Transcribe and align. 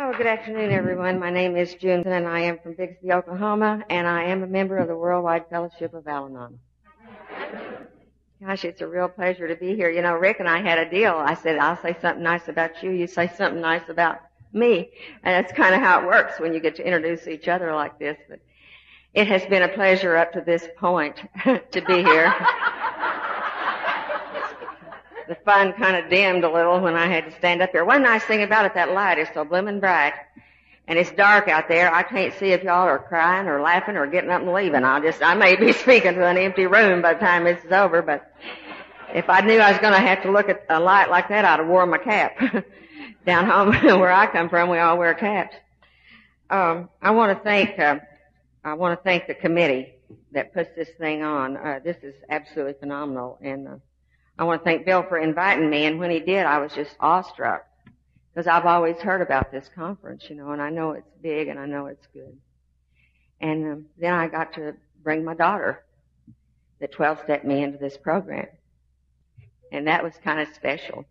Oh, 0.00 0.14
good 0.16 0.28
afternoon, 0.28 0.70
everyone. 0.70 1.18
My 1.18 1.30
name 1.30 1.56
is 1.56 1.74
June, 1.74 2.06
and 2.06 2.28
I 2.28 2.38
am 2.42 2.60
from 2.60 2.74
Bixby, 2.74 3.10
Oklahoma, 3.10 3.82
and 3.90 4.06
I 4.06 4.26
am 4.26 4.44
a 4.44 4.46
member 4.46 4.78
of 4.78 4.86
the 4.86 4.94
Worldwide 4.94 5.46
Fellowship 5.50 5.92
of 5.92 6.06
Al-Anon. 6.06 6.60
Gosh, 8.40 8.64
it's 8.64 8.80
a 8.80 8.86
real 8.86 9.08
pleasure 9.08 9.48
to 9.48 9.56
be 9.56 9.74
here. 9.74 9.90
You 9.90 10.02
know, 10.02 10.14
Rick 10.14 10.36
and 10.38 10.48
I 10.48 10.62
had 10.62 10.78
a 10.78 10.88
deal. 10.88 11.14
I 11.14 11.34
said, 11.34 11.58
I'll 11.58 11.82
say 11.82 11.96
something 12.00 12.22
nice 12.22 12.46
about 12.46 12.80
you, 12.80 12.92
you 12.92 13.08
say 13.08 13.28
something 13.36 13.60
nice 13.60 13.88
about 13.88 14.20
me. 14.52 14.88
And 15.24 15.34
that's 15.34 15.52
kind 15.52 15.74
of 15.74 15.80
how 15.80 16.02
it 16.02 16.06
works 16.06 16.38
when 16.38 16.54
you 16.54 16.60
get 16.60 16.76
to 16.76 16.86
introduce 16.86 17.26
each 17.26 17.48
other 17.48 17.74
like 17.74 17.98
this. 17.98 18.16
But 18.28 18.38
it 19.14 19.26
has 19.26 19.44
been 19.46 19.64
a 19.64 19.68
pleasure 19.68 20.16
up 20.16 20.32
to 20.34 20.40
this 20.42 20.64
point 20.78 21.16
to 21.44 21.84
be 21.84 22.04
here. 22.04 22.32
the 25.28 25.36
fun 25.44 25.74
kind 25.74 25.96
of 25.96 26.10
dimmed 26.10 26.42
a 26.44 26.50
little 26.50 26.80
when 26.80 26.94
I 26.94 27.06
had 27.06 27.26
to 27.26 27.36
stand 27.36 27.60
up 27.62 27.70
here. 27.70 27.84
One 27.84 28.02
nice 28.02 28.24
thing 28.24 28.42
about 28.42 28.64
it, 28.64 28.74
that 28.74 28.92
light 28.92 29.18
is 29.18 29.28
so 29.34 29.44
blooming 29.44 29.78
bright. 29.78 30.14
And 30.86 30.98
it's 30.98 31.10
dark 31.12 31.48
out 31.48 31.68
there. 31.68 31.94
I 31.94 32.02
can't 32.02 32.32
see 32.38 32.46
if 32.52 32.62
y'all 32.62 32.88
are 32.88 32.98
crying 32.98 33.46
or 33.46 33.60
laughing 33.60 33.96
or 33.96 34.06
getting 34.06 34.30
up 34.30 34.40
and 34.40 34.54
leaving. 34.54 34.84
I'll 34.84 35.02
just, 35.02 35.22
I 35.22 35.34
may 35.34 35.54
be 35.54 35.72
speaking 35.84 36.14
to 36.14 36.26
an 36.26 36.38
empty 36.38 36.66
room 36.66 37.02
by 37.02 37.12
the 37.12 37.20
time 37.20 37.44
this 37.44 37.62
is 37.62 37.72
over, 37.72 38.00
but 38.00 38.34
if 39.14 39.28
I 39.28 39.40
knew 39.42 39.58
I 39.58 39.70
was 39.70 39.80
going 39.80 39.92
to 39.92 40.00
have 40.00 40.22
to 40.22 40.32
look 40.32 40.48
at 40.48 40.64
a 40.70 40.80
light 40.80 41.10
like 41.10 41.28
that, 41.28 41.44
I'd 41.44 41.60
have 41.60 41.68
worn 41.68 41.90
my 41.90 41.98
cap. 41.98 42.36
Down 43.26 43.46
home 43.46 43.68
where 44.00 44.12
I 44.12 44.26
come 44.26 44.48
from, 44.48 44.70
we 44.70 44.78
all 44.78 44.96
wear 44.96 45.12
caps. 45.12 45.54
Um, 46.48 46.88
I 47.02 47.10
want 47.10 47.36
to 47.36 47.44
thank, 47.44 47.78
uh, 47.78 47.96
I 48.64 48.72
want 48.74 48.98
to 48.98 49.04
thank 49.04 49.26
the 49.26 49.34
committee 49.34 49.94
that 50.32 50.54
puts 50.54 50.70
this 50.74 50.88
thing 50.98 51.22
on. 51.22 51.58
Uh, 51.58 51.80
this 51.84 51.98
is 52.02 52.14
absolutely 52.30 52.74
phenomenal, 52.80 53.38
and 53.42 53.68
uh, 53.68 53.76
I 54.38 54.44
want 54.44 54.60
to 54.60 54.64
thank 54.64 54.86
Bill 54.86 55.02
for 55.02 55.18
inviting 55.18 55.68
me, 55.68 55.86
and 55.86 55.98
when 55.98 56.10
he 56.10 56.20
did, 56.20 56.46
I 56.46 56.58
was 56.58 56.72
just 56.72 56.94
awestruck 57.00 57.66
because 58.32 58.46
I've 58.46 58.66
always 58.66 58.96
heard 58.98 59.20
about 59.20 59.50
this 59.50 59.68
conference, 59.74 60.30
you 60.30 60.36
know, 60.36 60.52
and 60.52 60.62
I 60.62 60.70
know 60.70 60.92
it's 60.92 61.10
big 61.20 61.48
and 61.48 61.58
I 61.58 61.66
know 61.66 61.86
it's 61.86 62.06
good. 62.12 62.38
And 63.40 63.72
um, 63.72 63.86
then 63.98 64.14
I 64.14 64.28
got 64.28 64.52
to 64.54 64.74
bring 65.02 65.24
my 65.24 65.34
daughter 65.34 65.84
that 66.78 66.92
12 66.92 67.22
stepped 67.24 67.44
me 67.44 67.64
into 67.64 67.78
this 67.78 67.96
program. 67.96 68.46
And 69.72 69.88
that 69.88 70.04
was 70.04 70.12
kind 70.22 70.38
of 70.40 70.54
special. 70.54 71.04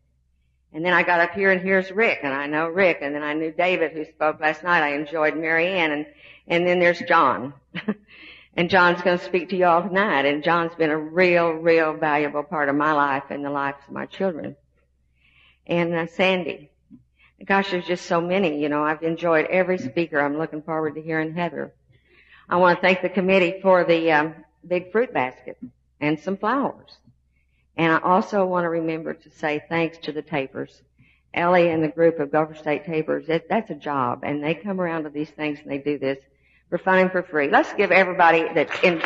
And 0.72 0.86
then 0.86 0.94
I 0.94 1.04
got 1.04 1.20
up 1.20 1.32
here 1.32 1.52
and 1.52 1.62
here's 1.62 1.92
Rick, 1.92 2.20
and 2.24 2.34
I 2.34 2.48
know 2.48 2.68
Rick, 2.68 3.00
and 3.02 3.14
then 3.14 3.24
I 3.24 3.34
knew 3.34 3.52
David 3.52 3.92
who 3.92 4.06
spoke 4.06 4.40
last 4.40 4.64
night. 4.64 4.84
I 4.84 4.96
enjoyed 4.96 5.36
Mary 5.36 5.68
Ann, 5.68 5.92
and, 5.92 6.06
and 6.48 6.66
then 6.66 6.80
there's 6.80 7.00
John. 7.00 7.54
And 8.58 8.72
John's 8.72 9.04
going 9.04 9.20
to 9.20 9.24
speak 9.24 9.50
to 9.50 9.56
you 9.56 9.66
all 9.66 9.84
tonight. 9.84 10.26
And 10.26 10.44
John's 10.44 10.74
been 10.74 10.90
a 10.90 10.98
real, 10.98 11.52
real 11.52 11.94
valuable 11.94 12.42
part 12.42 12.70
of 12.70 12.76
my 12.76 12.92
life 12.92 13.26
and 13.30 13.46
the 13.46 13.52
lives 13.52 13.78
of 13.88 13.94
my 13.94 14.08
children. 14.08 14.56
And 15.68 15.94
uh, 15.94 16.08
Sandy. 16.08 16.72
Gosh, 17.46 17.70
there's 17.70 17.86
just 17.86 18.08
so 18.08 18.20
many. 18.20 18.60
You 18.60 18.68
know, 18.68 18.84
I've 18.84 19.04
enjoyed 19.04 19.46
every 19.46 19.78
speaker. 19.78 20.20
I'm 20.20 20.40
looking 20.40 20.64
forward 20.64 20.96
to 20.96 21.02
hearing 21.04 21.36
Heather. 21.36 21.72
I 22.50 22.56
want 22.56 22.80
to 22.80 22.82
thank 22.82 23.04
the 23.04 23.10
committee 23.10 23.60
for 23.62 23.84
the 23.84 24.12
um, 24.12 24.36
big 24.68 24.92
fruit 24.92 25.14
basket 25.14 25.60
and 26.02 26.20
some 26.20 26.36
flowers. 26.36 26.98
And 27.76 27.94
I 27.94 28.00
also 28.00 28.44
want 28.44 28.64
to 28.64 28.70
remember 28.70 29.14
to 29.14 29.30
say 29.30 29.64
thanks 29.70 30.00
to 30.00 30.12
the 30.12 30.24
tapers. 30.24 30.82
Ellie 31.32 31.70
and 31.70 31.84
the 31.84 31.90
group 31.90 32.20
of 32.20 32.32
Gopher 32.32 32.56
State 32.56 32.86
Tapers, 32.86 33.30
it, 33.30 33.48
that's 33.48 33.70
a 33.70 33.76
job. 33.76 34.22
And 34.24 34.44
they 34.44 34.56
come 34.56 34.82
around 34.82 35.04
to 35.04 35.12
these 35.12 35.30
things 35.30 35.60
and 35.62 35.72
they 35.72 35.78
do 35.78 36.00
this 36.00 36.18
for 36.70 36.78
fun 36.78 37.00
and 37.00 37.12
for 37.12 37.24
free. 37.24 37.50
Let's 37.50 37.74
give 37.74 37.92
everybody 37.92 38.46
that's 38.54 38.78
in. 38.84 39.02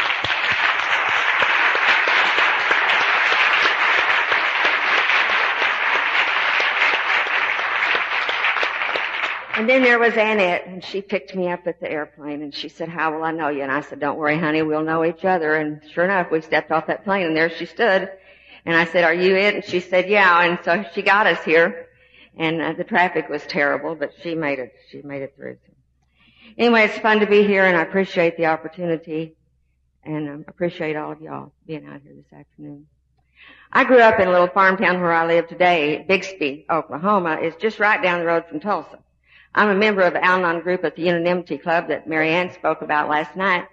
And 9.54 9.70
then 9.70 9.84
there 9.84 10.00
was 10.00 10.14
Annette, 10.14 10.66
and 10.66 10.84
she 10.84 11.04
picked 11.04 11.36
me 11.36 11.52
up 11.52 11.67
at 11.67 11.80
the 11.80 11.92
airplane, 11.92 12.42
and 12.42 12.56
she 12.56 12.67
said, 12.67 12.89
how 12.89 13.14
will 13.14 13.23
I 13.23 13.32
know 13.32 13.50
you? 13.50 13.62
And 13.62 13.72
I 13.72 13.82
said, 13.82 14.00
don't 14.00 14.17
worry, 14.17 14.36
honey, 14.39 14.64
we'll 14.64 14.82
know 14.82 15.06
each 15.06 15.23
other. 15.23 15.54
And 15.54 15.82
sure 15.94 16.06
enough, 16.06 16.32
we 16.32 16.42
stepped 16.42 16.72
off 16.72 16.88
that 16.88 17.04
plane, 17.04 17.28
and 17.28 17.36
there 17.36 17.49
she 17.52 17.67
stood. 17.67 18.10
And 18.66 18.76
I 18.76 18.86
said, 18.86 19.04
are 19.04 19.14
you 19.14 19.36
it? 19.36 19.54
And 19.54 19.64
she 19.64 19.80
said, 19.80 20.10
yeah. 20.10 20.45
And 20.45 20.58
so 20.64 20.83
she 20.95 21.04
got 21.04 21.28
us 21.28 21.43
here. 21.43 21.89
And 22.38 22.60
uh, 22.60 22.73
the 22.73 22.83
traffic 22.83 23.30
was 23.30 23.45
terrible, 23.45 23.93
but 23.93 24.14
she 24.23 24.33
made 24.33 24.58
it, 24.58 24.73
she 24.89 25.04
made 25.04 25.22
it 25.22 25.36
through. 25.36 25.58
Anyway, 26.58 26.84
it's 26.84 26.98
fun 27.00 27.20
to 27.20 27.28
be 27.28 27.44
here 27.44 27.66
and 27.66 27.78
I 27.78 27.82
appreciate 27.82 28.38
the 28.38 28.48
opportunity 28.48 29.36
and 30.04 30.30
um, 30.30 30.45
appreciate 30.48 30.95
all 30.95 31.12
of 31.12 31.22
y'all 31.22 31.54
being 31.66 31.86
out 31.86 32.02
here 32.02 32.14
this 32.16 32.38
afternoon. 32.38 32.88
I 33.72 33.84
grew 33.86 34.00
up 34.00 34.20
in 34.20 34.28
a 34.28 34.32
little 34.32 34.48
farm 34.48 34.78
town 34.78 35.00
where 35.00 35.14
I 35.14 35.26
live 35.26 35.48
today, 35.48 36.04
Bixby, 36.08 36.66
Oklahoma. 36.70 37.40
is 37.42 37.56
just 37.56 37.80
right 37.80 38.02
down 38.02 38.20
the 38.20 38.26
road 38.26 38.45
from 38.50 38.60
Tulsa. 38.60 39.00
I'm 39.56 39.70
a 39.70 39.76
member 39.76 40.02
of 40.02 40.14
the 40.14 40.23
Al-Anon 40.23 40.61
group 40.61 40.84
at 40.84 40.95
the 40.95 41.04
Unanimity 41.04 41.58
Club 41.58 41.88
that 41.88 42.08
Marianne 42.08 42.54
spoke 42.54 42.82
about 42.82 43.10
last 43.10 43.36
night. 43.36 43.67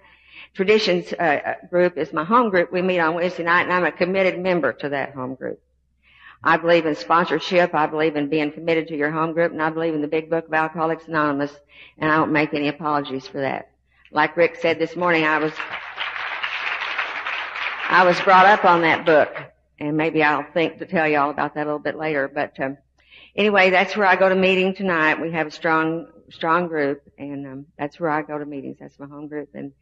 Traditions 0.53 1.13
uh, 1.13 1.23
uh, 1.23 1.53
group 1.69 1.97
is 1.97 2.13
my 2.13 2.23
home 2.23 2.49
group. 2.49 2.71
We 2.71 2.81
meet 2.81 2.99
on 2.99 3.15
Wednesday 3.15 3.43
night 3.43 3.63
and 3.63 3.73
I'm 3.73 3.85
a 3.85 3.91
committed 3.91 4.39
member 4.39 4.73
to 4.73 4.89
that 4.89 5.13
home 5.13 5.35
group. 5.35 5.61
I 6.43 6.57
believe 6.57 6.85
in 6.85 6.95
sponsorship. 6.95 7.73
I 7.73 7.85
believe 7.85 8.15
in 8.15 8.29
being 8.29 8.51
committed 8.51 8.87
to 8.87 8.95
your 8.95 9.11
home 9.11 9.33
group, 9.33 9.51
and 9.51 9.61
I 9.61 9.69
believe 9.69 9.93
in 9.93 10.01
the 10.01 10.07
big 10.07 10.29
book 10.29 10.47
of 10.47 10.53
Alcoholics 10.53 11.07
Anonymous, 11.07 11.51
and 11.97 12.11
I 12.11 12.15
don't 12.15 12.31
make 12.31 12.53
any 12.53 12.69
apologies 12.69 13.27
for 13.27 13.41
that. 13.41 13.71
Like 14.11 14.37
Rick 14.37 14.57
said 14.61 14.79
this 14.79 14.95
morning, 14.95 15.25
I 15.25 15.37
was, 15.37 15.53
I 17.89 18.05
was 18.05 18.19
brought 18.21 18.45
up 18.45 18.63
on 18.63 18.81
that 18.81 19.05
book, 19.05 19.35
and 19.79 19.97
maybe 19.97 20.23
I'll 20.23 20.45
think 20.53 20.79
to 20.79 20.85
tell 20.85 21.07
you 21.07 21.17
all 21.17 21.29
about 21.29 21.55
that 21.55 21.63
a 21.63 21.65
little 21.65 21.79
bit 21.79 21.97
later, 21.97 22.27
but, 22.27 22.57
um, 22.59 22.77
anyway, 23.35 23.69
that's 23.69 23.97
where 23.97 24.07
I 24.07 24.15
go 24.15 24.29
to 24.29 24.35
meeting 24.35 24.73
tonight. 24.73 25.19
We 25.19 25.31
have 25.31 25.47
a 25.47 25.51
strong, 25.51 26.07
strong 26.31 26.67
group, 26.67 27.03
and, 27.17 27.45
um, 27.45 27.65
that's 27.77 27.99
where 27.99 28.09
I 28.09 28.21
go 28.21 28.37
to 28.37 28.45
meetings. 28.45 28.77
That's 28.79 28.97
my 28.97 29.07
home 29.07 29.27
group, 29.27 29.49
and 29.53 29.73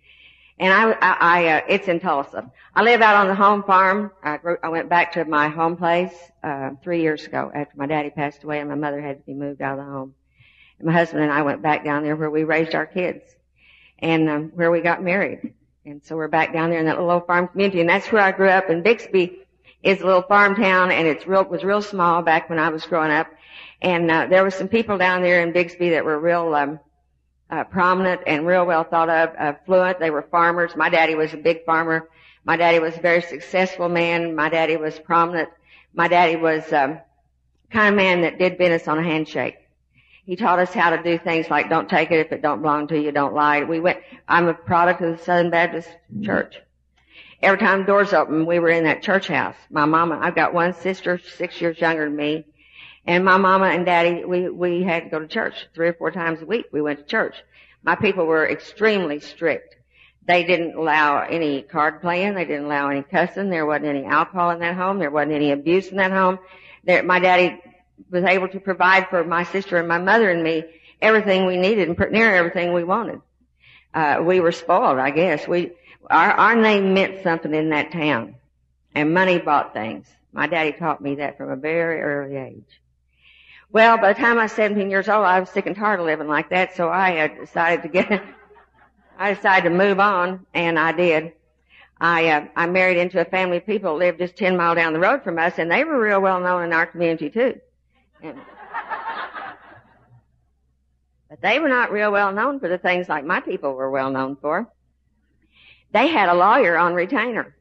and 0.59 0.73
I, 0.73 0.91
I, 0.91 1.17
I 1.19 1.47
uh, 1.47 1.61
it's 1.69 1.87
in 1.87 1.99
Tulsa. 1.99 2.51
I 2.75 2.83
live 2.83 3.01
out 3.01 3.15
on 3.15 3.27
the 3.27 3.35
home 3.35 3.63
farm. 3.63 4.11
I, 4.23 4.37
grew, 4.37 4.57
I 4.63 4.69
went 4.69 4.89
back 4.89 5.13
to 5.13 5.25
my 5.25 5.49
home 5.49 5.77
place 5.77 6.13
uh, 6.43 6.71
three 6.83 7.01
years 7.01 7.25
ago 7.25 7.51
after 7.53 7.77
my 7.77 7.85
daddy 7.85 8.09
passed 8.09 8.43
away 8.43 8.59
and 8.59 8.69
my 8.69 8.75
mother 8.75 9.01
had 9.01 9.17
to 9.17 9.23
be 9.25 9.33
moved 9.33 9.61
out 9.61 9.79
of 9.79 9.85
the 9.85 9.91
home. 9.91 10.13
And 10.79 10.87
my 10.87 10.93
husband 10.93 11.23
and 11.23 11.31
I 11.31 11.41
went 11.41 11.61
back 11.61 11.83
down 11.83 12.03
there 12.03 12.15
where 12.15 12.29
we 12.29 12.43
raised 12.43 12.75
our 12.75 12.85
kids 12.85 13.23
and 13.99 14.29
um, 14.29 14.51
where 14.55 14.71
we 14.71 14.81
got 14.81 15.03
married. 15.03 15.53
And 15.85 16.03
so 16.03 16.15
we're 16.15 16.27
back 16.27 16.53
down 16.53 16.69
there 16.69 16.79
in 16.79 16.85
that 16.85 16.99
little 16.99 17.21
farm 17.21 17.47
community, 17.47 17.79
and 17.79 17.89
that's 17.89 18.11
where 18.11 18.21
I 18.21 18.31
grew 18.31 18.49
up. 18.49 18.69
And 18.69 18.83
Bixby 18.83 19.39
is 19.83 20.01
a 20.01 20.05
little 20.05 20.21
farm 20.23 20.55
town, 20.55 20.91
and 20.91 21.07
it's 21.07 21.25
real 21.25 21.45
was 21.45 21.63
real 21.63 21.81
small 21.81 22.21
back 22.21 22.49
when 22.49 22.59
I 22.59 22.69
was 22.69 22.85
growing 22.85 23.11
up. 23.11 23.27
And 23.81 24.11
uh, 24.11 24.27
there 24.29 24.43
were 24.43 24.51
some 24.51 24.67
people 24.67 24.97
down 24.97 25.21
there 25.21 25.41
in 25.41 25.53
Bixby 25.53 25.91
that 25.91 26.03
were 26.03 26.19
real 26.19 26.53
um, 26.55 26.79
uh, 27.49 27.63
prominent 27.65 28.21
and 28.27 28.45
real 28.45 28.65
well 28.65 28.83
thought 28.83 29.09
of, 29.09 29.29
uh, 29.37 29.53
fluent. 29.65 29.99
They 29.99 30.09
were 30.09 30.23
farmers. 30.23 30.75
My 30.75 30.89
daddy 30.89 31.15
was 31.15 31.33
a 31.33 31.37
big 31.37 31.65
farmer. 31.65 32.09
My 32.43 32.57
daddy 32.57 32.79
was 32.79 32.97
a 32.97 33.01
very 33.01 33.21
successful 33.21 33.89
man. 33.89 34.35
My 34.35 34.49
daddy 34.49 34.77
was 34.77 34.97
prominent. 34.99 35.49
My 35.93 36.07
daddy 36.07 36.35
was 36.35 36.71
um, 36.73 36.99
kind 37.71 37.89
of 37.89 37.95
man 37.95 38.21
that 38.21 38.37
did 38.37 38.57
business 38.57 38.87
on 38.87 38.99
a 38.99 39.03
handshake. 39.03 39.55
He 40.25 40.35
taught 40.35 40.59
us 40.59 40.73
how 40.73 40.89
to 40.89 41.01
do 41.01 41.17
things 41.17 41.49
like 41.49 41.69
don't 41.69 41.89
take 41.89 42.11
it 42.11 42.19
if 42.19 42.33
it 42.33 42.41
don't 42.41 42.61
belong 42.61 42.87
to 42.89 42.99
you, 42.99 43.13
don't 43.13 43.33
lie. 43.33 43.63
We 43.63 43.79
went. 43.79 43.99
I'm 44.27 44.47
a 44.49 44.53
product 44.53 45.01
of 45.01 45.17
the 45.17 45.23
Southern 45.23 45.49
Baptist 45.49 45.89
Church. 46.21 46.57
Every 47.41 47.59
time 47.59 47.85
doors 47.85 48.13
opened, 48.13 48.47
we 48.47 48.59
were 48.59 48.69
in 48.69 48.83
that 48.85 49.03
church 49.03 49.27
house. 49.27 49.55
My 49.69 49.85
mama, 49.85 50.19
I've 50.21 50.35
got 50.35 50.53
one 50.53 50.73
sister, 50.73 51.19
six 51.19 51.61
years 51.61 51.79
younger 51.79 52.05
than 52.05 52.15
me. 52.15 52.45
And 53.07 53.23
my 53.23 53.37
mama 53.37 53.67
and 53.67 53.85
daddy, 53.85 54.25
we, 54.25 54.49
we 54.49 54.83
had 54.83 55.05
to 55.05 55.09
go 55.09 55.19
to 55.19 55.27
church 55.27 55.67
three 55.73 55.87
or 55.87 55.93
four 55.93 56.11
times 56.11 56.41
a 56.41 56.45
week. 56.45 56.65
We 56.73 56.81
went 56.81 56.99
to 56.99 57.05
church. 57.05 57.37
My 57.83 57.95
people 57.95 58.25
were 58.25 58.49
extremely 58.49 59.21
strict. 59.21 59.77
They 60.27 60.43
didn't 60.43 60.75
allow 60.75 61.21
any 61.21 61.61
card 61.61 62.01
playing. 62.01 62.35
They 62.35 62.43
didn't 62.43 62.65
allow 62.65 62.89
any 62.89 63.03
cussing. 63.03 63.49
There 63.49 63.65
wasn't 63.65 63.85
any 63.85 64.03
alcohol 64.03 64.51
in 64.51 64.59
that 64.59 64.75
home. 64.75 64.99
There 64.99 65.09
wasn't 65.09 65.31
any 65.31 65.51
abuse 65.51 65.87
in 65.87 65.97
that 65.97 66.11
home. 66.11 66.37
There, 66.83 67.01
my 67.01 67.19
daddy 67.19 67.61
was 68.11 68.25
able 68.25 68.49
to 68.49 68.59
provide 68.59 69.07
for 69.07 69.23
my 69.23 69.45
sister 69.45 69.77
and 69.77 69.87
my 69.87 69.99
mother 69.99 70.29
and 70.29 70.43
me 70.43 70.65
everything 71.01 71.45
we 71.45 71.55
needed 71.55 71.87
and 71.87 72.11
near 72.11 72.35
everything 72.35 72.73
we 72.73 72.83
wanted. 72.83 73.21
Uh, 73.93 74.21
we 74.21 74.41
were 74.41 74.51
spoiled, 74.51 74.99
I 74.99 75.11
guess. 75.11 75.47
We, 75.47 75.71
our, 76.09 76.31
our 76.31 76.55
name 76.57 76.93
meant 76.93 77.23
something 77.23 77.53
in 77.53 77.69
that 77.69 77.93
town. 77.93 78.35
And 78.93 79.13
money 79.13 79.37
bought 79.39 79.73
things. 79.73 80.07
My 80.33 80.47
daddy 80.47 80.73
taught 80.73 81.01
me 81.01 81.15
that 81.15 81.37
from 81.37 81.51
a 81.51 81.55
very 81.55 82.01
early 82.01 82.35
age. 82.35 82.81
Well, 83.69 83.97
by 83.97 84.13
the 84.13 84.19
time 84.19 84.39
I 84.39 84.43
was 84.43 84.53
17 84.53 84.89
years 84.89 85.09
old, 85.09 85.25
I 85.25 85.41
was 85.41 85.49
sick 85.49 85.65
and 85.65 85.75
tired 85.75 85.99
of 85.99 86.05
living 86.05 86.27
like 86.27 86.49
that, 86.49 86.75
so 86.75 86.87
I 86.87 87.25
uh, 87.25 87.27
decided 87.27 87.83
to 87.83 87.89
get, 87.89 88.23
I 89.19 89.33
decided 89.33 89.69
to 89.69 89.75
move 89.75 89.99
on, 89.99 90.45
and 90.53 90.79
I 90.79 90.93
did. 90.93 91.33
I, 91.99 92.29
uh, 92.29 92.45
I 92.55 92.67
married 92.67 92.97
into 92.97 93.19
a 93.19 93.25
family 93.25 93.57
of 93.57 93.65
people 93.65 93.93
that 93.93 94.05
lived 94.05 94.19
just 94.19 94.37
10 94.37 94.55
mile 94.55 94.75
down 94.75 94.93
the 94.93 94.99
road 94.99 95.23
from 95.23 95.37
us, 95.37 95.55
and 95.57 95.69
they 95.69 95.83
were 95.83 96.01
real 96.01 96.21
well 96.21 96.39
known 96.39 96.63
in 96.63 96.71
our 96.71 96.85
community 96.85 97.29
too. 97.29 97.59
And, 98.21 98.37
but 101.29 101.41
they 101.41 101.59
were 101.59 101.69
not 101.69 101.91
real 101.91 102.11
well 102.11 102.31
known 102.31 102.61
for 102.61 102.69
the 102.69 102.77
things 102.77 103.09
like 103.09 103.25
my 103.25 103.41
people 103.41 103.73
were 103.73 103.91
well 103.91 104.11
known 104.11 104.37
for. 104.37 104.71
They 105.91 106.07
had 106.07 106.29
a 106.29 106.35
lawyer 106.35 106.77
on 106.77 106.93
retainer 106.93 107.56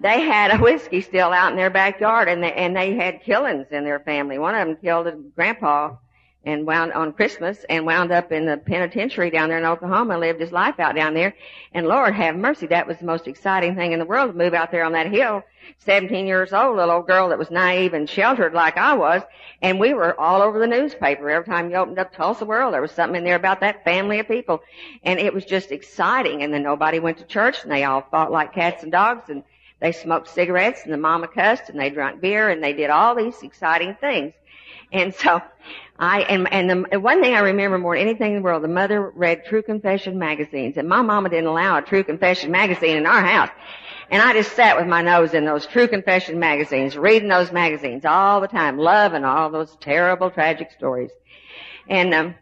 they 0.00 0.20
had 0.20 0.50
a 0.50 0.58
whiskey 0.58 1.00
still 1.00 1.32
out 1.32 1.50
in 1.50 1.56
their 1.56 1.70
backyard 1.70 2.28
and 2.28 2.42
they, 2.42 2.52
and 2.52 2.74
they 2.74 2.94
had 2.94 3.22
killings 3.22 3.66
in 3.70 3.84
their 3.84 4.00
family. 4.00 4.38
One 4.38 4.54
of 4.54 4.66
them 4.66 4.76
killed 4.76 5.06
a 5.06 5.12
grandpa 5.12 5.96
and 6.44 6.66
wound 6.66 6.92
on 6.94 7.12
Christmas 7.12 7.64
and 7.68 7.84
wound 7.84 8.10
up 8.10 8.32
in 8.32 8.46
the 8.46 8.56
penitentiary 8.56 9.28
down 9.28 9.50
there 9.50 9.58
in 9.58 9.64
Oklahoma, 9.66 10.16
lived 10.16 10.40
his 10.40 10.52
life 10.52 10.80
out 10.80 10.94
down 10.94 11.12
there. 11.12 11.34
And 11.74 11.86
Lord 11.86 12.14
have 12.14 12.34
mercy, 12.34 12.66
that 12.68 12.86
was 12.86 12.96
the 12.96 13.04
most 13.04 13.28
exciting 13.28 13.74
thing 13.74 13.92
in 13.92 13.98
the 13.98 14.06
world 14.06 14.32
to 14.32 14.38
move 14.38 14.54
out 14.54 14.70
there 14.70 14.84
on 14.84 14.92
that 14.92 15.12
hill. 15.12 15.42
17 15.78 16.26
years 16.26 16.54
old, 16.54 16.76
little 16.76 16.94
old 16.94 17.06
girl 17.06 17.28
that 17.28 17.38
was 17.38 17.50
naive 17.50 17.92
and 17.92 18.08
sheltered 18.08 18.54
like 18.54 18.78
I 18.78 18.94
was. 18.94 19.20
And 19.60 19.78
we 19.78 19.92
were 19.92 20.18
all 20.18 20.40
over 20.40 20.58
the 20.58 20.66
newspaper. 20.66 21.28
Every 21.28 21.44
time 21.44 21.68
you 21.68 21.76
opened 21.76 21.98
up 21.98 22.14
Tulsa 22.14 22.46
World, 22.46 22.72
there 22.72 22.80
was 22.80 22.92
something 22.92 23.18
in 23.18 23.24
there 23.24 23.36
about 23.36 23.60
that 23.60 23.84
family 23.84 24.18
of 24.18 24.26
people. 24.26 24.62
And 25.02 25.20
it 25.20 25.34
was 25.34 25.44
just 25.44 25.70
exciting. 25.70 26.42
And 26.42 26.54
then 26.54 26.62
nobody 26.62 27.00
went 27.00 27.18
to 27.18 27.24
church 27.24 27.62
and 27.62 27.70
they 27.70 27.84
all 27.84 28.06
fought 28.10 28.32
like 28.32 28.54
cats 28.54 28.82
and 28.82 28.90
dogs 28.90 29.28
and 29.28 29.44
they 29.80 29.92
smoked 29.92 30.28
cigarettes 30.28 30.82
and 30.84 30.92
the 30.92 30.98
mama 30.98 31.28
cussed 31.28 31.68
and 31.68 31.80
they 31.80 31.90
drank 31.90 32.20
beer 32.20 32.50
and 32.50 32.62
they 32.62 32.72
did 32.72 32.90
all 32.90 33.14
these 33.14 33.42
exciting 33.42 33.96
things. 34.00 34.32
And 34.92 35.14
so 35.14 35.40
I, 35.98 36.22
and, 36.22 36.52
and 36.52 36.86
the 36.90 37.00
one 37.00 37.22
thing 37.22 37.34
I 37.34 37.40
remember 37.40 37.78
more 37.78 37.96
than 37.96 38.06
anything 38.06 38.32
in 38.32 38.38
the 38.38 38.42
world, 38.42 38.62
the 38.62 38.68
mother 38.68 39.10
read 39.10 39.44
True 39.44 39.62
Confession 39.62 40.18
magazines 40.18 40.76
and 40.76 40.88
my 40.88 41.02
mama 41.02 41.28
didn't 41.30 41.46
allow 41.46 41.78
a 41.78 41.82
True 41.82 42.04
Confession 42.04 42.50
magazine 42.50 42.96
in 42.96 43.06
our 43.06 43.24
house. 43.24 43.50
And 44.10 44.20
I 44.20 44.32
just 44.32 44.52
sat 44.56 44.76
with 44.76 44.88
my 44.88 45.02
nose 45.02 45.34
in 45.34 45.44
those 45.44 45.66
True 45.66 45.86
Confession 45.86 46.38
magazines, 46.38 46.96
reading 46.96 47.28
those 47.28 47.52
magazines 47.52 48.04
all 48.04 48.40
the 48.40 48.48
time, 48.48 48.76
loving 48.76 49.24
all 49.24 49.50
those 49.50 49.76
terrible, 49.76 50.30
tragic 50.30 50.72
stories. 50.72 51.10
And, 51.88 52.12
um, 52.12 52.34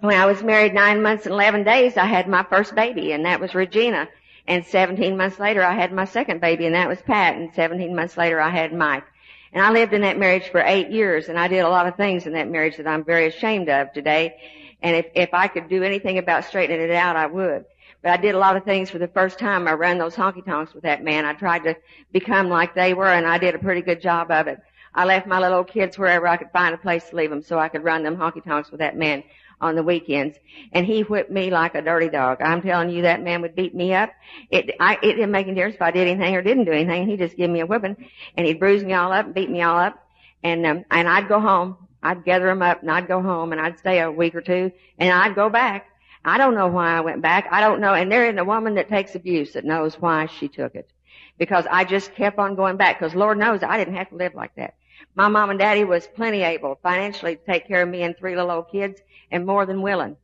when 0.00 0.16
I 0.16 0.24
was 0.24 0.42
married 0.42 0.72
nine 0.72 1.02
months 1.02 1.26
and 1.26 1.34
11 1.34 1.64
days, 1.64 1.96
I 1.96 2.06
had 2.06 2.26
my 2.26 2.42
first 2.44 2.74
baby 2.74 3.12
and 3.12 3.26
that 3.26 3.40
was 3.40 3.54
Regina. 3.54 4.08
And 4.50 4.66
17 4.66 5.16
months 5.16 5.38
later, 5.38 5.62
I 5.62 5.74
had 5.74 5.92
my 5.92 6.04
second 6.04 6.40
baby 6.40 6.66
and 6.66 6.74
that 6.74 6.88
was 6.88 7.00
Pat. 7.00 7.36
And 7.36 7.54
17 7.54 7.94
months 7.94 8.16
later, 8.16 8.40
I 8.40 8.50
had 8.50 8.72
Mike. 8.72 9.04
And 9.52 9.64
I 9.64 9.70
lived 9.70 9.92
in 9.92 10.00
that 10.00 10.18
marriage 10.18 10.48
for 10.48 10.60
eight 10.60 10.90
years 10.90 11.28
and 11.28 11.38
I 11.38 11.46
did 11.46 11.60
a 11.60 11.68
lot 11.68 11.86
of 11.86 11.94
things 11.94 12.26
in 12.26 12.32
that 12.32 12.50
marriage 12.50 12.76
that 12.76 12.88
I'm 12.88 13.04
very 13.04 13.28
ashamed 13.28 13.68
of 13.68 13.92
today. 13.92 14.34
And 14.82 14.96
if, 14.96 15.06
if 15.14 15.32
I 15.32 15.46
could 15.46 15.68
do 15.68 15.84
anything 15.84 16.18
about 16.18 16.46
straightening 16.46 16.80
it 16.80 16.90
out, 16.90 17.14
I 17.14 17.26
would. 17.26 17.64
But 18.02 18.10
I 18.10 18.16
did 18.16 18.34
a 18.34 18.40
lot 18.40 18.56
of 18.56 18.64
things 18.64 18.90
for 18.90 18.98
the 18.98 19.06
first 19.06 19.38
time. 19.38 19.68
I 19.68 19.72
ran 19.74 19.98
those 19.98 20.16
honky 20.16 20.44
tonks 20.44 20.74
with 20.74 20.82
that 20.82 21.04
man. 21.04 21.24
I 21.24 21.34
tried 21.34 21.62
to 21.62 21.76
become 22.10 22.48
like 22.48 22.74
they 22.74 22.92
were 22.92 23.06
and 23.06 23.28
I 23.28 23.38
did 23.38 23.54
a 23.54 23.58
pretty 23.60 23.82
good 23.82 24.00
job 24.00 24.32
of 24.32 24.48
it. 24.48 24.58
I 24.92 25.04
left 25.04 25.28
my 25.28 25.38
little 25.38 25.62
kids 25.62 25.96
wherever 25.96 26.26
I 26.26 26.36
could 26.36 26.50
find 26.50 26.74
a 26.74 26.78
place 26.78 27.08
to 27.10 27.16
leave 27.16 27.30
them 27.30 27.42
so 27.42 27.56
I 27.56 27.68
could 27.68 27.84
run 27.84 28.02
them 28.02 28.16
honky 28.16 28.42
tonks 28.42 28.72
with 28.72 28.80
that 28.80 28.96
man 28.96 29.22
on 29.60 29.74
the 29.74 29.82
weekends. 29.82 30.38
And 30.72 30.86
he 30.86 31.02
whipped 31.02 31.30
me 31.30 31.50
like 31.50 31.74
a 31.74 31.82
dirty 31.82 32.08
dog. 32.08 32.40
I'm 32.40 32.62
telling 32.62 32.90
you, 32.90 33.02
that 33.02 33.22
man 33.22 33.42
would 33.42 33.54
beat 33.54 33.74
me 33.74 33.94
up. 33.94 34.10
It, 34.50 34.74
I, 34.80 34.94
it 35.02 35.14
didn't 35.14 35.30
make 35.30 35.46
any 35.46 35.54
difference 35.54 35.76
if 35.76 35.82
I 35.82 35.90
did 35.90 36.08
anything 36.08 36.34
or 36.34 36.42
didn't 36.42 36.64
do 36.64 36.72
anything. 36.72 37.06
He'd 37.08 37.18
just 37.18 37.36
give 37.36 37.50
me 37.50 37.60
a 37.60 37.66
whipping 37.66 37.96
and 38.36 38.46
he'd 38.46 38.60
bruise 38.60 38.82
me 38.82 38.94
all 38.94 39.12
up 39.12 39.26
and 39.26 39.34
beat 39.34 39.50
me 39.50 39.62
all 39.62 39.78
up. 39.78 40.06
And, 40.42 40.64
um, 40.66 40.84
and 40.90 41.08
I'd 41.08 41.28
go 41.28 41.40
home. 41.40 41.76
I'd 42.02 42.24
gather 42.24 42.46
them 42.46 42.62
up 42.62 42.80
and 42.80 42.90
I'd 42.90 43.08
go 43.08 43.20
home 43.20 43.52
and 43.52 43.60
I'd 43.60 43.78
stay 43.78 44.00
a 44.00 44.10
week 44.10 44.34
or 44.34 44.40
two 44.40 44.72
and 44.98 45.12
I'd 45.12 45.34
go 45.34 45.50
back. 45.50 45.86
I 46.24 46.38
don't 46.38 46.54
know 46.54 46.68
why 46.68 46.96
I 46.96 47.00
went 47.00 47.22
back. 47.22 47.48
I 47.50 47.60
don't 47.60 47.80
know. 47.80 47.94
And 47.94 48.10
there 48.10 48.24
isn't 48.26 48.38
a 48.38 48.44
woman 48.44 48.74
that 48.74 48.88
takes 48.88 49.14
abuse 49.14 49.52
that 49.54 49.64
knows 49.64 49.94
why 50.00 50.26
she 50.26 50.48
took 50.48 50.74
it. 50.74 50.90
Because 51.38 51.66
I 51.70 51.84
just 51.84 52.14
kept 52.14 52.38
on 52.38 52.54
going 52.54 52.76
back. 52.76 52.98
Because 52.98 53.14
Lord 53.14 53.38
knows 53.38 53.62
I 53.62 53.78
didn't 53.78 53.96
have 53.96 54.10
to 54.10 54.16
live 54.16 54.34
like 54.34 54.54
that. 54.56 54.74
My 55.14 55.28
mom 55.28 55.50
and 55.50 55.58
daddy 55.58 55.84
was 55.84 56.06
plenty 56.06 56.42
able 56.42 56.78
financially 56.82 57.36
to 57.36 57.44
take 57.44 57.66
care 57.66 57.82
of 57.82 57.88
me 57.88 58.02
and 58.02 58.16
three 58.16 58.36
little 58.36 58.50
old 58.50 58.70
kids 58.70 59.00
and 59.30 59.46
more 59.46 59.66
than 59.66 59.82
willing. 59.82 60.16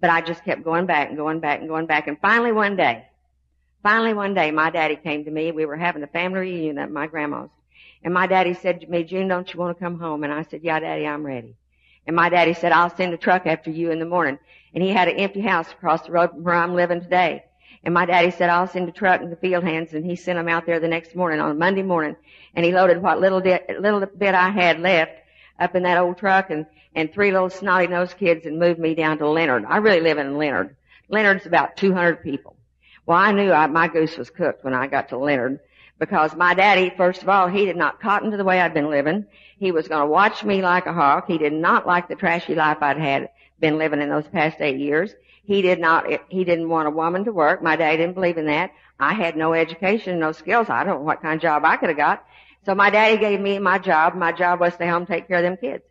But 0.00 0.10
I 0.10 0.20
just 0.20 0.44
kept 0.44 0.64
going 0.64 0.86
back 0.86 1.08
and 1.08 1.16
going 1.16 1.40
back 1.40 1.60
and 1.60 1.68
going 1.68 1.86
back. 1.86 2.06
And 2.08 2.18
finally 2.20 2.52
one 2.52 2.76
day, 2.76 3.06
finally 3.82 4.14
one 4.14 4.34
day, 4.34 4.50
my 4.50 4.70
daddy 4.70 4.96
came 4.96 5.24
to 5.24 5.30
me. 5.30 5.52
We 5.52 5.66
were 5.66 5.76
having 5.76 6.02
a 6.02 6.08
family 6.08 6.40
reunion 6.40 6.78
at 6.78 6.90
my 6.90 7.06
grandma's. 7.06 7.50
And 8.02 8.14
my 8.14 8.26
daddy 8.26 8.54
said 8.54 8.80
to 8.80 8.86
me, 8.86 9.04
June, 9.04 9.28
don't 9.28 9.52
you 9.52 9.60
want 9.60 9.76
to 9.76 9.84
come 9.84 9.98
home? 9.98 10.24
And 10.24 10.32
I 10.32 10.44
said, 10.44 10.60
yeah, 10.62 10.80
daddy, 10.80 11.06
I'm 11.06 11.24
ready. 11.24 11.56
And 12.06 12.16
my 12.16 12.28
daddy 12.28 12.54
said, 12.54 12.72
I'll 12.72 12.94
send 12.96 13.12
a 13.12 13.18
truck 13.18 13.46
after 13.46 13.70
you 13.70 13.90
in 13.90 13.98
the 13.98 14.06
morning. 14.06 14.38
And 14.74 14.82
he 14.82 14.90
had 14.90 15.08
an 15.08 15.16
empty 15.16 15.40
house 15.40 15.70
across 15.70 16.02
the 16.02 16.12
road 16.12 16.30
from 16.30 16.44
where 16.44 16.54
I'm 16.54 16.74
living 16.74 17.02
today. 17.02 17.44
And 17.82 17.94
my 17.94 18.04
daddy 18.04 18.30
said, 18.30 18.50
I'll 18.50 18.66
send 18.66 18.88
a 18.88 18.92
truck 18.92 19.22
and 19.22 19.32
the 19.32 19.36
field 19.36 19.64
hands. 19.64 19.94
And 19.94 20.04
he 20.04 20.16
sent 20.16 20.38
them 20.38 20.48
out 20.48 20.66
there 20.66 20.80
the 20.80 20.88
next 20.88 21.16
morning 21.16 21.40
on 21.40 21.50
a 21.50 21.54
Monday 21.54 21.82
morning. 21.82 22.16
And 22.54 22.64
he 22.64 22.72
loaded 22.72 23.00
what 23.00 23.20
little, 23.20 23.40
di- 23.40 23.62
little 23.78 24.04
bit 24.04 24.34
I 24.34 24.50
had 24.50 24.80
left 24.80 25.12
up 25.58 25.74
in 25.74 25.82
that 25.84 25.98
old 25.98 26.18
truck 26.18 26.50
and 26.50 26.66
and 26.94 27.12
three 27.12 27.30
little 27.30 27.50
snotty 27.50 27.86
nosed 27.86 28.16
kids 28.16 28.46
and 28.46 28.58
moved 28.58 28.80
me 28.80 28.94
down 28.94 29.18
to 29.18 29.28
Leonard. 29.28 29.64
I 29.64 29.76
really 29.78 30.00
live 30.00 30.18
in 30.18 30.38
Leonard. 30.38 30.76
Leonard's 31.08 31.46
about 31.46 31.76
200 31.76 32.22
people. 32.22 32.56
Well, 33.06 33.18
I 33.18 33.32
knew 33.32 33.52
I, 33.52 33.66
my 33.66 33.88
goose 33.88 34.16
was 34.16 34.30
cooked 34.30 34.64
when 34.64 34.74
I 34.74 34.86
got 34.86 35.08
to 35.10 35.18
Leonard 35.18 35.60
because 35.98 36.34
my 36.34 36.54
daddy, 36.54 36.92
first 36.96 37.22
of 37.22 37.28
all, 37.28 37.48
he 37.48 37.64
did 37.66 37.76
not 37.76 38.00
cotton 38.00 38.30
to 38.30 38.36
the 38.36 38.44
way 38.44 38.60
I'd 38.60 38.74
been 38.74 38.90
living. 38.90 39.26
He 39.58 39.72
was 39.72 39.88
going 39.88 40.00
to 40.00 40.06
watch 40.06 40.44
me 40.44 40.62
like 40.62 40.86
a 40.86 40.92
hawk. 40.92 41.26
He 41.26 41.38
did 41.38 41.52
not 41.52 41.86
like 41.86 42.08
the 42.08 42.14
trashy 42.14 42.54
life 42.54 42.78
I'd 42.80 42.98
had 42.98 43.30
been 43.58 43.78
living 43.78 44.00
in 44.00 44.08
those 44.08 44.26
past 44.28 44.60
eight 44.60 44.78
years. 44.78 45.14
He 45.50 45.62
did 45.62 45.80
not, 45.80 46.06
he 46.28 46.44
didn't 46.44 46.68
want 46.68 46.86
a 46.86 46.92
woman 46.92 47.24
to 47.24 47.32
work. 47.32 47.60
My 47.60 47.74
dad 47.74 47.96
didn't 47.96 48.14
believe 48.14 48.38
in 48.38 48.46
that. 48.46 48.70
I 49.00 49.14
had 49.14 49.36
no 49.36 49.52
education, 49.52 50.20
no 50.20 50.30
skills. 50.30 50.68
I 50.70 50.84
don't 50.84 51.00
know 51.00 51.04
what 51.04 51.22
kind 51.22 51.34
of 51.34 51.42
job 51.42 51.64
I 51.64 51.76
could 51.76 51.88
have 51.88 51.98
got. 51.98 52.24
So 52.66 52.76
my 52.76 52.88
daddy 52.88 53.18
gave 53.18 53.40
me 53.40 53.58
my 53.58 53.80
job. 53.80 54.14
My 54.14 54.30
job 54.30 54.60
was 54.60 54.70
to 54.70 54.76
stay 54.76 54.86
home 54.86 55.06
take 55.06 55.26
care 55.26 55.38
of 55.38 55.42
them 55.42 55.56
kids. 55.56 55.82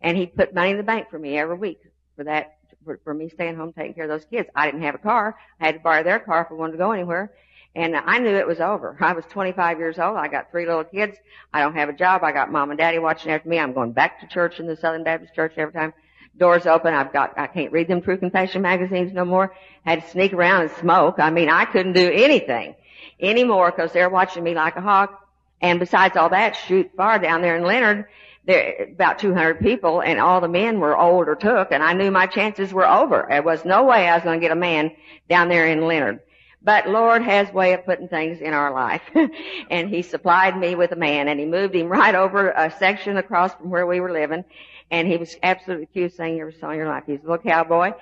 And 0.00 0.16
he 0.16 0.24
put 0.24 0.54
money 0.54 0.70
in 0.70 0.78
the 0.78 0.82
bank 0.82 1.10
for 1.10 1.18
me 1.18 1.36
every 1.36 1.58
week 1.58 1.80
for 2.16 2.24
that, 2.24 2.56
for, 2.82 2.98
for 3.04 3.12
me 3.12 3.28
staying 3.28 3.56
home 3.56 3.74
taking 3.74 3.92
care 3.92 4.04
of 4.04 4.08
those 4.08 4.24
kids. 4.24 4.48
I 4.56 4.64
didn't 4.64 4.80
have 4.80 4.94
a 4.94 4.98
car. 5.12 5.36
I 5.60 5.66
had 5.66 5.74
to 5.74 5.80
borrow 5.82 6.02
their 6.02 6.20
car 6.20 6.40
if 6.40 6.50
I 6.50 6.54
wanted 6.54 6.72
to 6.72 6.78
go 6.78 6.92
anywhere. 6.92 7.30
And 7.74 7.94
I 7.94 8.18
knew 8.20 8.34
it 8.34 8.46
was 8.46 8.60
over. 8.60 8.96
I 9.02 9.12
was 9.12 9.26
25 9.26 9.78
years 9.80 9.98
old. 9.98 10.16
I 10.16 10.28
got 10.28 10.50
three 10.50 10.64
little 10.64 10.82
kids. 10.82 11.18
I 11.52 11.60
don't 11.60 11.74
have 11.74 11.90
a 11.90 11.92
job. 11.92 12.24
I 12.24 12.32
got 12.32 12.50
mom 12.50 12.70
and 12.70 12.78
daddy 12.78 12.98
watching 12.98 13.32
after 13.32 13.50
me. 13.50 13.58
I'm 13.58 13.74
going 13.74 13.92
back 13.92 14.22
to 14.22 14.26
church 14.28 14.60
in 14.60 14.66
the 14.66 14.76
Southern 14.76 15.04
Baptist 15.04 15.34
Church 15.34 15.52
every 15.58 15.74
time 15.74 15.92
doors 16.38 16.66
open. 16.66 16.94
I've 16.94 17.12
got, 17.12 17.38
I 17.38 17.46
can't 17.46 17.72
read 17.72 17.88
them 17.88 18.02
True 18.02 18.18
Confession 18.18 18.62
magazines 18.62 19.12
no 19.12 19.24
more. 19.24 19.54
Had 19.84 20.02
to 20.02 20.10
sneak 20.10 20.32
around 20.32 20.62
and 20.62 20.70
smoke. 20.72 21.16
I 21.18 21.30
mean, 21.30 21.48
I 21.48 21.64
couldn't 21.64 21.92
do 21.92 22.10
anything 22.10 22.74
anymore 23.20 23.70
because 23.70 23.92
they're 23.92 24.10
watching 24.10 24.42
me 24.42 24.54
like 24.54 24.76
a 24.76 24.80
hawk. 24.80 25.28
And 25.60 25.80
besides 25.80 26.16
all 26.16 26.28
that, 26.30 26.56
shoot 26.56 26.90
far 26.96 27.18
down 27.18 27.40
there 27.40 27.56
in 27.56 27.64
Leonard, 27.64 28.06
there 28.46 28.88
about 28.92 29.18
200 29.18 29.60
people 29.60 30.02
and 30.02 30.20
all 30.20 30.40
the 30.40 30.48
men 30.48 30.78
were 30.78 30.96
old 30.96 31.28
or 31.28 31.34
took 31.34 31.72
and 31.72 31.82
I 31.82 31.94
knew 31.94 32.10
my 32.10 32.26
chances 32.26 32.72
were 32.72 32.86
over. 32.86 33.26
There 33.28 33.42
was 33.42 33.64
no 33.64 33.84
way 33.84 34.06
I 34.06 34.16
was 34.16 34.24
going 34.24 34.38
to 34.38 34.44
get 34.44 34.52
a 34.52 34.60
man 34.60 34.92
down 35.28 35.48
there 35.48 35.66
in 35.66 35.86
Leonard. 35.86 36.20
But 36.62 36.88
Lord 36.88 37.22
has 37.22 37.52
way 37.52 37.74
of 37.74 37.84
putting 37.84 38.08
things 38.08 38.40
in 38.40 38.54
our 38.54 38.72
life. 38.72 39.02
and 39.70 39.88
He 39.88 40.02
supplied 40.02 40.58
me 40.58 40.74
with 40.74 40.92
a 40.92 40.96
man 40.96 41.28
and 41.28 41.38
He 41.38 41.46
moved 41.46 41.74
him 41.74 41.88
right 41.88 42.14
over 42.14 42.50
a 42.50 42.70
section 42.78 43.16
across 43.16 43.54
from 43.54 43.70
where 43.70 43.86
we 43.86 44.00
were 44.00 44.12
living. 44.12 44.44
And 44.90 45.08
he 45.08 45.16
was 45.16 45.36
absolutely 45.42 45.86
the 45.86 45.92
cutest 45.92 46.16
thing 46.16 46.36
you 46.36 46.42
ever 46.42 46.52
saw 46.52 46.70
in 46.70 46.76
your 46.76 46.88
life. 46.88 47.04
He 47.06 47.12
was 47.12 47.22
a 47.22 47.30
little 47.30 47.38
cowboy 47.38 47.92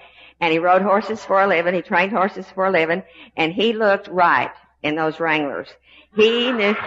and 0.40 0.52
he 0.52 0.59
rode 0.59 0.83
horses 0.83 1.25
for 1.25 1.40
a 1.40 1.47
living. 1.47 1.75
He 1.75 1.83
trained 1.83 2.12
horses 2.12 2.47
for 2.54 2.66
a 2.66 2.71
living 2.71 3.02
and 3.37 3.52
he 3.52 3.73
looked 3.73 4.09
right 4.09 4.50
in 4.83 4.97
those 4.97 5.21
Wranglers. 5.21 5.68
He 6.16 6.52
knew. 6.52 6.75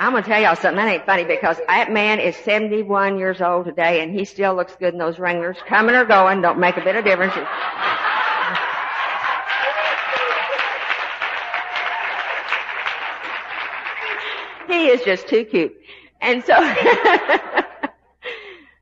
I'm 0.00 0.12
gonna 0.12 0.24
tell 0.24 0.40
y'all 0.40 0.56
something. 0.56 0.76
That 0.76 0.88
ain't 0.88 1.04
funny 1.04 1.24
because 1.24 1.58
that 1.68 1.92
man 1.92 2.20
is 2.20 2.34
71 2.36 3.18
years 3.18 3.42
old 3.42 3.66
today 3.66 4.02
and 4.02 4.14
he 4.14 4.24
still 4.24 4.54
looks 4.54 4.74
good 4.76 4.94
in 4.94 4.98
those 4.98 5.18
Wranglers. 5.18 5.58
Coming 5.68 5.94
or 5.94 6.06
going 6.06 6.40
don't 6.40 6.58
make 6.58 6.78
a 6.78 6.80
bit 6.80 6.96
of 6.96 7.04
difference. 7.04 7.34
he 14.68 14.86
is 14.86 15.02
just 15.02 15.28
too 15.28 15.44
cute. 15.44 15.76
And 16.20 16.44
so, 16.44 16.54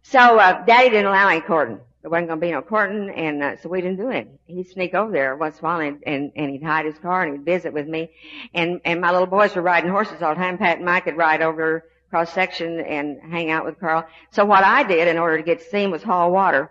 so, 0.02 0.38
uh, 0.38 0.64
daddy 0.64 0.90
didn't 0.90 1.06
allow 1.06 1.28
any 1.28 1.40
courting. 1.40 1.80
There 2.02 2.10
wasn't 2.10 2.28
going 2.28 2.40
to 2.40 2.46
be 2.46 2.52
no 2.52 2.62
courting, 2.62 3.10
and 3.10 3.42
uh, 3.42 3.56
so 3.56 3.68
we 3.68 3.80
didn't 3.80 3.98
do 3.98 4.10
it. 4.10 4.28
He'd 4.46 4.68
sneak 4.68 4.94
over 4.94 5.10
there 5.10 5.36
once 5.36 5.58
in 5.58 5.64
a 5.64 5.68
while, 5.68 5.80
and, 5.80 6.02
and, 6.06 6.32
and 6.36 6.50
he'd 6.50 6.62
hide 6.62 6.86
his 6.86 6.98
car, 6.98 7.24
and 7.24 7.32
he'd 7.32 7.44
visit 7.44 7.72
with 7.72 7.88
me. 7.88 8.10
And, 8.54 8.80
and 8.84 9.00
my 9.00 9.10
little 9.12 9.26
boys 9.26 9.54
were 9.54 9.62
riding 9.62 9.90
horses 9.90 10.22
all 10.22 10.34
the 10.34 10.40
time. 10.40 10.58
Pat 10.58 10.76
and 10.76 10.86
Mike 10.86 11.04
could 11.04 11.16
ride 11.16 11.42
over 11.42 11.84
cross 12.10 12.32
section 12.32 12.80
and 12.80 13.20
hang 13.20 13.50
out 13.50 13.64
with 13.64 13.78
Carl. 13.78 14.06
So 14.30 14.44
what 14.44 14.64
I 14.64 14.82
did 14.82 15.08
in 15.08 15.18
order 15.18 15.36
to 15.36 15.42
get 15.42 15.58
to 15.58 15.64
see 15.64 15.82
him 15.82 15.90
was 15.90 16.02
haul 16.02 16.32
water. 16.32 16.70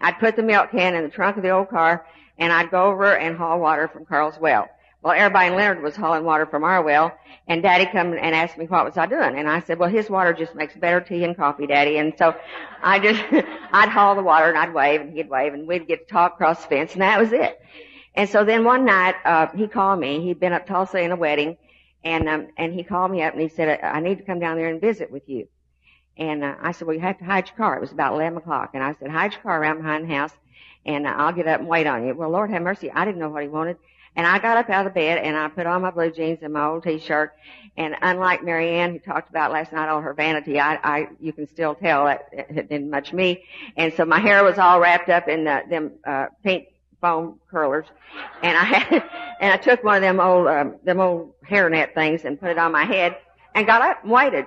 I'd 0.00 0.18
put 0.18 0.36
the 0.36 0.42
milk 0.42 0.70
can 0.70 0.94
in 0.94 1.04
the 1.04 1.10
trunk 1.10 1.36
of 1.36 1.42
the 1.42 1.50
old 1.50 1.68
car, 1.68 2.06
and 2.38 2.52
I'd 2.52 2.70
go 2.70 2.84
over 2.84 3.16
and 3.16 3.36
haul 3.36 3.60
water 3.60 3.88
from 3.88 4.06
Carl's 4.06 4.38
well. 4.40 4.68
Well, 5.08 5.16
everybody 5.16 5.46
in 5.46 5.54
Leonard 5.54 5.82
was 5.82 5.96
hauling 5.96 6.24
water 6.24 6.44
from 6.44 6.64
our 6.64 6.82
well, 6.82 7.16
and 7.46 7.62
Daddy 7.62 7.86
come 7.86 8.12
and 8.12 8.34
asked 8.34 8.58
me 8.58 8.66
what 8.66 8.84
was 8.84 8.98
I 8.98 9.06
doing, 9.06 9.38
and 9.38 9.48
I 9.48 9.60
said, 9.60 9.78
well, 9.78 9.88
his 9.88 10.10
water 10.10 10.34
just 10.34 10.54
makes 10.54 10.76
better 10.76 11.00
tea 11.00 11.24
and 11.24 11.34
coffee, 11.34 11.66
Daddy, 11.66 11.96
and 11.96 12.12
so 12.18 12.36
I 12.82 12.98
just, 12.98 13.18
I'd 13.72 13.88
haul 13.88 14.16
the 14.16 14.22
water 14.22 14.50
and 14.50 14.58
I'd 14.58 14.74
wave 14.74 15.00
and 15.00 15.14
he'd 15.14 15.30
wave 15.30 15.54
and 15.54 15.66
we'd 15.66 15.88
get 15.88 16.06
to 16.06 16.12
talk 16.12 16.34
across 16.34 16.60
the 16.60 16.68
fence 16.68 16.92
and 16.92 17.00
that 17.00 17.18
was 17.18 17.32
it. 17.32 17.58
And 18.16 18.28
so 18.28 18.44
then 18.44 18.64
one 18.64 18.84
night, 18.84 19.14
uh, 19.24 19.46
he 19.56 19.66
called 19.66 19.98
me, 19.98 20.20
he'd 20.20 20.40
been 20.40 20.52
up 20.52 20.66
Tulsa 20.66 21.00
in 21.00 21.10
a 21.10 21.16
wedding, 21.16 21.56
and, 22.04 22.28
um, 22.28 22.48
and 22.58 22.74
he 22.74 22.82
called 22.82 23.10
me 23.10 23.22
up 23.22 23.32
and 23.32 23.40
he 23.40 23.48
said, 23.48 23.80
I 23.82 24.00
need 24.00 24.18
to 24.18 24.24
come 24.24 24.40
down 24.40 24.58
there 24.58 24.68
and 24.68 24.78
visit 24.78 25.10
with 25.10 25.26
you. 25.26 25.48
And 26.18 26.44
uh, 26.44 26.56
I 26.60 26.72
said, 26.72 26.86
well, 26.86 26.94
you 26.94 27.00
have 27.00 27.16
to 27.20 27.24
hide 27.24 27.48
your 27.48 27.56
car. 27.56 27.78
It 27.78 27.80
was 27.80 27.92
about 27.92 28.12
11 28.12 28.36
o'clock. 28.36 28.72
And 28.74 28.82
I 28.82 28.92
said, 28.92 29.10
hide 29.10 29.32
your 29.32 29.40
car 29.40 29.58
around 29.58 29.78
behind 29.78 30.04
the 30.04 30.14
house 30.14 30.32
and 30.84 31.06
uh, 31.06 31.14
I'll 31.16 31.32
get 31.32 31.46
up 31.46 31.60
and 31.60 31.68
wait 31.68 31.86
on 31.86 32.06
you. 32.06 32.14
Well, 32.14 32.28
Lord 32.28 32.50
have 32.50 32.60
mercy. 32.60 32.90
I 32.90 33.06
didn't 33.06 33.20
know 33.20 33.30
what 33.30 33.42
he 33.42 33.48
wanted. 33.48 33.78
And 34.16 34.26
I 34.26 34.38
got 34.38 34.56
up 34.56 34.70
out 34.70 34.86
of 34.86 34.94
bed 34.94 35.18
and 35.18 35.36
I 35.36 35.48
put 35.48 35.66
on 35.66 35.82
my 35.82 35.90
blue 35.90 36.10
jeans 36.10 36.38
and 36.42 36.52
my 36.52 36.66
old 36.66 36.82
t-shirt. 36.82 37.34
And 37.76 37.94
unlike 38.02 38.42
Marianne, 38.42 38.92
who 38.92 38.98
talked 38.98 39.30
about 39.30 39.52
last 39.52 39.72
night 39.72 39.88
all 39.88 40.00
her 40.00 40.14
vanity, 40.14 40.58
I, 40.58 40.74
I, 40.82 41.08
you 41.20 41.32
can 41.32 41.46
still 41.46 41.74
tell 41.74 42.06
that 42.06 42.28
it 42.32 42.68
didn't 42.68 42.90
much 42.90 43.12
me. 43.12 43.44
And 43.76 43.92
so 43.94 44.04
my 44.04 44.18
hair 44.18 44.42
was 44.42 44.58
all 44.58 44.80
wrapped 44.80 45.08
up 45.08 45.28
in 45.28 45.44
the, 45.44 45.62
them, 45.68 45.92
uh, 46.04 46.26
pink 46.42 46.68
foam 47.00 47.38
curlers. 47.50 47.86
And 48.42 48.56
I 48.56 48.64
had, 48.64 48.92
and 49.40 49.52
I 49.52 49.56
took 49.56 49.84
one 49.84 49.96
of 49.96 50.02
them 50.02 50.18
old, 50.18 50.48
um, 50.48 50.76
them 50.82 51.00
old 51.00 51.34
hairnet 51.48 51.94
things 51.94 52.24
and 52.24 52.40
put 52.40 52.50
it 52.50 52.58
on 52.58 52.72
my 52.72 52.84
head 52.84 53.16
and 53.54 53.66
got 53.66 53.82
up 53.82 54.02
and 54.02 54.10
waited. 54.10 54.46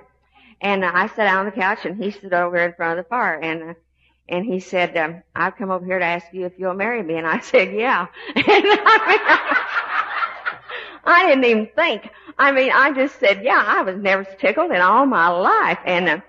And 0.60 0.84
I 0.84 1.06
sat 1.08 1.24
down 1.24 1.38
on 1.38 1.46
the 1.46 1.52
couch 1.52 1.84
and 1.84 1.96
he 2.02 2.10
stood 2.10 2.34
over 2.34 2.56
in 2.58 2.74
front 2.74 2.98
of 2.98 3.04
the 3.04 3.08
fire 3.08 3.40
and, 3.40 3.62
uh, 3.70 3.74
and 4.32 4.46
he 4.46 4.60
said, 4.60 4.96
um, 4.96 5.22
I've 5.36 5.56
come 5.56 5.70
over 5.70 5.84
here 5.84 5.98
to 5.98 6.04
ask 6.04 6.26
you 6.32 6.46
if 6.46 6.54
you'll 6.56 6.72
marry 6.72 7.02
me. 7.02 7.16
And 7.16 7.26
I 7.26 7.40
said, 7.52 7.72
yeah. 7.74 8.06
And 8.34 8.44
I, 8.46 9.58
I 11.04 11.26
didn't 11.28 11.44
even 11.44 11.68
think. 11.76 12.08
I 12.38 12.50
mean, 12.50 12.72
I 12.72 12.92
just 12.94 13.20
said, 13.20 13.44
yeah, 13.44 13.62
I 13.64 13.82
was 13.82 13.98
never 13.98 14.24
tickled 14.24 14.70
in 14.70 14.80
all 14.80 15.04
my 15.04 15.28
life. 15.28 15.78
And 15.84 16.08
uh, 16.08 16.20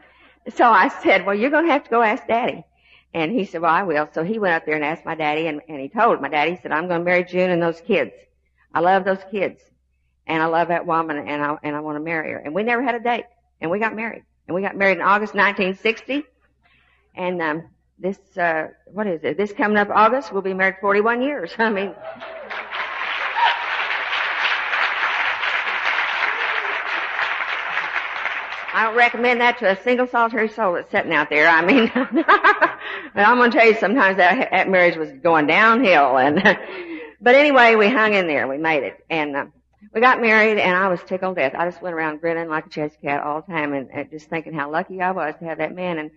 so 0.54 0.66
I 0.66 0.90
said, 0.90 1.26
well, 1.26 1.34
you're 1.34 1.50
going 1.50 1.66
to 1.66 1.72
have 1.72 1.86
to 1.86 1.90
go 1.90 2.02
ask 2.02 2.28
daddy. 2.28 2.66
And 3.14 3.32
he 3.32 3.46
said, 3.46 3.62
well, 3.62 3.72
I 3.72 3.84
will. 3.84 4.10
So 4.12 4.22
he 4.22 4.38
went 4.38 4.56
up 4.56 4.66
there 4.66 4.76
and 4.76 4.84
asked 4.84 5.06
my 5.06 5.16
daddy 5.16 5.48
and, 5.48 5.62
and 5.70 5.80
he 5.80 5.88
told 5.88 6.20
my 6.20 6.28
daddy, 6.28 6.52
he 6.52 6.58
said, 6.62 6.74
I'm 6.74 6.90
going 6.90 7.00
to 7.00 7.06
marry 7.06 7.24
June 7.24 7.52
and 7.52 7.62
those 7.62 7.80
kids. 7.80 8.12
I 8.74 8.82
love 8.82 9.06
those 9.06 9.24
kids. 9.32 9.62
And 10.28 10.44
I 10.44 10.48
love 10.48 10.68
that 10.68 10.86
woman 10.86 11.26
and 11.26 11.42
I, 11.42 11.56
and 11.64 11.74
I 11.74 11.80
want 11.80 11.96
to 11.96 12.04
marry 12.04 12.32
her. 12.32 12.40
And 12.40 12.54
we 12.54 12.64
never 12.64 12.84
had 12.84 12.96
a 12.96 13.00
date. 13.00 13.26
And 13.62 13.72
we 13.72 13.80
got 13.80 13.96
married. 13.96 14.24
And 14.48 14.56
we 14.56 14.62
got 14.62 14.76
married 14.76 14.98
in 14.98 15.04
August 15.04 15.36
1960. 15.36 16.26
And, 17.16 17.42
um, 17.42 17.64
this, 18.04 18.20
uh, 18.38 18.68
what 18.92 19.08
is 19.08 19.24
it? 19.24 19.38
This 19.38 19.54
coming 19.54 19.78
up 19.78 19.90
August, 19.90 20.34
we'll 20.34 20.42
be 20.42 20.54
married 20.54 20.76
41 20.82 21.22
years. 21.22 21.54
I 21.58 21.70
mean, 21.70 21.96
I 28.76 28.86
don't 28.86 28.96
recommend 28.98 29.40
that 29.40 29.58
to 29.60 29.72
a 29.72 29.82
single 29.84 30.06
solitary 30.06 30.50
soul 30.50 30.74
that's 30.74 30.92
sitting 30.92 31.14
out 31.14 31.30
there. 31.30 31.48
I 31.48 31.66
mean, 31.66 31.90
But 31.94 32.26
I'm 33.16 33.38
going 33.38 33.52
to 33.52 33.58
tell 33.58 33.68
you 33.68 33.76
sometimes 33.76 34.18
that, 34.18 34.50
that 34.52 34.70
marriage 34.70 34.98
was 34.98 35.10
going 35.24 35.48
downhill 35.48 36.18
and, 36.18 36.44
but 37.22 37.36
anyway, 37.36 37.76
we 37.76 37.88
hung 37.88 38.14
in 38.14 38.28
there. 38.28 38.50
We 38.50 38.58
made 38.58 38.84
it 38.84 39.06
and, 39.10 39.36
uh, 39.36 39.46
we 39.94 40.02
got 40.02 40.20
married 40.22 40.58
and 40.58 40.76
I 40.76 40.90
was 40.90 41.00
tickled 41.04 41.38
death. 41.38 41.54
I 41.56 41.70
just 41.70 41.82
went 41.82 41.96
around 41.96 42.20
grinning 42.20 42.50
like 42.50 42.66
a 42.66 42.70
chest 42.70 42.98
cat 43.02 43.24
all 43.24 43.42
the 43.42 43.48
time 43.54 43.74
and, 43.74 43.90
and 43.94 44.10
just 44.10 44.30
thinking 44.30 44.54
how 44.54 44.70
lucky 44.70 45.02
I 45.02 45.12
was 45.12 45.36
to 45.40 45.46
have 45.46 45.60
that 45.60 45.74
man 45.74 46.00
and, 46.00 46.12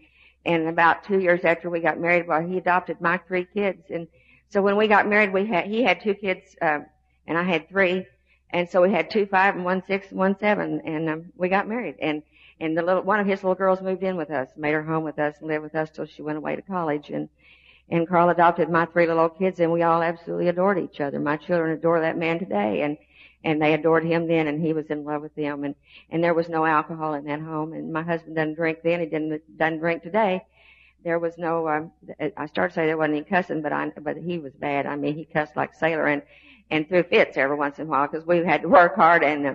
and 0.46 0.68
about 0.68 1.04
two 1.04 1.18
years 1.18 1.44
after 1.44 1.68
we 1.68 1.80
got 1.80 2.00
married, 2.00 2.26
well, 2.26 2.40
he 2.40 2.56
adopted 2.56 3.00
my 3.00 3.18
three 3.28 3.44
kids. 3.44 3.82
And 3.90 4.06
so 4.48 4.62
when 4.62 4.76
we 4.76 4.86
got 4.88 5.08
married, 5.08 5.32
we 5.32 5.46
had, 5.46 5.66
he 5.66 5.82
had 5.82 6.00
two 6.00 6.14
kids, 6.14 6.56
uh, 6.62 6.80
and 7.26 7.36
I 7.36 7.42
had 7.42 7.68
three. 7.68 8.06
And 8.50 8.68
so 8.68 8.80
we 8.80 8.92
had 8.92 9.10
two 9.10 9.26
five 9.26 9.56
and 9.56 9.64
one 9.64 9.82
six 9.86 10.10
and 10.10 10.18
one 10.18 10.38
seven. 10.38 10.80
And, 10.84 11.08
um, 11.08 11.24
we 11.36 11.48
got 11.48 11.68
married. 11.68 11.96
And, 12.00 12.22
and 12.60 12.78
the 12.78 12.82
little, 12.82 13.02
one 13.02 13.20
of 13.20 13.26
his 13.26 13.42
little 13.42 13.56
girls 13.56 13.82
moved 13.82 14.02
in 14.04 14.16
with 14.16 14.30
us, 14.30 14.48
made 14.56 14.72
her 14.72 14.82
home 14.82 15.04
with 15.04 15.18
us 15.18 15.34
and 15.40 15.48
lived 15.48 15.64
with 15.64 15.74
us 15.74 15.90
till 15.90 16.06
she 16.06 16.22
went 16.22 16.38
away 16.38 16.56
to 16.56 16.62
college. 16.62 17.10
And, 17.10 17.28
and 17.90 18.08
Carl 18.08 18.30
adopted 18.30 18.70
my 18.70 18.86
three 18.86 19.06
little 19.06 19.28
kids 19.28 19.60
and 19.60 19.72
we 19.72 19.82
all 19.82 20.02
absolutely 20.02 20.48
adored 20.48 20.78
each 20.78 21.00
other. 21.00 21.18
My 21.18 21.36
children 21.36 21.72
adore 21.72 22.00
that 22.00 22.16
man 22.16 22.38
today. 22.38 22.82
And, 22.82 22.96
and 23.44 23.60
they 23.62 23.74
adored 23.74 24.04
him 24.04 24.26
then 24.26 24.48
and 24.48 24.60
he 24.60 24.72
was 24.72 24.86
in 24.86 25.04
love 25.04 25.22
with 25.22 25.34
them. 25.34 25.64
And 25.64 25.74
and 26.10 26.22
there 26.22 26.34
was 26.34 26.48
no 26.48 26.64
alcohol 26.64 27.14
in 27.14 27.24
that 27.26 27.40
home. 27.40 27.72
And 27.72 27.92
my 27.92 28.02
husband 28.02 28.36
doesn't 28.36 28.54
drink 28.54 28.78
then. 28.82 29.00
He 29.00 29.06
didn't 29.06 29.58
doesn't 29.58 29.78
drink 29.78 30.02
today. 30.02 30.44
There 31.04 31.18
was 31.18 31.38
no 31.38 31.68
um 31.68 31.92
i 32.36 32.46
started 32.46 32.70
to 32.70 32.74
say 32.74 32.86
there 32.86 32.96
wasn't 32.96 33.16
any 33.16 33.24
cussing 33.24 33.62
but 33.62 33.72
i 33.72 33.90
but 34.00 34.16
he 34.16 34.38
was 34.38 34.52
bad. 34.54 34.86
I 34.86 34.96
mean 34.96 35.14
he 35.14 35.24
cussed 35.24 35.56
like 35.56 35.74
sailor 35.74 36.06
and 36.06 36.22
and 36.70 36.88
threw 36.88 37.04
fits 37.04 37.36
every 37.36 37.56
once 37.56 37.78
in 37.78 37.86
a 37.86 37.88
while 37.88 38.08
because 38.08 38.26
we 38.26 38.38
had 38.38 38.62
to 38.62 38.68
work 38.68 38.96
hard 38.96 39.22
and 39.22 39.46
uh, 39.46 39.54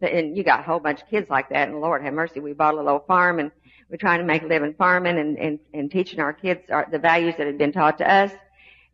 and 0.00 0.36
you 0.36 0.42
got 0.42 0.60
a 0.60 0.62
whole 0.62 0.80
bunch 0.80 1.02
of 1.02 1.08
kids 1.08 1.28
like 1.28 1.50
that. 1.50 1.68
And 1.68 1.80
lord 1.80 2.02
have 2.02 2.14
mercy 2.14 2.40
we 2.40 2.52
bought 2.52 2.74
a 2.74 2.82
little 2.82 3.04
farm 3.06 3.38
and 3.38 3.50
we're 3.90 3.98
trying 3.98 4.20
to 4.20 4.24
make 4.24 4.42
a 4.42 4.46
living 4.46 4.74
farming 4.74 5.18
and 5.18 5.38
and 5.38 5.58
and 5.74 5.90
teaching 5.90 6.20
our 6.20 6.32
kids 6.32 6.70
our, 6.70 6.88
the 6.90 6.98
values 6.98 7.34
that 7.36 7.46
had 7.46 7.58
been 7.58 7.72
taught 7.72 7.98
to 7.98 8.10
us. 8.10 8.32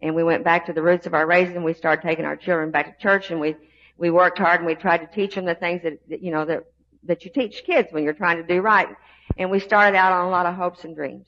And 0.01 0.17
we 0.17 0.25
went 0.25 0.43
back 0.43 0.67
to 0.67 0.73
the 0.73 0.83
roots 0.83 1.07
of 1.07 1.15
our 1.15 1.29
raising. 1.29 1.63
We 1.63 1.75
started 1.75 2.03
taking 2.03 2.25
our 2.25 2.35
children 2.35 2.73
back 2.73 2.99
to 2.99 3.03
church 3.03 3.31
and 3.31 3.41
we 3.41 3.55
we 3.97 4.11
worked 4.11 4.39
hard 4.39 4.61
and 4.61 4.67
we 4.67 4.75
tried 4.75 4.99
to 4.99 5.07
teach 5.07 5.35
them 5.35 5.45
the 5.45 5.55
things 5.55 5.83
that, 5.83 5.99
that, 6.09 6.23
you 6.23 6.31
know, 6.31 6.45
that, 6.45 6.65
that 7.05 7.25
you 7.25 7.31
teach 7.31 7.65
kids 7.65 7.89
when 7.91 8.05
you're 8.05 8.13
trying 8.13 8.39
to 8.39 8.43
do 8.43 8.61
right. 8.61 8.89
And 9.37 9.51
we 9.51 9.61
started 9.61 9.97
out 9.97 10.13
on 10.13 10.27
a 10.27 10.31
lot 10.31 10.47
of 10.47 10.55
hopes 10.55 10.85
and 10.85 10.95
dreams. 10.95 11.27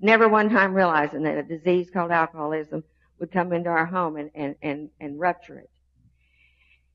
Never 0.00 0.28
one 0.28 0.50
time 0.50 0.74
realizing 0.74 1.22
that 1.22 1.38
a 1.38 1.42
disease 1.42 1.88
called 1.92 2.10
alcoholism 2.10 2.82
would 3.18 3.30
come 3.30 3.52
into 3.52 3.70
our 3.70 3.86
home 3.86 4.16
and, 4.16 4.30
and, 4.34 4.56
and, 4.62 4.90
and 5.00 5.20
rupture 5.20 5.58
it. 5.58 5.70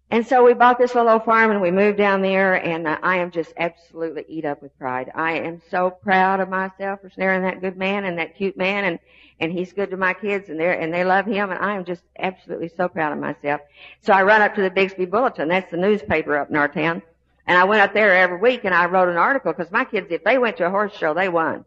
And 0.10 0.26
so 0.26 0.46
we 0.46 0.54
bought 0.54 0.78
this 0.78 0.96
little 0.96 1.20
farm 1.20 1.52
and 1.52 1.62
we 1.62 1.72
moved 1.72 1.98
down 1.98 2.22
there 2.22 2.54
and 2.54 2.88
uh, 2.88 2.98
I 3.04 3.18
am 3.18 3.30
just 3.30 3.54
absolutely 3.58 4.24
eat 4.30 4.46
up 4.46 4.62
with 4.62 4.78
pride. 4.80 5.12
I 5.14 5.34
am 5.40 5.62
so 5.70 5.90
proud 5.90 6.40
of 6.40 6.48
myself 6.48 7.02
for 7.02 7.10
snaring 7.10 7.42
that 7.42 7.62
good 7.62 7.76
man 7.76 8.06
and 8.06 8.18
that 8.18 8.38
cute 8.38 8.56
man 8.56 8.86
and, 8.86 9.00
and 9.39 9.51
he's 9.51 9.74
good 9.74 9.91
to 9.91 9.98
my 9.98 10.13
kids 10.13 10.50
and 10.50 10.60
they 10.60 10.77
and 10.77 10.94
they 10.94 11.03
love 11.03 11.25
him 11.25 11.51
and 11.51 11.60
I 11.60 11.75
am 11.75 11.86
just 11.86 12.03
absolutely 12.17 12.70
so 12.70 12.88
proud 12.88 13.13
of 13.13 13.20
myself. 13.20 13.62
So 14.01 14.13
I 14.13 14.24
run 14.24 14.41
up 14.41 14.56
to 14.56 14.62
the 14.62 14.70
Bixby 14.70 15.06
Bulletin. 15.06 15.48
That's 15.48 15.72
the 15.72 15.77
newspaper 15.77 16.38
up 16.38 16.50
in 16.50 16.56
our 16.56 16.67
town. 16.67 17.01
And 17.46 17.58
I 17.58 17.63
went 17.63 17.82
up 17.82 17.94
there 17.94 18.15
every 18.15 18.39
week 18.39 18.65
and 18.65 18.74
I 18.74 18.86
wrote 18.88 19.10
an 19.10 19.17
article 19.17 19.53
because 19.53 19.72
my 19.72 19.86
kids, 19.86 20.08
if 20.10 20.24
they 20.24 20.38
went 20.38 20.58
to 20.58 20.65
a 20.65 20.70
horse 20.70 20.96
show, 20.96 21.13
they 21.13 21.29
won. 21.29 21.65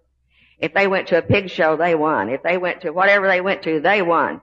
If 0.59 0.75
they 0.75 0.87
went 0.87 1.09
to 1.09 1.19
a 1.19 1.23
pig 1.23 1.49
show, 1.49 1.77
they 1.77 1.95
won. 1.95 2.29
If 2.29 2.43
they 2.43 2.59
went 2.59 2.83
to 2.83 2.91
whatever 2.91 3.27
they 3.27 3.41
went 3.41 3.63
to, 3.63 3.81
they 3.81 4.03
won. 4.03 4.43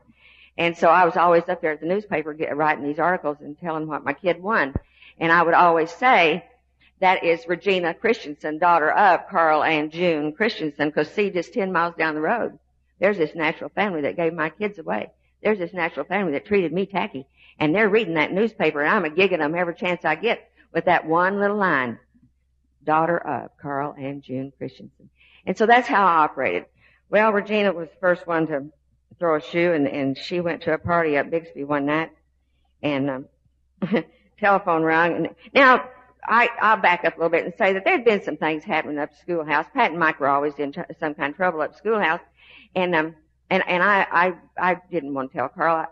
And 0.57 0.75
so 0.75 0.87
I 0.87 1.05
was 1.05 1.15
always 1.15 1.47
up 1.47 1.61
there 1.61 1.73
at 1.73 1.79
the 1.79 1.85
newspaper 1.85 2.33
get, 2.33 2.57
writing 2.57 2.83
these 2.83 2.97
articles 2.97 3.37
and 3.41 3.59
telling 3.59 3.87
what 3.87 4.03
my 4.03 4.13
kid 4.13 4.41
won. 4.41 4.73
And 5.19 5.31
I 5.31 5.43
would 5.43 5.53
always 5.53 5.91
say, 5.91 6.43
that 6.99 7.23
is 7.23 7.47
Regina 7.47 7.93
Christensen, 7.93 8.57
daughter 8.57 8.91
of 8.91 9.27
Carl 9.29 9.63
and 9.63 9.91
June 9.91 10.33
Christensen, 10.33 10.89
because 10.89 11.09
see, 11.09 11.29
just 11.29 11.53
10 11.53 11.71
miles 11.71 11.93
down 11.95 12.15
the 12.15 12.21
road, 12.21 12.57
there's 12.99 13.17
this 13.17 13.35
natural 13.35 13.69
family 13.69 14.01
that 14.01 14.15
gave 14.15 14.33
my 14.33 14.49
kids 14.49 14.79
away. 14.79 15.11
There's 15.41 15.59
this 15.59 15.73
natural 15.73 16.05
family 16.05 16.33
that 16.33 16.45
treated 16.45 16.73
me 16.73 16.85
tacky. 16.85 17.27
And 17.59 17.73
they're 17.73 17.89
reading 17.89 18.15
that 18.15 18.31
newspaper 18.31 18.81
and 18.81 18.89
I'm 18.89 19.05
a 19.05 19.15
gigging 19.15 19.39
them 19.39 19.55
every 19.55 19.75
chance 19.75 20.05
I 20.05 20.15
get 20.15 20.49
with 20.73 20.85
that 20.85 21.05
one 21.05 21.39
little 21.39 21.57
line. 21.57 21.99
Daughter 22.83 23.17
of 23.17 23.51
Carl 23.61 23.95
and 23.97 24.23
June 24.23 24.53
Christensen. 24.57 25.09
And 25.45 25.57
so 25.57 25.65
that's 25.65 25.87
how 25.87 26.05
I 26.05 26.23
operated. 26.23 26.65
Well, 27.09 27.31
Regina 27.31 27.71
was 27.73 27.89
the 27.89 27.95
first 27.99 28.27
one 28.27 28.47
to 28.47 28.65
throw 29.19 29.37
a 29.37 29.41
shoe, 29.41 29.71
and, 29.73 29.87
and 29.87 30.17
she 30.17 30.41
went 30.41 30.63
to 30.63 30.73
a 30.73 30.77
party 30.77 31.15
at 31.15 31.31
Bixby 31.31 31.63
one 31.63 31.85
night, 31.85 32.11
and 32.83 33.09
um, 33.09 33.25
telephone 34.39 34.83
rang. 34.83 35.15
And 35.15 35.29
now 35.53 35.89
I 36.23 36.49
I'll 36.61 36.77
back 36.77 37.05
up 37.05 37.15
a 37.15 37.17
little 37.17 37.29
bit 37.29 37.45
and 37.45 37.53
say 37.57 37.73
that 37.73 37.85
there'd 37.85 38.03
been 38.03 38.23
some 38.23 38.37
things 38.37 38.63
happening 38.63 38.99
up 38.99 39.11
at 39.11 39.19
schoolhouse. 39.19 39.65
Pat 39.73 39.91
and 39.91 39.99
Mike 39.99 40.19
were 40.19 40.27
always 40.27 40.53
in 40.55 40.73
t- 40.73 40.81
some 40.99 41.13
kind 41.13 41.31
of 41.31 41.37
trouble 41.37 41.61
up 41.61 41.71
at 41.71 41.77
schoolhouse, 41.77 42.21
and 42.77 42.95
um 42.95 43.15
and 43.49 43.63
and 43.67 43.83
I 43.83 44.07
I 44.11 44.33
I 44.71 44.81
didn't 44.91 45.13
want 45.13 45.31
to 45.31 45.37
tell 45.37 45.49
Carl. 45.49 45.75
I, 45.75 45.87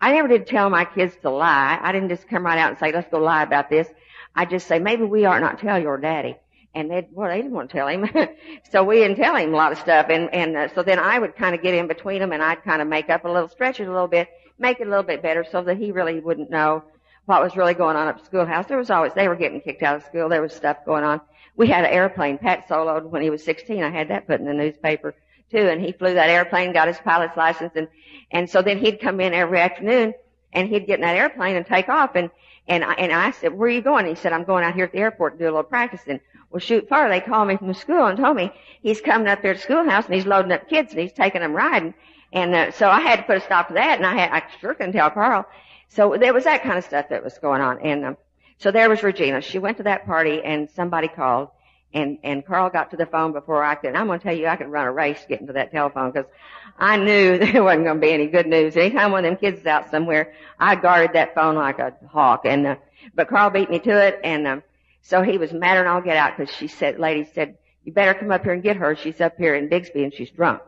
I 0.00 0.12
never 0.12 0.28
did 0.28 0.46
tell 0.46 0.70
my 0.70 0.84
kids 0.84 1.14
to 1.22 1.30
lie. 1.30 1.78
I 1.82 1.92
didn't 1.92 2.08
just 2.08 2.28
come 2.28 2.46
right 2.46 2.58
out 2.58 2.70
and 2.70 2.78
say 2.78 2.92
let's 2.92 3.10
go 3.10 3.18
lie 3.18 3.42
about 3.42 3.68
this. 3.68 3.88
I 4.34 4.44
just 4.44 4.68
say 4.68 4.78
maybe 4.78 5.02
we 5.02 5.24
ought 5.24 5.40
not 5.40 5.58
tell 5.58 5.80
your 5.80 5.98
daddy. 5.98 6.36
And 6.74 6.90
they 6.90 7.08
well 7.12 7.28
they 7.28 7.38
didn't 7.38 7.52
want 7.52 7.70
to 7.70 7.76
tell 7.76 7.88
him. 7.88 8.08
So 8.70 8.84
we 8.84 8.96
didn't 8.96 9.16
tell 9.16 9.34
him 9.36 9.52
a 9.52 9.56
lot 9.56 9.72
of 9.72 9.78
stuff. 9.78 10.06
And 10.10 10.32
and 10.32 10.56
uh, 10.56 10.68
so 10.74 10.82
then 10.82 10.98
i 10.98 11.18
would 11.18 11.34
kind 11.36 11.54
of 11.54 11.62
get 11.62 11.74
in 11.74 11.88
between 11.88 12.20
them 12.20 12.32
and 12.32 12.42
i'd 12.42 12.62
kind 12.62 12.80
of 12.82 12.88
make 12.88 13.08
up 13.10 13.24
a 13.24 13.28
little 13.28 13.48
stretch 13.48 13.80
it 13.80 13.88
a 13.88 13.92
little 13.92 14.08
bit 14.08 14.28
make 14.58 14.80
it 14.80 14.86
a 14.86 14.90
little 14.90 15.04
bit 15.12 15.22
better 15.22 15.44
so 15.50 15.62
that 15.62 15.76
he 15.78 15.90
really 15.92 16.20
wouldn't 16.20 16.50
know 16.50 16.84
what 17.26 17.42
was 17.42 17.56
really 17.56 17.74
going 17.74 17.96
on 17.96 18.08
at 18.08 18.18
the 18.18 18.24
schoolhouse. 18.24 18.66
There 18.66 18.78
was 18.78 18.90
always 18.90 19.12
they 19.14 19.28
were 19.28 19.36
getting 19.36 19.60
kicked 19.60 19.82
out 19.82 19.96
of 19.96 20.04
school. 20.04 20.28
There 20.28 20.42
was 20.42 20.52
stuff 20.52 20.78
going 20.86 21.04
on. 21.04 21.20
We 21.56 21.66
had 21.68 21.84
an 21.84 21.90
airplane 21.92 22.38
pat 22.38 22.68
soloed 22.68 23.04
when 23.10 23.22
he 23.22 23.30
was 23.30 23.42
16 23.44 23.82
i 23.82 23.90
had 23.90 24.08
that 24.08 24.26
put 24.28 24.40
in 24.40 24.46
the 24.46 24.54
newspaper 24.54 25.14
too 25.50 25.58
and 25.68 25.80
he 25.80 25.92
flew 25.92 26.14
that 26.14 26.30
airplane 26.30 26.72
got 26.72 26.88
his 26.88 26.98
pilot's 26.98 27.36
license 27.36 27.72
and 27.74 27.88
and 28.30 28.48
so 28.48 28.62
then 28.62 28.78
he'd 28.78 29.00
come 29.00 29.20
in 29.20 29.32
every 29.32 29.60
afternoon 29.60 30.14
and 30.52 30.68
he'd 30.68 30.86
get 30.86 30.96
in 30.96 31.02
that 31.02 31.16
airplane 31.16 31.56
and 31.56 31.66
take 31.66 31.88
off 31.88 32.14
and 32.14 32.30
and 32.68 32.84
I, 32.84 32.92
and 32.94 33.12
I 33.12 33.30
said, 33.30 33.54
where 33.54 33.68
are 33.68 33.72
you 33.72 33.80
going? 33.80 34.04
He 34.04 34.14
said, 34.14 34.34
I'm 34.34 34.44
going 34.44 34.62
out 34.62 34.74
here 34.74 34.84
at 34.84 34.92
the 34.92 34.98
airport 34.98 35.32
to 35.32 35.38
do 35.38 35.44
a 35.44 35.46
little 35.46 35.62
practicing. 35.62 36.20
Well, 36.50 36.60
shoot 36.60 36.86
far, 36.88 37.08
they 37.08 37.20
called 37.20 37.48
me 37.48 37.56
from 37.56 37.68
the 37.68 37.74
school 37.74 38.04
and 38.04 38.18
told 38.18 38.36
me 38.36 38.52
he's 38.82 39.00
coming 39.00 39.26
up 39.26 39.40
there 39.40 39.54
to 39.54 39.60
schoolhouse 39.60 40.04
and 40.04 40.14
he's 40.14 40.26
loading 40.26 40.52
up 40.52 40.68
kids 40.68 40.92
and 40.92 41.00
he's 41.00 41.12
taking 41.12 41.40
them 41.40 41.54
riding. 41.54 41.94
And 42.32 42.54
uh, 42.54 42.70
so 42.72 42.90
I 42.90 43.00
had 43.00 43.16
to 43.16 43.22
put 43.22 43.38
a 43.38 43.40
stop 43.40 43.68
to 43.68 43.74
that, 43.74 43.96
and 43.96 44.06
I 44.06 44.14
had 44.14 44.30
I 44.30 44.42
sure 44.60 44.74
couldn't 44.74 44.92
tell 44.92 45.10
Carl. 45.10 45.46
So 45.88 46.16
there 46.18 46.34
was 46.34 46.44
that 46.44 46.62
kind 46.62 46.76
of 46.76 46.84
stuff 46.84 47.08
that 47.08 47.24
was 47.24 47.38
going 47.38 47.62
on. 47.62 47.80
And 47.80 48.04
um, 48.04 48.16
so 48.58 48.70
there 48.70 48.90
was 48.90 49.02
Regina. 49.02 49.40
She 49.40 49.58
went 49.58 49.78
to 49.78 49.84
that 49.84 50.04
party, 50.04 50.42
and 50.42 50.68
somebody 50.70 51.08
called, 51.08 51.48
and 51.92 52.18
and 52.22 52.44
Carl 52.44 52.70
got 52.70 52.90
to 52.90 52.96
the 52.96 53.06
phone 53.06 53.32
before 53.32 53.64
I 53.64 53.74
could. 53.74 53.88
And 53.88 53.96
I'm 53.96 54.06
going 54.06 54.18
to 54.18 54.22
tell 54.22 54.36
you, 54.36 54.46
I 54.46 54.56
could 54.56 54.68
run 54.68 54.86
a 54.86 54.92
race 54.92 55.24
getting 55.28 55.46
to 55.46 55.52
that 55.54 55.72
telephone 55.72 56.10
because 56.10 56.30
I 56.78 56.96
knew 56.96 57.38
there 57.38 57.62
wasn't 57.62 57.84
going 57.84 58.00
to 58.00 58.06
be 58.06 58.12
any 58.12 58.26
good 58.26 58.46
news. 58.46 58.76
Anytime 58.76 59.12
one 59.12 59.24
of 59.24 59.30
them 59.30 59.38
kids 59.38 59.60
is 59.60 59.66
out 59.66 59.90
somewhere, 59.90 60.34
I 60.58 60.76
guarded 60.76 61.14
that 61.14 61.34
phone 61.34 61.56
like 61.56 61.78
a 61.78 61.94
hawk. 62.10 62.42
And 62.44 62.66
uh, 62.66 62.76
but 63.14 63.28
Carl 63.28 63.50
beat 63.50 63.70
me 63.70 63.78
to 63.80 64.06
it, 64.06 64.20
and 64.22 64.46
um, 64.46 64.62
so 65.02 65.22
he 65.22 65.38
was 65.38 65.52
madder 65.52 65.80
than 65.80 65.88
all 65.88 66.00
get 66.02 66.16
out 66.16 66.36
because 66.36 66.54
she 66.54 66.68
said, 66.68 66.98
lady 66.98 67.24
said, 67.34 67.56
you 67.84 67.92
better 67.92 68.12
come 68.12 68.30
up 68.30 68.42
here 68.42 68.52
and 68.52 68.62
get 68.62 68.76
her. 68.76 68.94
She's 68.94 69.20
up 69.20 69.38
here 69.38 69.54
in 69.54 69.70
Bixby 69.70 70.04
and 70.04 70.12
she's 70.12 70.28
drunk. 70.28 70.60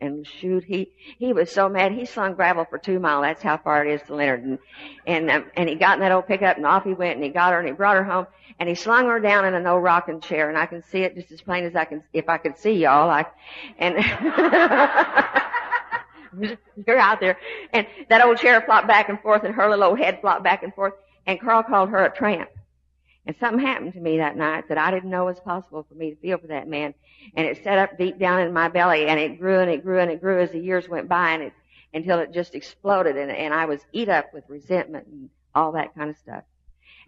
And 0.00 0.26
shoot, 0.26 0.64
he, 0.64 0.90
he 1.18 1.32
was 1.32 1.50
so 1.50 1.70
mad, 1.70 1.92
he 1.92 2.04
slung 2.04 2.34
gravel 2.34 2.66
for 2.68 2.78
two 2.78 3.00
miles. 3.00 3.24
That's 3.24 3.42
how 3.42 3.56
far 3.56 3.86
it 3.86 3.94
is 3.94 4.02
to 4.08 4.14
Leonard. 4.14 4.44
And, 4.44 4.58
and, 5.06 5.30
um, 5.30 5.44
and 5.56 5.66
he 5.68 5.74
got 5.74 5.94
in 5.94 6.00
that 6.00 6.12
old 6.12 6.26
pickup 6.26 6.58
and 6.58 6.66
off 6.66 6.84
he 6.84 6.92
went 6.92 7.16
and 7.16 7.24
he 7.24 7.30
got 7.30 7.52
her 7.52 7.58
and 7.58 7.68
he 7.68 7.72
brought 7.72 7.96
her 7.96 8.04
home 8.04 8.26
and 8.60 8.68
he 8.68 8.74
slung 8.74 9.06
her 9.06 9.18
down 9.20 9.46
in 9.46 9.54
an 9.54 9.66
old 9.66 9.82
rocking 9.82 10.20
chair 10.20 10.50
and 10.50 10.58
I 10.58 10.66
can 10.66 10.82
see 10.82 11.00
it 11.00 11.14
just 11.14 11.32
as 11.32 11.40
plain 11.40 11.64
as 11.64 11.74
I 11.74 11.86
can, 11.86 12.02
if 12.12 12.28
I 12.28 12.36
could 12.36 12.58
see 12.58 12.72
y'all, 12.72 13.08
I, 13.10 13.24
and, 13.78 13.96
you're 16.86 16.98
out 16.98 17.20
there. 17.20 17.38
And 17.72 17.86
that 18.10 18.22
old 18.22 18.36
chair 18.38 18.60
flopped 18.62 18.88
back 18.88 19.08
and 19.08 19.18
forth 19.20 19.44
and 19.44 19.54
her 19.54 19.70
little 19.70 19.84
old 19.84 19.98
head 19.98 20.20
flopped 20.20 20.44
back 20.44 20.62
and 20.62 20.74
forth 20.74 20.92
and 21.26 21.40
Carl 21.40 21.62
called 21.62 21.88
her 21.90 22.04
a 22.04 22.14
tramp. 22.14 22.50
And 23.26 23.34
something 23.40 23.64
happened 23.64 23.92
to 23.94 24.00
me 24.00 24.18
that 24.18 24.36
night 24.36 24.68
that 24.68 24.78
I 24.78 24.92
didn't 24.92 25.10
know 25.10 25.24
was 25.24 25.40
possible 25.40 25.84
for 25.88 25.94
me 25.94 26.10
to 26.10 26.16
feel 26.16 26.38
for 26.38 26.46
that 26.46 26.68
man. 26.68 26.94
And 27.36 27.46
it 27.46 27.62
set 27.64 27.78
up 27.78 27.98
deep 27.98 28.18
down 28.18 28.40
in 28.40 28.52
my 28.52 28.68
belly 28.68 29.06
and 29.06 29.18
it 29.18 29.40
grew 29.40 29.58
and 29.58 29.70
it 29.70 29.82
grew 29.82 29.98
and 29.98 30.10
it 30.10 30.20
grew 30.20 30.40
as 30.40 30.52
the 30.52 30.60
years 30.60 30.88
went 30.88 31.08
by 31.08 31.32
and 31.32 31.42
it, 31.42 31.52
until 31.92 32.20
it 32.20 32.32
just 32.32 32.54
exploded 32.54 33.16
and, 33.16 33.30
and 33.30 33.52
I 33.52 33.64
was 33.64 33.80
eat 33.92 34.08
up 34.08 34.32
with 34.32 34.44
resentment 34.48 35.08
and 35.08 35.28
all 35.54 35.72
that 35.72 35.94
kind 35.96 36.08
of 36.08 36.16
stuff. 36.16 36.44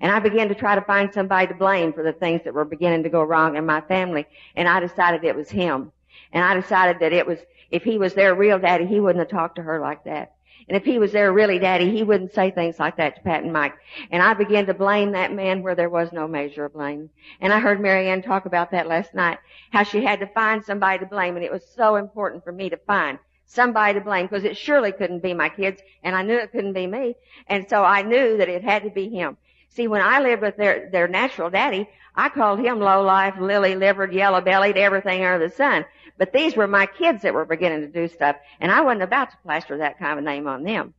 And 0.00 0.10
I 0.10 0.18
began 0.18 0.48
to 0.48 0.54
try 0.54 0.74
to 0.74 0.80
find 0.82 1.12
somebody 1.12 1.48
to 1.48 1.54
blame 1.54 1.92
for 1.92 2.02
the 2.02 2.12
things 2.12 2.42
that 2.44 2.54
were 2.54 2.64
beginning 2.64 3.04
to 3.04 3.08
go 3.10 3.22
wrong 3.22 3.56
in 3.56 3.66
my 3.66 3.80
family. 3.82 4.26
And 4.56 4.68
I 4.68 4.80
decided 4.80 5.24
it 5.24 5.36
was 5.36 5.50
him. 5.50 5.92
And 6.32 6.44
I 6.44 6.54
decided 6.54 7.00
that 7.00 7.12
it 7.12 7.26
was, 7.26 7.38
if 7.70 7.82
he 7.82 7.98
was 7.98 8.14
their 8.14 8.34
real 8.34 8.58
daddy, 8.58 8.86
he 8.86 9.00
wouldn't 9.00 9.20
have 9.20 9.30
talked 9.36 9.56
to 9.56 9.62
her 9.62 9.80
like 9.80 10.04
that. 10.04 10.34
And 10.68 10.76
if 10.76 10.84
he 10.84 10.98
was 10.98 11.12
there 11.12 11.32
really 11.32 11.58
daddy, 11.58 11.90
he 11.90 12.02
wouldn't 12.02 12.34
say 12.34 12.50
things 12.50 12.78
like 12.78 12.96
that 12.98 13.16
to 13.16 13.22
Pat 13.22 13.42
and 13.42 13.52
Mike. 13.52 13.74
And 14.10 14.22
I 14.22 14.34
began 14.34 14.66
to 14.66 14.74
blame 14.74 15.12
that 15.12 15.32
man 15.32 15.62
where 15.62 15.74
there 15.74 15.88
was 15.88 16.12
no 16.12 16.28
measure 16.28 16.66
of 16.66 16.74
blame. 16.74 17.08
And 17.40 17.52
I 17.52 17.58
heard 17.58 17.80
Marianne 17.80 18.22
talk 18.22 18.44
about 18.44 18.70
that 18.72 18.86
last 18.86 19.14
night, 19.14 19.38
how 19.70 19.82
she 19.82 20.04
had 20.04 20.20
to 20.20 20.26
find 20.26 20.62
somebody 20.62 20.98
to 20.98 21.06
blame 21.06 21.36
and 21.36 21.44
it 21.44 21.52
was 21.52 21.66
so 21.74 21.96
important 21.96 22.44
for 22.44 22.52
me 22.52 22.68
to 22.68 22.76
find 22.76 23.18
somebody 23.46 23.94
to 23.98 24.04
blame 24.04 24.26
because 24.26 24.44
it 24.44 24.58
surely 24.58 24.92
couldn't 24.92 25.22
be 25.22 25.32
my 25.32 25.48
kids 25.48 25.80
and 26.02 26.14
I 26.14 26.22
knew 26.22 26.36
it 26.36 26.52
couldn't 26.52 26.74
be 26.74 26.86
me. 26.86 27.16
And 27.46 27.66
so 27.68 27.82
I 27.82 28.02
knew 28.02 28.36
that 28.36 28.50
it 28.50 28.62
had 28.62 28.82
to 28.82 28.90
be 28.90 29.08
him. 29.08 29.38
See, 29.70 29.88
when 29.88 30.02
I 30.02 30.20
lived 30.20 30.42
with 30.42 30.56
their, 30.56 30.90
their 30.90 31.08
natural 31.08 31.48
daddy, 31.50 31.88
I 32.14 32.28
called 32.28 32.58
him 32.58 32.80
low 32.80 33.02
life, 33.02 33.34
lily 33.38 33.74
livered, 33.74 34.12
yellow 34.12 34.40
bellied, 34.40 34.76
everything 34.76 35.24
under 35.24 35.48
the 35.48 35.54
sun. 35.54 35.84
But 36.18 36.32
these 36.32 36.56
were 36.56 36.66
my 36.66 36.86
kids 36.86 37.22
that 37.22 37.32
were 37.32 37.44
beginning 37.44 37.80
to 37.80 37.88
do 37.88 38.08
stuff, 38.08 38.36
and 38.60 38.72
I 38.72 38.80
wasn't 38.80 39.04
about 39.04 39.30
to 39.30 39.36
plaster 39.38 39.78
that 39.78 39.98
kind 39.98 40.18
of 40.18 40.24
name 40.24 40.48
on 40.48 40.64
them. 40.64 40.92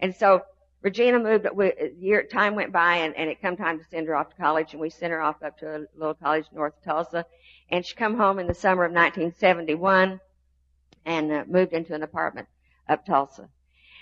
And 0.00 0.14
so 0.14 0.42
Regina 0.82 1.18
moved. 1.18 1.46
We, 1.54 1.72
year 1.98 2.22
time 2.22 2.54
went 2.54 2.72
by, 2.72 2.96
and, 2.96 3.16
and 3.16 3.30
it 3.30 3.40
come 3.40 3.56
time 3.56 3.78
to 3.78 3.84
send 3.86 4.06
her 4.06 4.14
off 4.14 4.30
to 4.30 4.36
college, 4.36 4.72
and 4.72 4.80
we 4.80 4.90
sent 4.90 5.12
her 5.12 5.20
off 5.22 5.42
up 5.42 5.58
to 5.58 5.76
a 5.76 5.86
little 5.96 6.14
college 6.14 6.44
north 6.52 6.74
of 6.76 6.84
Tulsa. 6.84 7.26
And 7.70 7.84
she 7.84 7.96
come 7.96 8.16
home 8.16 8.38
in 8.38 8.46
the 8.46 8.54
summer 8.54 8.84
of 8.84 8.92
1971, 8.92 10.20
and 11.06 11.32
uh, 11.32 11.44
moved 11.48 11.72
into 11.72 11.94
an 11.94 12.02
apartment 12.02 12.46
up 12.88 13.06
Tulsa. 13.06 13.48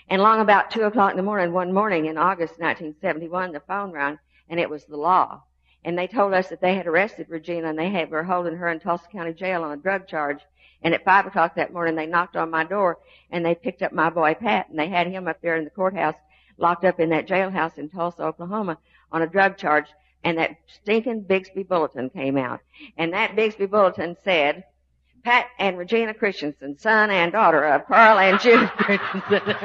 And 0.09 0.21
long 0.21 0.41
about 0.41 0.69
two 0.69 0.83
o'clock 0.83 1.11
in 1.11 1.17
the 1.17 1.23
morning, 1.23 1.53
one 1.53 1.73
morning 1.73 2.05
in 2.05 2.17
August 2.17 2.59
1971, 2.59 3.53
the 3.53 3.61
phone 3.61 3.91
rang, 3.91 4.19
and 4.49 4.59
it 4.59 4.69
was 4.69 4.85
the 4.85 4.97
law. 4.97 5.41
And 5.83 5.97
they 5.97 6.07
told 6.07 6.33
us 6.33 6.49
that 6.49 6.61
they 6.61 6.75
had 6.75 6.85
arrested 6.85 7.27
Regina, 7.29 7.69
and 7.69 7.79
they 7.79 7.89
had, 7.89 8.11
were 8.11 8.23
holding 8.23 8.57
her 8.57 8.67
in 8.67 8.79
Tulsa 8.79 9.07
County 9.07 9.33
Jail 9.33 9.63
on 9.63 9.71
a 9.71 9.77
drug 9.77 10.07
charge 10.07 10.41
and 10.81 10.93
at 10.93 11.03
five 11.03 11.25
o'clock 11.25 11.55
that 11.55 11.73
morning, 11.73 11.95
they 11.95 12.05
knocked 12.05 12.35
on 12.35 12.51
my 12.51 12.63
door 12.63 12.99
and 13.31 13.45
they 13.45 13.55
picked 13.55 13.81
up 13.81 13.91
my 13.91 14.09
boy 14.09 14.35
Pat 14.35 14.69
and 14.69 14.77
they 14.77 14.87
had 14.87 15.07
him 15.07 15.27
up 15.27 15.41
there 15.41 15.55
in 15.55 15.63
the 15.63 15.69
courthouse, 15.69 16.15
locked 16.57 16.85
up 16.85 16.99
in 16.99 17.09
that 17.09 17.27
jailhouse 17.27 17.77
in 17.77 17.89
Tulsa, 17.89 18.23
Oklahoma 18.23 18.77
on 19.11 19.21
a 19.21 19.27
drug 19.27 19.57
charge. 19.57 19.87
And 20.23 20.37
that 20.39 20.57
stinking 20.67 21.21
Bixby 21.21 21.63
bulletin 21.63 22.09
came 22.09 22.37
out. 22.37 22.59
And 22.97 23.13
that 23.13 23.35
Bixby 23.35 23.67
bulletin 23.67 24.15
said, 24.23 24.63
Pat 25.23 25.47
and 25.59 25.77
Regina 25.77 26.13
Christensen, 26.13 26.77
son 26.77 27.09
and 27.09 27.31
daughter 27.31 27.63
of 27.63 27.87
Carl 27.87 28.19
and 28.19 28.39
Judith 28.39 28.69
Christensen, 28.77 29.41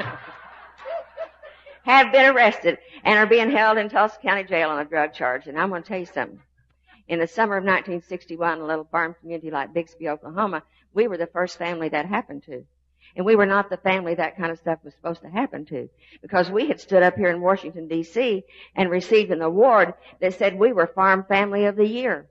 have 1.83 2.11
been 2.11 2.35
arrested 2.35 2.77
and 3.03 3.17
are 3.17 3.27
being 3.27 3.51
held 3.51 3.77
in 3.77 3.89
Tulsa 3.89 4.17
County 4.21 4.43
Jail 4.43 4.69
on 4.69 4.79
a 4.79 4.85
drug 4.85 5.13
charge. 5.13 5.47
And 5.47 5.59
I'm 5.59 5.69
going 5.69 5.83
to 5.83 5.87
tell 5.87 5.99
you 5.99 6.05
something. 6.05 6.41
In 7.07 7.19
the 7.19 7.27
summer 7.27 7.57
of 7.57 7.63
1961, 7.63 8.59
a 8.59 8.65
little 8.65 8.85
farm 8.85 9.15
community 9.19 9.51
like 9.51 9.73
Bixby, 9.73 10.09
Oklahoma, 10.09 10.63
we 10.93 11.07
were 11.07 11.17
the 11.17 11.27
first 11.27 11.57
family 11.57 11.89
that 11.89 12.05
happened 12.05 12.43
to. 12.43 12.65
And 13.15 13.25
we 13.25 13.35
were 13.35 13.45
not 13.45 13.69
the 13.69 13.77
family 13.77 14.15
that 14.15 14.37
kind 14.37 14.51
of 14.51 14.59
stuff 14.59 14.79
was 14.83 14.93
supposed 14.93 15.21
to 15.21 15.29
happen 15.29 15.65
to. 15.65 15.89
Because 16.21 16.49
we 16.49 16.67
had 16.67 16.79
stood 16.79 17.03
up 17.03 17.15
here 17.15 17.29
in 17.29 17.41
Washington 17.41 17.89
DC 17.89 18.43
and 18.75 18.89
received 18.89 19.31
an 19.31 19.41
award 19.41 19.93
that 20.21 20.35
said 20.35 20.57
we 20.57 20.71
were 20.71 20.87
Farm 20.87 21.25
Family 21.27 21.65
of 21.65 21.75
the 21.75 21.87
Year. 21.87 22.27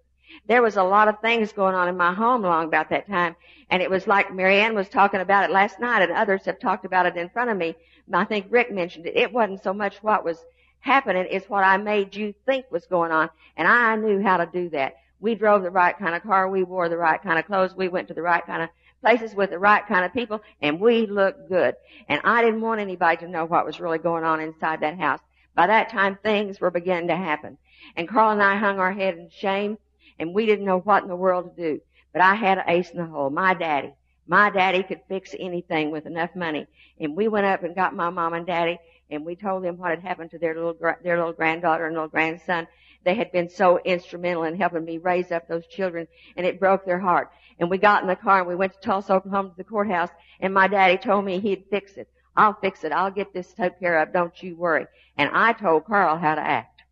There 0.46 0.62
was 0.62 0.76
a 0.76 0.82
lot 0.82 1.08
of 1.08 1.20
things 1.20 1.52
going 1.52 1.74
on 1.74 1.88
in 1.88 1.96
my 1.96 2.14
home 2.14 2.44
along 2.44 2.66
about 2.66 2.90
that 2.90 3.08
time. 3.08 3.36
And 3.68 3.82
it 3.82 3.90
was 3.90 4.06
like 4.06 4.32
Marianne 4.32 4.74
was 4.74 4.88
talking 4.88 5.20
about 5.20 5.48
it 5.48 5.52
last 5.52 5.80
night 5.80 6.02
and 6.02 6.12
others 6.12 6.44
have 6.46 6.58
talked 6.58 6.84
about 6.84 7.06
it 7.06 7.16
in 7.16 7.28
front 7.28 7.50
of 7.50 7.56
me. 7.56 7.74
I 8.12 8.24
think 8.24 8.46
Rick 8.50 8.72
mentioned 8.72 9.06
it. 9.06 9.16
It 9.16 9.32
wasn't 9.32 9.62
so 9.62 9.72
much 9.72 10.02
what 10.02 10.24
was 10.24 10.44
happening, 10.80 11.26
it's 11.30 11.48
what 11.48 11.62
I 11.62 11.76
made 11.76 12.16
you 12.16 12.34
think 12.46 12.66
was 12.70 12.86
going 12.86 13.12
on. 13.12 13.28
And 13.56 13.68
I 13.68 13.96
knew 13.96 14.22
how 14.22 14.38
to 14.38 14.46
do 14.46 14.70
that. 14.70 14.94
We 15.20 15.34
drove 15.34 15.62
the 15.62 15.70
right 15.70 15.96
kind 15.98 16.14
of 16.14 16.22
car. 16.22 16.48
We 16.48 16.64
wore 16.64 16.88
the 16.88 16.96
right 16.96 17.22
kind 17.22 17.38
of 17.38 17.46
clothes. 17.46 17.74
We 17.74 17.88
went 17.88 18.08
to 18.08 18.14
the 18.14 18.22
right 18.22 18.44
kind 18.44 18.62
of 18.62 18.70
places 19.00 19.34
with 19.34 19.50
the 19.50 19.58
right 19.58 19.86
kind 19.86 20.04
of 20.04 20.12
people 20.12 20.42
and 20.60 20.80
we 20.80 21.06
looked 21.06 21.48
good. 21.48 21.74
And 22.08 22.20
I 22.24 22.42
didn't 22.42 22.60
want 22.60 22.80
anybody 22.80 23.18
to 23.18 23.28
know 23.28 23.44
what 23.44 23.64
was 23.64 23.80
really 23.80 23.98
going 23.98 24.24
on 24.24 24.40
inside 24.40 24.80
that 24.80 24.98
house. 24.98 25.20
By 25.54 25.66
that 25.66 25.90
time 25.90 26.18
things 26.22 26.60
were 26.60 26.70
beginning 26.70 27.08
to 27.08 27.16
happen. 27.16 27.58
And 27.96 28.08
Carl 28.08 28.30
and 28.30 28.42
I 28.42 28.56
hung 28.56 28.78
our 28.78 28.92
head 28.92 29.16
in 29.16 29.30
shame 29.30 29.78
and 30.18 30.34
we 30.34 30.46
didn't 30.46 30.66
know 30.66 30.80
what 30.80 31.02
in 31.02 31.08
the 31.08 31.16
world 31.16 31.56
to 31.56 31.62
do. 31.62 31.80
But 32.12 32.22
I 32.22 32.34
had 32.34 32.58
an 32.58 32.64
ace 32.68 32.90
in 32.90 32.98
the 32.98 33.06
hole. 33.06 33.30
My 33.30 33.54
daddy. 33.54 33.94
My 34.26 34.50
daddy 34.50 34.82
could 34.82 35.00
fix 35.08 35.34
anything 35.38 35.90
with 35.90 36.06
enough 36.06 36.34
money. 36.36 36.66
And 37.00 37.16
we 37.16 37.28
went 37.28 37.46
up 37.46 37.64
and 37.64 37.74
got 37.74 37.94
my 37.94 38.10
mom 38.10 38.34
and 38.34 38.46
daddy 38.46 38.78
and 39.10 39.24
we 39.24 39.34
told 39.34 39.64
them 39.64 39.76
what 39.76 39.90
had 39.90 40.00
happened 40.00 40.30
to 40.30 40.38
their 40.38 40.54
little, 40.54 40.74
their 41.02 41.16
little 41.16 41.32
granddaughter 41.32 41.86
and 41.86 41.94
little 41.94 42.08
grandson 42.08 42.66
they 43.04 43.14
had 43.14 43.32
been 43.32 43.48
so 43.48 43.78
instrumental 43.84 44.44
in 44.44 44.56
helping 44.56 44.84
me 44.84 44.98
raise 44.98 45.32
up 45.32 45.48
those 45.48 45.66
children 45.66 46.06
and 46.36 46.46
it 46.46 46.60
broke 46.60 46.84
their 46.84 47.00
heart. 47.00 47.30
And 47.58 47.70
we 47.70 47.78
got 47.78 48.02
in 48.02 48.08
the 48.08 48.16
car 48.16 48.40
and 48.40 48.48
we 48.48 48.56
went 48.56 48.72
to 48.74 48.80
Tulsa, 48.80 49.14
Oklahoma 49.14 49.50
to 49.50 49.56
the 49.56 49.64
courthouse 49.64 50.10
and 50.40 50.52
my 50.54 50.68
daddy 50.68 50.96
told 50.98 51.24
me 51.24 51.40
he'd 51.40 51.64
fix 51.70 51.96
it. 51.96 52.08
I'll 52.36 52.54
fix 52.60 52.84
it. 52.84 52.92
I'll 52.92 53.10
get 53.10 53.32
this 53.32 53.52
taken 53.52 53.78
care 53.78 54.00
of. 54.00 54.12
Don't 54.12 54.42
you 54.42 54.56
worry. 54.56 54.86
And 55.16 55.30
I 55.32 55.52
told 55.52 55.84
Carl 55.86 56.16
how 56.16 56.34
to 56.34 56.40
act. 56.40 56.82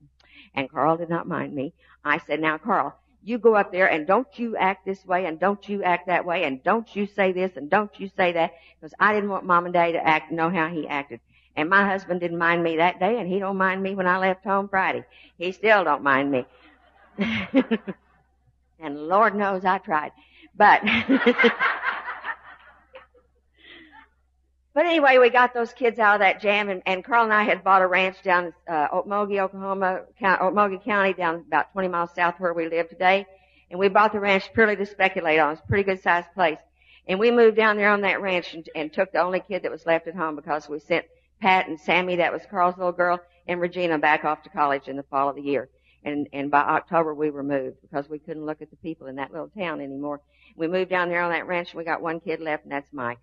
And 0.54 0.70
Carl 0.70 0.96
did 0.96 1.08
not 1.08 1.28
mind 1.28 1.54
me. 1.54 1.72
I 2.04 2.18
said, 2.18 2.40
now 2.40 2.58
Carl, 2.58 2.98
you 3.22 3.38
go 3.38 3.54
up 3.54 3.72
there 3.72 3.90
and 3.90 4.06
don't 4.06 4.26
you 4.38 4.56
act 4.56 4.86
this 4.86 5.04
way 5.04 5.26
and 5.26 5.38
don't 5.38 5.68
you 5.68 5.82
act 5.82 6.06
that 6.06 6.24
way 6.24 6.44
and 6.44 6.62
don't 6.62 6.94
you 6.96 7.06
say 7.06 7.32
this 7.32 7.52
and 7.56 7.68
don't 7.68 7.90
you 7.98 8.10
say 8.16 8.32
that 8.32 8.52
because 8.80 8.94
I 8.98 9.12
didn't 9.12 9.30
want 9.30 9.44
mom 9.44 9.66
and 9.66 9.74
daddy 9.74 9.92
to 9.92 10.06
act 10.06 10.32
know 10.32 10.50
how 10.50 10.68
he 10.68 10.88
acted. 10.88 11.20
And 11.58 11.68
my 11.68 11.84
husband 11.84 12.20
didn't 12.20 12.38
mind 12.38 12.62
me 12.62 12.76
that 12.76 13.00
day, 13.00 13.18
and 13.18 13.28
he 13.28 13.40
don't 13.40 13.56
mind 13.56 13.82
me 13.82 13.96
when 13.96 14.06
I 14.06 14.18
left 14.18 14.44
home 14.44 14.68
Friday. 14.68 15.04
He 15.38 15.50
still 15.50 15.82
don't 15.82 16.04
mind 16.04 16.30
me. 16.30 16.46
and 18.78 19.08
Lord 19.08 19.34
knows 19.34 19.64
I 19.64 19.78
tried. 19.78 20.12
But, 20.56 20.82
but 24.72 24.86
anyway, 24.86 25.18
we 25.18 25.30
got 25.30 25.52
those 25.52 25.72
kids 25.72 25.98
out 25.98 26.14
of 26.14 26.20
that 26.20 26.40
jam, 26.40 26.68
and, 26.68 26.80
and 26.86 27.04
Carl 27.04 27.24
and 27.24 27.32
I 27.32 27.42
had 27.42 27.64
bought 27.64 27.82
a 27.82 27.88
ranch 27.88 28.22
down 28.22 28.54
uh, 28.68 28.86
Okmulgee, 28.90 29.40
Oklahoma, 29.40 30.02
County, 30.20 30.40
Okmulgee 30.40 30.84
County, 30.84 31.12
down 31.12 31.42
about 31.48 31.72
20 31.72 31.88
miles 31.88 32.14
south 32.14 32.36
where 32.38 32.54
we 32.54 32.68
live 32.68 32.88
today. 32.88 33.26
And 33.68 33.80
we 33.80 33.88
bought 33.88 34.12
the 34.12 34.20
ranch 34.20 34.48
purely 34.54 34.76
to 34.76 34.86
speculate 34.86 35.40
on. 35.40 35.54
It's 35.54 35.62
a 35.64 35.66
pretty 35.66 35.82
good 35.82 36.00
sized 36.00 36.32
place. 36.34 36.60
And 37.08 37.18
we 37.18 37.32
moved 37.32 37.56
down 37.56 37.76
there 37.78 37.90
on 37.90 38.02
that 38.02 38.20
ranch 38.20 38.54
and, 38.54 38.68
and 38.76 38.92
took 38.92 39.10
the 39.10 39.22
only 39.22 39.40
kid 39.40 39.64
that 39.64 39.72
was 39.72 39.84
left 39.86 40.06
at 40.06 40.14
home 40.14 40.36
because 40.36 40.68
we 40.68 40.78
sent 40.78 41.04
Pat 41.40 41.68
and 41.68 41.78
Sammy, 41.78 42.16
that 42.16 42.32
was 42.32 42.42
Carl's 42.50 42.76
little 42.76 42.92
girl, 42.92 43.20
and 43.46 43.60
Regina 43.60 43.98
back 43.98 44.24
off 44.24 44.42
to 44.42 44.48
college 44.48 44.88
in 44.88 44.96
the 44.96 45.02
fall 45.04 45.28
of 45.28 45.36
the 45.36 45.42
year. 45.42 45.68
And, 46.04 46.28
and 46.32 46.50
by 46.50 46.60
October 46.60 47.14
we 47.14 47.30
were 47.30 47.42
moved 47.42 47.78
because 47.82 48.08
we 48.08 48.18
couldn't 48.18 48.46
look 48.46 48.62
at 48.62 48.70
the 48.70 48.76
people 48.76 49.08
in 49.08 49.16
that 49.16 49.32
little 49.32 49.48
town 49.48 49.80
anymore. 49.80 50.20
We 50.56 50.68
moved 50.68 50.90
down 50.90 51.08
there 51.08 51.22
on 51.22 51.32
that 51.32 51.46
ranch 51.46 51.70
and 51.72 51.78
we 51.78 51.84
got 51.84 52.02
one 52.02 52.20
kid 52.20 52.40
left 52.40 52.64
and 52.64 52.72
that's 52.72 52.92
Mike. 52.92 53.18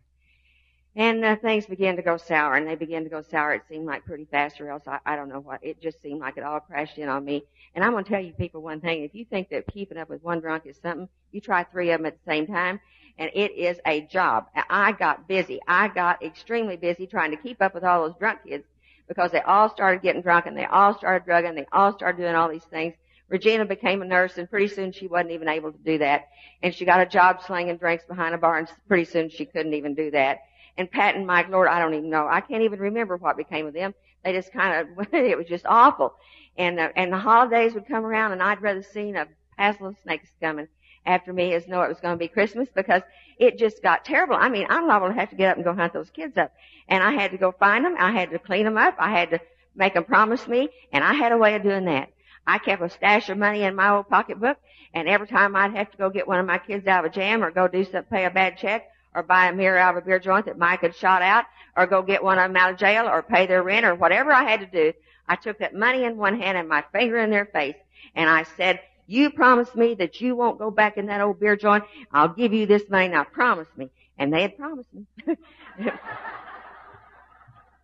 And 0.98 1.26
uh, 1.26 1.36
things 1.36 1.66
began 1.66 1.98
to 1.98 2.02
go 2.02 2.16
sour, 2.16 2.56
and 2.56 2.66
they 2.66 2.76
began 2.76 3.04
to 3.04 3.10
go 3.10 3.22
sour. 3.22 3.54
It 3.54 3.64
seemed 3.68 3.86
like 3.86 4.06
pretty 4.06 4.24
fast, 4.24 4.62
or 4.62 4.70
else 4.70 4.84
I, 4.88 5.00
I 5.06 5.18
don't 5.18 5.28
know 5.28 5.42
what. 5.42 5.60
It 5.62 5.82
just 5.82 6.02
seemed 6.02 6.22
like 6.22 6.38
it 6.38 6.44
all 6.44 6.62
crashed 6.62 6.98
in 6.98 7.10
on 7.10 7.26
me. 7.26 7.44
And 7.76 7.84
I'm 7.84 7.92
going 7.92 8.06
to 8.06 8.10
tell 8.10 8.24
you 8.24 8.32
people 8.32 8.62
one 8.62 8.80
thing: 8.80 9.04
if 9.04 9.14
you 9.14 9.26
think 9.26 9.50
that 9.50 9.68
keeping 9.68 9.98
up 9.98 10.10
with 10.10 10.24
one 10.24 10.40
drunk 10.40 10.66
is 10.66 10.80
something, 10.82 11.10
you 11.34 11.42
try 11.42 11.66
three 11.66 11.92
of 11.92 12.00
them 12.00 12.06
at 12.06 12.18
the 12.18 12.32
same 12.32 12.48
time, 12.48 12.80
and 13.18 13.32
it 13.34 13.52
is 13.54 13.80
a 13.86 14.02
job. 14.02 14.48
I 14.70 14.92
got 14.92 15.28
busy. 15.28 15.60
I 15.68 15.88
got 15.88 16.24
extremely 16.24 16.76
busy 16.78 17.08
trying 17.08 17.32
to 17.32 17.38
keep 17.38 17.62
up 17.62 17.74
with 17.74 17.84
all 17.84 18.08
those 18.08 18.18
drunk 18.20 18.40
kids 18.46 18.66
because 19.08 19.32
they 19.32 19.42
all 19.42 19.70
started 19.70 20.02
getting 20.02 20.22
drunk 20.22 20.46
and 20.46 20.58
they 20.58 20.66
all 20.66 20.94
started 20.98 21.26
drugging. 21.26 21.56
They 21.56 21.68
all 21.72 21.94
started 21.94 22.22
doing 22.22 22.36
all 22.36 22.50
these 22.50 22.66
things. 22.66 22.94
Regina 23.30 23.66
became 23.66 24.02
a 24.02 24.06
nurse 24.06 24.38
and 24.38 24.50
pretty 24.50 24.68
soon 24.68 24.92
she 24.92 25.08
wasn't 25.08 25.32
even 25.32 25.48
able 25.48 25.72
to 25.72 25.78
do 25.80 25.98
that. 26.00 26.28
And 26.62 26.74
she 26.74 26.86
got 26.86 27.02
a 27.02 27.06
job 27.06 27.42
slinging 27.42 27.78
drinks 27.78 28.06
behind 28.06 28.36
a 28.36 28.38
bar 28.38 28.58
and 28.58 28.68
pretty 28.88 29.06
soon 29.06 29.30
she 29.30 29.46
couldn't 29.46 29.74
even 29.74 29.96
do 29.96 30.12
that. 30.12 30.40
And 30.78 30.92
Pat 30.92 31.16
and 31.16 31.26
Mike, 31.26 31.50
Lord, 31.50 31.70
I 31.70 31.80
don't 31.80 31.94
even 31.94 32.10
know. 32.10 32.28
I 32.28 32.42
can't 32.42 32.64
even 32.64 32.80
remember 32.80 33.18
what 33.18 33.38
became 33.38 33.66
of 33.66 33.74
them. 33.74 33.94
They 34.24 34.34
just 34.34 34.52
kind 34.52 34.90
of, 35.00 35.08
it 35.14 35.38
was 35.38 35.48
just 35.48 35.66
awful. 35.66 36.16
And, 36.58 36.80
uh, 36.80 36.90
and 36.96 37.12
the 37.12 37.18
holidays 37.18 37.74
would 37.74 37.88
come 37.88 38.06
around 38.06 38.34
and 38.34 38.44
I'd 38.44 38.62
rather 38.62 38.84
seen 38.84 39.16
a 39.16 39.28
passel 39.58 39.88
of 39.88 39.96
snakes 40.04 40.30
coming 40.42 40.68
after 41.06 41.34
me 41.34 41.54
as 41.54 41.66
though 41.66 41.82
it 41.82 41.90
was 41.90 42.00
going 42.00 42.14
to 42.14 42.20
be 42.20 42.28
Christmas 42.28 42.68
because 42.74 43.02
it 43.38 43.58
just 43.58 43.82
got 43.82 44.06
terrible. 44.06 44.36
I 44.36 44.50
mean, 44.50 44.66
I'm 44.70 44.88
liable 44.88 45.08
to 45.10 45.14
have 45.14 45.30
to 45.30 45.36
get 45.36 45.52
up 45.52 45.58
and 45.58 45.66
go 45.66 45.74
hunt 45.74 45.94
those 45.94 46.10
kids 46.10 46.38
up. 46.38 46.54
And 46.88 47.04
I 47.04 47.12
had 47.12 47.32
to 47.32 47.38
go 47.38 47.52
find 47.52 47.84
them. 47.84 47.96
I 47.98 48.12
had 48.12 48.32
to 48.32 48.40
clean 48.40 48.66
them 48.66 48.78
up. 48.78 48.96
I 48.98 49.12
had 49.12 49.30
to 49.32 49.40
make 49.76 49.94
them 49.94 50.06
promise 50.06 50.48
me. 50.48 50.70
And 50.92 51.04
I 51.04 51.14
had 51.14 51.32
a 51.32 51.38
way 51.38 51.56
of 51.56 51.64
doing 51.64 51.86
that. 51.86 52.10
I 52.48 52.60
kept 52.60 52.82
a 52.82 52.90
stash 52.90 53.30
of 53.30 53.38
money 53.38 53.64
in 53.64 53.76
my 53.76 53.90
old 53.90 54.10
pocketbook. 54.10 54.58
And 54.94 55.10
every 55.10 55.28
time 55.28 55.56
I'd 55.56 55.76
have 55.76 55.92
to 55.92 55.98
go 55.98 56.10
get 56.10 56.28
one 56.28 56.40
of 56.40 56.46
my 56.46 56.58
kids 56.58 56.88
out 56.88 57.06
of 57.06 57.12
a 57.12 57.14
jam 57.14 57.44
or 57.44 57.52
go 57.52 57.68
do 57.68 57.84
something, 57.84 58.04
pay 58.04 58.26
a 58.26 58.30
bad 58.30 58.58
check 58.58 58.88
or 59.14 59.24
buy 59.24 59.48
a 59.48 59.54
mirror 59.54 59.78
out 59.78 59.98
of 59.98 60.04
a 60.04 60.06
beer 60.06 60.20
joint 60.20 60.46
that 60.46 60.58
Mike 60.58 60.82
had 60.82 60.96
shot 60.96 61.22
out 61.22 61.46
or 61.76 61.88
go 61.88 62.02
get 62.02 62.24
one 62.24 62.38
of 62.38 62.50
them 62.50 62.56
out 62.56 62.72
of 62.72 62.78
jail 62.78 63.08
or 63.08 63.22
pay 63.22 63.46
their 63.46 63.64
rent 63.64 63.86
or 63.86 63.96
whatever 63.96 64.32
I 64.32 64.44
had 64.44 64.60
to 64.62 64.66
do, 64.66 64.94
I 65.28 65.36
took 65.36 65.60
that 65.60 65.74
money 65.74 66.04
in 66.04 66.18
one 66.18 66.40
hand 66.40 66.58
and 66.58 66.70
my 66.70 66.84
finger 66.92 67.18
in 67.18 67.30
their 67.30 67.46
face 67.46 67.76
and 68.16 68.30
I 68.30 68.44
said, 68.44 68.80
you 69.08 69.30
promise 69.30 69.74
me 69.76 69.94
that 69.96 70.20
you 70.20 70.36
won't 70.36 70.58
go 70.58 70.72
back 70.72 70.98
in 70.98 71.06
that 71.08 71.22
old 71.22 71.40
beer 71.40 71.56
joint. 71.56 71.84
I'll 72.12 72.30
give 72.30 72.54
you 72.54 72.66
this 72.66 72.90
money. 72.90 73.10
Now 73.10 73.24
promise 73.24 73.68
me. 73.78 73.92
And 74.18 74.34
they 74.34 74.42
had 74.42 74.58
promised 74.58 74.94
me. 74.94 75.06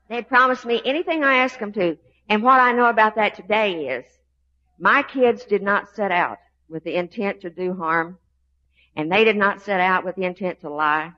they 0.09 0.15
had 0.15 0.27
promised 0.27 0.65
me 0.65 0.81
anything 0.83 1.23
I 1.23 1.37
asked 1.37 1.59
them 1.59 1.73
to. 1.73 1.97
And 2.29 2.41
what 2.41 2.59
I 2.59 2.71
know 2.71 2.87
about 2.87 3.15
that 3.15 3.35
today 3.35 3.87
is 3.89 4.05
my 4.79 5.03
kids 5.03 5.45
did 5.45 5.61
not 5.61 5.93
set 5.95 6.11
out 6.11 6.39
with 6.69 6.83
the 6.83 6.95
intent 6.95 7.41
to 7.41 7.49
do 7.49 7.75
harm. 7.75 8.17
And 8.95 9.11
they 9.11 9.23
did 9.23 9.37
not 9.37 9.61
set 9.61 9.79
out 9.79 10.03
with 10.03 10.15
the 10.15 10.23
intent 10.23 10.61
to 10.61 10.69
lie. 10.69 11.11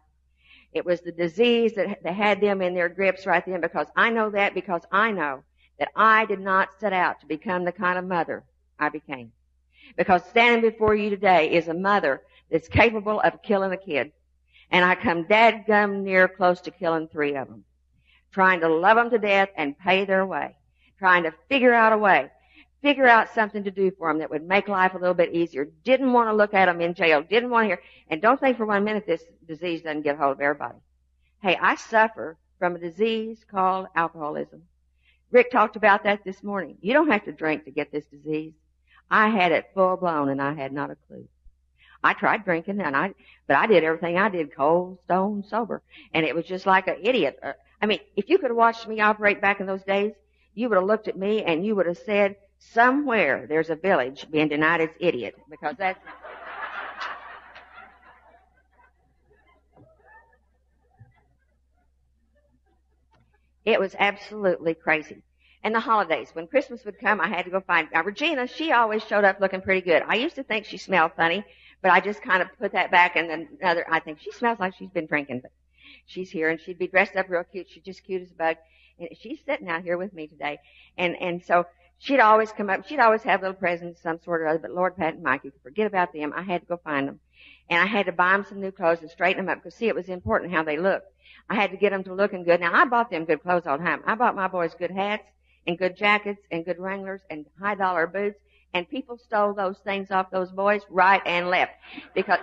It 0.74 0.86
was 0.86 1.02
the 1.02 1.12
disease 1.12 1.74
that, 1.76 2.04
that 2.04 2.16
had 2.16 2.42
them 2.42 2.62
in 2.62 2.74
their 2.74 2.90
grips 2.90 3.26
right 3.26 3.44
then 3.46 3.62
because 3.62 3.88
I 3.96 4.10
know 4.10 4.32
that 4.32 4.54
because 4.54 4.82
I 4.92 5.12
know 5.12 5.44
that 5.80 5.90
I 5.96 6.26
did 6.26 6.40
not 6.40 6.70
set 6.80 6.94
out 6.94 7.22
to 7.22 7.26
become 7.28 7.64
the 7.64 7.72
kind 7.72 7.98
of 7.98 8.06
mother 8.06 8.44
I 8.80 8.90
became. 8.90 9.32
Because 9.98 10.24
standing 10.26 10.70
before 10.70 10.96
you 10.96 11.10
today 11.10 11.52
is 11.52 11.68
a 11.68 11.74
mother 11.74 12.22
that's 12.52 12.68
capable 12.68 13.20
of 13.22 13.42
killing 13.42 13.72
a 13.72 13.78
kid. 13.78 14.12
And 14.72 14.84
I 14.84 14.96
come 14.96 15.26
dadgum 15.26 16.04
near 16.04 16.28
close 16.28 16.62
to 16.62 16.72
killing 16.72 17.08
three 17.08 17.36
of 17.36 17.48
them. 17.48 17.64
Trying 18.32 18.62
to 18.62 18.70
love 18.70 18.98
them 18.98 19.10
to 19.12 19.20
death 19.20 19.50
and 19.56 19.78
pay 19.78 20.06
their 20.06 20.26
way. 20.26 20.56
Trying 20.98 21.24
to 21.24 21.34
figure 21.50 21.74
out 21.74 21.94
a 21.94 21.98
way. 21.98 22.32
Figure 22.82 23.08
out 23.08 23.34
something 23.34 23.64
to 23.64 23.72
do 23.72 23.92
for 23.98 24.10
them 24.10 24.20
that 24.20 24.30
would 24.30 24.48
make 24.48 24.68
life 24.68 24.94
a 24.94 24.98
little 24.98 25.14
bit 25.14 25.34
easier. 25.34 25.70
Didn't 25.84 26.12
want 26.12 26.30
to 26.30 26.34
look 26.34 26.54
at 26.54 26.66
them 26.66 26.82
in 26.82 26.94
jail. 26.94 27.22
Didn't 27.22 27.50
want 27.50 27.66
to 27.66 27.68
hear. 27.68 27.82
And 28.10 28.22
don't 28.22 28.40
think 28.40 28.58
for 28.58 28.66
one 28.66 28.84
minute 28.84 29.06
this 29.06 29.24
disease 29.48 29.84
doesn't 29.84 30.02
get 30.02 30.18
hold 30.18 30.34
of 30.34 30.42
everybody. 30.42 30.80
Hey, 31.42 31.58
I 31.62 31.76
suffer 31.76 32.38
from 32.60 32.76
a 32.76 32.80
disease 32.80 33.46
called 33.50 33.88
alcoholism. 33.96 34.64
Rick 35.32 35.52
talked 35.52 35.76
about 35.76 36.04
that 36.04 36.24
this 36.24 36.44
morning. 36.44 36.78
You 36.82 36.94
don't 36.94 37.12
have 37.12 37.26
to 37.26 37.32
drink 37.32 37.66
to 37.66 37.72
get 37.72 37.92
this 37.92 38.06
disease. 38.06 38.54
I 39.14 39.30
had 39.30 39.52
it 39.52 39.70
full 39.76 39.96
blown 39.98 40.30
and 40.30 40.42
I 40.42 40.54
had 40.56 40.74
not 40.74 40.90
a 40.90 40.96
clue. 41.08 41.28
I 42.04 42.14
tried 42.14 42.44
drinking 42.46 42.82
and 42.82 42.98
I, 42.98 43.14
but 43.48 43.58
I 43.58 43.68
did 43.68 43.84
everything 43.84 44.18
I 44.18 44.28
did 44.28 44.56
cold, 44.56 44.98
stone, 45.06 45.44
sober. 45.48 45.84
And 46.16 46.26
it 46.26 46.34
was 46.34 46.46
just 46.46 46.66
like 46.66 46.88
an 46.88 46.96
idiot. 47.00 47.38
Uh, 47.44 47.54
I 47.80 47.86
mean, 47.86 48.00
if 48.16 48.28
you 48.28 48.40
could 48.40 48.50
have 48.50 48.58
watched 48.58 48.88
me 48.88 49.02
operate 49.02 49.40
back 49.40 49.60
in 49.60 49.68
those 49.68 49.84
days, 49.84 50.14
you 50.56 50.68
would 50.68 50.78
have 50.78 50.86
looked 50.86 51.08
at 51.08 51.16
me 51.16 51.44
and 51.44 51.64
you 51.64 51.76
would 51.76 51.86
have 51.86 52.00
said, 52.00 52.38
somewhere 52.58 53.46
there's 53.48 53.70
a 53.70 53.76
village 53.76 54.26
being 54.32 54.48
denied 54.48 54.82
its 54.82 54.96
idiot 55.00 55.36
because 55.48 55.76
that's, 55.78 56.00
It 63.64 63.80
was 63.80 63.96
absolutely 63.98 64.74
crazy. 64.74 65.22
And 65.64 65.74
the 65.74 65.80
holidays, 65.80 66.30
when 66.34 66.48
Christmas 66.48 66.84
would 66.84 67.00
come, 67.00 67.22
I 67.22 67.28
had 67.28 67.46
to 67.46 67.52
go 67.52 67.62
find, 67.62 67.88
now 67.94 68.04
Regina, 68.04 68.48
she 68.48 68.74
always 68.74 69.02
showed 69.02 69.24
up 69.24 69.40
looking 69.40 69.62
pretty 69.62 69.80
good. 69.80 70.04
I 70.06 70.16
used 70.16 70.36
to 70.36 70.44
think 70.44 70.66
she 70.66 70.78
smelled 70.78 71.14
funny, 71.16 71.46
but 71.82 71.92
I 71.92 72.02
just 72.02 72.22
kind 72.22 72.42
of 72.42 72.50
put 72.60 72.74
that 72.74 72.92
back 72.92 73.16
and 73.16 73.30
then 73.30 73.48
another, 73.62 73.86
I 73.90 74.02
think 74.02 74.20
she 74.20 74.32
smells 74.34 74.60
like 74.60 74.76
she's 74.76 74.90
been 74.90 75.06
drinking, 75.06 75.40
but 75.42 75.52
she's 76.06 76.30
here 76.30 76.50
and 76.50 76.60
she'd 76.60 76.78
be 76.78 76.88
dressed 76.88 77.16
up 77.16 77.30
real 77.30 77.46
cute. 77.46 77.70
She's 77.70 77.84
just 77.84 78.04
cute 78.04 78.24
as 78.24 78.32
a 78.32 78.36
bug. 78.36 78.58
And 79.00 79.10
she's 79.18 79.40
sitting 79.46 79.70
out 79.70 79.84
here 79.84 79.98
with 79.98 80.14
me 80.14 80.28
today. 80.28 80.60
And, 80.98 81.16
and 81.16 81.42
so 81.42 81.66
she'd 81.98 82.20
always 82.20 82.52
come 82.52 82.70
up, 82.70 82.86
she'd 82.86 83.00
always 83.00 83.24
have 83.24 83.42
little 83.42 83.56
presents, 83.56 84.02
some 84.02 84.20
sort 84.20 84.42
or 84.42 84.48
other, 84.48 84.60
but 84.60 84.72
Lord, 84.72 84.98
Pat 84.98 85.14
and 85.14 85.24
Mike, 85.24 85.46
you 85.46 85.52
could 85.52 85.62
forget 85.62 85.88
about 85.88 86.12
them. 86.12 86.34
I 86.36 86.42
had 86.42 86.62
to 86.62 86.68
go 86.68 86.78
find 86.84 87.08
them. 87.08 87.22
And 87.70 87.82
I 87.82 87.86
had 87.86 88.08
to 88.08 88.12
buy 88.12 88.34
them 88.34 88.46
some 88.48 88.60
new 88.60 88.72
clothes 88.72 89.00
and 89.00 89.10
straighten 89.10 89.46
them 89.46 89.52
up 89.52 89.64
because 89.64 89.78
see, 89.78 89.88
it 89.88 89.96
was 89.96 90.10
important 90.10 90.52
how 90.52 90.64
they 90.64 90.78
looked. 90.78 91.08
I 91.50 91.56
had 91.56 91.72
to 91.72 91.78
get 91.78 91.92
them 91.92 92.04
to 92.04 92.14
looking 92.14 92.44
good. 92.44 92.60
Now 92.60 92.74
I 92.74 92.84
bought 92.84 93.10
them 93.10 93.24
good 93.24 93.42
clothes 93.42 93.64
all 93.66 93.78
the 93.78 93.84
time. 93.86 94.02
I 94.06 94.16
bought 94.16 94.36
my 94.36 94.50
boys 94.50 94.76
good 94.78 94.92
hats 94.92 95.24
and 95.68 95.78
good 95.78 95.96
jackets 95.98 96.42
and 96.52 96.66
good 96.66 96.80
Wranglers 96.80 97.22
and 97.30 97.46
high 97.60 97.76
dollar 97.76 98.08
boots 98.08 98.40
and 98.74 98.90
people 98.90 99.18
stole 99.18 99.54
those 99.54 99.78
things 99.80 100.12
off 100.12 100.32
those 100.32 100.52
boys 100.52 100.82
right 100.90 101.22
and 101.26 101.50
left 101.50 101.74
because 102.16 102.40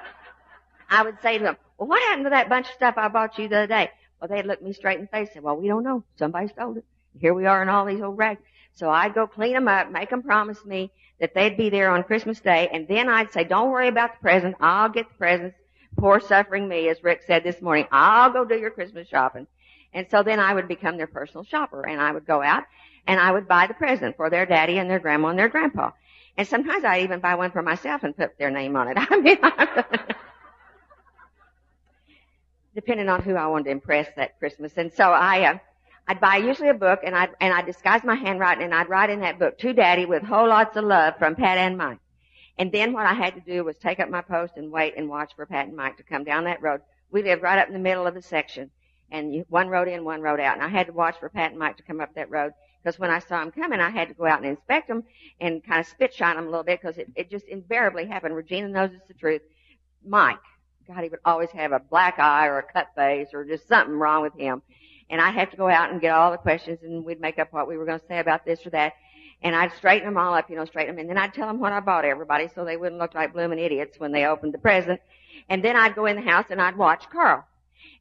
I 0.89 1.03
would 1.03 1.21
say 1.23 1.39
to 1.39 1.45
them, 1.45 1.57
well, 1.79 1.89
what 1.89 2.03
happened 2.03 2.27
to 2.27 2.31
that 2.31 2.49
bunch 2.49 2.69
of 2.69 2.75
stuff 2.75 2.95
I 2.97 3.09
bought 3.09 3.39
you 3.39 3.49
the 3.49 3.59
other 3.59 3.67
day? 3.67 3.91
Well, 4.21 4.29
they'd 4.29 4.47
look 4.47 4.63
me 4.63 4.73
straight 4.73 4.99
in 4.99 5.03
the 5.03 5.09
face 5.09 5.29
and 5.29 5.35
say, 5.35 5.41
well, 5.41 5.57
we 5.57 5.69
don't 5.69 5.83
know. 5.83 6.05
Somebody 6.17 6.49
stole 6.49 6.77
it. 6.77 6.85
Here 7.19 7.35
we 7.35 7.47
are 7.47 7.63
in 7.63 7.69
all 7.69 7.87
these 7.87 8.03
old 8.03 8.19
rags. 8.19 8.41
So 8.75 8.91
I'd 8.91 9.15
go 9.15 9.27
clean 9.27 9.55
them 9.55 9.69
up, 9.69 9.91
make 9.91 10.11
them 10.11 10.23
promise 10.23 10.65
me 10.65 10.93
that 11.21 11.35
they'd 11.35 11.57
be 11.57 11.71
there 11.71 11.91
on 11.91 12.03
Christmas 12.03 12.41
Day, 12.41 12.69
and 12.73 12.89
then 12.89 13.09
I'd 13.09 13.33
say, 13.33 13.45
don't 13.45 13.71
worry 13.71 13.89
about 13.89 14.15
the 14.15 14.21
present. 14.21 14.57
I'll 14.61 14.89
get 14.89 15.09
the 15.09 15.15
presents 15.15 15.57
poor 15.99 16.21
suffering 16.21 16.69
me, 16.69 16.89
as 16.89 17.03
Rick 17.03 17.23
said 17.27 17.45
this 17.45 17.61
morning, 17.61 17.87
I'll 17.93 18.33
go 18.33 18.45
do 18.45 18.57
your 18.57 18.71
Christmas 18.71 19.09
shopping. 19.09 19.47
And 19.93 20.07
so 20.11 20.23
then 20.23 20.39
I 20.39 20.55
would 20.55 20.69
become 20.69 20.97
their 20.97 21.09
personal 21.09 21.45
shopper 21.45 21.87
and 21.87 22.01
I 22.01 22.13
would 22.13 22.25
go 22.25 22.43
out 22.43 22.65
and 23.07 23.21
I 23.21 23.33
would 23.33 23.49
buy 23.49 23.67
the 23.67 23.75
present 23.75 24.17
for 24.17 24.31
their 24.31 24.47
daddy 24.47 24.79
and 24.79 24.91
their 24.91 24.99
grandma 24.99 25.29
and 25.29 25.39
their 25.39 25.49
grandpa. 25.49 25.91
And 26.37 26.47
sometimes 26.47 26.85
I 26.85 27.01
even 27.01 27.21
buy 27.21 27.35
one 27.35 27.51
for 27.51 27.63
myself 27.63 28.03
and 28.03 28.17
put 28.17 28.39
their 28.39 28.51
name 28.51 28.77
on 28.77 28.89
it. 28.89 28.97
I 29.01 29.21
mean, 29.21 29.39
depending 32.75 33.09
on 33.09 33.23
who 33.23 33.35
I 33.35 33.47
wanted 33.47 33.65
to 33.65 33.71
impress 33.71 34.09
that 34.17 34.39
Christmas. 34.39 34.73
And 34.77 34.93
so 34.93 35.05
I, 35.05 35.51
uh, 35.51 35.59
I'd 36.07 36.21
buy 36.21 36.37
usually 36.37 36.69
a 36.69 36.75
book 36.75 37.01
and 37.05 37.15
I'd, 37.15 37.31
and 37.41 37.53
I'd 37.53 37.67
disguise 37.67 38.05
my 38.05 38.15
handwriting 38.15 38.65
and 38.65 38.75
I'd 38.75 38.89
write 38.89 39.11
in 39.11 39.21
that 39.21 39.39
book 39.39 39.59
to 39.59 39.73
daddy 39.73 40.07
with 40.07 40.23
whole 40.23 40.49
lots 40.49 40.77
of 40.77 40.85
love 40.85 41.15
from 41.19 41.35
Pat 41.35 41.59
and 41.59 41.77
Mike. 41.77 41.99
And 42.59 42.71
then 42.73 42.93
what 42.93 43.07
I 43.07 43.15
had 43.15 43.35
to 43.35 43.41
do 43.41 43.65
was 43.65 43.77
take 43.79 44.01
up 44.01 44.11
my 44.11 44.21
post 44.21 44.55
and 44.57 44.71
wait 44.71 44.95
and 44.97 45.09
watch 45.09 45.33
for 45.35 45.47
Pat 45.47 45.67
and 45.67 45.77
Mike 45.77 45.97
to 45.97 46.03
come 46.03 46.25
down 46.25 46.45
that 46.45 46.63
road. 46.63 46.81
We 47.11 47.23
lived 47.23 47.43
right 47.43 47.59
up 47.59 47.69
in 47.69 47.73
the 47.73 47.81
middle 47.81 48.07
of 48.07 48.15
the 48.15 48.23
section. 48.23 48.71
And 49.11 49.45
one 49.49 49.69
road 49.69 49.89
in, 49.89 50.05
one 50.05 50.21
road 50.21 50.41
out. 50.41 50.57
And 50.57 50.63
I 50.65 50.69
had 50.69 50.87
to 50.87 50.93
watch 50.93 51.19
for 51.19 51.29
Pat 51.29 51.51
and 51.51 51.59
Mike 51.59 51.79
to 51.79 51.83
come 51.83 52.01
up 52.01 52.15
that 52.15 52.31
road. 52.31 52.53
Because 52.83 52.99
when 52.99 53.11
I 53.11 53.19
saw 53.19 53.41
them 53.41 53.51
coming, 53.51 53.81
I 53.81 53.91
had 53.91 54.09
to 54.09 54.15
go 54.15 54.27
out 54.27 54.39
and 54.39 54.47
inspect 54.49 54.89
them 54.89 55.05
and 55.41 55.63
kind 55.63 55.81
of 55.81 55.87
spit 55.87 56.15
shine 56.15 56.37
them 56.37 56.47
a 56.47 56.51
little 56.51 56.65
bit 56.65 56.81
because 56.81 56.97
it, 56.97 57.11
it 57.15 57.31
just 57.31 57.47
invariably 57.47 58.07
happened. 58.07 58.35
Regina 58.35 58.69
knows 58.69 58.91
it's 58.93 59.07
the 59.07 59.15
truth. 59.15 59.43
Mike, 60.05 60.39
God, 60.89 61.03
he 61.03 61.11
would 61.11 61.21
always 61.25 61.51
have 61.51 61.73
a 61.73 61.79
black 61.79 62.19
eye 62.19 62.47
or 62.47 62.59
a 62.59 62.73
cut 62.73 62.89
face 62.97 63.29
or 63.35 63.45
just 63.45 63.69
something 63.69 63.95
wrong 63.95 64.23
with 64.23 64.35
him. 64.35 64.63
And 65.11 65.21
I'd 65.21 65.35
have 65.35 65.51
to 65.51 65.57
go 65.57 65.69
out 65.69 65.91
and 65.91 66.01
get 66.01 66.15
all 66.15 66.31
the 66.31 66.39
questions 66.39 66.79
and 66.83 67.05
we'd 67.05 67.21
make 67.21 67.39
up 67.39 67.53
what 67.53 67.69
we 67.69 67.77
were 67.77 67.85
going 67.85 68.01
to 68.01 68.07
say 68.07 68.19
about 68.19 68.45
this 68.47 68.65
or 68.67 68.71
that. 68.71 68.95
And 69.43 69.55
I'd 69.55 69.73
straighten 69.75 70.07
them 70.07 70.17
all 70.17 70.35
up, 70.35 70.49
you 70.49 70.57
know, 70.57 70.65
straighten 70.65 70.95
them. 70.95 71.01
And 71.01 71.11
then 71.11 71.19
I'd 71.19 71.35
tell 71.35 71.47
them 71.47 71.61
what 71.61 71.73
I 71.73 71.81
bought 71.81 72.05
everybody 72.05 72.49
so 72.55 72.65
they 72.65 72.77
wouldn't 72.77 73.01
look 73.01 73.15
like 73.15 73.33
blooming 73.33 73.59
idiots 73.59 73.99
when 73.99 74.13
they 74.13 74.25
opened 74.25 74.55
the 74.55 74.59
present. 74.59 75.01
And 75.49 75.65
then 75.65 75.77
I'd 75.77 75.95
go 75.95 76.07
in 76.07 76.17
the 76.17 76.23
house 76.23 76.47
and 76.51 76.61
I'd 76.61 76.77
watch 76.77 77.05
Carl. 77.11 77.45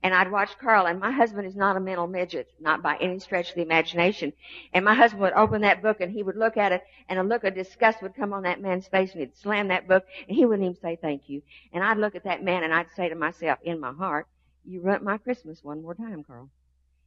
And 0.01 0.13
I'd 0.13 0.31
watch 0.31 0.57
Carl 0.57 0.87
and 0.87 0.99
my 0.99 1.11
husband 1.11 1.45
is 1.45 1.57
not 1.57 1.75
a 1.75 1.79
mental 1.79 2.07
midget, 2.07 2.49
not 2.59 2.81
by 2.81 2.95
any 3.01 3.19
stretch 3.19 3.49
of 3.49 3.55
the 3.55 3.61
imagination. 3.61 4.31
And 4.73 4.85
my 4.85 4.93
husband 4.93 5.21
would 5.21 5.33
open 5.33 5.61
that 5.61 5.81
book 5.81 5.99
and 5.99 6.09
he 6.11 6.23
would 6.23 6.37
look 6.37 6.55
at 6.55 6.71
it 6.71 6.83
and 7.09 7.19
a 7.19 7.23
look 7.23 7.43
of 7.43 7.53
disgust 7.53 8.01
would 8.01 8.15
come 8.15 8.31
on 8.31 8.43
that 8.43 8.61
man's 8.61 8.87
face 8.87 9.11
and 9.11 9.19
he'd 9.19 9.35
slam 9.35 9.67
that 9.67 9.89
book 9.89 10.05
and 10.27 10.37
he 10.37 10.45
wouldn't 10.45 10.65
even 10.69 10.81
say 10.81 10.95
thank 10.95 11.27
you. 11.27 11.41
And 11.73 11.83
I'd 11.83 11.97
look 11.97 12.15
at 12.15 12.23
that 12.23 12.43
man 12.43 12.63
and 12.63 12.73
I'd 12.73 12.91
say 12.95 13.09
to 13.09 13.15
myself 13.15 13.59
in 13.63 13.79
my 13.79 13.91
heart, 13.91 14.27
you 14.63 14.81
ruined 14.81 15.03
my 15.03 15.17
Christmas 15.17 15.63
one 15.63 15.81
more 15.81 15.95
time, 15.95 16.23
Carl. 16.23 16.49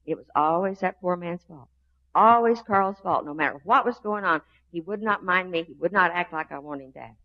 It 0.05 0.17
was 0.17 0.27
always 0.37 0.81
that 0.81 1.01
poor 1.01 1.17
man's 1.17 1.45
fault. 1.45 1.69
Always 2.15 2.61
Carl's 2.61 2.99
fault, 3.01 3.25
no 3.25 3.33
matter 3.33 3.59
what 3.65 3.87
was 3.87 3.99
going 4.01 4.25
on. 4.25 4.43
He 4.71 4.83
would 4.83 5.01
not 5.01 5.25
mind 5.25 5.51
me. 5.51 5.63
He 5.63 5.75
would 5.75 5.93
not 5.93 6.11
act 6.13 6.33
like 6.33 6.53
I 6.53 6.59
wanted 6.59 6.95
act. 6.97 7.17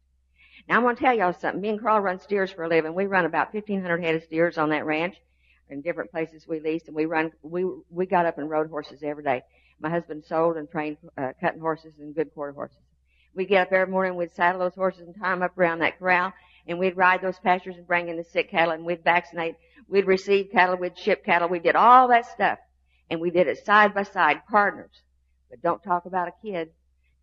Now 0.70 0.78
I'm 0.78 0.84
going 0.84 0.96
to 0.96 1.02
tell 1.02 1.14
y'all 1.18 1.34
something. 1.34 1.62
Me 1.62 1.70
and 1.70 1.82
Carl 1.82 2.00
run 2.00 2.20
steers 2.20 2.52
for 2.52 2.64
a 2.64 2.70
living. 2.70 2.94
We 2.94 3.06
run 3.06 3.26
about 3.26 3.54
1,500 3.54 4.02
head 4.02 4.16
of 4.16 4.24
steers 4.24 4.58
on 4.58 4.70
that 4.70 4.86
ranch 4.86 5.18
in 5.70 5.82
different 5.82 6.12
places 6.12 6.48
we 6.48 6.60
leased, 6.60 6.88
and 6.88 6.96
we 6.96 7.06
run. 7.06 7.32
We 7.42 7.66
we 7.90 8.06
got 8.06 8.26
up 8.26 8.38
and 8.38 8.50
rode 8.50 8.70
horses 8.70 9.02
every 9.04 9.24
day. 9.24 9.42
My 9.80 9.90
husband 9.90 10.24
sold 10.26 10.58
and 10.58 10.70
trained 10.70 10.98
uh, 11.18 11.34
cutting 11.40 11.62
horses 11.62 11.94
and 12.00 12.16
good 12.16 12.34
quarter 12.34 12.54
horses. 12.54 12.78
We'd 13.36 13.50
get 13.50 13.68
up 13.68 13.74
every 13.74 13.92
morning, 13.92 14.16
we'd 14.16 14.34
saddle 14.34 14.60
those 14.60 14.74
horses 14.74 15.02
and 15.02 15.16
tie 15.16 15.30
them 15.30 15.44
up 15.44 15.58
around 15.58 15.80
that 15.80 16.00
corral, 16.00 16.34
and 16.66 16.80
we'd 16.80 16.98
ride 16.98 17.22
those 17.22 17.38
pastures 17.40 17.78
and 17.78 17.86
bring 17.86 18.10
in 18.10 18.18
the 18.18 18.24
sick 18.24 18.50
cattle, 18.50 18.74
and 18.74 18.84
we'd 18.84 19.04
vaccinate. 19.04 19.56
We'd 19.88 20.08
receive 20.08 20.50
cattle, 20.52 20.76
we'd 20.78 20.98
ship 20.98 21.24
cattle. 21.24 21.48
We 21.48 21.60
did 21.60 21.76
all 21.76 22.08
that 22.10 22.26
stuff 22.26 22.60
and 23.10 23.22
we 23.22 23.30
did 23.30 23.48
it 23.48 23.66
side 23.66 23.94
by 23.94 24.04
side, 24.04 24.46
partners. 24.50 25.02
But 25.50 25.62
don't 25.62 25.84
talk 25.84 26.06
about 26.06 26.28
a 26.28 26.34
kid, 26.46 26.70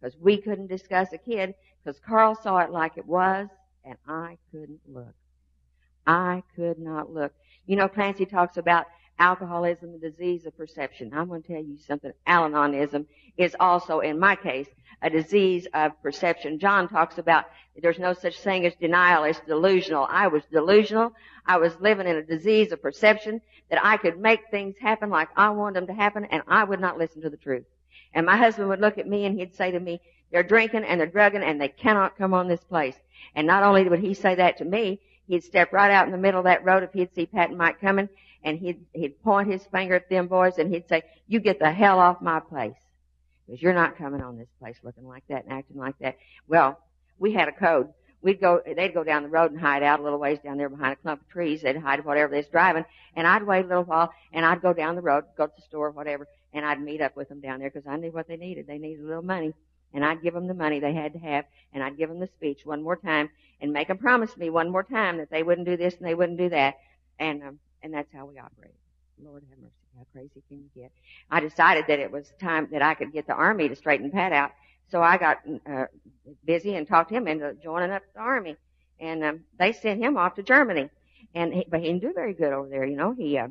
because 0.00 0.16
we 0.18 0.38
couldn't 0.38 0.68
discuss 0.68 1.12
a 1.12 1.18
kid, 1.18 1.54
because 1.83 2.00
Carl 2.00 2.35
saw 2.42 2.59
it 2.59 2.70
like 2.70 2.96
it 2.96 3.07
was, 3.07 3.48
and 3.85 3.96
I 4.09 4.38
couldn't 4.50 4.80
look. 4.87 5.14
I 6.07 6.42
could 6.57 6.78
not 6.78 7.12
look. 7.12 7.33
You 7.66 7.77
know, 7.77 7.88
Clancy 7.88 8.27
talks 8.27 8.57
about 8.57 8.87
alcoholism, 9.18 9.92
the 9.92 10.11
disease 10.11 10.44
of 10.46 10.57
perception. 10.57 11.12
I'm 11.14 11.29
going 11.29 11.42
to 11.42 11.48
tell 11.48 11.62
you 11.62 11.79
something. 11.79 12.12
Al-Anonism 12.27 13.07
is 13.37 13.57
also, 13.59 14.00
in 14.00 14.18
my 14.18 14.37
case, 14.37 14.68
a 15.03 15.11
disease 15.11 15.66
of 15.74 15.92
perception. 16.03 16.59
John 16.59 16.88
talks 16.88 17.18
about 17.18 17.44
there's 17.81 17.98
no 17.98 18.12
such 18.12 18.38
thing 18.40 18.66
as 18.66 18.74
denial, 18.77 19.24
it's 19.24 19.40
delusional. 19.46 20.07
I 20.09 20.29
was 20.29 20.42
delusional. 20.50 21.12
I 21.46 21.59
was 21.59 21.72
living 21.81 22.07
in 22.07 22.16
a 22.16 22.22
disease 22.22 22.72
of 22.72 22.81
perception 22.81 23.40
that 23.70 23.85
I 23.85 23.96
could 23.96 24.18
make 24.18 24.40
things 24.50 24.77
happen 24.81 25.11
like 25.11 25.29
I 25.37 25.50
wanted 25.50 25.77
them 25.77 25.87
to 25.88 25.94
happen 25.94 26.24
and 26.27 26.42
I 26.46 26.64
would 26.64 26.81
not 26.81 26.98
listen 26.98 27.22
to 27.22 27.31
the 27.31 27.37
truth. 27.37 27.64
And 28.14 28.27
my 28.27 28.37
husband 28.37 28.68
would 28.68 28.81
look 28.81 28.98
at 28.98 29.09
me 29.09 29.27
and 29.27 29.38
he'd 29.38 29.57
say 29.57 29.72
to 29.72 29.81
me, 29.81 30.00
they're 30.31 30.42
drinking 30.42 30.85
and 30.85 31.00
they're 31.00 31.07
drugging 31.07 31.42
and 31.42 31.61
they 31.61 31.68
cannot 31.68 32.16
come 32.16 32.33
on 32.33 32.48
this 32.48 32.62
place. 32.64 32.96
And 33.35 33.46
not 33.46 33.62
only 33.62 33.88
would 33.88 34.00
he 34.00 34.14
say 34.14 34.37
that 34.37 34.59
to 34.59 34.64
me, 34.64 35.00
he'd 35.26 35.44
step 35.44 35.72
right 35.72 35.90
out 35.90 36.06
in 36.06 36.12
the 36.12 36.18
middle 36.18 36.40
of 36.40 36.44
that 36.44 36.64
road 36.64 36.82
if 36.82 36.92
he'd 36.92 37.14
see 37.14 37.26
Pat 37.26 37.50
and 37.50 37.58
Mike 37.58 37.80
coming 37.80 38.08
and 38.42 38.58
he'd, 38.58 38.84
he'd 38.92 39.22
point 39.22 39.50
his 39.50 39.64
finger 39.66 39.94
at 39.94 40.08
them 40.08 40.28
boys 40.28 40.58
and 40.58 40.72
he'd 40.72 40.88
say, 40.88 41.02
you 41.26 41.40
get 41.40 41.58
the 41.58 41.72
hell 41.72 41.98
off 41.98 42.20
my 42.20 42.40
place. 42.40 42.74
Because 43.46 43.60
you're 43.60 43.74
not 43.74 43.98
coming 43.98 44.22
on 44.22 44.38
this 44.38 44.48
place 44.58 44.76
looking 44.82 45.06
like 45.06 45.24
that 45.28 45.44
and 45.44 45.52
acting 45.52 45.76
like 45.76 45.98
that. 45.98 46.16
Well, 46.48 46.78
we 47.18 47.32
had 47.32 47.48
a 47.48 47.52
code. 47.52 47.88
We'd 48.22 48.40
go, 48.40 48.62
they'd 48.64 48.94
go 48.94 49.04
down 49.04 49.22
the 49.22 49.28
road 49.28 49.50
and 49.50 49.60
hide 49.60 49.82
out 49.82 50.00
a 50.00 50.02
little 50.02 50.18
ways 50.18 50.38
down 50.42 50.56
there 50.56 50.70
behind 50.70 50.94
a 50.94 50.96
clump 50.96 51.20
of 51.20 51.28
trees. 51.28 51.60
They'd 51.60 51.76
hide 51.76 52.04
whatever 52.04 52.30
they 52.30 52.38
was 52.38 52.46
driving. 52.46 52.84
And 53.16 53.26
I'd 53.26 53.42
wait 53.42 53.66
a 53.66 53.68
little 53.68 53.84
while 53.84 54.12
and 54.32 54.46
I'd 54.46 54.62
go 54.62 54.72
down 54.72 54.94
the 54.94 55.02
road, 55.02 55.24
go 55.37 55.46
to 55.46 55.52
the 55.54 55.62
store, 55.62 55.90
whatever, 55.90 56.26
and 56.54 56.64
I'd 56.64 56.80
meet 56.80 57.02
up 57.02 57.16
with 57.16 57.28
them 57.28 57.40
down 57.40 57.60
there 57.60 57.70
because 57.70 57.87
I 57.87 57.96
knew 57.96 58.12
what 58.12 58.26
they 58.26 58.37
needed. 58.37 58.66
They 58.66 58.78
needed 58.78 59.04
a 59.04 59.08
little 59.08 59.22
money. 59.22 59.52
And 59.94 60.04
I'd 60.04 60.22
give 60.22 60.35
them 60.35 60.48
the 60.48 60.54
money 60.54 60.80
they 60.80 60.92
had 60.92 61.14
to 61.14 61.18
have 61.20 61.46
and 61.72 61.83
I'd 61.83 61.96
give 61.96 62.09
them 62.09 62.20
the 62.20 62.26
speech 62.26 62.61
one 62.64 62.83
more 62.83 62.96
time 62.96 63.30
and 63.61 63.72
make 63.72 63.88
them 63.88 63.98
promise 63.98 64.37
me 64.37 64.50
one 64.50 64.70
more 64.70 64.83
time 64.83 65.18
that 65.18 65.30
they 65.30 65.42
wouldn't 65.42 65.66
do 65.66 65.76
this 65.76 65.94
and 65.96 66.07
they 66.07 66.14
wouldn't 66.14 66.38
do 66.38 66.48
that. 66.50 66.74
And, 67.18 67.42
um, 67.42 67.59
and 67.83 67.94
that's 67.94 68.12
how 68.12 68.26
we 68.26 68.38
operate. 68.38 68.74
Lord 69.22 69.44
have 69.48 69.59
mercy. 69.59 69.72
How 69.96 70.04
crazy 70.12 70.42
can 70.48 70.59
you 70.59 70.83
get? 70.83 70.90
I 71.30 71.40
decided 71.40 71.85
that 71.88 72.00
it 72.00 72.11
was 72.11 72.33
time 72.40 72.68
that 72.72 72.83
I 72.83 72.94
could 72.94 73.12
get 73.12 73.26
the 73.26 73.35
army 73.35 73.68
to 73.68 73.76
straighten 73.76 74.11
Pat 74.11 74.33
out. 74.33 74.50
So 74.90 75.00
I 75.00 75.16
got 75.16 75.38
uh, 75.70 75.87
busy 76.44 76.74
and 76.74 76.87
talked 76.87 77.11
him 77.11 77.28
into 77.28 77.54
joining 77.62 77.90
up 77.90 78.02
the 78.14 78.20
army. 78.20 78.57
And 79.00 79.24
um, 79.24 79.40
they 79.59 79.72
sent 79.72 80.02
him 80.02 80.16
off 80.16 80.35
to 80.35 80.42
Germany. 80.42 80.90
And 81.35 81.54
he, 81.54 81.66
but 81.68 81.80
he 81.80 81.87
didn't 81.87 82.02
do 82.02 82.12
very 82.12 82.35
good 82.35 82.52
over 82.52 82.68
there. 82.68 82.85
You 82.85 82.96
know, 82.96 83.12
he 83.12 83.38
uh, 83.38 83.48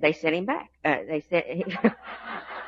they 0.00 0.12
sent 0.12 0.34
him 0.34 0.46
back. 0.46 0.70
Uh, 0.84 0.96
they 1.06 1.22
said. 1.28 1.44
He, 1.46 1.64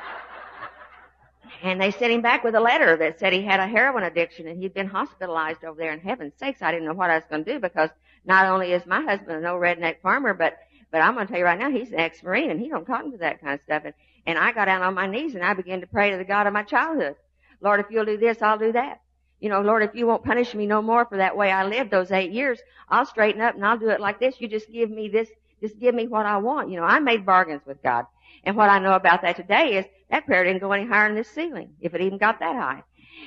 and 1.61 1.81
they 1.81 1.91
sent 1.91 2.13
him 2.13 2.21
back 2.21 2.43
with 2.43 2.55
a 2.55 2.59
letter 2.59 2.95
that 2.97 3.19
said 3.19 3.33
he 3.33 3.43
had 3.43 3.59
a 3.59 3.67
heroin 3.67 4.03
addiction 4.03 4.47
and 4.47 4.61
he'd 4.61 4.73
been 4.73 4.87
hospitalized 4.87 5.63
over 5.63 5.77
there. 5.77 5.93
In 5.93 5.99
heaven's 5.99 6.33
sakes, 6.37 6.61
I 6.61 6.71
didn't 6.71 6.87
know 6.87 6.93
what 6.93 7.09
I 7.09 7.15
was 7.15 7.25
going 7.29 7.43
to 7.43 7.53
do 7.53 7.59
because 7.59 7.89
not 8.25 8.45
only 8.45 8.71
is 8.71 8.85
my 8.85 9.01
husband 9.01 9.37
an 9.37 9.45
old 9.45 9.61
redneck 9.61 10.01
farmer, 10.01 10.33
but 10.33 10.57
but 10.91 11.01
I'm 11.01 11.13
going 11.13 11.27
to 11.27 11.31
tell 11.31 11.39
you 11.39 11.45
right 11.45 11.59
now, 11.59 11.69
he's 11.69 11.91
an 11.91 11.99
ex-marine 11.99 12.49
and 12.49 12.59
he 12.59 12.69
don't 12.69 12.87
cotton 12.87 13.11
to 13.11 13.17
that 13.19 13.41
kind 13.41 13.53
of 13.53 13.61
stuff. 13.63 13.83
And 13.85 13.93
and 14.25 14.37
I 14.37 14.51
got 14.51 14.65
down 14.65 14.81
on 14.83 14.93
my 14.93 15.07
knees 15.07 15.35
and 15.35 15.43
I 15.43 15.53
began 15.53 15.81
to 15.81 15.87
pray 15.87 16.11
to 16.11 16.17
the 16.17 16.23
God 16.23 16.47
of 16.47 16.53
my 16.53 16.63
childhood. 16.63 17.15
Lord, 17.61 17.79
if 17.79 17.87
you'll 17.89 18.05
do 18.05 18.17
this, 18.17 18.41
I'll 18.41 18.57
do 18.57 18.71
that. 18.73 19.01
You 19.39 19.49
know, 19.49 19.61
Lord, 19.61 19.83
if 19.83 19.95
you 19.95 20.05
won't 20.05 20.23
punish 20.23 20.53
me 20.53 20.65
no 20.65 20.81
more 20.81 21.05
for 21.05 21.17
that 21.17 21.37
way 21.37 21.51
I 21.51 21.65
lived 21.65 21.91
those 21.91 22.11
eight 22.11 22.31
years, 22.31 22.59
I'll 22.89 23.05
straighten 23.05 23.41
up 23.41 23.55
and 23.55 23.65
I'll 23.65 23.77
do 23.77 23.89
it 23.89 24.01
like 24.01 24.19
this. 24.19 24.35
You 24.39 24.47
just 24.47 24.71
give 24.71 24.89
me 24.89 25.07
this, 25.07 25.29
just 25.61 25.79
give 25.79 25.95
me 25.95 26.07
what 26.07 26.25
I 26.25 26.37
want. 26.37 26.69
You 26.69 26.77
know, 26.77 26.83
I 26.83 26.99
made 26.99 27.25
bargains 27.25 27.61
with 27.65 27.81
God. 27.81 28.05
And 28.43 28.55
what 28.55 28.69
I 28.69 28.79
know 28.79 28.93
about 28.93 29.21
that 29.21 29.35
today 29.35 29.77
is 29.77 29.85
that 30.09 30.25
prayer 30.25 30.43
didn't 30.43 30.61
go 30.61 30.71
any 30.71 30.85
higher 30.85 31.07
than 31.07 31.15
this 31.15 31.29
ceiling, 31.29 31.71
if 31.81 31.93
it 31.93 32.01
even 32.01 32.17
got 32.17 32.39
that 32.39 32.55
high. 32.55 32.83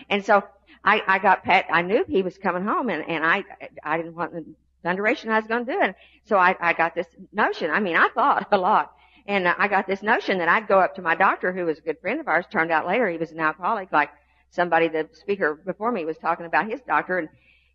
And 0.08 0.24
so 0.24 0.42
I, 0.84 1.02
I 1.06 1.18
got 1.18 1.44
Pat, 1.44 1.66
I 1.70 1.82
knew 1.82 2.04
he 2.08 2.22
was 2.22 2.38
coming 2.38 2.64
home 2.64 2.88
and, 2.88 3.08
and 3.08 3.24
I, 3.24 3.44
I 3.84 3.96
didn't 3.98 4.14
want 4.14 4.32
the 4.32 4.44
thunderation 4.82 5.30
I 5.30 5.38
was 5.38 5.46
going 5.46 5.66
to 5.66 5.72
do 5.72 5.80
it. 5.80 5.94
So 6.24 6.36
I, 6.36 6.56
I 6.60 6.72
got 6.72 6.94
this 6.94 7.06
notion. 7.32 7.70
I 7.70 7.80
mean, 7.80 7.96
I 7.96 8.08
thought 8.14 8.48
a 8.50 8.58
lot. 8.58 8.92
And 9.26 9.46
I 9.46 9.68
got 9.68 9.86
this 9.86 10.02
notion 10.02 10.38
that 10.38 10.48
I'd 10.48 10.66
go 10.66 10.80
up 10.80 10.96
to 10.96 11.02
my 11.02 11.14
doctor, 11.14 11.52
who 11.52 11.64
was 11.64 11.78
a 11.78 11.82
good 11.82 12.00
friend 12.00 12.18
of 12.18 12.26
ours. 12.26 12.44
Turned 12.50 12.72
out 12.72 12.86
later 12.86 13.08
he 13.08 13.18
was 13.18 13.30
an 13.30 13.38
alcoholic, 13.38 13.92
like 13.92 14.10
somebody, 14.50 14.88
the 14.88 15.08
speaker 15.12 15.54
before 15.54 15.92
me 15.92 16.04
was 16.04 16.18
talking 16.18 16.46
about 16.46 16.68
his 16.68 16.80
doctor, 16.80 17.18
and 17.18 17.28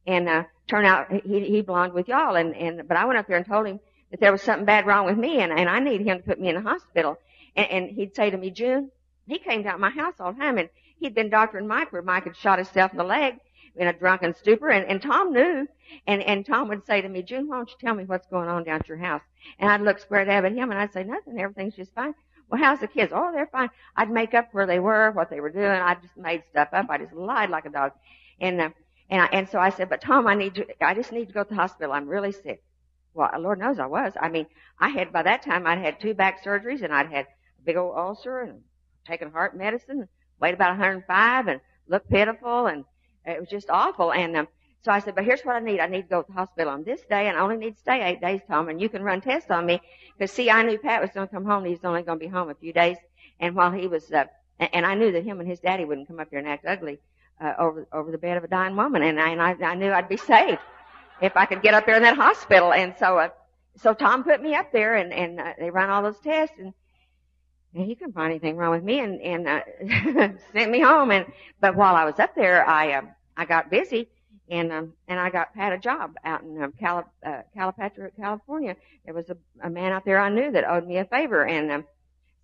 and 0.06 0.28
uh, 0.28 0.44
turned 0.68 0.88
out 0.88 1.10
he 1.10 1.40
he 1.46 1.62
belonged 1.62 1.94
with 1.94 2.10
y'all. 2.10 2.36
And 2.36 2.54
and 2.54 2.86
but 2.86 2.98
I 2.98 3.06
went 3.06 3.18
up 3.18 3.28
there 3.28 3.38
and 3.38 3.46
told 3.46 3.66
him 3.66 3.80
that 4.12 4.20
there 4.20 4.32
was 4.32 4.41
something 4.41 4.65
bad 4.65 4.86
wrong 4.86 5.06
with 5.06 5.17
me, 5.17 5.41
and 5.41 5.52
and 5.52 5.70
I 5.70 5.80
needed 5.80 6.08
him 6.08 6.17
to 6.17 6.24
put 6.24 6.39
me 6.39 6.50
in 6.50 6.56
the 6.56 6.62
hospital. 6.62 7.17
And, 7.56 7.70
and 7.72 7.89
he'd 7.89 8.15
say 8.15 8.30
to 8.30 8.38
me, 8.38 8.52
June, 8.52 8.91
he 9.26 9.39
came 9.39 9.63
down 9.63 9.74
to 9.74 9.80
my 9.80 9.89
house 9.89 10.15
all 10.20 10.34
the 10.34 10.39
time, 10.39 10.58
and 10.58 10.70
he'd 11.00 11.15
been 11.15 11.30
doctoring 11.30 11.67
Mike 11.67 11.91
where 11.91 12.02
Mike 12.02 12.26
had 12.26 12.36
shot 12.38 12.60
himself 12.60 12.91
in 12.91 12.98
the 12.98 13.04
leg 13.04 13.39
in 13.76 13.88
a 13.88 13.93
drunken 13.93 14.34
stupor, 14.34 14.70
and 14.70 14.86
and 14.86 15.02
Tom 15.02 15.34
knew, 15.34 15.67
and 16.08 16.22
and 16.24 16.46
Tom 16.46 16.67
would 16.70 16.86
say 16.86 17.02
to 17.02 17.10
me, 17.10 17.24
June, 17.24 17.48
why 17.48 17.58
don't 17.58 17.70
you 17.70 17.76
tell 17.80 17.96
me 17.96 18.06
what's 18.06 18.28
going 18.28 18.50
on 18.50 18.63
down 18.63 18.80
at 18.80 18.88
your 18.88 18.98
house? 18.98 19.22
And 19.60 19.70
I'd 19.70 19.82
look 19.82 20.00
square 20.00 20.30
at 20.30 20.46
him, 20.46 20.72
and 20.72 20.80
I'd 20.80 20.93
say, 20.93 21.04
nothing, 21.04 21.39
everything's 21.39 21.76
just 21.76 21.93
fine. 21.93 22.13
Well, 22.50 22.62
how's 22.62 22.80
the 22.80 22.88
kids? 22.88 23.12
Oh, 23.13 23.32
they're 23.34 23.48
fine. 23.48 23.70
I'd 23.96 24.10
make 24.10 24.34
up 24.34 24.54
where 24.54 24.65
they 24.65 24.80
were, 24.80 25.12
what 25.12 25.30
they 25.30 25.41
were 25.41 25.50
doing. 25.50 25.65
I 25.65 25.96
just 25.96 26.15
made 26.15 26.43
stuff 26.50 26.70
up. 26.72 26.88
I 26.89 26.98
just 26.98 27.13
lied 27.13 27.50
like 27.50 27.65
a 27.65 27.70
dog. 27.70 27.91
And, 28.39 28.62
uh, 28.62 28.70
and, 29.10 29.22
I, 29.22 29.26
and 29.28 29.50
so 29.50 29.60
I 29.60 29.70
said, 29.70 29.89
but 29.89 30.02
Tom, 30.02 30.28
I 30.28 30.36
need 30.36 30.56
to, 30.56 30.65
I 30.82 30.93
just 30.93 31.12
need 31.12 31.28
to 31.28 31.34
go 31.34 31.43
to 31.43 31.50
the 31.50 31.56
hospital. 31.56 31.91
I'm 31.91 32.08
really 32.08 32.32
sick. 32.32 32.63
Well, 33.18 33.32
Lord 33.40 33.58
knows 33.58 33.80
I 33.80 33.88
was. 33.88 34.14
I 34.22 34.30
mean, 34.30 34.46
I 34.80 34.90
had, 34.90 35.12
by 35.12 35.24
that 35.24 35.42
time, 35.42 35.66
I'd 35.66 35.80
had 35.80 36.00
two 36.00 36.14
back 36.14 36.44
surgeries 36.44 36.84
and 36.84 36.94
I'd 36.94 37.12
had 37.12 37.26
a 37.26 37.64
big 37.66 37.76
old 37.76 37.98
ulcer 37.98 38.42
and 38.42 38.62
taken 39.08 39.32
heart 39.32 39.58
medicine, 39.58 40.08
weighed 40.40 40.54
about 40.54 40.78
105 40.78 41.48
and 41.48 41.60
looked 41.88 42.12
pitiful 42.12 42.68
and 42.68 42.86
it 43.26 43.40
was 43.40 43.50
just 43.50 43.72
awful. 43.72 44.14
And, 44.14 44.38
um, 44.38 44.48
so 44.84 44.92
I 44.92 45.00
said, 45.00 45.16
but 45.16 45.26
here's 45.26 45.42
what 45.42 45.56
I 45.56 45.60
need. 45.62 45.80
I 45.80 45.88
need 45.88 46.04
to 46.04 46.08
go 46.08 46.22
to 46.22 46.28
the 46.28 46.34
hospital 46.36 46.72
on 46.72 46.84
this 46.84 47.02
day 47.10 47.28
and 47.28 47.36
I 47.36 47.42
only 47.42 47.58
need 47.58 47.74
to 47.74 47.80
stay 47.80 48.04
eight 48.04 48.22
days, 48.22 48.42
Tom, 48.48 48.70
and 48.70 48.80
you 48.80 48.88
can 48.88 49.02
run 49.02 49.20
tests 49.20 49.50
on 49.50 49.66
me. 49.66 49.82
Cause 50.20 50.32
see, 50.32 50.52
I 50.52 50.62
knew 50.62 50.78
Pat 50.78 51.02
was 51.02 51.10
going 51.10 51.28
to 51.28 51.34
come 51.34 51.46
home. 51.46 51.66
He 51.66 51.72
was 51.72 51.84
only 51.84 52.04
going 52.04 52.20
to 52.20 52.24
be 52.26 52.32
home 52.32 52.52
a 52.52 52.56
few 52.56 52.72
days. 52.72 52.98
And 53.40 53.56
while 53.56 53.72
he 53.72 53.88
was, 53.88 54.12
uh, 54.12 54.26
and 54.60 54.86
I 54.86 54.94
knew 54.94 55.12
that 55.12 55.24
him 55.24 55.40
and 55.40 55.50
his 55.50 55.60
daddy 55.60 55.86
wouldn't 55.86 56.08
come 56.08 56.20
up 56.20 56.28
here 56.30 56.38
and 56.38 56.48
act 56.48 56.68
ugly, 56.68 57.00
uh, 57.42 57.54
over, 57.58 57.88
over 57.92 58.12
the 58.12 58.20
bed 58.20 58.38
of 58.38 58.44
a 58.44 58.48
dying 58.48 58.76
woman. 58.76 59.02
And 59.02 59.20
I, 59.20 59.30
and 59.32 59.42
I, 59.42 59.56
I 59.64 59.74
knew 59.74 59.92
I'd 59.92 60.08
be 60.08 60.18
safe 60.36 60.60
if 61.22 61.36
I 61.36 61.46
could 61.46 61.62
get 61.62 61.74
up 61.74 61.86
there 61.86 61.98
in 61.98 62.04
that 62.04 62.16
hospital. 62.16 62.74
And 62.74 62.96
so, 63.00 63.18
uh, 63.18 63.30
so 63.78 63.94
Tom 63.94 64.24
put 64.24 64.42
me 64.42 64.56
up 64.56 64.72
there 64.72 64.96
and, 64.96 65.14
and, 65.14 65.40
uh, 65.40 65.54
they 65.60 65.70
ran 65.70 65.90
all 65.90 66.04
those 66.04 66.20
tests 66.20 66.56
and, 66.60 66.74
and 67.76 67.86
he 67.86 67.96
couldn't 67.96 68.14
find 68.14 68.32
anything 68.32 68.58
wrong 68.58 68.72
with 68.72 68.84
me 68.84 69.00
and, 69.00 69.22
and, 69.22 69.48
uh, 69.48 70.30
sent 70.54 70.72
me 70.72 70.82
home. 70.82 71.12
And, 71.12 71.26
but 71.60 71.76
while 71.76 71.96
I 71.96 72.06
was 72.06 72.20
up 72.20 72.36
there, 72.36 72.68
I, 72.68 72.94
uh, 72.94 73.02
I 73.36 73.46
got 73.46 73.70
busy 73.70 74.10
and 74.50 74.72
um, 74.72 74.94
and 75.08 75.20
I 75.20 75.30
got 75.30 75.50
had 75.56 75.74
a 75.74 75.78
job 75.78 76.16
out 76.24 76.44
in 76.44 76.62
um, 76.62 76.74
Cali, 76.80 77.04
uh, 77.26 77.42
Calipatria, 77.56 78.12
California. 78.16 78.76
There 79.06 79.14
was 79.14 79.30
a, 79.30 79.38
a 79.62 79.70
man 79.70 79.92
out 79.92 80.06
there 80.06 80.20
I 80.20 80.30
knew 80.30 80.52
that 80.52 80.70
owed 80.70 80.88
me 80.88 80.98
a 80.98 81.06
favor, 81.06 81.46
and 81.46 81.72
um, 81.72 81.86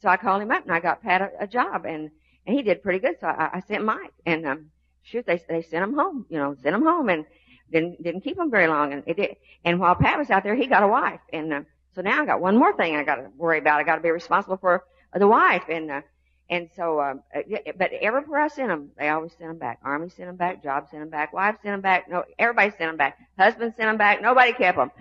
so 0.02 0.10
I 0.10 0.18
called 0.18 0.42
him 0.42 0.52
up 0.52 0.64
and 0.64 0.72
I 0.74 0.80
got 0.80 1.02
Pat 1.02 1.22
a, 1.22 1.32
a 1.42 1.48
job, 1.48 1.86
and 1.86 2.12
and 2.46 2.56
he 2.56 2.62
did 2.62 2.84
pretty 2.84 3.00
good. 3.00 3.16
So 3.20 3.28
I, 3.28 3.52
I 3.54 3.60
sent 3.62 3.86
Mike, 3.86 4.14
and 4.26 4.46
um, 4.46 4.66
shoot, 5.04 5.26
they 5.26 5.42
they 5.48 5.62
sent 5.62 5.84
him 5.84 5.94
home, 5.94 6.26
you 6.30 6.38
know, 6.38 6.56
sent 6.62 6.76
him 6.76 6.84
home, 6.84 7.10
and 7.10 7.26
didn't 7.74 8.02
didn't 8.02 8.22
keep 8.22 8.38
him 8.38 8.50
very 8.50 8.68
long, 8.68 8.94
and 8.94 9.04
it 9.06 9.18
did. 9.18 9.36
And 9.66 9.80
while 9.80 9.96
Pat 9.96 10.18
was 10.18 10.30
out 10.30 10.44
there, 10.44 10.56
he 10.56 10.68
got 10.68 10.84
a 10.84 10.88
wife, 10.88 11.20
and 11.34 11.54
uh, 11.54 11.62
so 11.96 12.02
now 12.02 12.22
I 12.22 12.26
got 12.26 12.40
one 12.40 12.58
more 12.58 12.76
thing 12.78 12.96
I 12.96 13.04
got 13.04 13.16
to 13.16 13.30
worry 13.36 13.60
about. 13.60 13.80
I 13.80 13.84
got 13.84 13.96
to 13.96 14.02
be 14.02 14.12
responsible 14.12 14.58
for 14.58 14.84
the 15.14 15.28
wife, 15.28 15.64
and 15.70 15.92
uh, 15.92 16.02
and 16.50 16.70
so, 16.76 17.02
um, 17.02 17.24
uh, 17.36 17.42
but 17.78 17.92
everywhere 17.94 18.42
I 18.42 18.48
sent 18.48 18.68
them, 18.68 18.92
they 18.98 19.10
always 19.10 19.32
sent 19.32 19.50
them 19.50 19.58
back. 19.58 19.80
Army 19.84 20.10
sent 20.10 20.28
them 20.30 20.36
back. 20.36 20.62
Job 20.62 20.88
sent 20.90 21.02
them 21.02 21.10
back. 21.10 21.34
Wife 21.34 21.56
sent 21.64 21.74
them 21.74 21.82
back. 21.82 22.10
No, 22.10 22.24
everybody 22.38 22.70
sent 22.70 22.82
them 22.82 22.98
back. 22.98 23.18
Husband 23.40 23.74
sent 23.76 23.90
them 23.90 23.98
back. 23.98 24.22
Nobody 24.22 24.54
kept 24.54 24.78
them. 24.78 24.92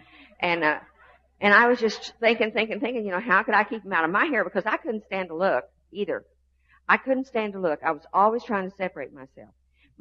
And, 0.40 0.62
uh, 0.64 0.78
and 1.40 1.52
I 1.52 1.66
was 1.66 1.80
just 1.80 2.14
thinking, 2.20 2.52
thinking, 2.52 2.80
thinking, 2.80 3.04
you 3.04 3.10
know, 3.10 3.20
how 3.20 3.42
could 3.42 3.54
I 3.54 3.64
keep 3.64 3.82
them 3.82 3.92
out 3.92 4.04
of 4.04 4.10
my 4.10 4.26
hair? 4.26 4.44
Because 4.44 4.64
I 4.66 4.76
couldn't 4.76 5.04
stand 5.04 5.28
to 5.28 5.34
look 5.34 5.64
either. 5.90 6.24
I 6.88 6.96
couldn't 6.96 7.26
stand 7.26 7.54
to 7.54 7.60
look. 7.60 7.80
I 7.84 7.90
was 7.90 8.06
always 8.12 8.44
trying 8.44 8.70
to 8.70 8.76
separate 8.76 9.12
myself. 9.12 9.50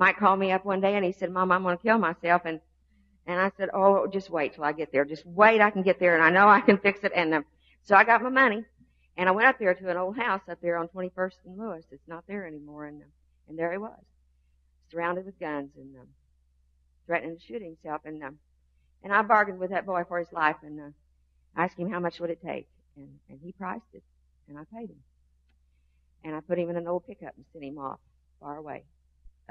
Mike 0.02 0.18
called 0.18 0.40
me 0.40 0.52
up 0.52 0.66
one 0.66 0.82
day 0.82 0.96
and 0.96 1.06
he 1.06 1.12
said, 1.12 1.30
Mom, 1.32 1.52
I'm 1.52 1.62
going 1.62 1.78
to 1.78 1.84
kill 1.84 2.00
myself. 2.00 2.42
And, 2.46 2.60
and 3.28 3.40
I 3.40 3.52
said, 3.56 3.70
Oh, 3.72 4.08
just 4.08 4.32
wait 4.32 4.56
till 4.56 4.64
I 4.64 4.72
get 4.72 4.92
there. 4.92 5.06
Just 5.06 5.24
wait. 5.28 5.62
I 5.62 5.70
can 5.70 5.84
get 5.84 6.00
there 6.00 6.16
and 6.16 6.24
I 6.24 6.32
know 6.32 6.50
I 6.50 6.60
can 6.60 6.80
fix 6.80 7.02
it. 7.04 7.12
And, 7.16 7.36
um, 7.36 7.46
so 7.84 7.96
I 7.96 8.04
got 8.04 8.24
my 8.24 8.30
money 8.30 8.66
and 9.16 9.30
I 9.30 9.32
went 9.32 9.48
up 9.48 9.60
there 9.60 9.76
to 9.76 9.90
an 9.92 9.98
old 9.98 10.18
house 10.18 10.42
up 10.50 10.58
there 10.60 10.78
on 10.78 10.88
21st 10.88 11.34
and 11.46 11.56
Lewis. 11.56 11.86
It's 11.92 12.08
not 12.08 12.24
there 12.28 12.48
anymore. 12.48 12.88
And, 12.88 13.04
uh, 13.04 13.06
and 13.48 13.60
there 13.60 13.72
he 13.72 13.78
was, 13.78 14.04
surrounded 14.90 15.24
with 15.24 15.40
guns 15.40 15.70
and 15.78 15.96
um, 15.96 16.08
threatening 17.06 17.38
to 17.38 17.46
shoot 17.46 17.62
himself. 17.62 18.02
And, 18.04 18.24
um, 18.24 18.40
and 19.04 19.14
I 19.14 19.22
bargained 19.22 19.60
with 19.60 19.70
that 19.70 19.86
boy 19.86 20.02
for 20.08 20.18
his 20.18 20.34
life 20.34 20.56
and 20.64 20.80
uh, 20.80 20.90
asked 21.56 21.78
him 21.78 21.92
how 21.92 22.00
much 22.00 22.20
would 22.20 22.32
it 22.32 22.42
take. 22.44 22.68
And, 22.98 23.08
and 23.30 23.40
he 23.44 23.52
priced 23.52 23.94
it. 23.94 24.02
And 24.50 24.58
I 24.58 24.64
paid 24.76 24.90
him. 24.90 25.04
And 26.24 26.36
I 26.36 26.40
put 26.40 26.58
him 26.58 26.72
in 26.72 26.76
an 26.76 26.88
old 26.88 27.06
pickup 27.06 27.36
and 27.36 27.46
sent 27.54 27.66
him 27.66 27.78
off 27.78 28.00
far 28.40 28.58
away 28.58 28.84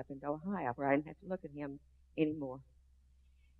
up 0.00 0.06
into 0.10 0.26
Ohio 0.26 0.72
where 0.74 0.88
I 0.88 0.96
didn't 0.96 1.06
have 1.06 1.20
to 1.20 1.28
look 1.28 1.44
at 1.44 1.50
him 1.52 1.78
anymore. 2.18 2.60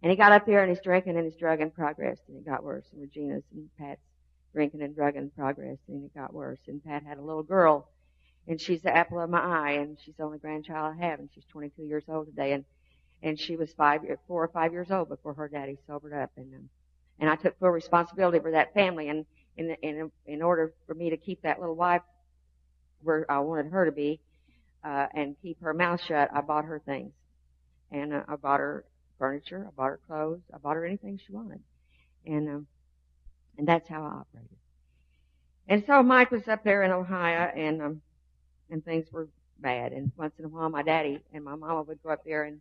And 0.03 0.11
he 0.11 0.16
got 0.16 0.33
up 0.33 0.46
there 0.46 0.62
and 0.62 0.70
his 0.70 0.81
drinking 0.83 1.16
and 1.16 1.24
his 1.24 1.37
drugging 1.37 1.70
progressed 1.70 2.22
and 2.29 2.38
it 2.38 2.46
got 2.46 2.64
worse. 2.64 2.87
And 2.92 3.03
Regina's 3.03 3.44
and 3.53 3.68
Pat's 3.79 4.00
drinking 4.53 4.83
and 4.83 4.94
drugging 4.94 5.31
progress, 5.31 5.79
and 5.88 6.05
it 6.05 6.14
got 6.14 6.33
worse. 6.33 6.59
And 6.66 6.83
Pat 6.85 7.03
had 7.05 7.18
a 7.18 7.22
little 7.22 7.42
girl, 7.42 7.88
and 8.48 8.61
she's 8.61 8.83
the 8.83 8.94
apple 8.94 9.20
of 9.20 9.31
my 9.31 9.40
eye, 9.40 9.72
and 9.72 9.96
she's 10.05 10.14
the 10.16 10.24
only 10.24 10.38
grandchild 10.38 10.96
I 10.96 11.07
have, 11.07 11.20
and 11.20 11.29
she's 11.35 11.44
22 11.53 11.83
years 11.83 12.05
old 12.09 12.26
today, 12.26 12.53
and 12.53 12.64
and 13.22 13.38
she 13.38 13.55
was 13.55 13.70
five, 13.74 14.00
four 14.26 14.42
or 14.42 14.48
five 14.48 14.72
years 14.72 14.90
old 14.90 15.11
before 15.11 15.35
her 15.35 15.46
daddy 15.46 15.76
sobered 15.87 16.14
up, 16.14 16.31
and 16.37 16.55
um, 16.55 16.68
and 17.18 17.29
I 17.29 17.37
took 17.37 17.59
full 17.59 17.70
responsibility 17.70 18.38
for 18.38 18.53
that 18.53 18.72
family, 18.72 19.09
and 19.09 19.26
in, 19.57 19.76
in, 19.83 20.11
in 20.26 20.42
order 20.42 20.72
for 20.87 20.94
me 20.94 21.11
to 21.11 21.18
keep 21.18 21.42
that 21.42 21.61
little 21.61 21.74
wife 21.74 22.00
where 23.03 23.31
I 23.31 23.40
wanted 23.40 23.72
her 23.72 23.85
to 23.85 23.92
be, 23.92 24.20
uh, 24.84 25.06
and 25.14 25.36
keep 25.42 25.60
her 25.62 25.74
mouth 25.74 26.00
shut, 26.06 26.30
I 26.32 26.40
bought 26.40 26.64
her 26.64 26.80
things. 26.84 27.12
And 27.90 28.14
uh, 28.14 28.22
I 28.28 28.36
bought 28.36 28.60
her 28.60 28.84
furniture, 29.18 29.66
I 29.66 29.70
bought 29.76 29.90
her 29.90 30.00
clothes, 30.06 30.40
I 30.54 30.58
bought 30.58 30.76
her 30.76 30.86
anything 30.86 31.18
she 31.24 31.32
wanted. 31.32 31.60
And, 32.26 32.48
um, 32.48 32.66
and 33.58 33.66
that's 33.66 33.88
how 33.88 34.02
I 34.02 34.20
operated. 34.20 34.56
And 35.68 35.84
so 35.86 36.02
Mike 36.02 36.30
was 36.30 36.48
up 36.48 36.64
there 36.64 36.82
in 36.82 36.90
Ohio 36.90 37.50
and, 37.54 37.82
um, 37.82 38.02
and 38.70 38.84
things 38.84 39.06
were 39.12 39.28
bad. 39.58 39.92
And 39.92 40.10
once 40.16 40.32
in 40.38 40.44
a 40.44 40.48
while 40.48 40.68
my 40.68 40.82
daddy 40.82 41.20
and 41.32 41.44
my 41.44 41.54
mama 41.54 41.82
would 41.82 42.02
go 42.02 42.10
up 42.10 42.24
there 42.24 42.44
and, 42.44 42.60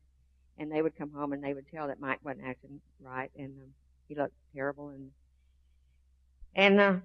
and 0.57 0.71
they 0.71 0.81
would 0.81 0.97
come 0.97 1.11
home 1.11 1.33
and 1.33 1.43
they 1.43 1.53
would 1.53 1.65
tell 1.73 1.87
that 1.87 1.99
Mike 1.99 2.19
wasn't 2.23 2.45
acting 2.45 2.81
right 3.01 3.31
and, 3.37 3.53
um, 3.61 3.69
he 4.07 4.15
looked 4.15 4.33
terrible 4.53 4.89
and, 4.89 5.11
and, 6.55 6.79
uh, 6.79 6.95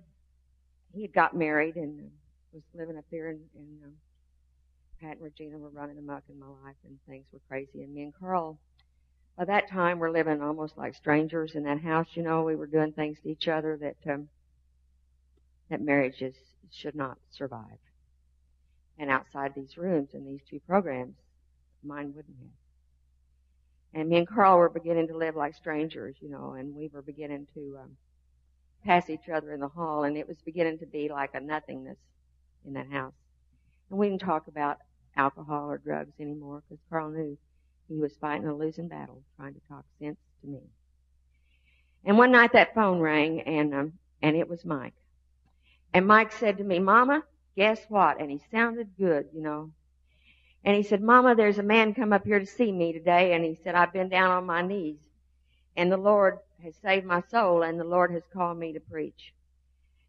he 0.94 1.02
had 1.02 1.12
got 1.12 1.36
married 1.36 1.76
and 1.76 2.00
uh, 2.00 2.04
was 2.52 2.62
living 2.74 2.96
up 2.96 3.04
there 3.10 3.30
and, 3.30 3.40
and, 3.56 3.84
um, 3.84 3.92
Pat 5.04 5.16
and 5.16 5.22
Regina 5.22 5.58
were 5.58 5.68
running 5.68 5.98
amok 5.98 6.22
in 6.30 6.40
my 6.40 6.46
life 6.46 6.76
and 6.86 6.98
things 7.06 7.26
were 7.30 7.40
crazy. 7.46 7.82
And 7.82 7.94
me 7.94 8.04
and 8.04 8.14
Carl, 8.18 8.58
by 9.36 9.44
that 9.44 9.68
time, 9.68 9.98
we're 9.98 10.10
living 10.10 10.40
almost 10.40 10.78
like 10.78 10.94
strangers 10.94 11.54
in 11.54 11.64
that 11.64 11.80
house. 11.80 12.06
You 12.14 12.22
know, 12.22 12.42
we 12.42 12.56
were 12.56 12.66
doing 12.66 12.92
things 12.92 13.18
to 13.20 13.28
each 13.28 13.46
other 13.46 13.76
that 13.82 14.12
um, 14.12 14.28
that 15.68 15.82
marriages 15.82 16.34
should 16.70 16.94
not 16.94 17.18
survive. 17.30 17.78
And 18.98 19.10
outside 19.10 19.52
these 19.54 19.76
rooms 19.76 20.10
and 20.14 20.26
these 20.26 20.40
two 20.48 20.60
programs, 20.66 21.16
mine 21.82 22.14
wouldn't 22.14 22.38
have. 22.38 24.00
And 24.00 24.08
me 24.08 24.16
and 24.18 24.28
Carl 24.28 24.56
were 24.56 24.70
beginning 24.70 25.08
to 25.08 25.16
live 25.16 25.36
like 25.36 25.54
strangers, 25.54 26.16
you 26.20 26.30
know, 26.30 26.54
and 26.54 26.74
we 26.74 26.88
were 26.88 27.02
beginning 27.02 27.46
to 27.54 27.78
um, 27.82 27.90
pass 28.84 29.10
each 29.10 29.28
other 29.28 29.52
in 29.52 29.60
the 29.60 29.68
hall, 29.68 30.04
and 30.04 30.16
it 30.16 30.26
was 30.26 30.38
beginning 30.44 30.78
to 30.78 30.86
be 30.86 31.10
like 31.10 31.34
a 31.34 31.40
nothingness 31.40 31.98
in 32.64 32.72
that 32.72 32.90
house. 32.90 33.12
And 33.90 33.98
we 33.98 34.08
didn't 34.08 34.22
talk 34.22 34.48
about 34.48 34.78
alcohol 35.16 35.70
or 35.70 35.78
drugs 35.78 36.12
anymore 36.20 36.62
because 36.68 36.82
Carl 36.90 37.10
knew 37.10 37.38
he 37.88 37.98
was 37.98 38.14
fighting 38.20 38.46
a 38.46 38.54
losing 38.54 38.88
battle 38.88 39.22
trying 39.36 39.54
to 39.54 39.60
talk 39.68 39.84
sense 40.00 40.18
to 40.40 40.46
me. 40.48 40.60
And 42.04 42.18
one 42.18 42.32
night 42.32 42.52
that 42.52 42.74
phone 42.74 43.00
rang 43.00 43.40
and, 43.42 43.74
um, 43.74 43.92
and 44.22 44.36
it 44.36 44.48
was 44.48 44.64
Mike. 44.64 44.94
And 45.92 46.06
Mike 46.06 46.32
said 46.32 46.58
to 46.58 46.64
me, 46.64 46.78
Mama, 46.78 47.22
guess 47.56 47.80
what? 47.88 48.20
And 48.20 48.30
he 48.30 48.40
sounded 48.50 48.90
good, 48.98 49.28
you 49.32 49.42
know. 49.42 49.70
And 50.64 50.76
he 50.76 50.82
said, 50.82 51.02
Mama, 51.02 51.34
there's 51.34 51.58
a 51.58 51.62
man 51.62 51.94
come 51.94 52.12
up 52.12 52.24
here 52.24 52.40
to 52.40 52.46
see 52.46 52.72
me 52.72 52.92
today. 52.92 53.34
And 53.34 53.44
he 53.44 53.54
said, 53.62 53.74
I've 53.74 53.92
been 53.92 54.08
down 54.08 54.30
on 54.30 54.46
my 54.46 54.62
knees 54.62 54.98
and 55.76 55.90
the 55.90 55.96
Lord 55.96 56.38
has 56.62 56.74
saved 56.82 57.06
my 57.06 57.22
soul 57.30 57.62
and 57.62 57.78
the 57.78 57.84
Lord 57.84 58.12
has 58.12 58.22
called 58.32 58.58
me 58.58 58.72
to 58.72 58.80
preach. 58.80 59.34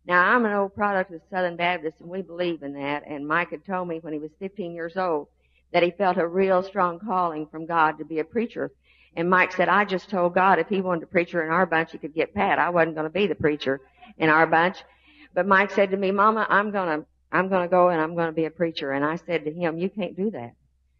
Now 0.08 0.36
I'm 0.36 0.46
an 0.46 0.54
old 0.54 0.76
product 0.76 1.12
of 1.12 1.22
Southern 1.32 1.56
Baptist 1.56 2.00
and 2.00 2.10
we 2.10 2.22
believe 2.22 2.62
in 2.62 2.74
that. 2.74 3.04
And 3.08 3.28
Mike 3.28 3.52
had 3.52 3.66
told 3.66 3.88
me 3.88 4.00
when 4.00 4.14
he 4.14 4.20
was 4.20 4.32
15 4.40 4.74
years 4.74 4.98
old 4.98 5.28
that 5.74 5.84
he 5.84 5.92
felt 5.92 6.18
a 6.18 6.28
real 6.28 6.62
strong 6.62 7.00
calling 7.00 7.48
from 7.48 7.66
God 7.66 7.98
to 7.98 8.06
be 8.06 8.20
a 8.20 8.24
preacher. 8.24 8.72
And 9.16 9.30
Mike 9.30 9.54
said, 9.54 9.68
I 9.68 9.86
just 9.86 10.10
told 10.10 10.36
God 10.36 10.60
if 10.60 10.68
he 10.68 10.82
wanted 10.82 11.04
a 11.04 11.08
preacher 11.08 11.44
in 11.44 11.50
our 11.50 11.66
bunch, 11.66 11.92
he 11.92 11.98
could 11.98 12.14
get 12.14 12.36
Pat. 12.36 12.60
I 12.60 12.70
wasn't 12.70 12.96
going 12.96 13.06
to 13.06 13.14
be 13.14 13.28
the 13.28 13.36
preacher 13.36 13.82
in 14.18 14.30
our 14.30 14.46
bunch. 14.46 14.78
But 15.34 15.48
Mike 15.48 15.72
said 15.72 15.92
to 15.92 15.98
me, 15.98 16.12
Mama, 16.12 16.46
I'm 16.50 16.72
going 16.72 17.00
to, 17.00 17.06
I'm 17.32 17.50
going 17.50 17.64
to 17.64 17.68
go 17.70 17.90
and 17.90 18.00
I'm 18.00 18.14
going 18.14 18.28
to 18.28 18.34
be 18.34 18.46
a 18.46 18.52
preacher. 18.52 18.92
And 18.92 19.04
I 19.04 19.16
said 19.16 19.46
to 19.46 19.52
him, 19.52 19.78
you 19.78 19.90
can't 19.90 20.16
do 20.16 20.32
that. 20.32 20.54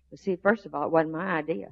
But 0.10 0.20
see, 0.20 0.38
first 0.38 0.66
of 0.66 0.74
all, 0.74 0.86
it 0.86 0.92
wasn't 0.92 1.14
my 1.14 1.26
idea. 1.26 1.70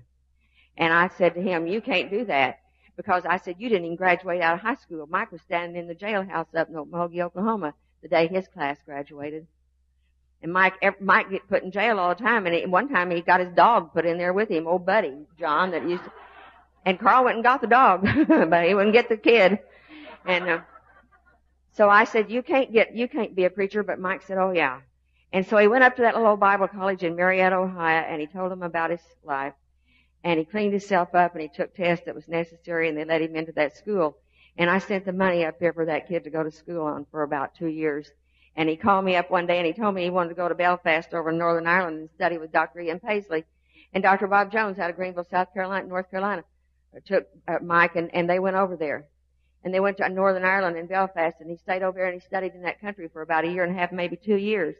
And 0.77 0.93
I 0.93 1.09
said 1.17 1.33
to 1.35 1.41
him, 1.41 1.65
you 1.65 1.81
can't 1.81 2.09
do 2.09 2.25
that 2.25 2.59
because 2.95 3.23
I 3.25 3.37
said, 3.37 3.55
you 3.59 3.69
didn't 3.69 3.85
even 3.85 3.97
graduate 3.97 4.41
out 4.41 4.55
of 4.55 4.61
high 4.61 4.75
school. 4.75 5.07
Mike 5.09 5.31
was 5.31 5.41
standing 5.41 5.81
in 5.81 5.87
the 5.87 5.95
jailhouse 5.95 6.53
up 6.55 6.69
in 6.69 6.75
Okmulgee, 6.75 7.21
Oklahoma 7.21 7.73
the 8.03 8.09
day 8.09 8.27
his 8.27 8.47
class 8.49 8.77
graduated. 8.85 9.47
And 10.43 10.51
Mike, 10.51 10.73
Mike 10.99 11.31
get 11.31 11.47
put 11.47 11.63
in 11.63 11.71
jail 11.71 11.99
all 11.99 12.09
the 12.09 12.21
time. 12.21 12.45
And 12.45 12.53
he, 12.53 12.65
one 12.65 12.89
time 12.89 13.09
he 13.09 13.21
got 13.21 13.39
his 13.39 13.53
dog 13.55 13.93
put 13.93 14.05
in 14.05 14.17
there 14.17 14.33
with 14.33 14.49
him, 14.49 14.67
old 14.67 14.85
buddy, 14.85 15.13
John, 15.39 15.71
that 15.71 15.87
used 15.89 16.03
to, 16.03 16.11
and 16.85 16.99
Carl 16.99 17.23
went 17.23 17.35
and 17.35 17.43
got 17.43 17.61
the 17.61 17.67
dog, 17.67 18.05
but 18.27 18.67
he 18.67 18.75
wouldn't 18.75 18.93
get 18.93 19.07
the 19.07 19.15
kid. 19.15 19.57
And, 20.25 20.49
uh, 20.49 20.59
so 21.71 21.89
I 21.89 22.03
said, 22.03 22.29
you 22.29 22.43
can't 22.43 22.71
get, 22.71 22.93
you 22.93 23.07
can't 23.07 23.33
be 23.33 23.45
a 23.45 23.49
preacher, 23.49 23.83
but 23.83 23.99
Mike 23.99 24.21
said, 24.21 24.37
oh 24.37 24.51
yeah. 24.51 24.81
And 25.31 25.47
so 25.47 25.57
he 25.57 25.67
went 25.67 25.85
up 25.85 25.95
to 25.95 26.03
that 26.03 26.15
little 26.15 26.37
Bible 26.37 26.67
college 26.67 27.03
in 27.03 27.15
Marietta, 27.15 27.55
Ohio, 27.55 28.01
and 28.01 28.19
he 28.21 28.27
told 28.27 28.51
them 28.51 28.61
about 28.61 28.91
his 28.91 29.01
life 29.23 29.53
and 30.23 30.39
he 30.39 30.45
cleaned 30.45 30.71
himself 30.71 31.13
up 31.13 31.33
and 31.33 31.41
he 31.41 31.49
took 31.49 31.75
tests 31.75 32.05
that 32.05 32.15
was 32.15 32.27
necessary 32.27 32.87
and 32.87 32.97
they 32.97 33.03
let 33.03 33.21
him 33.21 33.35
into 33.35 33.51
that 33.53 33.75
school. 33.75 34.17
And 34.57 34.69
I 34.69 34.77
sent 34.79 35.05
the 35.05 35.13
money 35.13 35.45
up 35.45 35.59
there 35.59 35.73
for 35.73 35.85
that 35.85 36.07
kid 36.07 36.23
to 36.23 36.29
go 36.29 36.43
to 36.43 36.51
school 36.51 36.85
on 36.85 37.05
for 37.11 37.23
about 37.23 37.55
two 37.55 37.67
years. 37.67 38.09
And 38.55 38.69
he 38.69 38.77
called 38.77 39.03
me 39.03 39.15
up 39.15 39.31
one 39.31 39.47
day 39.47 39.57
and 39.57 39.65
he 39.65 39.73
told 39.73 39.95
me 39.95 40.03
he 40.03 40.09
wanted 40.09 40.29
to 40.29 40.35
go 40.35 40.47
to 40.47 40.55
Belfast 40.55 41.13
over 41.13 41.31
in 41.31 41.37
Northern 41.37 41.67
Ireland 41.67 41.99
and 41.99 42.09
study 42.15 42.37
with 42.37 42.51
Dr. 42.51 42.79
Ian 42.79 42.99
Paisley. 42.99 43.43
And 43.93 44.01
Dr. 44.01 44.27
Bob 44.27 44.51
Jones 44.51 44.79
out 44.79 44.89
of 44.89 44.95
Greenville, 44.95 45.27
South 45.29 45.53
Carolina, 45.53 45.87
North 45.87 46.09
Carolina, 46.09 46.43
took 47.05 47.27
uh, 47.47 47.57
Mike 47.61 47.95
and, 47.95 48.13
and 48.13 48.29
they 48.29 48.39
went 48.39 48.55
over 48.55 48.77
there. 48.77 49.05
And 49.63 49.73
they 49.73 49.79
went 49.79 49.97
to 49.97 50.09
Northern 50.09 50.45
Ireland 50.45 50.77
and 50.77 50.87
Belfast 50.87 51.37
and 51.39 51.49
he 51.49 51.57
stayed 51.57 51.83
over 51.83 51.97
there 51.97 52.07
and 52.07 52.21
he 52.21 52.25
studied 52.25 52.53
in 52.53 52.61
that 52.61 52.79
country 52.79 53.09
for 53.11 53.21
about 53.21 53.45
a 53.45 53.51
year 53.51 53.63
and 53.63 53.75
a 53.75 53.79
half, 53.79 53.91
maybe 53.91 54.15
two 54.15 54.37
years. 54.37 54.75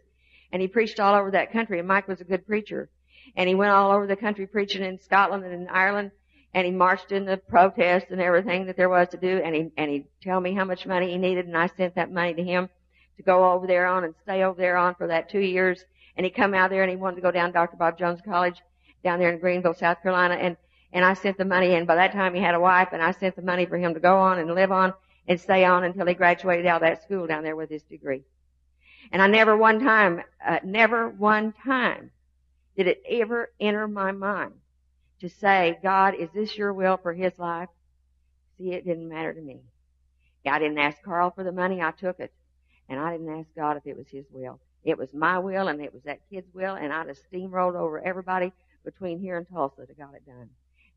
And 0.52 0.62
he 0.62 0.68
preached 0.68 1.00
all 1.00 1.16
over 1.16 1.32
that 1.32 1.52
country 1.52 1.80
and 1.80 1.88
Mike 1.88 2.08
was 2.08 2.22
a 2.22 2.26
good 2.26 2.46
preacher 2.46 2.90
and 3.36 3.50
he 3.50 3.56
went 3.56 3.72
all 3.72 3.92
over 3.92 4.08
the 4.08 4.16
country 4.16 4.48
preaching 4.48 4.84
in 4.84 5.00
Scotland 5.00 5.44
and 5.44 5.54
in 5.54 5.68
Ireland. 5.68 6.12
And 6.54 6.66
he 6.66 6.72
marched 6.72 7.12
in 7.12 7.26
the 7.26 7.38
protests 7.38 8.12
and 8.12 8.22
everything 8.22 8.68
that 8.68 8.78
there 8.78 8.90
was 8.90 9.10
to 9.10 9.18
do. 9.18 9.42
And 9.44 9.56
he 9.56 9.72
and 9.76 9.90
he'd 9.90 10.06
tell 10.22 10.40
me 10.40 10.54
how 10.54 10.66
much 10.66 10.86
money 10.86 11.12
he 11.12 11.18
needed. 11.18 11.48
And 11.48 11.58
I 11.58 11.68
sent 11.68 11.96
that 11.96 12.12
money 12.12 12.36
to 12.36 12.44
him 12.44 12.70
to 13.18 13.24
go 13.24 13.52
over 13.52 13.66
there 13.66 13.88
on 13.88 14.04
and 14.04 14.14
stay 14.22 14.44
over 14.44 14.60
there 14.60 14.78
on 14.78 14.94
for 14.96 15.08
that 15.08 15.30
two 15.30 15.40
years. 15.40 15.84
And 16.16 16.26
he 16.26 16.30
come 16.30 16.54
out 16.54 16.70
there 16.70 16.84
and 16.84 16.92
he 16.92 16.96
wanted 16.96 17.16
to 17.16 17.22
go 17.24 17.32
down 17.32 17.50
to 17.50 17.54
Dr. 17.54 17.78
Bob 17.78 17.98
Jones 17.98 18.20
College 18.24 18.62
down 19.04 19.20
there 19.20 19.32
in 19.32 19.40
Greenville, 19.40 19.74
South 19.74 20.02
Carolina. 20.04 20.36
And 20.36 20.58
and 20.92 21.04
I 21.04 21.16
sent 21.16 21.40
the 21.40 21.46
money 21.46 21.74
and 21.74 21.88
by 21.88 21.96
that 21.96 22.12
time 22.12 22.36
he 22.36 22.42
had 22.42 22.54
a 22.54 22.60
wife 22.60 22.90
and 22.92 23.02
I 23.02 23.12
sent 23.12 23.36
the 23.36 23.42
money 23.42 23.66
for 23.66 23.78
him 23.78 23.96
to 23.96 24.00
go 24.00 24.18
on 24.18 24.38
and 24.38 24.54
live 24.54 24.72
on 24.72 24.94
and 25.28 25.40
stay 25.40 25.66
on 25.66 25.84
until 25.84 26.06
he 26.06 26.14
graduated 26.14 26.68
out 26.68 26.84
of 26.84 26.88
that 26.88 27.02
school 27.02 27.26
down 27.26 27.44
there 27.44 27.56
with 27.56 27.72
his 27.72 27.82
degree. 27.84 28.24
And 29.12 29.22
I 29.22 29.28
never 29.28 29.58
one 29.58 29.80
time, 29.80 30.22
uh, 30.46 30.60
never 30.64 31.10
one 31.10 31.54
time 31.66 32.12
did 32.76 32.88
it 32.88 33.02
ever 33.08 33.52
enter 33.60 33.88
my 33.88 34.12
mind 34.12 34.54
to 35.20 35.30
say, 35.30 35.78
God, 35.82 36.16
is 36.16 36.30
this 36.34 36.58
your 36.58 36.74
will 36.74 36.98
for 36.98 37.14
his 37.14 37.38
life? 37.38 37.70
See, 38.58 38.72
it 38.74 38.86
didn't 38.86 39.10
matter 39.10 39.34
to 39.34 39.42
me. 39.42 39.62
I 40.46 40.60
didn't 40.60 40.80
ask 40.80 41.02
Carl 41.04 41.32
for 41.32 41.44
the 41.44 41.52
money, 41.52 41.82
I 41.82 41.92
took 41.92 42.20
it. 42.20 42.34
And 42.90 43.00
I 43.00 43.12
didn't 43.12 43.40
ask 43.40 43.48
God 43.56 43.78
if 43.78 43.86
it 43.86 43.98
was 43.98 44.08
his 44.10 44.26
will. 44.32 44.60
It 44.84 44.98
was 44.98 45.14
my 45.14 45.40
will 45.40 45.70
and 45.70 45.82
it 45.82 45.94
was 45.94 46.04
that 46.04 46.20
kid's 46.30 46.54
will 46.54 46.76
and 46.76 46.92
I'd 46.92 47.08
have 47.08 47.18
steamrolled 47.32 47.76
over 47.76 48.02
everybody 48.02 48.52
between 48.84 49.20
here 49.20 49.38
and 49.38 49.48
Tulsa 49.48 49.86
to 49.86 49.94
got 49.94 50.16
it 50.16 50.26
done. 50.26 50.50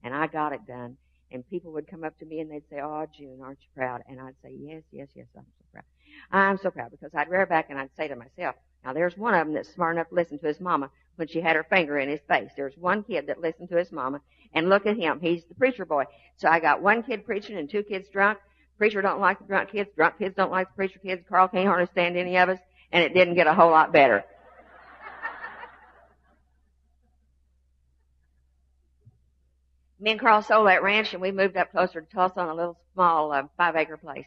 And 0.03 0.15
I 0.15 0.27
got 0.27 0.53
it 0.53 0.67
done. 0.67 0.97
And 1.31 1.49
people 1.49 1.73
would 1.73 1.89
come 1.89 2.05
up 2.05 2.19
to 2.19 2.27
me 2.27 2.41
and 2.41 2.51
they'd 2.51 2.69
say, 2.69 2.81
Oh, 2.83 3.07
June, 3.17 3.41
aren't 3.43 3.61
you 3.61 3.69
proud? 3.75 4.03
And 4.09 4.21
I'd 4.21 4.35
say, 4.43 4.53
Yes, 4.59 4.83
yes, 4.91 5.09
yes, 5.15 5.27
I'm 5.37 5.47
so 5.59 5.65
proud. 5.73 5.85
I'm 6.33 6.59
so 6.59 6.71
proud 6.71 6.91
because 6.91 7.15
I'd 7.15 7.31
rear 7.31 7.47
back 7.47 7.67
and 7.71 7.79
I'd 7.79 7.95
say 7.97 8.09
to 8.09 8.17
myself, 8.17 8.57
Now 8.85 8.93
there's 8.93 9.17
one 9.17 9.35
of 9.35 9.47
them 9.47 9.55
that's 9.55 9.73
smart 9.73 9.97
enough 9.97 10.11
to 10.11 10.15
listen 10.15 10.39
to 10.39 10.47
his 10.47 10.61
mama 10.61 10.91
when 11.17 11.29
she 11.29 11.41
had 11.41 11.57
her 11.57 11.65
finger 11.65 11.99
in 11.99 12.09
his 12.09 12.21
face. 12.29 12.51
There's 12.57 12.77
one 12.77 13.03
kid 13.03 13.27
that 13.27 13.41
listened 13.41 13.69
to 13.71 13.77
his 13.77 13.91
mama, 13.91 14.21
and 14.53 14.69
look 14.69 14.87
at 14.87 14.97
him. 14.97 15.21
He's 15.21 15.45
the 15.45 15.55
preacher 15.55 15.85
boy. 15.85 16.05
So 16.37 16.49
I 16.49 16.61
got 16.61 16.83
one 16.83 17.03
kid 17.03 17.27
preaching 17.27 17.57
and 17.57 17.69
two 17.69 17.83
kids 17.83 18.09
drunk. 18.09 18.39
Preacher 18.79 19.03
don't 19.03 19.21
like 19.21 19.39
the 19.39 19.45
drunk 19.45 19.73
kids. 19.73 19.91
Drunk 19.97 20.19
kids 20.19 20.35
don't 20.37 20.51
like 20.51 20.69
the 20.69 20.75
preacher 20.75 20.99
kids. 20.99 21.25
Carl 21.29 21.49
can't 21.49 21.67
hardly 21.67 21.87
stand 21.87 22.17
any 22.17 22.37
of 22.37 22.49
us, 22.49 22.59
and 22.93 23.03
it 23.03 23.15
didn't 23.15 23.35
get 23.35 23.47
a 23.47 23.55
whole 23.55 23.71
lot 23.71 23.93
better. 23.93 24.25
Me 30.01 30.11
and 30.11 30.21
Carl 30.21 30.43
sold 30.43 30.69
that 30.69 30.83
ranch, 30.83 31.15
and 31.15 31.23
we 31.23 31.33
moved 31.33 31.57
up 31.57 31.73
closer 31.73 32.03
to 32.03 32.07
Tulsa 32.07 32.41
on 32.41 32.51
a 32.51 32.55
little 32.55 32.79
small 32.93 33.33
uh, 33.33 33.45
five-acre 33.57 33.97
place. 33.97 34.27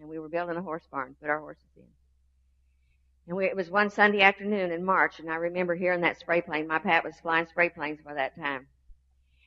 And 0.00 0.08
we 0.08 0.18
were 0.18 0.28
building 0.28 0.56
a 0.56 0.62
horse 0.62 0.82
barn, 0.90 1.14
put 1.20 1.30
our 1.30 1.38
horses 1.38 1.62
in. 1.76 1.84
And 3.26 3.36
we, 3.36 3.46
it 3.46 3.56
was 3.56 3.70
one 3.70 3.90
Sunday 3.90 4.20
afternoon 4.20 4.70
in 4.70 4.84
March, 4.84 5.18
and 5.18 5.30
I 5.30 5.36
remember 5.36 5.74
hearing 5.74 6.02
that 6.02 6.18
spray 6.18 6.42
plane. 6.42 6.68
My 6.68 6.78
Pat 6.78 7.04
was 7.04 7.18
flying 7.20 7.46
spray 7.46 7.70
planes 7.70 8.00
by 8.04 8.14
that 8.14 8.36
time. 8.36 8.66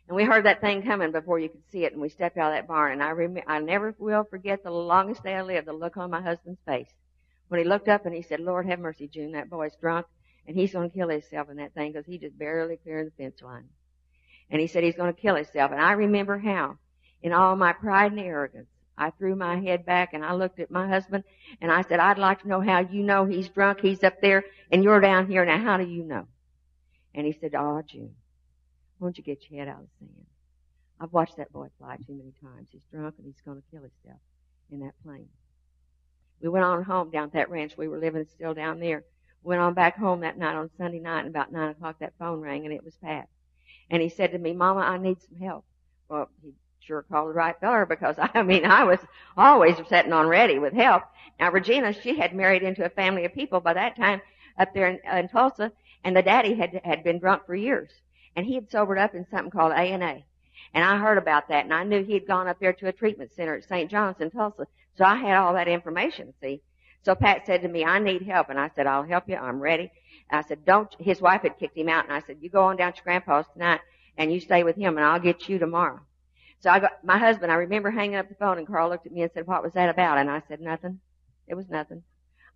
And 0.08 0.16
we 0.16 0.24
heard 0.24 0.46
that 0.46 0.62
thing 0.62 0.84
coming 0.84 1.12
before 1.12 1.38
you 1.38 1.50
could 1.50 1.68
see 1.70 1.84
it, 1.84 1.94
and 1.94 2.02
we 2.02 2.10
stepped 2.10 2.38
out 2.38 2.52
of 2.52 2.58
that 2.58 2.68
barn. 2.68 2.94
And 2.94 3.04
I 3.04 3.12
rem- 3.12 3.38
I 3.46 3.60
never 3.60 3.94
will 4.00 4.24
forget 4.24 4.64
the 4.64 4.72
longest 4.72 5.24
day 5.24 5.36
I 5.36 5.42
lived, 5.42 5.68
the 5.68 5.74
look 5.74 5.98
on 5.98 6.10
my 6.10 6.22
husband's 6.22 6.62
face. 6.66 6.90
When 7.50 7.60
he 7.60 7.66
looked 7.66 7.88
up 7.88 8.06
and 8.06 8.16
he 8.16 8.22
said, 8.24 8.40
Lord 8.40 8.66
have 8.66 8.80
mercy, 8.80 9.08
June, 9.08 9.34
that 9.34 9.50
boy's 9.50 9.76
drunk, 9.80 10.08
and 10.48 10.56
he's 10.56 10.74
going 10.74 10.90
to 10.90 10.96
kill 10.96 11.10
himself 11.10 11.50
in 11.50 11.58
that 11.58 11.74
thing 11.74 11.92
because 11.92 12.06
he 12.06 12.18
just 12.18 12.38
barely 12.38 12.78
cleared 12.78 13.08
the 13.08 13.24
fence 13.24 13.42
line. 13.42 13.66
And 14.50 14.62
he 14.62 14.68
said 14.68 14.84
he's 14.84 14.96
going 14.96 15.14
to 15.14 15.22
kill 15.22 15.36
himself. 15.36 15.72
And 15.72 15.82
I 15.82 15.92
remember 15.92 16.38
how, 16.38 16.78
in 17.22 17.34
all 17.34 17.56
my 17.56 17.74
pride 17.74 18.12
and 18.12 18.22
arrogance, 18.22 18.70
I 18.98 19.12
threw 19.12 19.36
my 19.36 19.60
head 19.60 19.86
back 19.86 20.14
and 20.14 20.26
I 20.26 20.34
looked 20.34 20.60
at 20.60 20.72
my 20.72 20.88
husband 20.88 21.24
and 21.62 21.72
I 21.72 21.84
said, 21.84 22.00
I'd 22.00 22.18
like 22.18 22.42
to 22.42 22.48
know 22.48 22.62
how 22.62 22.80
you 22.80 23.04
know 23.04 23.26
he's 23.26 23.50
drunk, 23.50 23.80
he's 23.82 24.04
up 24.04 24.22
there, 24.22 24.44
and 24.72 24.84
you're 24.84 25.00
down 25.00 25.28
here. 25.28 25.46
Now 25.46 25.60
how 25.62 25.78
do 25.78 25.86
you 25.86 26.04
know? 26.04 26.28
And 27.14 27.26
he 27.26 27.34
said, 27.34 27.54
Oh, 27.56 27.82
June, 27.88 28.16
won't 29.00 29.18
you 29.18 29.24
get 29.24 29.50
your 29.50 29.60
head 29.60 29.70
out 29.70 29.82
of 29.82 29.88
the 30.00 30.06
sand? 30.06 30.26
I've 31.00 31.14
watched 31.14 31.38
that 31.38 31.52
boy 31.52 31.68
fly 31.78 31.98
too 31.98 32.14
many 32.14 32.34
times. 32.42 32.70
He's 32.72 32.82
drunk 32.92 33.16
and 33.18 33.28
he's 33.28 33.42
going 33.46 33.62
to 33.62 33.68
kill 33.72 33.82
himself 33.82 34.20
in 34.72 34.80
that 34.80 34.94
plane. 35.04 35.30
We 36.42 36.50
went 36.50 36.66
on 36.66 36.84
home 36.84 37.12
down 37.12 37.26
at 37.26 37.34
that 37.34 37.50
ranch. 37.50 37.78
We 37.78 37.88
were 37.88 38.00
living 38.00 38.26
still 38.26 38.54
down 38.54 38.80
there. 38.80 39.04
Went 39.44 39.62
on 39.62 39.74
back 39.76 39.98
home 39.98 40.22
that 40.22 40.38
night 40.38 40.56
on 40.56 40.70
Sunday 40.78 41.00
night 41.00 41.20
and 41.20 41.30
about 41.30 41.52
nine 41.52 41.70
o'clock 41.70 42.00
that 42.00 42.14
phone 42.18 42.42
rang 42.42 42.66
and 42.66 42.74
it 42.74 42.84
was 42.84 42.98
Pat. 42.98 43.28
And 43.90 44.02
he 44.02 44.10
said 44.10 44.32
to 44.32 44.38
me, 44.40 44.54
Mama, 44.54 44.82
I 44.82 44.98
need 44.98 45.22
some 45.22 45.38
help. 45.38 45.66
Well, 46.10 46.30
he 46.42 46.54
sure 46.88 47.04
called 47.04 47.30
the 47.30 47.34
right 47.34 47.56
feller 47.60 47.86
because 47.86 48.16
I 48.18 48.42
mean, 48.44 48.66
I 48.66 48.84
was 48.86 49.00
always 49.36 49.76
sitting 49.90 50.14
on 50.14 50.28
ready 50.28 50.58
with 50.58 50.74
help. 50.74 51.04
Now 51.40 51.52
Regina, 51.52 51.94
she 51.94 52.18
had 52.18 52.34
married 52.34 52.64
into 52.64 52.86
a 52.86 52.90
family 52.90 53.26
of 53.26 53.34
people 53.34 53.60
by 53.60 53.74
that 53.74 53.96
time 53.98 54.22
up 54.58 54.74
there 54.74 54.88
in, 54.88 55.00
in 55.18 55.28
Tulsa 55.28 55.72
and 56.04 56.16
the 56.16 56.22
daddy 56.22 56.56
had, 56.56 56.82
had 56.84 57.04
been 57.04 57.20
drunk 57.20 57.46
for 57.46 57.56
years 57.56 57.92
and 58.36 58.46
he 58.46 58.56
had 58.56 58.72
sobered 58.72 58.98
up 58.98 59.14
in 59.14 59.28
something 59.30 59.52
called 59.52 59.74
A&A. 59.74 60.26
And 60.74 60.84
I 60.84 60.98
heard 60.98 61.18
about 61.18 61.50
that 61.50 61.66
and 61.66 61.74
I 61.74 61.84
knew 61.84 62.04
he 62.04 62.14
had 62.14 62.28
gone 62.28 62.48
up 62.48 62.60
there 62.60 62.74
to 62.74 62.88
a 62.88 62.94
treatment 62.94 63.32
center 63.36 63.56
at 63.56 63.66
St. 63.66 63.92
John's 63.92 64.20
in 64.20 64.32
Tulsa. 64.32 64.66
So 64.98 65.06
I 65.06 65.16
had 65.16 65.38
all 65.38 65.54
that 65.54 65.68
information, 65.68 66.34
see. 66.42 66.62
So 67.04 67.16
Pat 67.16 67.46
said 67.46 67.62
to 67.62 67.68
me, 67.68 67.86
I 67.86 68.00
need 68.00 68.24
help. 68.24 68.50
And 68.50 68.60
I 68.60 68.70
said, 68.76 68.88
I'll 68.88 69.04
help 69.04 69.30
you. 69.30 69.36
I'm 69.36 69.60
ready. 69.60 69.92
And 70.30 70.40
I 70.44 70.48
said, 70.48 70.66
don't, 70.66 70.94
his 71.00 71.22
wife 71.22 71.44
had 71.44 71.60
kicked 71.60 71.78
him 71.78 71.90
out. 71.90 72.06
And 72.06 72.14
I 72.14 72.22
said, 72.22 72.38
you 72.42 72.50
go 72.50 72.64
on 72.64 72.78
down 72.78 72.94
to 72.94 73.04
grandpa's 73.04 73.46
tonight 73.54 73.82
and 74.18 74.34
you 74.34 74.40
stay 74.40 74.64
with 74.64 74.76
him 74.76 74.98
and 74.98 75.06
I'll 75.06 75.20
get 75.20 75.48
you 75.48 75.60
tomorrow. 75.60 76.02
So 76.60 76.70
I 76.70 76.80
got, 76.80 77.04
my 77.04 77.18
husband, 77.18 77.52
I 77.52 77.56
remember 77.56 77.92
hanging 77.92 78.16
up 78.16 78.30
the 78.30 78.36
phone 78.36 78.58
and 78.58 78.68
Carl 78.68 78.90
looked 78.90 79.06
at 79.06 79.12
me 79.12 79.22
and 79.22 79.32
said, 79.34 79.48
what 79.48 79.64
was 79.64 79.74
that 79.74 79.90
about? 79.90 80.18
And 80.18 80.30
I 80.30 80.42
said, 80.48 80.60
nothing. 80.60 81.00
It 81.48 81.56
was 81.56 81.70
nothing. 81.70 82.04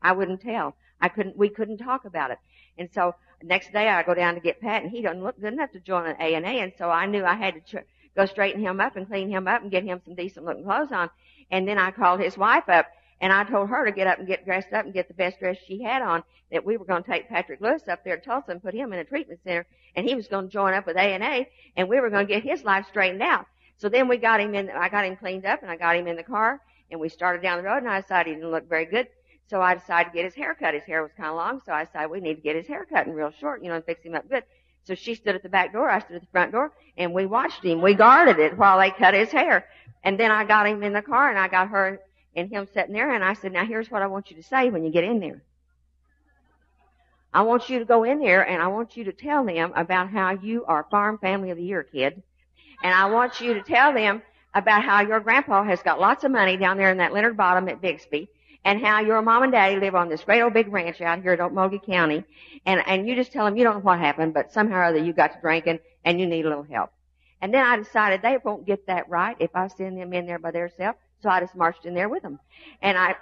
I 0.01 0.11
wouldn't 0.13 0.41
tell. 0.41 0.75
I 0.99 1.09
couldn't, 1.09 1.37
we 1.37 1.49
couldn't 1.49 1.77
talk 1.77 2.05
about 2.05 2.31
it. 2.31 2.39
And 2.77 2.89
so 2.93 3.15
next 3.43 3.71
day 3.71 3.87
I 3.87 4.03
go 4.03 4.13
down 4.13 4.35
to 4.35 4.39
get 4.39 4.59
Pat 4.59 4.83
and 4.83 4.91
he 4.91 5.01
doesn't 5.01 5.23
look 5.23 5.39
good 5.39 5.53
enough 5.53 5.71
to 5.73 5.79
join 5.79 6.07
an 6.07 6.15
A 6.19 6.33
and 6.35 6.45
A. 6.45 6.49
And 6.49 6.73
so 6.77 6.89
I 6.89 7.05
knew 7.05 7.23
I 7.23 7.35
had 7.35 7.53
to 7.53 7.61
tr- 7.61 7.85
go 8.15 8.25
straighten 8.25 8.61
him 8.61 8.79
up 8.79 8.95
and 8.95 9.07
clean 9.07 9.29
him 9.29 9.47
up 9.47 9.61
and 9.61 9.71
get 9.71 9.83
him 9.83 10.01
some 10.03 10.15
decent 10.15 10.45
looking 10.45 10.63
clothes 10.63 10.91
on. 10.91 11.09
And 11.51 11.67
then 11.67 11.77
I 11.77 11.91
called 11.91 12.19
his 12.19 12.37
wife 12.37 12.69
up 12.69 12.87
and 13.19 13.31
I 13.31 13.43
told 13.43 13.69
her 13.69 13.85
to 13.85 13.91
get 13.91 14.07
up 14.07 14.17
and 14.17 14.27
get 14.27 14.45
dressed 14.45 14.73
up 14.73 14.85
and 14.85 14.93
get 14.93 15.07
the 15.07 15.13
best 15.13 15.39
dress 15.39 15.57
she 15.67 15.83
had 15.83 16.01
on 16.01 16.23
that 16.51 16.65
we 16.65 16.75
were 16.75 16.85
going 16.85 17.03
to 17.03 17.09
take 17.09 17.29
Patrick 17.29 17.61
Lewis 17.61 17.87
up 17.87 18.03
there 18.03 18.17
to 18.17 18.25
Tulsa 18.25 18.51
and 18.51 18.63
put 18.63 18.73
him 18.73 18.91
in 18.93 18.99
a 18.99 19.03
treatment 19.03 19.39
center 19.43 19.67
and 19.95 20.07
he 20.07 20.15
was 20.15 20.27
going 20.27 20.47
to 20.47 20.51
join 20.51 20.73
up 20.73 20.87
with 20.87 20.97
A 20.97 21.13
and 21.13 21.23
A 21.23 21.47
and 21.77 21.87
we 21.87 21.99
were 21.99 22.09
going 22.09 22.25
to 22.25 22.33
get 22.33 22.43
his 22.43 22.63
life 22.63 22.87
straightened 22.89 23.21
out. 23.21 23.45
So 23.81 23.89
then 23.89 24.07
we 24.07 24.17
got 24.17 24.39
him 24.39 24.53
in, 24.53 24.69
I 24.69 24.89
got 24.89 25.05
him 25.05 25.15
cleaned 25.15 25.43
up 25.43 25.63
and 25.63 25.71
I 25.71 25.75
got 25.75 25.95
him 25.95 26.05
in 26.05 26.15
the 26.15 26.21
car 26.21 26.61
and 26.91 26.99
we 26.99 27.09
started 27.09 27.41
down 27.41 27.57
the 27.57 27.63
road 27.63 27.77
and 27.77 27.89
I 27.89 28.01
decided 28.01 28.29
he 28.29 28.35
didn't 28.35 28.51
look 28.51 28.69
very 28.69 28.85
good. 28.85 29.07
So 29.47 29.59
I 29.59 29.73
decided 29.73 30.11
to 30.11 30.15
get 30.15 30.23
his 30.23 30.35
hair 30.35 30.53
cut. 30.53 30.75
His 30.75 30.83
hair 30.83 31.01
was 31.01 31.11
kind 31.17 31.29
of 31.29 31.35
long, 31.35 31.61
so 31.65 31.73
I 31.73 31.85
decided 31.85 32.11
we 32.11 32.19
need 32.19 32.35
to 32.35 32.41
get 32.41 32.55
his 32.55 32.67
hair 32.67 32.85
cut 32.85 33.07
and 33.07 33.15
real 33.15 33.31
short, 33.31 33.63
you 33.63 33.69
know, 33.69 33.75
and 33.77 33.83
fix 33.83 34.03
him 34.03 34.13
up 34.13 34.29
good. 34.29 34.43
So 34.83 34.93
she 34.93 35.15
stood 35.15 35.33
at 35.33 35.41
the 35.41 35.49
back 35.49 35.73
door, 35.73 35.89
I 35.89 35.97
stood 35.99 36.17
at 36.17 36.21
the 36.21 36.27
front 36.27 36.51
door, 36.51 36.73
and 36.95 37.11
we 37.11 37.25
watched 37.25 37.65
him. 37.65 37.81
We 37.81 37.95
guarded 37.95 38.37
it 38.37 38.55
while 38.55 38.77
they 38.77 38.91
cut 38.91 39.15
his 39.15 39.31
hair. 39.31 39.65
And 40.03 40.19
then 40.19 40.29
I 40.29 40.45
got 40.45 40.67
him 40.67 40.83
in 40.83 40.93
the 40.93 41.01
car 41.01 41.31
and 41.31 41.39
I 41.39 41.47
got 41.47 41.69
her 41.69 41.99
and 42.35 42.51
him 42.51 42.67
sitting 42.71 42.93
there 42.93 43.11
and 43.11 43.23
I 43.23 43.33
said, 43.33 43.51
now 43.51 43.65
here's 43.65 43.89
what 43.89 44.03
I 44.03 44.07
want 44.07 44.29
you 44.29 44.37
to 44.37 44.43
say 44.43 44.69
when 44.69 44.83
you 44.83 44.91
get 44.91 45.05
in 45.05 45.19
there. 45.19 45.41
I 47.33 47.41
want 47.41 47.67
you 47.67 47.79
to 47.79 47.85
go 47.85 48.03
in 48.03 48.19
there 48.19 48.47
and 48.47 48.61
I 48.61 48.67
want 48.67 48.95
you 48.95 49.05
to 49.05 49.11
tell 49.11 49.43
them 49.43 49.73
about 49.75 50.11
how 50.11 50.33
you 50.33 50.65
are 50.65 50.85
farm 50.91 51.17
family 51.17 51.49
of 51.49 51.57
the 51.57 51.63
year 51.63 51.81
kid. 51.81 52.21
And 52.83 52.93
I 52.93 53.05
want 53.05 53.41
you 53.41 53.53
to 53.53 53.61
tell 53.61 53.93
them 53.93 54.21
about 54.53 54.83
how 54.83 55.01
your 55.01 55.19
grandpa 55.19 55.63
has 55.63 55.81
got 55.81 55.99
lots 55.99 56.23
of 56.23 56.31
money 56.31 56.57
down 56.57 56.77
there 56.77 56.91
in 56.91 56.97
that 56.97 57.13
Leonard 57.13 57.37
Bottom 57.37 57.69
at 57.69 57.81
Bixby 57.81 58.27
and 58.63 58.83
how 58.83 59.01
your 59.01 59.21
mom 59.21 59.43
and 59.43 59.51
daddy 59.51 59.79
live 59.79 59.95
on 59.95 60.09
this 60.09 60.23
great 60.23 60.41
old 60.41 60.53
big 60.53 60.71
ranch 60.71 61.01
out 61.01 61.21
here 61.21 61.33
in 61.33 61.39
Okmulgee 61.39 61.83
County. 61.85 62.23
And, 62.65 62.81
and 62.85 63.07
you 63.07 63.15
just 63.15 63.31
tell 63.31 63.45
them 63.45 63.57
you 63.57 63.63
don't 63.63 63.75
know 63.75 63.79
what 63.81 63.99
happened, 63.99 64.33
but 64.33 64.51
somehow 64.51 64.77
or 64.77 64.83
other 64.83 65.03
you 65.03 65.13
got 65.13 65.33
to 65.33 65.41
drinking 65.41 65.79
and 66.05 66.19
you 66.19 66.27
need 66.27 66.45
a 66.45 66.49
little 66.49 66.63
help. 66.63 66.91
And 67.41 67.53
then 67.53 67.65
I 67.65 67.77
decided 67.77 68.21
they 68.21 68.37
won't 68.43 68.65
get 68.65 68.85
that 68.87 69.09
right 69.09 69.35
if 69.39 69.49
I 69.55 69.67
send 69.67 69.97
them 69.97 70.13
in 70.13 70.27
there 70.27 70.37
by 70.37 70.51
themselves. 70.51 70.99
So 71.23 71.29
I 71.29 71.39
just 71.39 71.55
marched 71.55 71.85
in 71.85 71.93
there 71.95 72.09
with 72.09 72.21
them. 72.21 72.39
And 72.81 72.97
I, 72.97 73.15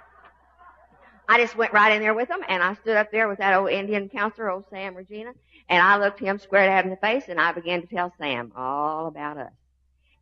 I 1.28 1.38
just 1.38 1.56
went 1.56 1.72
right 1.72 1.92
in 1.92 2.02
there 2.02 2.14
with 2.14 2.28
them 2.28 2.40
and 2.48 2.62
I 2.62 2.74
stood 2.74 2.96
up 2.96 3.10
there 3.10 3.28
with 3.28 3.38
that 3.38 3.54
old 3.54 3.70
Indian 3.70 4.08
counselor, 4.08 4.50
old 4.50 4.64
Sam 4.68 4.94
Regina, 4.94 5.32
and 5.70 5.80
I 5.80 5.96
looked 5.98 6.18
him 6.18 6.38
square 6.38 6.82
in 6.82 6.90
the 6.90 6.96
face 6.96 7.24
and 7.28 7.40
I 7.40 7.52
began 7.52 7.80
to 7.80 7.86
tell 7.86 8.12
Sam 8.18 8.52
all 8.56 9.06
about 9.06 9.38
us. 9.38 9.52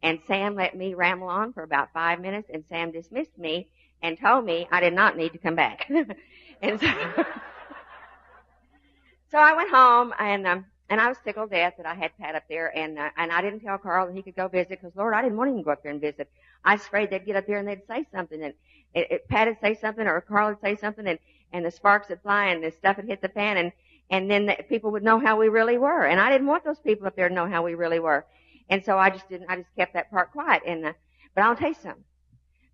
And 0.03 0.21
Sam 0.27 0.55
let 0.55 0.77
me 0.77 0.93
ramble 0.93 1.29
on 1.29 1.55
for 1.55 1.63
about 1.63 1.93
five 1.95 2.21
minutes 2.21 2.51
and 2.53 2.65
Sam 2.69 2.93
dismissed 2.93 3.37
me 3.39 3.69
and 4.03 4.21
told 4.21 4.45
me 4.45 4.69
I 4.71 4.81
did 4.81 4.93
not 4.93 5.17
need 5.17 5.33
to 5.33 5.39
come 5.39 5.57
back. 5.57 5.91
and 6.63 6.79
so, 6.79 6.87
so 9.31 9.39
I 9.39 9.55
went 9.55 9.71
home 9.71 10.13
and, 10.19 10.47
um, 10.47 10.67
and 10.91 11.01
I 11.01 11.09
was 11.09 11.17
tickled 11.25 11.51
death 11.51 11.75
that 11.79 11.87
I 11.87 11.95
had 11.95 12.17
Pat 12.19 12.35
up 12.35 12.45
there 12.49 12.77
and, 12.77 12.99
uh, 12.99 13.09
and 13.17 13.33
I 13.33 13.41
didn't 13.41 13.61
tell 13.61 13.79
Carl 13.79 14.07
that 14.07 14.15
he 14.15 14.23
could 14.23 14.37
go 14.37 14.49
visit 14.49 14.69
because 14.69 14.95
Lord, 14.95 15.15
I 15.15 15.23
didn't 15.23 15.39
want 15.39 15.51
him 15.51 15.57
to 15.57 15.63
go 15.63 15.71
up 15.71 15.83
there 15.83 15.93
and 15.93 16.01
visit. 16.01 16.31
I 16.63 16.75
was 16.75 16.83
afraid 16.83 17.09
they'd 17.09 17.25
get 17.25 17.37
up 17.37 17.47
there 17.47 17.57
and 17.57 17.67
they'd 17.67 17.87
say 17.89 18.07
something 18.13 18.43
and 18.43 18.53
it, 18.95 19.11
it, 19.11 19.29
Pat 19.29 19.49
would 19.49 19.61
say 19.63 19.75
something 19.81 20.07
or 20.07 20.21
Carl 20.21 20.51
would 20.51 20.61
say 20.61 20.77
something 20.77 21.07
and, 21.07 21.19
and 21.55 21.65
the 21.65 21.71
sparks 21.71 22.11
would 22.11 22.21
fly 22.21 22.49
and 22.49 22.63
the 22.63 22.71
stuff 22.71 22.99
would 22.99 23.07
hit 23.07 23.23
the 23.23 23.31
fan 23.31 23.57
and, 23.57 23.73
and 24.11 24.31
then 24.31 24.47
the, 24.47 24.57
people 24.69 24.91
would 24.93 25.03
know 25.03 25.19
how 25.19 25.39
we 25.39 25.49
really 25.49 25.79
were. 25.79 26.05
And 26.05 26.21
I 26.21 26.31
didn't 26.31 26.47
want 26.47 26.65
those 26.65 26.79
people 26.81 27.07
up 27.07 27.17
there 27.17 27.29
to 27.29 27.35
know 27.35 27.47
how 27.47 27.63
we 27.63 27.75
really 27.75 27.99
were. 27.99 28.27
And 28.71 28.85
so 28.85 28.99
I 28.99 29.11
just 29.11 29.29
didn't, 29.29 29.51
I 29.51 29.57
just 29.57 29.75
kept 29.77 29.95
that 29.95 30.11
part 30.11 30.33
quiet. 30.33 30.63
And, 30.67 30.87
uh, 30.87 30.93
but 31.35 31.45
I'll 31.45 31.57
tell 31.57 31.69
you 31.69 31.77
something. 31.83 32.05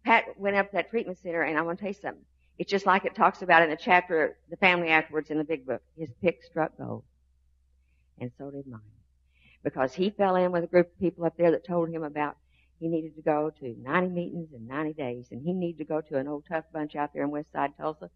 Pat 0.04 0.38
went 0.38 0.56
up 0.56 0.70
to 0.70 0.76
that 0.76 0.90
treatment 0.90 1.18
center 1.18 1.42
and 1.42 1.58
I 1.58 1.62
want 1.62 1.78
to 1.78 1.82
tell 1.82 1.92
you 1.92 2.00
something. 2.00 2.24
It's 2.58 2.70
just 2.70 2.86
like 2.86 3.04
it 3.04 3.14
talks 3.14 3.42
about 3.42 3.62
in 3.62 3.70
the 3.70 3.76
chapter, 3.76 4.36
the 4.48 4.56
family 4.56 4.88
afterwards 4.88 5.30
in 5.30 5.38
the 5.38 5.44
big 5.44 5.66
book. 5.66 5.82
His 5.98 6.10
pick 6.22 6.42
struck 6.44 6.76
gold. 6.78 7.02
And 8.20 8.30
so 8.38 8.50
did 8.50 8.66
mine. 8.66 8.80
Because 9.64 9.92
he 9.92 10.10
fell 10.10 10.36
in 10.36 10.52
with 10.52 10.64
a 10.64 10.68
group 10.68 10.92
of 10.92 11.00
people 11.00 11.24
up 11.24 11.36
there 11.36 11.50
that 11.50 11.66
told 11.66 11.88
him 11.88 12.04
about 12.04 12.36
he 12.80 12.88
needed 12.88 13.14
to 13.16 13.22
go 13.22 13.50
to 13.60 13.76
90 13.82 14.08
meetings 14.08 14.52
in 14.52 14.66
90 14.66 14.92
days, 14.94 15.26
and 15.30 15.42
he 15.42 15.52
needed 15.52 15.78
to 15.78 15.84
go 15.84 16.00
to 16.00 16.18
an 16.18 16.28
old 16.28 16.44
tough 16.48 16.64
bunch 16.72 16.96
out 16.96 17.12
there 17.12 17.22
in 17.22 17.30
West 17.30 17.52
Side 17.52 17.72
Tulsa 17.78 18.10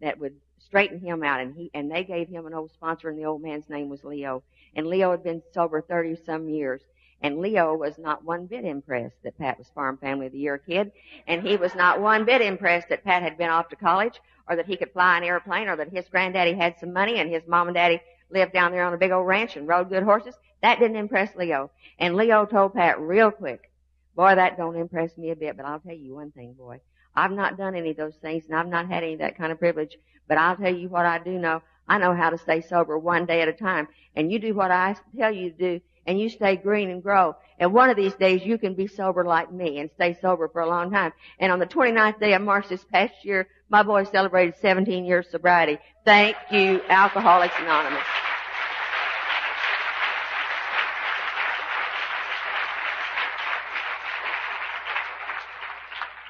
that 0.00 0.18
would 0.18 0.36
straighten 0.58 1.00
him 1.00 1.22
out. 1.22 1.40
And 1.40 1.54
he 1.54 1.70
and 1.74 1.90
they 1.90 2.04
gave 2.04 2.28
him 2.28 2.46
an 2.46 2.54
old 2.54 2.72
sponsor, 2.72 3.08
and 3.08 3.18
the 3.18 3.24
old 3.24 3.42
man's 3.42 3.68
name 3.68 3.88
was 3.88 4.04
Leo. 4.04 4.42
And 4.74 4.86
Leo 4.86 5.10
had 5.10 5.22
been 5.22 5.42
sober 5.52 5.80
30 5.80 6.16
some 6.24 6.48
years. 6.48 6.82
And 7.20 7.38
Leo 7.38 7.74
was 7.74 7.96
not 7.96 8.24
one 8.24 8.46
bit 8.46 8.64
impressed 8.64 9.22
that 9.22 9.38
Pat 9.38 9.56
was 9.56 9.70
Farm 9.70 9.96
Family 9.96 10.26
of 10.26 10.32
the 10.32 10.38
Year 10.38 10.58
kid, 10.58 10.92
and 11.26 11.46
he 11.46 11.56
was 11.56 11.74
not 11.74 12.00
one 12.00 12.24
bit 12.24 12.42
impressed 12.42 12.90
that 12.90 13.04
Pat 13.04 13.22
had 13.22 13.38
been 13.38 13.48
off 13.48 13.68
to 13.70 13.76
college, 13.76 14.20
or 14.46 14.56
that 14.56 14.66
he 14.66 14.76
could 14.76 14.92
fly 14.92 15.16
an 15.16 15.24
airplane, 15.24 15.68
or 15.68 15.76
that 15.76 15.88
his 15.88 16.08
granddaddy 16.08 16.52
had 16.52 16.78
some 16.78 16.92
money, 16.92 17.20
and 17.20 17.30
his 17.30 17.46
mom 17.46 17.68
and 17.68 17.74
daddy 17.74 18.00
lived 18.30 18.52
down 18.52 18.72
there 18.72 18.84
on 18.84 18.92
a 18.92 18.98
big 18.98 19.10
old 19.10 19.26
ranch 19.26 19.56
and 19.56 19.66
rode 19.66 19.88
good 19.88 20.02
horses. 20.02 20.34
That 20.60 20.78
didn't 20.78 20.96
impress 20.96 21.34
Leo. 21.34 21.70
And 21.98 22.16
Leo 22.16 22.44
told 22.44 22.74
Pat 22.74 23.00
real 23.00 23.30
quick, 23.30 23.70
Boy, 24.16 24.34
that 24.34 24.56
don't 24.56 24.76
impress 24.76 25.16
me 25.16 25.30
a 25.30 25.36
bit, 25.36 25.56
but 25.56 25.66
I'll 25.66 25.80
tell 25.80 25.94
you 25.94 26.14
one 26.14 26.30
thing, 26.30 26.54
boy. 26.54 26.80
I've 27.16 27.32
not 27.32 27.56
done 27.56 27.74
any 27.74 27.90
of 27.90 27.96
those 27.96 28.16
things 28.16 28.44
and 28.48 28.56
I've 28.56 28.68
not 28.68 28.88
had 28.88 29.02
any 29.02 29.14
of 29.14 29.20
that 29.20 29.36
kind 29.36 29.52
of 29.52 29.58
privilege, 29.58 29.96
but 30.28 30.38
I'll 30.38 30.56
tell 30.56 30.74
you 30.74 30.88
what 30.88 31.06
I 31.06 31.18
do 31.18 31.32
know. 31.32 31.62
I 31.88 31.98
know 31.98 32.14
how 32.14 32.30
to 32.30 32.38
stay 32.38 32.60
sober 32.60 32.98
one 32.98 33.26
day 33.26 33.42
at 33.42 33.48
a 33.48 33.52
time. 33.52 33.88
And 34.16 34.32
you 34.32 34.38
do 34.38 34.54
what 34.54 34.70
I 34.70 34.96
tell 35.16 35.32
you 35.32 35.50
to 35.50 35.56
do 35.56 35.80
and 36.06 36.20
you 36.20 36.28
stay 36.28 36.56
green 36.56 36.90
and 36.90 37.02
grow. 37.02 37.36
And 37.58 37.72
one 37.72 37.90
of 37.90 37.96
these 37.96 38.14
days 38.14 38.44
you 38.44 38.58
can 38.58 38.74
be 38.74 38.86
sober 38.86 39.24
like 39.24 39.52
me 39.52 39.78
and 39.78 39.90
stay 39.94 40.16
sober 40.20 40.48
for 40.48 40.60
a 40.60 40.68
long 40.68 40.90
time. 40.90 41.12
And 41.38 41.52
on 41.52 41.58
the 41.58 41.66
29th 41.66 42.20
day 42.20 42.34
of 42.34 42.42
March 42.42 42.68
this 42.68 42.84
past 42.84 43.14
year, 43.22 43.48
my 43.68 43.82
boy 43.82 44.04
celebrated 44.04 44.54
17 44.60 45.04
years 45.04 45.28
sobriety. 45.30 45.78
Thank 46.04 46.36
you, 46.50 46.80
Alcoholics 46.88 47.54
Anonymous. 47.58 48.23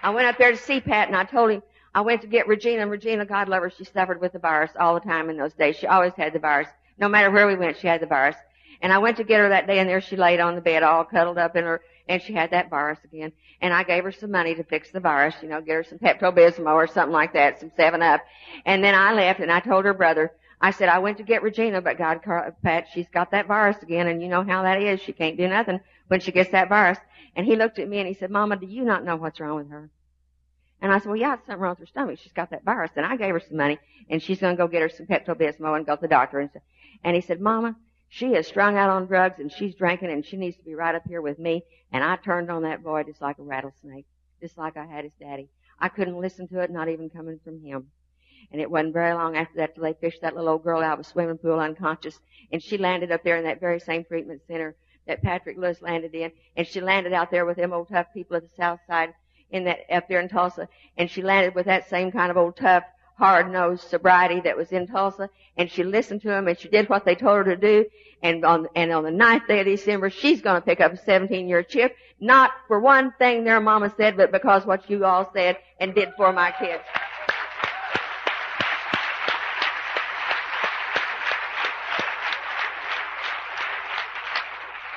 I 0.04 0.10
went 0.10 0.26
up 0.26 0.36
there 0.36 0.50
to 0.50 0.56
see 0.56 0.82
Pat 0.82 1.08
and 1.08 1.16
I 1.16 1.24
told 1.24 1.50
him 1.50 1.62
I 1.94 2.02
went 2.02 2.20
to 2.20 2.26
get 2.26 2.46
Regina 2.46 2.82
and 2.82 2.90
Regina, 2.90 3.24
God 3.24 3.48
love 3.48 3.62
her, 3.62 3.70
she 3.70 3.84
suffered 3.84 4.20
with 4.20 4.34
the 4.34 4.38
virus 4.38 4.70
all 4.78 4.92
the 4.92 5.00
time 5.00 5.30
in 5.30 5.38
those 5.38 5.54
days. 5.54 5.76
She 5.76 5.86
always 5.86 6.12
had 6.14 6.34
the 6.34 6.38
virus. 6.38 6.68
No 6.98 7.08
matter 7.08 7.30
where 7.30 7.46
we 7.46 7.56
went, 7.56 7.78
she 7.78 7.86
had 7.86 8.02
the 8.02 8.06
virus. 8.06 8.36
And 8.82 8.92
I 8.92 8.98
went 8.98 9.16
to 9.16 9.24
get 9.24 9.40
her 9.40 9.48
that 9.48 9.66
day 9.66 9.78
and 9.78 9.88
there 9.88 10.02
she 10.02 10.16
laid 10.16 10.40
on 10.40 10.56
the 10.56 10.60
bed 10.60 10.82
all 10.82 11.04
cuddled 11.04 11.38
up 11.38 11.56
in 11.56 11.64
her, 11.64 11.80
and 12.06 12.20
she 12.20 12.34
had 12.34 12.50
that 12.50 12.68
virus 12.68 12.98
again. 13.02 13.32
And 13.62 13.72
I 13.72 13.82
gave 13.82 14.04
her 14.04 14.12
some 14.12 14.30
money 14.30 14.54
to 14.56 14.64
fix 14.64 14.90
the 14.90 15.00
virus, 15.00 15.36
you 15.40 15.48
know, 15.48 15.62
get 15.62 15.76
her 15.76 15.84
some 15.84 15.98
Pepto-Bismol 15.98 16.74
or 16.74 16.86
something 16.86 17.14
like 17.14 17.32
that, 17.32 17.60
some 17.60 17.70
7-Up. 17.70 18.20
And 18.66 18.84
then 18.84 18.94
I 18.94 19.14
left 19.14 19.40
and 19.40 19.50
I 19.50 19.60
told 19.60 19.86
her 19.86 19.94
brother, 19.94 20.32
I 20.60 20.70
said, 20.70 20.90
I 20.90 20.98
went 20.98 21.16
to 21.16 21.22
get 21.22 21.42
Regina, 21.42 21.80
but 21.80 21.96
God, 21.96 22.20
Pat, 22.62 22.88
she's 22.92 23.08
got 23.08 23.30
that 23.30 23.46
virus 23.46 23.82
again 23.82 24.06
and 24.08 24.22
you 24.22 24.28
know 24.28 24.44
how 24.44 24.64
that 24.64 24.82
is. 24.82 25.00
She 25.00 25.12
can't 25.12 25.38
do 25.38 25.48
nothing 25.48 25.80
when 26.08 26.20
she 26.20 26.32
gets 26.32 26.50
that 26.50 26.68
virus. 26.68 26.98
And 27.36 27.46
he 27.46 27.56
looked 27.56 27.78
at 27.78 27.88
me 27.88 27.98
and 27.98 28.08
he 28.08 28.14
said, 28.14 28.30
Mama, 28.30 28.56
do 28.56 28.66
you 28.66 28.84
not 28.84 29.04
know 29.04 29.16
what's 29.16 29.40
wrong 29.40 29.56
with 29.56 29.70
her? 29.70 29.90
And 30.80 30.92
I 30.92 30.98
said, 30.98 31.06
well, 31.06 31.16
yeah, 31.16 31.34
it's 31.34 31.46
something 31.46 31.60
wrong 31.60 31.72
with 31.72 31.80
her 31.80 31.86
stomach. 31.86 32.18
She's 32.22 32.32
got 32.32 32.50
that 32.50 32.64
virus. 32.64 32.90
And 32.96 33.06
I 33.06 33.16
gave 33.16 33.32
her 33.32 33.40
some 33.40 33.56
money 33.56 33.78
and 34.10 34.22
she's 34.22 34.40
going 34.40 34.54
to 34.54 34.62
go 34.62 34.68
get 34.68 34.82
her 34.82 34.88
some 34.88 35.06
Pepto-Bismol 35.06 35.76
and 35.76 35.86
go 35.86 35.96
to 35.96 36.00
the 36.02 36.08
doctor. 36.08 36.40
And, 36.40 36.50
and 37.02 37.16
he 37.16 37.22
said, 37.22 37.40
Mama, 37.40 37.76
she 38.08 38.34
is 38.34 38.46
strung 38.46 38.76
out 38.76 38.90
on 38.90 39.06
drugs 39.06 39.40
and 39.40 39.50
she's 39.50 39.74
drinking 39.74 40.10
and 40.10 40.24
she 40.24 40.36
needs 40.36 40.56
to 40.56 40.62
be 40.62 40.74
right 40.74 40.94
up 40.94 41.04
here 41.08 41.22
with 41.22 41.38
me. 41.38 41.64
And 41.92 42.04
I 42.04 42.16
turned 42.16 42.50
on 42.50 42.62
that 42.62 42.82
boy 42.82 43.04
just 43.04 43.22
like 43.22 43.38
a 43.38 43.42
rattlesnake, 43.42 44.06
just 44.40 44.58
like 44.58 44.76
I 44.76 44.84
had 44.84 45.04
his 45.04 45.14
daddy. 45.18 45.48
I 45.78 45.88
couldn't 45.88 46.20
listen 46.20 46.48
to 46.48 46.60
it, 46.60 46.70
not 46.70 46.88
even 46.88 47.10
coming 47.10 47.40
from 47.42 47.60
him. 47.62 47.86
And 48.52 48.60
it 48.60 48.70
wasn't 48.70 48.92
very 48.92 49.14
long 49.14 49.36
after 49.36 49.56
that 49.56 49.74
till 49.74 49.84
they 49.84 49.94
fished 49.94 50.20
that 50.20 50.34
little 50.34 50.50
old 50.50 50.64
girl 50.64 50.82
out 50.82 51.00
of 51.00 51.00
a 51.00 51.08
swimming 51.08 51.38
pool 51.38 51.58
unconscious. 51.58 52.20
And 52.52 52.62
she 52.62 52.78
landed 52.78 53.10
up 53.10 53.24
there 53.24 53.36
in 53.36 53.44
that 53.44 53.58
very 53.58 53.80
same 53.80 54.04
treatment 54.04 54.42
center 54.46 54.76
that 55.06 55.22
Patrick 55.22 55.58
Lewis 55.58 55.82
landed 55.82 56.14
in. 56.14 56.32
And 56.56 56.66
she 56.66 56.80
landed 56.80 57.12
out 57.12 57.30
there 57.30 57.46
with 57.46 57.56
them 57.56 57.72
old 57.72 57.88
tough 57.88 58.06
people 58.14 58.36
at 58.36 58.42
the 58.42 58.56
south 58.56 58.80
side. 58.86 59.14
in 59.50 59.64
that, 59.64 59.80
up 59.90 60.08
there 60.08 60.20
in 60.20 60.28
Tulsa, 60.28 60.68
and 60.98 61.10
she 61.10 61.22
landed 61.22 61.54
with 61.54 61.66
that 61.66 61.88
same 61.88 62.10
kind 62.10 62.30
of 62.30 62.36
old 62.36 62.56
tough, 62.56 62.82
hard-nosed 63.16 63.88
sobriety 63.88 64.40
that 64.40 64.56
was 64.56 64.72
in 64.72 64.86
Tulsa, 64.86 65.30
and 65.56 65.70
she 65.70 65.84
listened 65.84 66.22
to 66.22 66.28
them 66.28 66.48
and 66.48 66.58
she 66.58 66.68
did 66.68 66.88
what 66.88 67.04
they 67.04 67.14
told 67.14 67.46
her 67.46 67.54
to 67.54 67.56
do, 67.56 67.84
and 68.22 68.44
on, 68.44 68.66
and 68.74 68.92
on 68.92 69.04
the 69.04 69.10
ninth 69.10 69.46
day 69.46 69.60
of 69.60 69.66
December, 69.66 70.10
she's 70.10 70.42
gonna 70.42 70.60
pick 70.60 70.80
up 70.80 70.92
a 70.92 70.96
17-year 70.96 71.62
chip, 71.62 71.94
not 72.20 72.50
for 72.66 72.80
one 72.80 73.12
thing 73.18 73.44
their 73.44 73.60
mama 73.60 73.92
said, 73.96 74.16
but 74.16 74.32
because 74.32 74.66
what 74.66 74.90
you 74.90 75.04
all 75.04 75.30
said 75.32 75.56
and 75.78 75.94
did 75.94 76.08
for 76.16 76.32
my 76.32 76.50
kids. 76.58 76.82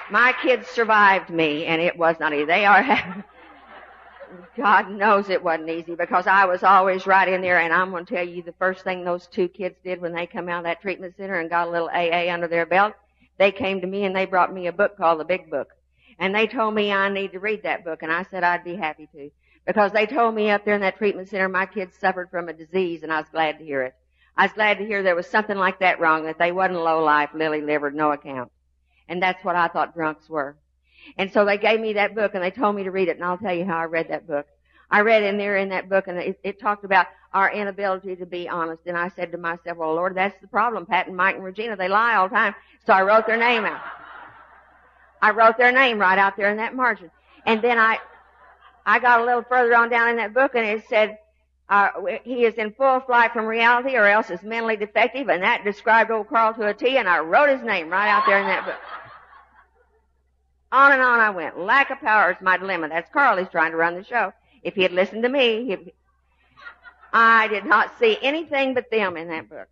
My 0.09 0.33
kids 0.41 0.67
survived 0.67 1.29
me, 1.29 1.65
and 1.65 1.81
it 1.81 1.97
was 1.97 2.15
not 2.19 2.33
easy. 2.33 2.45
They 2.45 2.65
are, 2.65 3.25
God 4.57 4.89
knows 4.89 5.29
it 5.29 5.43
wasn't 5.43 5.69
easy 5.69 5.95
because 5.95 6.27
I 6.27 6.45
was 6.45 6.63
always 6.63 7.05
right 7.05 7.27
in 7.27 7.41
there, 7.41 7.59
and 7.59 7.73
I'm 7.73 7.91
going 7.91 8.05
to 8.05 8.15
tell 8.15 8.25
you 8.25 8.41
the 8.41 8.53
first 8.53 8.83
thing 8.83 9.03
those 9.03 9.27
two 9.27 9.49
kids 9.49 9.75
did 9.83 10.01
when 10.01 10.13
they 10.13 10.25
come 10.25 10.47
out 10.47 10.59
of 10.59 10.63
that 10.63 10.81
treatment 10.81 11.15
center 11.17 11.39
and 11.39 11.49
got 11.49 11.67
a 11.67 11.71
little 11.71 11.89
AA 11.89 12.33
under 12.33 12.47
their 12.47 12.65
belt, 12.65 12.93
they 13.37 13.51
came 13.51 13.81
to 13.81 13.87
me 13.87 14.05
and 14.05 14.15
they 14.15 14.25
brought 14.25 14.53
me 14.53 14.67
a 14.67 14.71
book 14.71 14.97
called 14.97 15.19
The 15.19 15.25
Big 15.25 15.49
Book. 15.51 15.69
And 16.19 16.33
they 16.33 16.47
told 16.47 16.73
me 16.73 16.91
I 16.91 17.09
need 17.09 17.33
to 17.33 17.39
read 17.39 17.63
that 17.63 17.83
book, 17.83 18.01
and 18.01 18.11
I 18.11 18.23
said 18.23 18.43
I'd 18.43 18.63
be 18.63 18.75
happy 18.75 19.09
to. 19.13 19.29
Because 19.65 19.91
they 19.91 20.05
told 20.05 20.33
me 20.33 20.49
up 20.49 20.63
there 20.63 20.75
in 20.75 20.81
that 20.81 20.97
treatment 20.97 21.27
center 21.27 21.49
my 21.49 21.65
kids 21.65 21.97
suffered 21.99 22.29
from 22.31 22.47
a 22.47 22.53
disease, 22.53 23.03
and 23.03 23.11
I 23.11 23.19
was 23.19 23.29
glad 23.29 23.59
to 23.59 23.65
hear 23.65 23.83
it. 23.83 23.93
I 24.37 24.45
was 24.45 24.53
glad 24.53 24.77
to 24.77 24.85
hear 24.85 25.03
there 25.03 25.15
was 25.15 25.27
something 25.27 25.57
like 25.57 25.79
that 25.79 25.99
wrong, 25.99 26.23
that 26.25 26.39
they 26.39 26.53
wasn't 26.53 26.79
low 26.79 27.03
life, 27.03 27.31
lily 27.33 27.61
livered, 27.61 27.93
no 27.93 28.13
account. 28.13 28.51
And 29.09 29.21
that's 29.21 29.43
what 29.43 29.55
I 29.55 29.67
thought 29.67 29.93
drunks 29.93 30.29
were. 30.29 30.57
And 31.17 31.31
so 31.31 31.45
they 31.45 31.57
gave 31.57 31.79
me 31.79 31.93
that 31.93 32.15
book 32.15 32.31
and 32.33 32.43
they 32.43 32.51
told 32.51 32.75
me 32.75 32.83
to 32.83 32.91
read 32.91 33.07
it 33.07 33.15
and 33.15 33.23
I'll 33.23 33.37
tell 33.37 33.53
you 33.53 33.65
how 33.65 33.77
I 33.77 33.85
read 33.85 34.09
that 34.09 34.27
book. 34.27 34.45
I 34.89 35.01
read 35.01 35.23
in 35.23 35.37
there 35.37 35.57
in 35.57 35.69
that 35.69 35.89
book 35.89 36.07
and 36.07 36.17
it, 36.17 36.39
it 36.43 36.59
talked 36.59 36.83
about 36.83 37.07
our 37.33 37.51
inability 37.51 38.15
to 38.17 38.25
be 38.25 38.47
honest 38.47 38.81
and 38.85 38.97
I 38.97 39.09
said 39.09 39.31
to 39.31 39.37
myself, 39.37 39.77
well 39.77 39.93
Lord, 39.93 40.15
that's 40.15 40.39
the 40.41 40.47
problem. 40.47 40.85
Pat 40.85 41.07
and 41.07 41.15
Mike 41.15 41.35
and 41.35 41.43
Regina, 41.43 41.75
they 41.75 41.87
lie 41.87 42.15
all 42.15 42.29
the 42.29 42.35
time. 42.35 42.55
So 42.85 42.93
I 42.93 43.01
wrote 43.03 43.27
their 43.27 43.37
name 43.37 43.65
out. 43.65 43.81
I 45.21 45.31
wrote 45.31 45.57
their 45.57 45.71
name 45.71 45.99
right 45.99 46.17
out 46.17 46.37
there 46.37 46.49
in 46.49 46.57
that 46.57 46.75
margin. 46.75 47.09
And 47.45 47.61
then 47.61 47.77
I, 47.77 47.99
I 48.85 48.99
got 48.99 49.21
a 49.21 49.25
little 49.25 49.43
further 49.43 49.75
on 49.75 49.89
down 49.89 50.09
in 50.09 50.17
that 50.17 50.33
book 50.33 50.55
and 50.55 50.65
it 50.65 50.83
said, 50.89 51.17
uh, 51.69 51.89
he 52.23 52.45
is 52.45 52.53
in 52.55 52.71
full 52.73 52.99
flight 53.01 53.33
from 53.33 53.45
reality 53.45 53.95
or 53.95 54.05
else 54.05 54.29
is 54.29 54.41
mentally 54.41 54.77
defective 54.77 55.29
and 55.29 55.43
that 55.43 55.63
described 55.63 56.11
old 56.11 56.29
Carl 56.29 56.53
to 56.53 56.67
a 56.67 56.73
T 56.73 56.97
and 56.97 57.09
I 57.09 57.19
wrote 57.19 57.49
his 57.49 57.61
name 57.61 57.89
right 57.89 58.09
out 58.09 58.23
there 58.25 58.39
in 58.39 58.47
that 58.47 58.65
book. 58.65 58.79
On 60.71 60.91
and 60.91 61.01
on 61.01 61.19
I 61.19 61.29
went. 61.29 61.59
Lack 61.59 61.89
of 61.91 61.99
power 61.99 62.31
is 62.31 62.37
my 62.41 62.57
dilemma. 62.57 62.89
That's 62.89 63.11
Carl. 63.11 63.37
He's 63.37 63.49
trying 63.49 63.71
to 63.71 63.77
run 63.77 63.95
the 63.95 64.03
show. 64.03 64.33
If 64.63 64.75
he 64.75 64.83
had 64.83 64.91
listened 64.91 65.23
to 65.23 65.29
me, 65.29 65.65
he, 65.65 65.93
I 67.13 67.47
did 67.47 67.65
not 67.65 67.97
see 67.99 68.17
anything 68.21 68.73
but 68.73 68.89
them 68.91 69.17
in 69.17 69.27
that 69.29 69.49
book. 69.49 69.67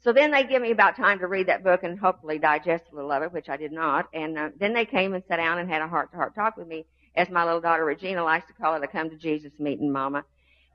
So 0.00 0.12
then 0.12 0.30
they 0.30 0.44
give 0.44 0.62
me 0.62 0.70
about 0.70 0.96
time 0.96 1.18
to 1.18 1.26
read 1.26 1.48
that 1.48 1.64
book 1.64 1.82
and 1.82 1.98
hopefully 1.98 2.38
digest 2.38 2.84
a 2.92 2.94
little 2.94 3.10
of 3.10 3.22
it, 3.24 3.32
which 3.32 3.48
I 3.48 3.56
did 3.56 3.72
not. 3.72 4.06
And 4.12 4.38
uh, 4.38 4.48
then 4.58 4.72
they 4.72 4.84
came 4.84 5.14
and 5.14 5.22
sat 5.28 5.36
down 5.36 5.58
and 5.58 5.68
had 5.68 5.82
a 5.82 5.88
heart-to-heart 5.88 6.34
talk 6.34 6.56
with 6.56 6.68
me, 6.68 6.86
as 7.16 7.28
my 7.30 7.44
little 7.44 7.60
daughter 7.60 7.84
Regina 7.84 8.22
likes 8.22 8.46
to 8.46 8.52
call 8.52 8.74
it, 8.74 8.84
a 8.84 8.86
come 8.86 9.10
to 9.10 9.16
Jesus 9.16 9.52
meeting, 9.58 9.90
Mama. 9.90 10.24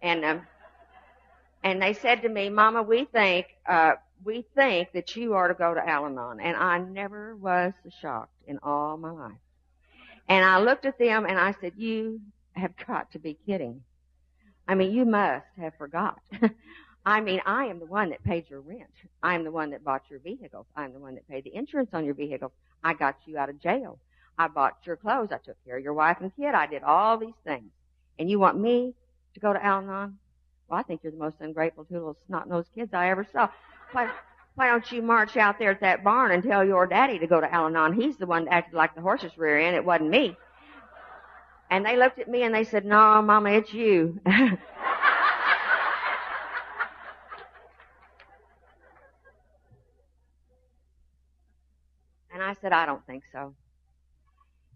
And 0.04 0.24
um, 0.24 0.42
and 1.64 1.82
they 1.82 1.94
said 1.94 2.22
to 2.22 2.30
me, 2.30 2.50
Mama, 2.50 2.84
we 2.84 3.06
think 3.06 3.48
uh, 3.68 3.94
we 4.24 4.46
think 4.56 4.92
that 4.94 5.16
you 5.16 5.34
are 5.34 5.48
to 5.48 5.54
go 5.54 5.74
to 5.74 5.90
Al-Anon. 5.90 6.40
And 6.40 6.56
I 6.56 6.80
never 6.80 7.36
was 7.36 7.74
shocked 8.02 8.34
in 8.48 8.60
all 8.64 8.98
my 8.98 9.12
life. 9.12 9.32
And 10.28 10.46
I 10.46 10.60
looked 10.60 10.86
at 10.86 10.98
them 10.98 11.26
and 11.26 11.38
I 11.38 11.54
said, 11.60 11.74
you 11.76 12.22
have 12.54 12.72
got 12.88 13.12
to 13.12 13.20
be 13.20 13.38
kidding. 13.46 13.82
I 14.68 14.76
mean, 14.76 14.94
you 14.94 15.06
must 15.06 15.46
have 15.60 15.74
forgot. 15.78 16.20
I 17.06 17.20
mean, 17.20 17.42
I 17.46 17.66
am 17.66 17.80
the 17.80 17.86
one 17.86 18.12
that 18.12 18.24
paid 18.24 18.50
your 18.50 18.62
rent. 18.62 18.90
I 19.22 19.36
am 19.36 19.44
the 19.44 19.52
one 19.52 19.72
that 19.72 19.84
bought 19.84 20.04
your 20.10 20.20
vehicles. 20.20 20.66
I'm 20.76 20.94
the 20.94 21.00
one 21.00 21.16
that 21.16 21.28
paid 21.28 21.44
the 21.44 21.54
insurance 21.54 21.90
on 21.94 22.06
your 22.06 22.14
vehicles. 22.14 22.54
I 22.82 22.94
got 22.94 23.18
you 23.26 23.38
out 23.38 23.50
of 23.50 23.60
jail. 23.60 24.00
I 24.38 24.48
bought 24.48 24.78
your 24.86 24.96
clothes. 24.96 25.30
I 25.32 25.38
took 25.38 25.58
care 25.66 25.78
of 25.78 25.84
your 25.84 25.94
wife 25.94 26.18
and 26.22 26.34
kid. 26.36 26.56
I 26.56 26.66
did 26.66 26.84
all 26.84 27.18
these 27.18 27.36
things. 27.44 27.72
And 28.18 28.30
you 28.30 28.40
want 28.40 28.58
me 28.58 28.94
to 29.34 29.40
go 29.40 29.54
to 29.54 29.64
Al-Anon? 29.64 30.18
Well, 30.68 30.80
I 30.80 30.84
think 30.84 31.02
you're 31.04 31.12
the 31.12 31.18
most 31.18 31.38
ungrateful 31.40 31.86
two 31.86 31.96
little 31.96 32.18
snot-nosed 32.28 32.70
kids 32.74 32.94
I 32.94 33.10
ever 33.10 33.26
saw. 33.32 33.50
Why, 33.92 34.10
why 34.56 34.68
don't 34.68 34.92
you 34.92 35.02
march 35.02 35.38
out 35.38 35.60
there 35.60 35.72
at 35.72 35.82
that 35.82 36.04
barn 36.04 36.32
and 36.32 36.44
tell 36.44 36.64
your 36.64 36.88
daddy 36.88 37.20
to 37.20 37.28
go 37.28 37.42
to 37.42 37.54
Al-Anon? 37.54 37.94
He's 37.94 38.18
the 38.18 38.26
one 38.26 38.46
that 38.46 38.54
acted 38.54 38.76
like 38.76 38.96
the 38.96 39.02
horse's 39.02 39.38
rear 39.38 39.60
end. 39.60 39.76
It 39.76 39.86
wasn't 39.86 40.10
me. 40.10 40.38
And 41.70 41.86
they 41.86 41.98
looked 41.98 42.20
at 42.20 42.28
me 42.28 42.44
and 42.44 42.54
they 42.54 42.64
said, 42.64 42.86
no, 42.86 43.22
mama, 43.22 43.52
it's 43.52 43.74
you. 43.74 44.20
and 44.26 44.58
I 52.34 52.54
said, 52.62 52.74
I 52.74 52.86
don't 52.86 53.06
think 53.08 53.24
so. 53.32 53.56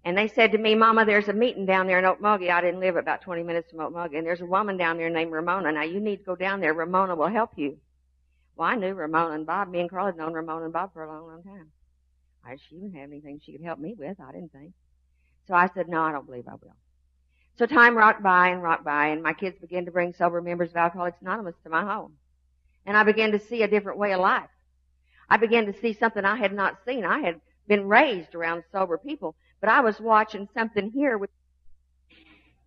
And 0.08 0.18
they 0.18 0.30
said 0.30 0.54
to 0.54 0.58
me, 0.58 0.74
Mama, 0.74 1.04
there's 1.04 1.28
a 1.28 1.34
meeting 1.34 1.66
down 1.66 1.86
there 1.86 2.00
in 2.00 2.06
Okmulgee. 2.06 2.50
I 2.50 2.62
didn't 2.62 2.80
live 2.80 2.96
about 2.96 3.24
20 3.24 3.44
minutes 3.44 3.70
from 3.70 3.80
Okmulgee. 3.80 4.18
And 4.18 4.26
there's 4.26 4.40
a 4.40 4.46
woman 4.46 4.78
down 4.78 4.96
there 4.96 5.10
named 5.10 5.34
Ramona. 5.34 5.70
Now 5.74 5.84
you 5.84 6.00
need 6.00 6.20
to 6.20 6.24
go 6.24 6.36
down 6.38 6.62
there. 6.62 6.74
Ramona 6.74 7.14
will 7.14 7.28
help 7.28 7.50
you. 7.58 7.78
Well, 8.56 8.70
I 8.70 8.76
knew 8.76 8.94
Ramona 8.94 9.36
and 9.36 9.46
Bob. 9.46 9.70
Me 9.70 9.82
and 9.82 9.90
Carl 9.90 10.06
had 10.06 10.16
known 10.16 10.32
Ramona 10.32 10.64
and 10.64 10.72
Bob 10.72 10.94
for 10.94 11.04
a 11.04 11.10
long, 11.10 11.28
long 11.28 11.44
time. 11.44 11.72
I, 12.46 12.56
she 12.56 12.76
didn't 12.76 12.96
have 12.96 13.10
anything 13.12 13.42
she 13.44 13.52
could 13.52 13.66
help 13.66 13.80
me 13.80 13.96
with, 13.98 14.18
I 14.22 14.32
didn't 14.32 14.54
think. 14.54 14.72
So 15.46 15.54
I 15.54 15.68
said, 15.76 15.90
no, 15.90 16.02
I 16.02 16.14
don't 16.14 16.26
believe 16.26 16.48
I 16.48 16.54
will. 16.54 16.78
So 17.58 17.66
time 17.66 17.98
rocked 17.98 18.24
by 18.24 18.48
and 18.48 18.64
rocked 18.64 18.86
by, 18.86 19.08
and 19.08 19.22
my 19.22 19.34
kids 19.34 19.58
began 19.60 19.84
to 19.88 19.92
bring 19.92 20.14
sober 20.14 20.42
members 20.42 20.70
of 20.70 20.78
Alcoholics 20.78 21.22
Anonymous 21.22 21.56
to 21.66 21.70
my 21.70 21.84
home. 21.84 22.14
And 22.86 22.96
I 22.96 23.04
began 23.04 23.34
to 23.34 23.40
see 23.40 23.62
a 23.62 23.68
different 23.68 24.00
way 24.00 24.14
of 24.14 24.22
life. 24.22 24.50
I 25.30 25.36
began 25.36 25.66
to 25.66 25.78
see 25.82 25.92
something 25.92 26.24
I 26.24 26.38
had 26.38 26.54
not 26.54 26.78
seen. 26.86 27.04
I 27.04 27.20
had 27.20 27.42
been 27.68 27.90
raised 27.90 28.34
around 28.34 28.64
sober 28.72 28.98
people, 28.98 29.36
but 29.60 29.70
I 29.70 29.82
was 29.82 30.00
watching 30.00 30.48
something 30.54 30.92
here 30.92 31.18
with, 31.18 31.30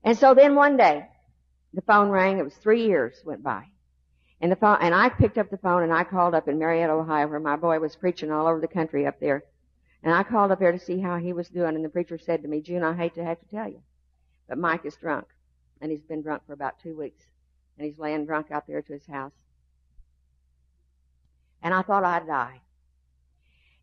and 0.05 0.17
so 0.17 0.35
then 0.35 0.55
one 0.55 0.77
day, 0.77 1.07
the 1.73 1.83
phone 1.83 2.09
rang. 2.09 2.39
It 2.39 2.45
was 2.45 2.55
three 2.55 2.87
years 2.87 3.17
went 3.25 3.43
by. 3.43 3.67
And 4.41 4.51
the 4.51 4.57
phone, 4.57 4.79
and 4.81 4.95
I 4.95 5.11
picked 5.11 5.39
up 5.39 5.51
the 5.51 5.59
phone 5.59 5.83
and 5.83 5.93
I 5.93 6.05
called 6.05 6.35
up 6.35 6.49
in 6.49 6.59
Marietta, 6.59 6.93
Ohio, 6.93 7.29
where 7.29 7.41
my 7.41 7.57
boy 7.57 7.79
was 7.79 7.95
preaching 7.95 8.33
all 8.33 8.47
over 8.47 8.61
the 8.61 8.69
country 8.69 9.07
up 9.07 9.21
there. 9.21 9.45
And 10.03 10.15
I 10.15 10.23
called 10.23 10.51
up 10.51 10.59
there 10.59 10.73
to 10.73 10.79
see 10.79 10.99
how 10.99 11.19
he 11.19 11.35
was 11.35 11.49
doing, 11.49 11.75
and 11.75 11.85
the 11.85 11.91
preacher 11.91 12.17
said 12.19 12.43
to 12.43 12.49
me, 12.49 12.63
June, 12.63 12.83
I 12.83 12.97
hate 12.97 13.15
to 13.17 13.25
have 13.25 13.39
to 13.39 13.47
tell 13.47 13.69
you, 13.69 13.83
but 14.49 14.57
Mike 14.57 14.87
is 14.87 14.97
drunk. 14.97 15.27
And 15.83 15.91
he's 15.91 16.01
been 16.03 16.23
drunk 16.23 16.43
for 16.47 16.55
about 16.55 16.81
two 16.83 16.97
weeks. 16.97 17.23
And 17.77 17.87
he's 17.87 17.99
laying 17.99 18.27
drunk 18.27 18.51
out 18.51 18.67
there 18.67 18.83
to 18.83 18.93
his 18.93 19.07
house. 19.07 19.33
And 21.63 21.75
I 21.75 21.83
thought 21.83 22.05
I'd 22.05 22.27
die. 22.27 22.61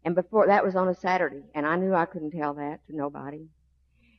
And 0.08 0.16
before, 0.16 0.48
that 0.48 0.64
was 0.64 0.78
on 0.78 0.88
a 0.88 0.96
Saturday, 0.96 1.44
and 1.54 1.66
I 1.66 1.76
knew 1.76 1.94
I 1.94 2.06
couldn't 2.06 2.32
tell 2.32 2.54
that 2.54 2.80
to 2.88 2.96
nobody. 2.96 3.46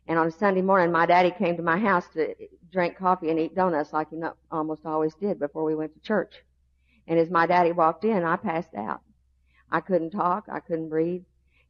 And 0.06 0.18
on 0.18 0.26
a 0.26 0.30
Sunday 0.30 0.60
morning, 0.60 0.92
my 0.92 1.06
daddy 1.06 1.30
came 1.30 1.56
to 1.56 1.62
my 1.62 1.78
house 1.78 2.06
to 2.12 2.34
drink 2.70 2.98
coffee 2.98 3.30
and 3.30 3.40
eat 3.40 3.54
donuts 3.54 3.94
like 3.94 4.10
he 4.10 4.20
almost 4.52 4.84
always 4.84 5.14
did 5.14 5.38
before 5.38 5.64
we 5.64 5.74
went 5.74 5.94
to 5.94 6.00
church. 6.00 6.44
And 7.06 7.18
as 7.18 7.30
my 7.30 7.46
daddy 7.46 7.72
walked 7.72 8.04
in, 8.04 8.22
I 8.22 8.36
passed 8.36 8.74
out. 8.74 9.00
I 9.72 9.80
couldn't 9.80 10.10
talk. 10.10 10.44
I 10.52 10.60
couldn't 10.60 10.90
breathe. 10.90 11.22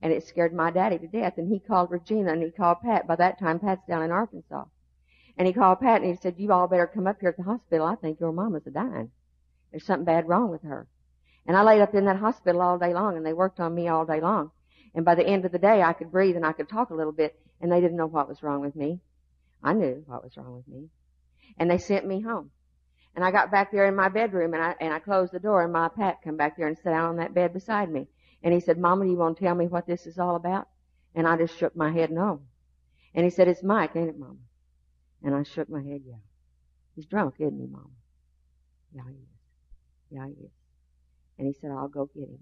And 0.03 0.13
it 0.13 0.27
scared 0.27 0.53
my 0.53 0.73
daddy 0.73 0.99
to 0.99 1.07
death. 1.07 1.35
And 1.39 1.49
he 1.49 1.61
called 1.61 1.93
Regina 1.93 2.33
and 2.33 2.43
he 2.43 2.51
called 2.51 2.79
Pat. 2.83 3.07
By 3.07 3.15
that 3.15 3.39
time, 3.39 3.61
Pat's 3.61 3.87
down 3.87 4.03
in 4.03 4.11
Arkansas. 4.11 4.65
And 5.37 5.47
he 5.47 5.53
called 5.53 5.79
Pat 5.79 6.03
and 6.03 6.11
he 6.11 6.17
said, 6.21 6.35
you 6.39 6.51
all 6.51 6.67
better 6.67 6.89
come 6.89 7.07
up 7.07 7.19
here 7.21 7.29
at 7.29 7.37
the 7.37 7.45
hospital. 7.45 7.87
I 7.87 7.95
think 7.95 8.19
your 8.19 8.33
mama's 8.33 8.67
a 8.67 8.71
dying. 8.71 9.13
There's 9.71 9.85
something 9.85 10.05
bad 10.05 10.27
wrong 10.27 10.51
with 10.51 10.65
her. 10.65 10.89
And 11.49 11.57
I 11.57 11.63
laid 11.63 11.81
up 11.81 11.95
in 11.95 12.05
that 12.05 12.19
hospital 12.19 12.61
all 12.61 12.79
day 12.79 12.93
long 12.93 13.17
and 13.17 13.25
they 13.25 13.33
worked 13.33 13.59
on 13.59 13.75
me 13.75 13.89
all 13.89 14.05
day 14.05 14.21
long. 14.21 14.51
And 14.95 15.05
by 15.05 15.15
the 15.15 15.27
end 15.27 15.47
of 15.47 15.53
the 15.53 15.59
day, 15.59 15.83
I 15.83 15.95
could 15.95 16.13
breathe 16.13 16.37
and 16.37 16.45
I 16.45 16.53
could 16.53 16.69
talk 16.69 16.91
a 16.91 16.95
little 16.95 17.13
bit 17.13 17.41
and 17.61 17.73
they 17.73 17.81
didn't 17.81 17.97
know 17.97 18.07
what 18.07 18.29
was 18.29 18.43
wrong 18.43 18.61
with 18.61 18.77
me. 18.77 19.01
I 19.63 19.73
knew 19.73 20.05
what 20.07 20.23
was 20.23 20.37
wrong 20.37 20.55
with 20.55 20.69
me. 20.69 20.91
And 21.59 21.71
they 21.71 21.79
sent 21.79 22.07
me 22.07 22.21
home. 22.21 22.51
And 23.17 23.25
I 23.25 23.31
got 23.31 23.51
back 23.51 23.73
there 23.73 23.87
in 23.87 23.97
my 23.97 24.11
bedroom 24.11 24.53
and 24.53 24.63
I, 24.63 24.75
and 24.79 24.93
I 24.93 24.99
closed 24.99 25.33
the 25.33 25.41
door 25.41 25.63
and 25.65 25.73
my 25.73 25.89
Pat 25.89 26.19
come 26.23 26.37
back 26.37 26.59
there 26.59 26.69
and 26.69 26.77
sat 26.77 26.91
down 26.91 27.09
on 27.09 27.17
that 27.17 27.35
bed 27.35 27.55
beside 27.55 27.91
me. 27.91 28.09
And 28.43 28.53
he 28.53 28.61
said, 28.61 28.79
Mama, 28.79 29.07
you 29.07 29.17
want 29.17 29.39
to 29.39 29.45
tell 29.45 29.55
me 29.55 29.67
what 29.67 29.87
this 29.87 30.07
is 30.07 30.19
all 30.19 30.37
about? 30.37 30.69
And 31.15 31.27
I 31.27 31.39
just 31.39 31.59
shook 31.59 31.75
my 31.75 31.91
head 31.91 32.11
no. 32.11 32.43
And 33.15 33.25
he 33.25 33.31
said, 33.31 33.49
it's 33.49 33.63
Mike, 33.63 33.97
ain't 33.97 34.11
it, 34.11 34.19
Mama? 34.19 34.37
And 35.25 35.35
I 35.35 35.43
shook 35.45 35.71
my 35.71 35.83
head, 35.83 36.03
yeah. 36.07 36.21
He's 36.95 37.07
drunk, 37.07 37.37
isn't 37.39 37.59
he, 37.59 37.67
Mama? 37.67 37.89
Yeah, 38.95 39.03
he 39.09 39.15
is. 39.15 39.29
Yeah, 40.11 40.27
he 40.27 40.45
is. 40.45 40.58
And 41.39 41.47
he 41.47 41.55
said, 41.61 41.71
I'll 41.71 41.89
go 41.89 42.11
get 42.15 42.29
him. 42.29 42.41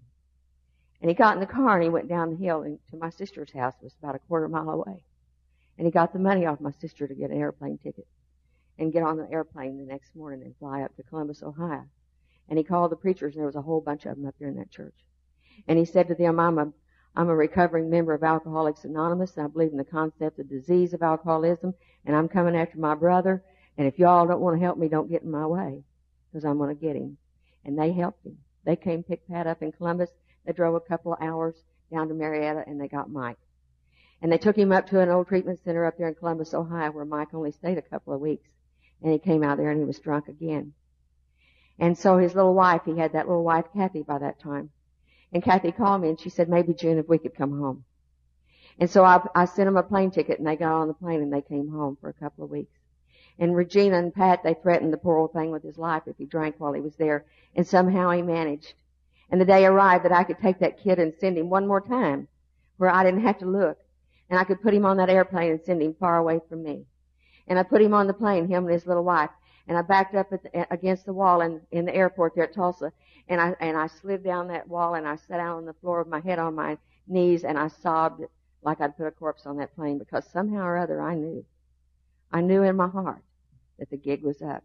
And 1.00 1.10
he 1.10 1.14
got 1.14 1.34
in 1.34 1.40
the 1.40 1.46
car 1.46 1.74
and 1.74 1.82
he 1.82 1.90
went 1.90 2.08
down 2.08 2.30
the 2.30 2.36
hill 2.36 2.62
to 2.62 2.96
my 2.96 3.10
sister's 3.10 3.52
house. 3.52 3.74
It 3.80 3.84
was 3.84 3.96
about 4.02 4.14
a 4.14 4.20
quarter 4.20 4.48
mile 4.48 4.70
away. 4.70 5.02
And 5.76 5.86
he 5.86 5.90
got 5.90 6.12
the 6.12 6.18
money 6.18 6.46
off 6.46 6.60
my 6.60 6.70
sister 6.70 7.06
to 7.06 7.14
get 7.14 7.30
an 7.30 7.38
airplane 7.38 7.78
ticket 7.78 8.06
and 8.78 8.92
get 8.92 9.02
on 9.02 9.18
the 9.18 9.30
airplane 9.30 9.78
the 9.78 9.84
next 9.84 10.16
morning 10.16 10.42
and 10.42 10.56
fly 10.56 10.82
up 10.82 10.96
to 10.96 11.02
Columbus, 11.02 11.42
Ohio. 11.42 11.84
And 12.48 12.58
he 12.58 12.64
called 12.64 12.92
the 12.92 12.96
preachers 12.96 13.34
and 13.34 13.40
there 13.40 13.46
was 13.46 13.56
a 13.56 13.62
whole 13.62 13.80
bunch 13.80 14.06
of 14.06 14.16
them 14.16 14.26
up 14.26 14.34
there 14.38 14.48
in 14.48 14.56
that 14.56 14.70
church. 14.70 14.94
And 15.68 15.78
he 15.78 15.84
said 15.84 16.08
to 16.08 16.14
them, 16.14 16.40
I'm 16.40 16.58
a, 16.58 16.72
I'm 17.14 17.28
a 17.28 17.36
recovering 17.36 17.90
member 17.90 18.14
of 18.14 18.22
Alcoholics 18.22 18.84
Anonymous 18.84 19.36
and 19.36 19.44
I 19.44 19.48
believe 19.48 19.72
in 19.72 19.78
the 19.78 19.84
concept 19.84 20.38
of 20.38 20.48
disease 20.48 20.94
of 20.94 21.02
alcoholism 21.02 21.74
and 22.06 22.16
I'm 22.16 22.28
coming 22.28 22.56
after 22.56 22.78
my 22.78 22.94
brother 22.94 23.42
And 23.76 23.86
if 23.86 23.98
y'all 23.98 24.26
don't 24.26 24.40
want 24.40 24.56
to 24.58 24.64
help 24.64 24.78
me, 24.78 24.88
don't 24.88 25.10
get 25.10 25.22
in 25.22 25.30
my 25.30 25.46
way, 25.46 25.82
because 26.30 26.44
I'm 26.44 26.58
going 26.58 26.74
to 26.74 26.80
get 26.80 26.96
him. 26.96 27.18
And 27.64 27.78
they 27.78 27.92
helped 27.92 28.24
him. 28.24 28.38
They 28.66 28.76
came 28.76 29.04
pick 29.04 29.26
Pat 29.28 29.46
up 29.46 29.62
in 29.62 29.70
Columbus. 29.70 30.10
They 30.44 30.52
drove 30.52 30.74
a 30.74 30.80
couple 30.80 31.14
of 31.14 31.22
hours 31.22 31.54
down 31.90 32.08
to 32.08 32.14
Marietta, 32.14 32.64
and 32.66 32.80
they 32.80 32.88
got 32.88 33.10
Mike. 33.10 33.38
And 34.20 34.30
they 34.30 34.38
took 34.38 34.56
him 34.56 34.72
up 34.72 34.88
to 34.88 35.00
an 35.00 35.08
old 35.08 35.28
treatment 35.28 35.60
center 35.64 35.84
up 35.84 35.96
there 35.96 36.08
in 36.08 36.14
Columbus, 36.16 36.52
Ohio, 36.52 36.90
where 36.90 37.04
Mike 37.04 37.32
only 37.32 37.52
stayed 37.52 37.78
a 37.78 37.82
couple 37.82 38.12
of 38.12 38.20
weeks. 38.20 38.48
And 39.02 39.12
he 39.12 39.18
came 39.18 39.44
out 39.44 39.56
there 39.56 39.70
and 39.70 39.78
he 39.78 39.84
was 39.84 40.00
drunk 40.00 40.26
again. 40.26 40.72
And 41.78 41.96
so 41.96 42.18
his 42.18 42.34
little 42.34 42.54
wife, 42.54 42.82
he 42.86 42.98
had 42.98 43.12
that 43.12 43.28
little 43.28 43.44
wife, 43.44 43.66
Kathy, 43.72 44.02
by 44.02 44.18
that 44.18 44.40
time. 44.40 44.70
And 45.32 45.44
Kathy 45.44 45.70
called 45.70 46.02
me 46.02 46.08
and 46.08 46.18
she 46.18 46.30
said, 46.30 46.48
maybe 46.48 46.72
June, 46.72 46.98
if 46.98 47.08
we 47.08 47.18
could 47.18 47.34
come 47.34 47.60
home. 47.60 47.84
And 48.78 48.90
so 48.90 49.04
I, 49.04 49.20
I 49.34 49.44
sent 49.44 49.66
them 49.66 49.76
a 49.76 49.82
plane 49.82 50.10
ticket 50.10 50.38
and 50.38 50.46
they 50.48 50.56
got 50.56 50.72
on 50.72 50.88
the 50.88 50.94
plane 50.94 51.22
and 51.22 51.32
they 51.32 51.42
came 51.42 51.68
home 51.68 51.98
for 52.00 52.08
a 52.08 52.14
couple 52.14 52.44
of 52.44 52.50
weeks. 52.50 52.72
And 53.38 53.54
Regina 53.54 53.98
and 53.98 54.14
Pat, 54.14 54.42
they 54.42 54.54
threatened 54.54 54.92
the 54.92 54.98
poor 54.98 55.18
old 55.18 55.32
thing 55.32 55.50
with 55.50 55.62
his 55.62 55.76
life 55.76 56.04
if 56.06 56.16
he 56.16 56.24
drank 56.24 56.54
while 56.58 56.72
he 56.72 56.80
was 56.80 56.96
there. 56.96 57.26
And 57.54 57.66
somehow 57.66 58.10
he 58.10 58.22
managed. 58.22 58.74
And 59.30 59.40
the 59.40 59.44
day 59.44 59.66
arrived 59.66 60.04
that 60.04 60.12
I 60.12 60.24
could 60.24 60.38
take 60.38 60.58
that 60.60 60.78
kid 60.78 60.98
and 60.98 61.12
send 61.18 61.36
him 61.36 61.50
one 61.50 61.66
more 61.66 61.80
time 61.80 62.28
where 62.78 62.90
I 62.90 63.04
didn't 63.04 63.24
have 63.24 63.38
to 63.38 63.46
look. 63.46 63.78
And 64.30 64.38
I 64.38 64.44
could 64.44 64.62
put 64.62 64.74
him 64.74 64.86
on 64.86 64.96
that 64.96 65.10
airplane 65.10 65.50
and 65.50 65.60
send 65.60 65.82
him 65.82 65.94
far 65.94 66.18
away 66.18 66.40
from 66.48 66.62
me. 66.62 66.86
And 67.46 67.58
I 67.58 67.62
put 67.62 67.82
him 67.82 67.94
on 67.94 68.06
the 68.06 68.14
plane, 68.14 68.48
him 68.48 68.64
and 68.64 68.72
his 68.72 68.86
little 68.86 69.04
wife. 69.04 69.30
And 69.68 69.76
I 69.76 69.82
backed 69.82 70.14
up 70.14 70.30
the, 70.30 70.66
against 70.72 71.06
the 71.06 71.12
wall 71.12 71.42
in, 71.42 71.60
in 71.70 71.84
the 71.84 71.94
airport 71.94 72.34
there 72.34 72.44
at 72.44 72.54
Tulsa. 72.54 72.92
And 73.28 73.40
I, 73.40 73.54
and 73.60 73.76
I 73.76 73.88
slid 73.88 74.24
down 74.24 74.48
that 74.48 74.68
wall 74.68 74.94
and 74.94 75.06
I 75.06 75.16
sat 75.16 75.38
down 75.38 75.58
on 75.58 75.66
the 75.66 75.74
floor 75.74 75.98
with 75.98 76.08
my 76.08 76.20
head 76.20 76.38
on 76.38 76.54
my 76.54 76.78
knees 77.06 77.44
and 77.44 77.58
I 77.58 77.68
sobbed 77.68 78.22
like 78.62 78.80
I'd 78.80 78.96
put 78.96 79.06
a 79.06 79.10
corpse 79.10 79.46
on 79.46 79.58
that 79.58 79.74
plane 79.74 79.98
because 79.98 80.24
somehow 80.32 80.62
or 80.62 80.76
other 80.76 81.02
I 81.02 81.14
knew. 81.14 81.44
I 82.32 82.40
knew 82.40 82.62
in 82.62 82.76
my 82.76 82.88
heart 82.88 83.22
that 83.78 83.90
the 83.90 83.96
gig 83.96 84.22
was 84.22 84.42
up. 84.42 84.64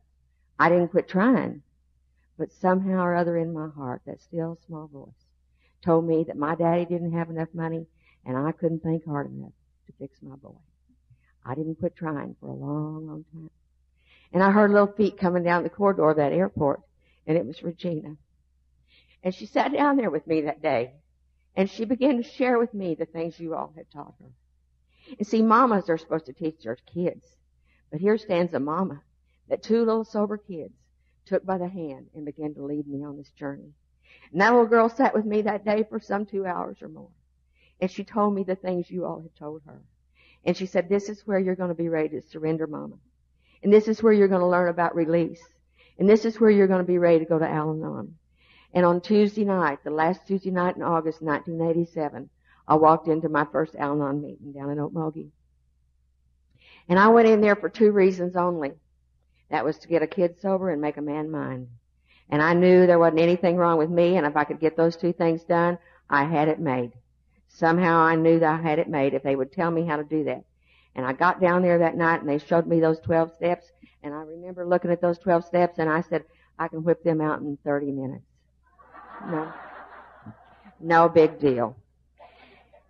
I 0.60 0.70
didn't 0.70 0.90
quit 0.90 1.08
trying, 1.08 1.62
but 2.38 2.52
somehow 2.52 3.04
or 3.04 3.16
other 3.16 3.38
in 3.38 3.54
my 3.54 3.70
heart, 3.70 4.02
that 4.06 4.22
still 4.22 4.58
small 4.66 4.88
voice 4.88 5.26
told 5.84 6.06
me 6.06 6.24
that 6.28 6.38
my 6.38 6.56
daddy 6.56 6.86
didn't 6.86 7.14
have 7.14 7.30
enough 7.30 7.50
money 7.54 7.88
and 8.26 8.38
I 8.38 8.52
couldn't 8.52 8.84
think 8.84 9.06
hard 9.06 9.32
enough 9.32 9.54
to 9.88 9.94
fix 10.00 10.22
my 10.22 10.36
boy. 10.36 10.58
I 11.46 11.56
didn't 11.56 11.80
quit 11.80 11.96
trying 11.96 12.36
for 12.40 12.48
a 12.48 12.54
long, 12.54 13.08
long 13.08 13.26
time. 13.34 13.50
And 14.32 14.44
I 14.44 14.52
heard 14.52 14.72
little 14.72 14.94
feet 14.94 15.18
coming 15.18 15.44
down 15.44 15.64
the 15.64 15.70
corridor 15.70 16.10
of 16.10 16.18
that 16.18 16.32
airport, 16.32 16.82
and 17.26 17.38
it 17.38 17.46
was 17.46 17.64
Regina. 17.64 18.16
And 19.24 19.34
she 19.34 19.46
sat 19.46 19.74
down 19.74 19.98
there 19.98 20.10
with 20.10 20.28
me 20.28 20.42
that 20.42 20.62
day, 20.62 20.94
and 21.56 21.70
she 21.70 21.86
began 21.86 22.18
to 22.18 22.24
share 22.24 22.58
with 22.58 22.74
me 22.74 22.96
the 22.96 23.06
things 23.06 23.40
you 23.40 23.56
all 23.56 23.74
had 23.76 23.90
taught 23.92 24.14
her. 24.20 24.32
And 25.18 25.28
see, 25.28 25.42
mamas 25.42 25.90
are 25.90 25.98
supposed 25.98 26.28
to 26.28 26.34
teach 26.34 26.64
their 26.64 26.78
kids. 26.94 27.26
But 27.92 28.00
here 28.00 28.18
stands 28.18 28.54
a 28.54 28.60
mama 28.60 29.02
that 29.50 29.62
two 29.62 29.80
little 29.80 30.06
sober 30.06 30.38
kids 30.38 30.74
took 31.26 31.46
by 31.46 31.58
the 31.58 31.68
hand 31.68 32.08
and 32.16 32.26
began 32.26 32.54
to 32.56 32.64
lead 32.64 32.88
me 32.88 33.04
on 33.04 33.18
this 33.18 33.32
journey. 33.32 33.74
And 34.32 34.42
that 34.42 34.52
little 34.52 34.66
girl 34.66 34.90
sat 34.90 35.14
with 35.14 35.26
me 35.26 35.42
that 35.44 35.66
day 35.66 35.84
for 35.84 36.00
some 36.00 36.26
two 36.26 36.46
hours 36.46 36.82
or 36.82 36.88
more. 36.88 37.10
And 37.80 37.92
she 37.92 38.04
told 38.04 38.34
me 38.34 38.44
the 38.44 38.56
things 38.56 38.90
you 38.90 39.06
all 39.06 39.22
had 39.22 39.36
told 39.36 39.62
her. 39.66 39.82
And 40.46 40.56
she 40.56 40.66
said, 40.66 40.88
this 40.88 41.10
is 41.10 41.28
where 41.28 41.40
you're 41.40 41.56
going 41.56 41.70
to 41.70 41.76
be 41.76 41.90
ready 41.90 42.10
to 42.10 42.22
surrender, 42.22 42.66
mama. 42.66 42.96
And 43.62 43.72
this 43.72 43.88
is 43.88 44.02
where 44.02 44.14
you're 44.14 44.28
going 44.28 44.42
to 44.42 44.48
learn 44.48 44.70
about 44.70 44.96
release. 44.96 45.42
And 46.00 46.10
this 46.10 46.26
is 46.26 46.40
where 46.40 46.50
you're 46.50 46.68
going 46.68 46.82
to 46.82 46.92
be 46.92 46.98
ready 46.98 47.20
to 47.20 47.26
go 47.26 47.38
to 47.38 47.48
Al-Anon. 47.48 48.16
And 48.74 48.86
on 48.86 49.02
Tuesday 49.02 49.44
night, 49.44 49.80
the 49.84 49.92
last 49.92 50.26
Tuesday 50.26 50.50
night 50.50 50.78
in 50.78 50.82
August 50.82 51.22
1987, 51.22 52.30
I 52.68 52.76
walked 52.76 53.08
into 53.08 53.30
my 53.30 53.46
first 53.52 53.76
Al-Anon 53.76 54.22
meeting 54.22 54.54
down 54.54 54.70
in 54.72 54.78
Okmulgee. 54.78 55.30
And 56.92 57.00
I 57.00 57.08
went 57.08 57.30
in 57.30 57.40
there 57.40 57.56
for 57.56 57.70
two 57.70 57.94
reasons 57.94 58.36
only. 58.36 58.74
That 59.50 59.64
was 59.64 59.78
to 59.78 59.88
get 59.88 60.04
a 60.04 60.08
kid 60.08 60.42
sober 60.42 60.72
and 60.72 60.82
make 60.82 60.98
a 60.98 61.02
man 61.02 61.32
mind. 61.32 61.70
And 62.30 62.42
I 62.42 62.54
knew 62.54 62.86
there 62.86 63.00
wasn't 63.00 63.22
anything 63.22 63.56
wrong 63.56 63.78
with 63.78 63.90
me, 63.90 64.18
and 64.18 64.28
if 64.28 64.36
I 64.36 64.44
could 64.44 64.60
get 64.60 64.76
those 64.76 64.98
two 64.98 65.14
things 65.14 65.42
done, 65.46 65.78
I 66.10 66.26
had 66.26 66.50
it 66.50 66.60
made. 66.60 66.92
Somehow 67.48 68.00
I 68.00 68.18
knew 68.18 68.40
that 68.40 68.60
I 68.60 68.62
had 68.62 68.78
it 68.78 68.90
made 68.90 69.14
if 69.14 69.24
they 69.24 69.38
would 69.38 69.54
tell 69.54 69.72
me 69.72 69.86
how 69.86 69.96
to 69.96 70.04
do 70.04 70.26
that. 70.26 70.44
And 70.94 71.06
I 71.06 71.14
got 71.14 71.40
down 71.40 71.62
there 71.62 71.78
that 71.78 71.96
night 71.96 72.20
and 72.20 72.30
they 72.30 72.40
showed 72.40 72.68
me 72.68 72.82
those 72.82 73.00
12 73.00 73.36
steps, 73.36 73.72
and 74.04 74.14
I 74.14 74.24
remember 74.24 74.68
looking 74.68 74.92
at 74.92 75.00
those 75.00 75.18
12 75.20 75.46
steps 75.46 75.80
and 75.80 75.90
I 75.90 76.02
said, 76.02 76.26
I 76.60 76.68
can 76.68 76.84
whip 76.84 77.06
them 77.06 77.22
out 77.22 77.40
in 77.40 77.58
30 77.64 77.90
minutes. 77.94 78.26
No. 79.30 79.54
No 80.82 81.08
big 81.08 81.40
deal. 81.40 81.78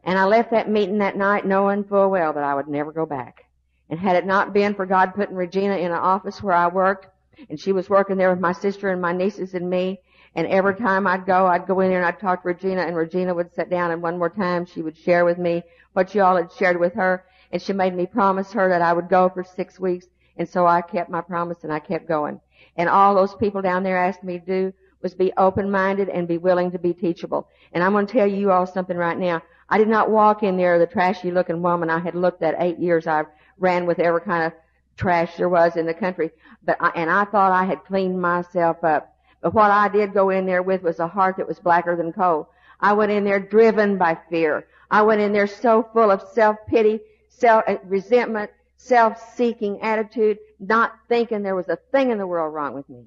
And 0.04 0.18
I 0.18 0.26
left 0.26 0.50
that 0.50 0.72
meeting 0.72 0.98
that 0.98 1.18
night 1.18 1.46
knowing 1.46 1.84
full 1.84 2.10
well 2.10 2.34
that 2.34 2.44
I 2.44 2.56
would 2.56 2.68
never 2.68 2.92
go 2.92 3.06
back. 3.06 3.46
And 3.92 4.00
had 4.00 4.16
it 4.16 4.26
not 4.26 4.54
been 4.54 4.74
for 4.74 4.86
God 4.86 5.14
putting 5.14 5.36
Regina 5.36 5.76
in 5.76 5.92
an 5.92 5.98
office 5.98 6.42
where 6.42 6.56
I 6.56 6.70
worked, 6.70 7.08
and 7.50 7.60
she 7.60 7.74
was 7.74 7.90
working 7.90 8.18
there 8.18 8.32
with 8.32 8.40
my 8.40 8.54
sister 8.54 8.90
and 8.90 9.02
my 9.02 9.12
nieces 9.12 9.54
and 9.54 9.70
me, 9.70 10.00
and 10.34 10.48
every 10.48 10.76
time 10.76 11.06
I'd 11.06 11.26
go, 11.26 11.46
I'd 11.46 11.68
go 11.68 11.82
in 11.82 11.90
there 11.90 11.98
and 12.00 12.08
I'd 12.08 12.20
talk 12.20 12.42
to 12.42 12.48
Regina, 12.48 12.82
and 12.82 12.96
Regina 12.96 13.34
would 13.34 13.54
sit 13.54 13.70
down, 13.70 13.92
and 13.92 14.02
one 14.02 14.18
more 14.18 14.30
time 14.30 14.66
she 14.66 14.82
would 14.82 14.98
share 14.98 15.26
with 15.26 15.38
me 15.38 15.62
what 15.92 16.16
you 16.16 16.24
all 16.24 16.38
had 16.38 16.52
shared 16.54 16.80
with 16.80 16.94
her, 16.94 17.26
and 17.52 17.62
she 17.62 17.74
made 17.74 17.94
me 17.94 18.06
promise 18.06 18.54
her 18.54 18.70
that 18.70 18.82
I 18.82 18.94
would 18.94 19.10
go 19.10 19.28
for 19.28 19.44
six 19.44 19.78
weeks, 19.78 20.08
and 20.38 20.48
so 20.48 20.66
I 20.66 20.82
kept 20.82 21.10
my 21.10 21.20
promise 21.20 21.58
and 21.64 21.74
I 21.74 21.80
kept 21.80 22.08
going. 22.08 22.40
And 22.78 22.88
all 22.88 23.14
those 23.14 23.36
people 23.36 23.62
down 23.62 23.84
there 23.84 23.98
asked 23.98 24.24
me 24.24 24.40
to 24.40 24.46
do 24.46 24.74
was 25.02 25.14
be 25.14 25.34
open-minded 25.36 26.08
and 26.08 26.30
be 26.30 26.38
willing 26.38 26.72
to 26.72 26.80
be 26.80 26.94
teachable. 26.94 27.50
And 27.74 27.84
I'm 27.84 27.92
going 27.92 28.08
to 28.08 28.14
tell 28.14 28.28
you 28.28 28.52
all 28.52 28.66
something 28.66 28.96
right 28.96 29.18
now. 29.18 29.42
I 29.68 29.78
did 29.78 29.90
not 29.90 30.10
walk 30.10 30.44
in 30.44 30.56
there 30.56 30.80
the 30.80 30.86
trashy 30.86 31.32
looking 31.32 31.62
woman 31.62 31.90
I 31.90 32.00
had 32.00 32.16
looked 32.16 32.44
at 32.44 32.56
eight 32.60 32.80
years 32.80 33.08
I 33.08 33.24
ran 33.58 33.86
with 33.86 34.00
every 34.00 34.22
kind 34.22 34.46
of 34.46 34.54
trash 34.98 35.36
there 35.38 35.50
was 35.50 35.76
in 35.76 35.86
the 35.86 35.94
country. 35.94 36.32
But 36.64 36.78
I, 36.80 36.90
and 36.96 37.10
I 37.10 37.26
thought 37.26 37.52
I 37.52 37.66
had 37.66 37.86
cleaned 37.86 38.22
myself 38.22 38.84
up. 38.84 39.16
But 39.42 39.54
what 39.54 39.72
I 39.72 39.88
did 39.88 40.14
go 40.14 40.30
in 40.30 40.46
there 40.46 40.62
with 40.62 40.84
was 40.84 41.00
a 41.00 41.08
heart 41.08 41.38
that 41.38 41.48
was 41.48 41.60
blacker 41.60 41.96
than 41.96 42.14
coal. 42.14 42.50
I 42.80 42.94
went 42.94 43.12
in 43.12 43.24
there 43.24 43.40
driven 43.40 43.98
by 43.98 44.18
fear. 44.30 44.68
I 44.90 45.04
went 45.04 45.22
in 45.22 45.34
there 45.34 45.48
so 45.48 45.88
full 45.94 46.12
of 46.12 46.22
self-pity, 46.34 47.00
self-resentment, 47.30 48.50
uh, 48.50 48.54
self-seeking 48.78 49.82
attitude, 49.82 50.40
not 50.60 50.94
thinking 51.08 51.44
there 51.44 51.56
was 51.56 51.70
a 51.70 51.78
thing 51.92 52.12
in 52.12 52.18
the 52.18 52.28
world 52.28 52.54
wrong 52.54 52.74
with 52.74 52.90
me. 52.90 53.06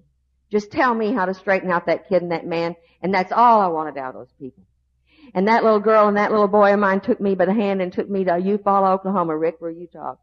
Just 0.51 0.71
tell 0.71 0.95
me 0.95 1.13
how 1.13 1.27
to 1.27 1.35
straighten 1.35 1.71
out 1.71 1.87
that 1.87 2.09
kid 2.09 2.23
and 2.23 2.31
that 2.31 2.47
man, 2.47 2.77
and 3.03 3.13
that's 3.13 3.33
all 3.33 3.61
I 3.61 3.67
wanted 3.67 3.99
out 3.99 4.15
of 4.15 4.21
those 4.21 4.33
people. 4.39 4.63
And 5.35 5.49
that 5.49 5.65
little 5.65 5.81
girl 5.81 6.07
and 6.07 6.17
that 6.17 6.31
little 6.31 6.49
boy 6.49 6.73
of 6.73 6.79
mine 6.79 7.01
took 7.01 7.21
me 7.21 7.35
by 7.35 7.47
the 7.47 7.55
hand 7.55 7.83
and 7.83 7.93
took 7.93 8.09
me 8.09 8.25
to 8.25 8.33
Eufaula, 8.33 8.93
Oklahoma, 8.95 9.37
Rick, 9.37 9.57
where 9.59 9.71
you 9.71 9.89
talk. 9.89 10.21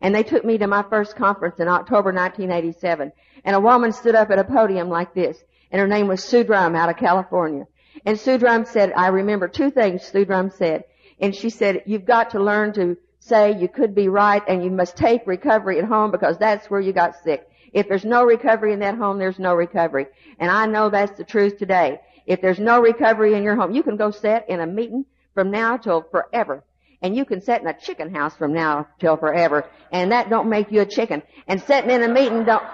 And 0.00 0.14
they 0.14 0.22
took 0.22 0.44
me 0.44 0.58
to 0.58 0.66
my 0.66 0.82
first 0.88 1.16
conference 1.16 1.58
in 1.58 1.68
October 1.68 2.12
1987. 2.12 3.12
And 3.44 3.56
a 3.56 3.60
woman 3.60 3.92
stood 3.92 4.14
up 4.14 4.30
at 4.30 4.38
a 4.38 4.44
podium 4.44 4.88
like 4.88 5.14
this, 5.14 5.42
and 5.70 5.80
her 5.80 5.88
name 5.88 6.08
was 6.08 6.24
Sue 6.24 6.44
Drum 6.44 6.74
out 6.74 6.88
of 6.88 6.96
California. 6.96 7.66
And 8.04 8.18
Sue 8.18 8.38
Drum 8.38 8.64
said, 8.64 8.92
I 8.96 9.08
remember 9.08 9.48
two 9.48 9.70
things 9.70 10.04
Sue 10.04 10.24
Drum 10.24 10.50
said. 10.50 10.84
And 11.18 11.34
she 11.34 11.50
said, 11.50 11.82
you've 11.86 12.06
got 12.06 12.30
to 12.30 12.42
learn 12.42 12.72
to 12.74 12.96
say 13.18 13.56
you 13.58 13.68
could 13.68 13.94
be 13.94 14.08
right 14.08 14.42
and 14.48 14.64
you 14.64 14.70
must 14.70 14.96
take 14.96 15.26
recovery 15.26 15.78
at 15.78 15.84
home 15.84 16.10
because 16.10 16.38
that's 16.38 16.70
where 16.70 16.80
you 16.80 16.92
got 16.92 17.14
sick. 17.22 17.46
If 17.72 17.88
there's 17.88 18.04
no 18.04 18.24
recovery 18.24 18.72
in 18.72 18.80
that 18.80 18.96
home, 18.96 19.18
there's 19.18 19.38
no 19.38 19.54
recovery. 19.54 20.06
And 20.38 20.50
I 20.50 20.66
know 20.66 20.88
that's 20.88 21.16
the 21.16 21.24
truth 21.24 21.58
today. 21.58 22.00
If 22.26 22.40
there's 22.40 22.58
no 22.58 22.80
recovery 22.80 23.34
in 23.34 23.42
your 23.42 23.54
home, 23.54 23.74
you 23.74 23.82
can 23.82 23.96
go 23.96 24.10
sit 24.10 24.46
in 24.48 24.60
a 24.60 24.66
meeting 24.66 25.04
from 25.34 25.50
now 25.50 25.76
till 25.76 26.02
forever. 26.10 26.64
And 27.02 27.16
you 27.16 27.24
can 27.24 27.40
sit 27.40 27.60
in 27.60 27.66
a 27.66 27.78
chicken 27.78 28.14
house 28.14 28.36
from 28.36 28.52
now 28.52 28.86
till 28.98 29.16
forever. 29.16 29.68
And 29.90 30.12
that 30.12 30.28
don't 30.28 30.50
make 30.50 30.70
you 30.70 30.82
a 30.82 30.86
chicken. 30.86 31.22
And 31.46 31.60
sitting 31.62 31.90
in 31.90 32.02
a 32.02 32.08
meeting 32.08 32.44
don't, 32.44 32.64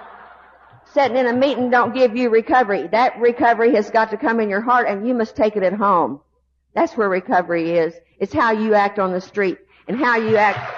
sitting 0.93 1.17
in 1.17 1.27
a 1.27 1.33
meeting 1.33 1.69
don't 1.69 1.93
give 1.93 2.15
you 2.17 2.29
recovery. 2.29 2.87
That 2.87 3.19
recovery 3.19 3.75
has 3.75 3.89
got 3.89 4.11
to 4.11 4.17
come 4.17 4.39
in 4.39 4.49
your 4.49 4.61
heart 4.61 4.87
and 4.87 5.07
you 5.07 5.13
must 5.13 5.35
take 5.35 5.55
it 5.55 5.63
at 5.63 5.73
home. 5.73 6.19
That's 6.73 6.95
where 6.97 7.09
recovery 7.09 7.71
is. 7.77 7.93
It's 8.19 8.33
how 8.33 8.51
you 8.51 8.73
act 8.73 8.99
on 8.99 9.13
the 9.13 9.21
street 9.21 9.57
and 9.87 9.97
how 9.97 10.17
you 10.17 10.37
act. 10.37 10.73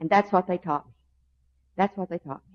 And 0.00 0.10
that's 0.10 0.30
what 0.30 0.46
they 0.46 0.58
taught 0.58 0.86
me. 0.86 0.92
That's 1.76 1.96
what 1.96 2.10
they 2.10 2.18
taught 2.18 2.42
me. 2.52 2.53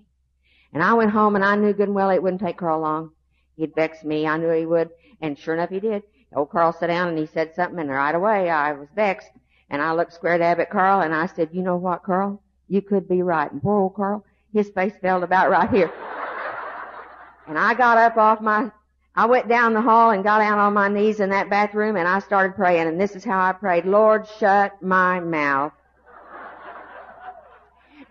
And 0.74 0.84
I 0.84 0.94
went 0.94 1.12
home 1.12 1.36
and 1.36 1.44
I 1.44 1.56
knew 1.56 1.74
good 1.74 1.88
and 1.88 1.96
well 1.96 2.10
it 2.10 2.22
wouldn't 2.22 2.42
take 2.42 2.58
Carl 2.58 2.82
long. 2.82 3.12
He'd 3.56 3.76
vex 3.76 4.04
me. 4.04 4.28
I 4.28 4.38
knew 4.38 4.52
he 4.52 4.66
would. 4.66 4.90
And 5.22 5.38
sure 5.38 5.54
enough 5.54 5.70
he 5.70 5.80
did. 5.80 6.04
Old 6.36 6.50
Carl 6.50 6.74
sat 6.74 6.88
down 6.88 7.10
and 7.10 7.18
he 7.18 7.26
said 7.26 7.56
something 7.56 7.80
and 7.80 7.90
right 7.90 8.14
away 8.14 8.50
I 8.50 8.74
was 8.74 8.88
vexed. 8.96 9.30
And 9.70 9.82
I 9.82 9.94
looked 9.94 10.14
square 10.14 10.38
dab 10.38 10.60
at 10.60 10.70
Carl 10.70 11.02
and 11.02 11.14
I 11.14 11.26
said, 11.26 11.50
you 11.52 11.64
know 11.64 11.78
what, 11.78 12.04
Carl? 12.04 12.42
You 12.68 12.82
could 12.82 13.08
be 13.08 13.22
right. 13.24 13.52
And 13.52 13.62
poor 13.62 13.82
old 13.82 13.96
Carl, 13.96 14.24
his 14.54 14.70
face 14.70 14.94
fell 15.02 15.24
about 15.24 15.50
right 15.50 15.70
here. 15.70 15.92
And 17.48 17.58
I 17.58 17.74
got 17.74 17.98
up 17.98 18.16
off 18.16 18.42
my, 18.42 18.70
I 19.16 19.26
went 19.26 19.50
down 19.50 19.74
the 19.74 19.82
hall 19.82 20.12
and 20.12 20.24
got 20.24 20.38
down 20.38 20.60
on 20.60 20.72
my 20.72 20.88
knees 20.88 21.20
in 21.20 21.32
that 21.32 21.50
bathroom 21.50 21.96
and 21.96 22.08
I 22.08 22.20
started 22.20 22.56
praying 22.56 22.88
and 22.88 23.02
this 23.02 23.16
is 23.16 23.24
how 23.24 23.42
I 23.42 23.54
prayed. 23.54 23.86
Lord, 23.86 24.28
shut 24.40 24.80
my 24.84 25.20
mouth. 25.20 25.74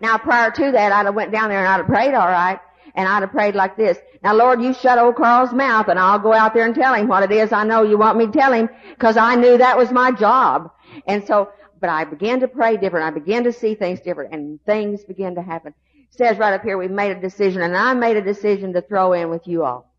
Now 0.01 0.17
prior 0.17 0.51
to 0.51 0.71
that, 0.71 0.91
I'd 0.91 1.05
have 1.05 1.15
went 1.15 1.31
down 1.31 1.49
there 1.49 1.59
and 1.59 1.67
I'd 1.67 1.77
have 1.77 1.87
prayed 1.87 2.13
all 2.13 2.27
right. 2.27 2.59
And 2.95 3.07
I'd 3.07 3.21
have 3.21 3.31
prayed 3.31 3.55
like 3.55 3.77
this. 3.77 3.97
Now 4.23 4.33
Lord, 4.33 4.61
you 4.61 4.73
shut 4.73 4.97
old 4.97 5.15
Carl's 5.15 5.53
mouth 5.53 5.87
and 5.87 5.99
I'll 5.99 6.19
go 6.19 6.33
out 6.33 6.53
there 6.53 6.65
and 6.65 6.75
tell 6.75 6.93
him 6.93 7.07
what 7.07 7.23
it 7.23 7.31
is 7.31 7.51
I 7.51 7.63
know 7.63 7.83
you 7.83 7.97
want 7.97 8.17
me 8.17 8.25
to 8.25 8.31
tell 8.31 8.51
him 8.51 8.69
because 8.89 9.17
I 9.17 9.35
knew 9.35 9.57
that 9.57 9.77
was 9.77 9.91
my 9.91 10.11
job. 10.11 10.71
And 11.07 11.25
so, 11.25 11.51
but 11.79 11.89
I 11.89 12.03
began 12.03 12.39
to 12.41 12.47
pray 12.47 12.77
different. 12.77 13.05
I 13.05 13.11
began 13.11 13.43
to 13.43 13.53
see 13.53 13.75
things 13.75 13.99
different 14.01 14.33
and 14.33 14.63
things 14.65 15.03
began 15.03 15.35
to 15.35 15.41
happen. 15.41 15.73
It 16.11 16.17
says 16.17 16.37
right 16.37 16.53
up 16.53 16.63
here, 16.63 16.77
we 16.77 16.87
made 16.87 17.11
a 17.11 17.19
decision 17.21 17.61
and 17.61 17.77
I 17.77 17.93
made 17.93 18.17
a 18.17 18.21
decision 18.21 18.73
to 18.73 18.81
throw 18.81 19.13
in 19.13 19.29
with 19.29 19.47
you 19.47 19.63
all. 19.63 19.89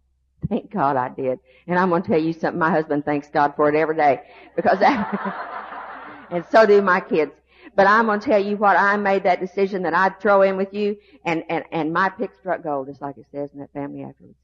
Thank 0.48 0.72
God 0.72 0.96
I 0.96 1.08
did. 1.10 1.38
And 1.66 1.78
I'm 1.78 1.90
going 1.90 2.02
to 2.02 2.08
tell 2.08 2.20
you 2.20 2.32
something. 2.32 2.58
My 2.58 2.70
husband 2.70 3.04
thanks 3.04 3.28
God 3.28 3.54
for 3.56 3.68
it 3.68 3.74
every 3.74 3.96
day 3.96 4.22
because 4.56 4.78
that, 4.80 6.26
and 6.30 6.44
so 6.50 6.66
do 6.66 6.82
my 6.82 7.00
kids. 7.00 7.32
But 7.74 7.86
I'm 7.86 8.06
going 8.06 8.20
to 8.20 8.26
tell 8.26 8.42
you 8.42 8.56
what, 8.56 8.76
I 8.76 8.96
made 8.96 9.24
that 9.24 9.40
decision 9.40 9.82
that 9.84 9.94
I'd 9.94 10.20
throw 10.20 10.42
in 10.42 10.56
with 10.56 10.74
you 10.74 10.96
and, 11.24 11.44
and, 11.48 11.64
and 11.70 11.92
my 11.92 12.08
pick 12.08 12.30
struck 12.34 12.62
gold, 12.62 12.88
just 12.88 13.00
like 13.00 13.16
it 13.16 13.26
says 13.32 13.50
in 13.52 13.60
that 13.60 13.72
family 13.72 14.02
afterwards. 14.02 14.36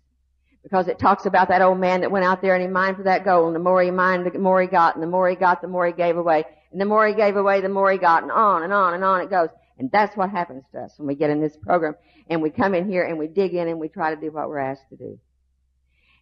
Because 0.62 0.88
it 0.88 0.98
talks 0.98 1.26
about 1.26 1.48
that 1.48 1.62
old 1.62 1.78
man 1.78 2.00
that 2.00 2.10
went 2.10 2.24
out 2.24 2.42
there 2.42 2.54
and 2.54 2.62
he 2.62 2.68
mined 2.68 2.96
for 2.96 3.04
that 3.04 3.24
gold 3.24 3.46
and 3.48 3.54
the 3.54 3.60
more 3.60 3.82
he 3.82 3.90
mined, 3.90 4.26
the 4.26 4.38
more 4.38 4.60
he 4.60 4.68
got 4.68 4.94
and 4.94 5.02
the 5.02 5.08
more 5.08 5.28
he 5.28 5.36
got, 5.36 5.60
the 5.60 5.68
more 5.68 5.86
he 5.86 5.92
gave 5.92 6.16
away. 6.16 6.44
And 6.72 6.80
the 6.80 6.84
more 6.84 7.06
he 7.06 7.14
gave 7.14 7.36
away, 7.36 7.60
the 7.60 7.68
more 7.68 7.90
he 7.90 7.98
got 7.98 8.22
and 8.22 8.32
on 8.32 8.62
and 8.62 8.72
on 8.72 8.94
and 8.94 9.04
on 9.04 9.20
it 9.20 9.30
goes. 9.30 9.48
And 9.78 9.90
that's 9.92 10.16
what 10.16 10.30
happens 10.30 10.64
to 10.72 10.80
us 10.80 10.94
when 10.96 11.06
we 11.06 11.14
get 11.14 11.30
in 11.30 11.40
this 11.40 11.56
program 11.56 11.94
and 12.28 12.42
we 12.42 12.50
come 12.50 12.74
in 12.74 12.88
here 12.88 13.04
and 13.04 13.18
we 13.18 13.28
dig 13.28 13.54
in 13.54 13.68
and 13.68 13.78
we 13.78 13.88
try 13.88 14.14
to 14.14 14.20
do 14.20 14.30
what 14.30 14.48
we're 14.48 14.58
asked 14.58 14.88
to 14.90 14.96
do. 14.96 15.18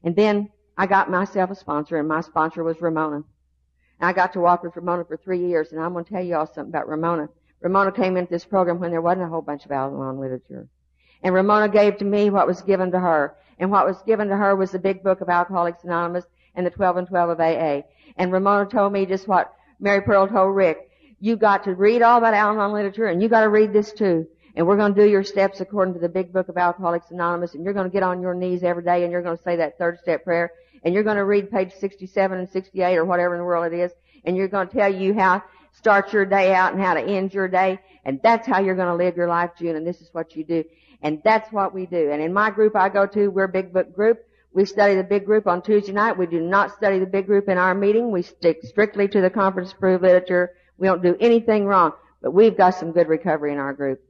And 0.03 0.15
then 0.17 0.51
I 0.77 0.87
got 0.87 1.11
myself 1.11 1.51
a 1.51 1.55
sponsor 1.55 1.99
and 1.99 2.09
my 2.09 2.21
sponsor 2.21 2.65
was 2.65 2.81
Ramona. 2.81 3.25
And 4.01 4.09
I 4.09 4.13
got 4.13 4.33
to 4.35 4.41
walk 4.41 4.63
with 4.63 4.77
Ramona 4.77 5.05
for 5.05 5.17
three 5.17 5.47
years 5.47 5.73
and 5.73 5.81
I'm 5.81 5.93
going 5.93 6.05
to 6.05 6.11
tell 6.11 6.23
you 6.23 6.37
all 6.37 6.47
something 6.47 6.71
about 6.71 6.89
Ramona. 6.89 7.29
Ramona 7.61 7.93
came 7.93 8.17
into 8.17 8.31
this 8.31 8.45
program 8.45 8.81
when 8.81 8.91
there 8.91 9.01
wasn't 9.01 9.25
a 9.25 9.29
whole 9.29 9.43
bunch 9.43 9.65
of 9.65 9.71
Al-Anon 9.71 10.21
literature. 10.21 10.69
And 11.23 11.35
Ramona 11.35 11.69
gave 11.69 11.97
to 11.99 12.05
me 12.05 12.31
what 12.31 12.47
was 12.47 12.61
given 12.63 12.91
to 12.93 13.01
her. 13.01 13.35
And 13.59 13.71
what 13.71 13.87
was 13.87 14.03
given 14.03 14.29
to 14.29 14.37
her 14.37 14.55
was 14.55 14.73
the 14.73 14.79
big 14.79 15.03
book 15.03 15.21
of 15.21 15.29
Alcoholics 15.29 15.85
Anonymous 15.85 16.25
and 16.55 16.67
the 16.67 16.71
12 16.71 16.99
and 16.99 17.09
12 17.09 17.31
of 17.31 17.41
AA. 17.41 17.83
And 18.17 18.33
Ramona 18.33 18.69
told 18.69 18.93
me 18.93 19.07
just 19.07 19.27
what 19.27 19.55
Mary 19.81 20.03
Pearl 20.03 20.29
told 20.29 20.55
Rick. 20.55 20.91
You 21.21 21.37
got 21.37 21.65
to 21.65 21.75
read 21.75 22.03
all 22.03 22.21
that 22.21 22.35
Al-Anon 22.35 22.73
literature 22.73 23.07
and 23.07 23.23
you 23.23 23.29
got 23.29 23.43
to 23.43 23.49
read 23.49 23.73
this 23.73 23.93
too 23.93 24.27
and 24.57 24.67
we're 24.67 24.77
going 24.77 24.95
to 24.95 25.01
do 25.01 25.09
your 25.09 25.25
steps 25.25 25.61
according 25.61 25.95
to 25.95 26.01
the 26.01 26.09
big 26.09 26.33
book 26.33 26.49
of 26.49 26.57
Alcoholics 26.57 27.11
Anonymous, 27.11 27.55
and 27.55 27.65
you're 27.65 27.75
going 27.75 27.89
to 27.89 27.93
get 27.93 28.03
on 28.03 28.21
your 28.21 28.35
knees 28.35 28.63
every 28.63 28.85
day, 28.85 29.03
and 29.03 29.11
you're 29.11 29.23
going 29.23 29.37
to 29.37 29.43
say 29.43 29.57
that 29.57 29.79
third 29.79 29.99
step 30.01 30.25
prayer, 30.25 30.53
and 30.85 30.95
you're 30.95 31.03
going 31.03 31.17
to 31.17 31.25
read 31.25 31.51
page 31.51 31.73
67 31.73 32.39
and 32.39 32.49
68 32.49 32.97
or 32.97 33.05
whatever 33.05 33.35
in 33.35 33.41
the 33.41 33.45
world 33.45 33.73
it 33.73 33.77
is, 33.77 33.93
and 34.25 34.37
you're 34.37 34.49
going 34.49 34.69
to 34.69 34.75
tell 34.75 34.93
you 34.93 35.15
how 35.15 35.43
start 35.73 36.13
your 36.13 36.25
day 36.25 36.55
out 36.55 36.73
and 36.73 36.83
how 36.83 36.95
to 36.95 37.01
end 37.01 37.35
your 37.35 37.49
day, 37.49 37.79
and 38.05 38.21
that's 38.23 38.47
how 38.47 38.61
you're 38.61 38.77
going 38.77 38.89
to 38.89 38.95
live 38.95 39.17
your 39.17 39.29
life, 39.29 39.51
June, 39.59 39.77
and 39.77 39.87
this 39.87 40.01
is 40.01 40.09
what 40.13 40.37
you 40.37 40.45
do. 40.45 40.65
And 41.03 41.21
that's 41.25 41.53
what 41.53 41.75
we 41.75 41.85
do. 41.87 42.11
And 42.11 42.23
in 42.23 42.33
my 42.33 42.51
group 42.51 42.77
I 42.77 42.89
go 42.89 43.07
to, 43.07 43.29
we're 43.29 43.45
a 43.45 43.49
big 43.49 43.73
book 43.73 43.95
group. 43.95 44.25
We 44.53 44.65
study 44.65 44.95
the 44.95 45.05
big 45.05 45.27
group 45.27 45.47
on 45.47 45.63
Tuesday 45.63 45.93
night. 45.93 46.17
We 46.17 46.27
do 46.27 46.41
not 46.41 46.71
study 46.73 46.99
the 46.99 47.07
big 47.07 47.27
group 47.27 47.49
in 47.49 47.59
our 47.59 47.75
meeting. 47.75 48.11
We 48.11 48.23
stick 48.23 48.61
strictly 48.63 49.09
to 49.09 49.21
the 49.21 49.29
conference 49.29 49.73
approved 49.73 50.03
literature. 50.03 50.53
We 50.79 50.87
don't 50.87 51.03
do 51.03 51.17
anything 51.21 51.67
wrong. 51.67 51.93
But 52.23 52.33
we've 52.33 52.57
got 52.57 52.77
some 52.77 52.93
good 52.93 53.09
recovery 53.09 53.53
in 53.53 53.59
our 53.59 53.75
group 53.75 54.01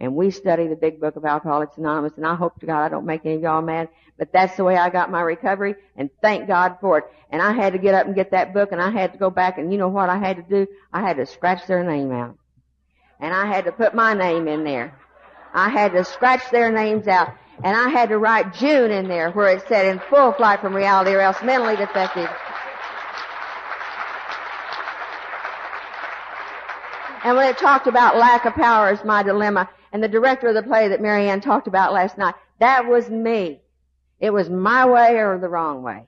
and 0.00 0.16
we 0.16 0.30
study 0.30 0.66
the 0.66 0.76
big 0.76 0.98
book 0.98 1.16
of 1.16 1.26
Alcoholics 1.26 1.76
Anonymous, 1.76 2.14
and 2.16 2.26
I 2.26 2.34
hope 2.34 2.58
to 2.60 2.66
God 2.66 2.82
I 2.82 2.88
don't 2.88 3.04
make 3.04 3.20
any 3.26 3.34
of 3.34 3.42
y'all 3.42 3.60
mad, 3.60 3.90
but 4.18 4.32
that's 4.32 4.56
the 4.56 4.64
way 4.64 4.76
I 4.76 4.88
got 4.88 5.10
my 5.10 5.20
recovery, 5.20 5.74
and 5.94 6.08
thank 6.22 6.48
God 6.48 6.78
for 6.80 6.98
it. 6.98 7.04
And 7.30 7.42
I 7.42 7.52
had 7.52 7.74
to 7.74 7.78
get 7.78 7.94
up 7.94 8.06
and 8.06 8.14
get 8.14 8.30
that 8.30 8.54
book, 8.54 8.72
and 8.72 8.80
I 8.80 8.90
had 8.90 9.12
to 9.12 9.18
go 9.18 9.28
back, 9.28 9.58
and 9.58 9.70
you 9.70 9.78
know 9.78 9.88
what 9.88 10.08
I 10.08 10.18
had 10.18 10.36
to 10.36 10.42
do? 10.42 10.66
I 10.92 11.02
had 11.02 11.18
to 11.18 11.26
scratch 11.26 11.66
their 11.66 11.84
name 11.84 12.10
out. 12.10 12.36
And 13.20 13.34
I 13.34 13.46
had 13.46 13.66
to 13.66 13.72
put 13.72 13.94
my 13.94 14.14
name 14.14 14.48
in 14.48 14.64
there. 14.64 14.98
I 15.52 15.68
had 15.68 15.92
to 15.92 16.04
scratch 16.04 16.50
their 16.50 16.72
names 16.72 17.06
out. 17.06 17.34
And 17.62 17.76
I 17.76 17.90
had 17.90 18.08
to 18.08 18.16
write 18.16 18.54
June 18.54 18.90
in 18.90 19.06
there 19.06 19.30
where 19.32 19.54
it 19.54 19.68
said 19.68 19.84
in 19.84 20.00
full 20.08 20.32
flight 20.32 20.62
from 20.62 20.74
reality 20.74 21.10
or 21.10 21.20
else 21.20 21.36
mentally 21.42 21.76
defective. 21.76 22.30
And 27.22 27.36
when 27.36 27.48
it 27.48 27.58
talked 27.58 27.86
about 27.86 28.16
lack 28.16 28.46
of 28.46 28.54
power 28.54 28.88
as 28.88 29.04
my 29.04 29.22
dilemma, 29.22 29.68
and 29.92 30.02
the 30.02 30.08
director 30.08 30.48
of 30.48 30.54
the 30.54 30.62
play 30.62 30.88
that 30.88 31.00
Marianne 31.00 31.40
talked 31.40 31.66
about 31.66 31.92
last 31.92 32.16
night, 32.16 32.34
that 32.58 32.86
was 32.86 33.08
me. 33.08 33.60
It 34.18 34.32
was 34.32 34.48
my 34.48 34.86
way 34.86 35.16
or 35.16 35.38
the 35.38 35.48
wrong 35.48 35.82
way. 35.82 36.06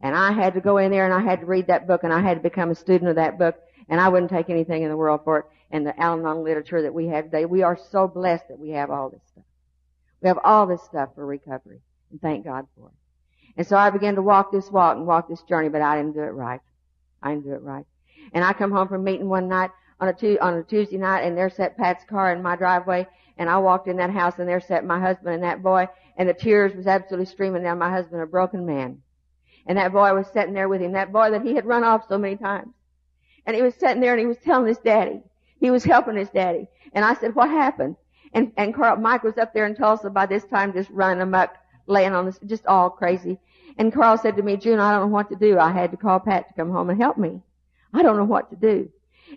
And 0.00 0.16
I 0.16 0.32
had 0.32 0.54
to 0.54 0.60
go 0.60 0.78
in 0.78 0.90
there 0.90 1.04
and 1.04 1.14
I 1.14 1.20
had 1.28 1.40
to 1.40 1.46
read 1.46 1.68
that 1.68 1.86
book 1.86 2.04
and 2.04 2.12
I 2.12 2.20
had 2.20 2.38
to 2.38 2.42
become 2.42 2.70
a 2.70 2.74
student 2.74 3.10
of 3.10 3.16
that 3.16 3.38
book 3.38 3.56
and 3.88 4.00
I 4.00 4.08
wouldn't 4.08 4.30
take 4.30 4.50
anything 4.50 4.82
in 4.82 4.88
the 4.88 4.96
world 4.96 5.20
for 5.24 5.38
it. 5.38 5.44
And 5.70 5.86
the 5.86 5.98
Al-Anon 6.00 6.42
literature 6.42 6.82
that 6.82 6.94
we 6.94 7.06
have 7.08 7.26
today, 7.26 7.44
we 7.44 7.62
are 7.62 7.78
so 7.90 8.08
blessed 8.08 8.48
that 8.48 8.58
we 8.58 8.70
have 8.70 8.90
all 8.90 9.10
this 9.10 9.22
stuff. 9.30 9.44
We 10.20 10.28
have 10.28 10.38
all 10.42 10.66
this 10.66 10.82
stuff 10.82 11.10
for 11.14 11.24
recovery 11.24 11.80
and 12.10 12.20
thank 12.20 12.44
God 12.44 12.66
for 12.76 12.88
it. 12.88 12.94
And 13.56 13.66
so 13.66 13.76
I 13.76 13.90
began 13.90 14.14
to 14.16 14.22
walk 14.22 14.52
this 14.52 14.70
walk 14.70 14.96
and 14.96 15.06
walk 15.06 15.28
this 15.28 15.42
journey, 15.42 15.68
but 15.68 15.82
I 15.82 15.96
didn't 15.96 16.14
do 16.14 16.22
it 16.22 16.32
right. 16.32 16.60
I 17.22 17.30
didn't 17.30 17.44
do 17.44 17.52
it 17.52 17.62
right. 17.62 17.84
And 18.32 18.44
I 18.44 18.52
come 18.52 18.72
home 18.72 18.88
from 18.88 19.04
meeting 19.04 19.28
one 19.28 19.48
night 19.48 19.70
on 20.00 20.08
a, 20.08 20.12
tu- 20.12 20.38
on 20.40 20.54
a 20.54 20.62
Tuesday 20.62 20.96
night 20.96 21.20
and 21.22 21.36
there 21.36 21.50
sat 21.50 21.76
Pat's 21.76 22.04
car 22.04 22.32
in 22.32 22.42
my 22.42 22.56
driveway 22.56 23.06
and 23.38 23.48
I 23.48 23.58
walked 23.58 23.88
in 23.88 23.96
that 23.96 24.10
house 24.10 24.38
and 24.38 24.48
there 24.48 24.60
sat 24.60 24.84
my 24.84 25.00
husband 25.00 25.34
and 25.34 25.44
that 25.44 25.62
boy 25.62 25.88
and 26.16 26.28
the 26.28 26.34
tears 26.34 26.74
was 26.74 26.86
absolutely 26.86 27.26
streaming 27.26 27.62
down 27.62 27.78
my 27.78 27.90
husband, 27.90 28.22
a 28.22 28.26
broken 28.26 28.66
man. 28.66 29.02
And 29.66 29.78
that 29.78 29.92
boy 29.92 30.12
was 30.14 30.26
sitting 30.28 30.54
there 30.54 30.68
with 30.68 30.80
him, 30.80 30.92
that 30.92 31.12
boy 31.12 31.30
that 31.30 31.42
he 31.42 31.54
had 31.54 31.66
run 31.66 31.84
off 31.84 32.08
so 32.08 32.18
many 32.18 32.36
times. 32.36 32.72
And 33.46 33.56
he 33.56 33.62
was 33.62 33.74
sitting 33.74 34.00
there 34.00 34.12
and 34.12 34.20
he 34.20 34.26
was 34.26 34.38
telling 34.38 34.66
his 34.66 34.78
daddy. 34.78 35.22
He 35.60 35.70
was 35.70 35.84
helping 35.84 36.16
his 36.16 36.30
daddy. 36.30 36.66
And 36.92 37.04
I 37.04 37.14
said, 37.14 37.34
what 37.34 37.48
happened? 37.50 37.96
And, 38.32 38.52
and 38.56 38.74
Carl, 38.74 38.96
Mike 38.96 39.22
was 39.22 39.38
up 39.38 39.52
there 39.52 39.66
in 39.66 39.74
Tulsa 39.74 40.10
by 40.10 40.26
this 40.26 40.44
time 40.44 40.72
just 40.72 40.90
running 40.90 41.20
amok, 41.20 41.54
laying 41.86 42.12
on 42.12 42.26
this, 42.26 42.38
just 42.46 42.66
all 42.66 42.90
crazy. 42.90 43.38
And 43.78 43.92
Carl 43.92 44.18
said 44.18 44.36
to 44.36 44.42
me, 44.42 44.56
June, 44.56 44.78
I 44.78 44.92
don't 44.92 45.08
know 45.08 45.14
what 45.14 45.30
to 45.30 45.36
do. 45.36 45.58
I 45.58 45.72
had 45.72 45.90
to 45.90 45.96
call 45.96 46.20
Pat 46.20 46.48
to 46.48 46.54
come 46.54 46.70
home 46.70 46.90
and 46.90 47.00
help 47.00 47.16
me. 47.18 47.40
I 47.92 48.02
don't 48.02 48.16
know 48.16 48.24
what 48.24 48.50
to 48.50 48.56
do. 48.56 48.90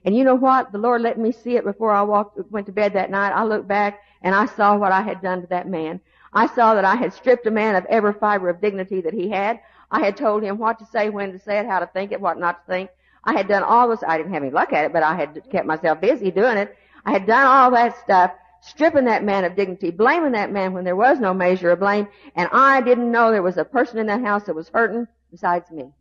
And 0.06 0.16
you 0.16 0.24
know 0.24 0.36
what? 0.36 0.72
The 0.72 0.78
Lord 0.78 1.02
let 1.02 1.18
me 1.18 1.32
see 1.32 1.56
it 1.56 1.64
before 1.64 1.92
I 1.92 2.02
walked, 2.02 2.40
went 2.52 2.66
to 2.68 2.72
bed 2.72 2.94
that 2.94 3.12
night. 3.12 3.32
I 3.32 3.44
looked 3.44 3.68
back 3.68 4.02
and 4.22 4.34
I 4.34 4.46
saw 4.46 4.78
what 4.78 4.92
I 4.92 5.02
had 5.02 5.22
done 5.22 5.42
to 5.42 5.48
that 5.48 5.68
man. 5.68 6.00
I 6.34 6.48
saw 6.48 6.76
that 6.76 6.86
I 6.86 6.96
had 6.96 7.14
stripped 7.14 7.46
a 7.46 7.52
man 7.52 7.76
of 7.76 7.86
every 7.86 8.14
fiber 8.14 8.50
of 8.50 8.62
dignity 8.62 9.02
that 9.02 9.14
he 9.14 9.30
had. 9.30 9.60
I 9.92 10.00
had 10.04 10.18
told 10.18 10.44
him 10.44 10.58
what 10.58 10.80
to 10.80 10.86
say, 10.86 11.10
when 11.10 11.32
to 11.32 11.40
say 11.40 11.60
it, 11.60 11.68
how 11.68 11.80
to 11.80 11.88
think 11.88 12.12
it, 12.12 12.22
what 12.22 12.40
not 12.40 12.66
to 12.66 12.72
think. 12.72 12.90
I 13.24 13.34
had 13.34 13.48
done 13.48 13.64
all 13.64 13.90
this. 13.90 14.04
I 14.06 14.18
didn't 14.18 14.34
have 14.34 14.44
any 14.44 14.52
luck 14.52 14.74
at 14.74 14.86
it, 14.86 14.94
but 14.94 15.04
I 15.04 15.16
had 15.16 15.42
kept 15.52 15.68
myself 15.68 16.02
busy 16.02 16.32
doing 16.32 16.58
it. 16.58 16.76
I 17.06 17.12
had 17.12 17.28
done 17.28 17.46
all 17.46 17.72
that 17.72 17.98
stuff, 18.00 18.32
stripping 18.62 19.06
that 19.06 19.24
man 19.24 19.46
of 19.46 19.56
dignity, 19.56 19.92
blaming 19.92 20.32
that 20.32 20.52
man 20.52 20.74
when 20.74 20.84
there 20.84 20.96
was 20.96 21.20
no 21.20 21.34
measure 21.34 21.72
of 21.72 21.80
blame, 21.80 22.08
and 22.36 22.50
I 22.52 22.82
didn't 22.82 23.12
know 23.12 23.32
there 23.32 23.44
was 23.44 23.58
a 23.58 23.66
person 23.66 24.00
in 24.00 24.08
that 24.08 24.22
house 24.22 24.46
that 24.46 24.56
was 24.56 24.70
hurting 24.70 25.08
besides 25.32 25.70
me. 25.70 25.92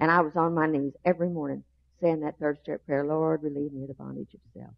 And 0.00 0.10
I 0.10 0.20
was 0.20 0.36
on 0.36 0.54
my 0.54 0.66
knees 0.66 0.92
every 1.04 1.28
morning 1.28 1.64
saying 2.00 2.20
that 2.20 2.38
third 2.38 2.58
step 2.58 2.84
prayer, 2.86 3.04
Lord, 3.04 3.42
relieve 3.42 3.72
me 3.72 3.82
of 3.82 3.88
the 3.88 3.94
bondage 3.94 4.34
of 4.34 4.40
self, 4.52 4.74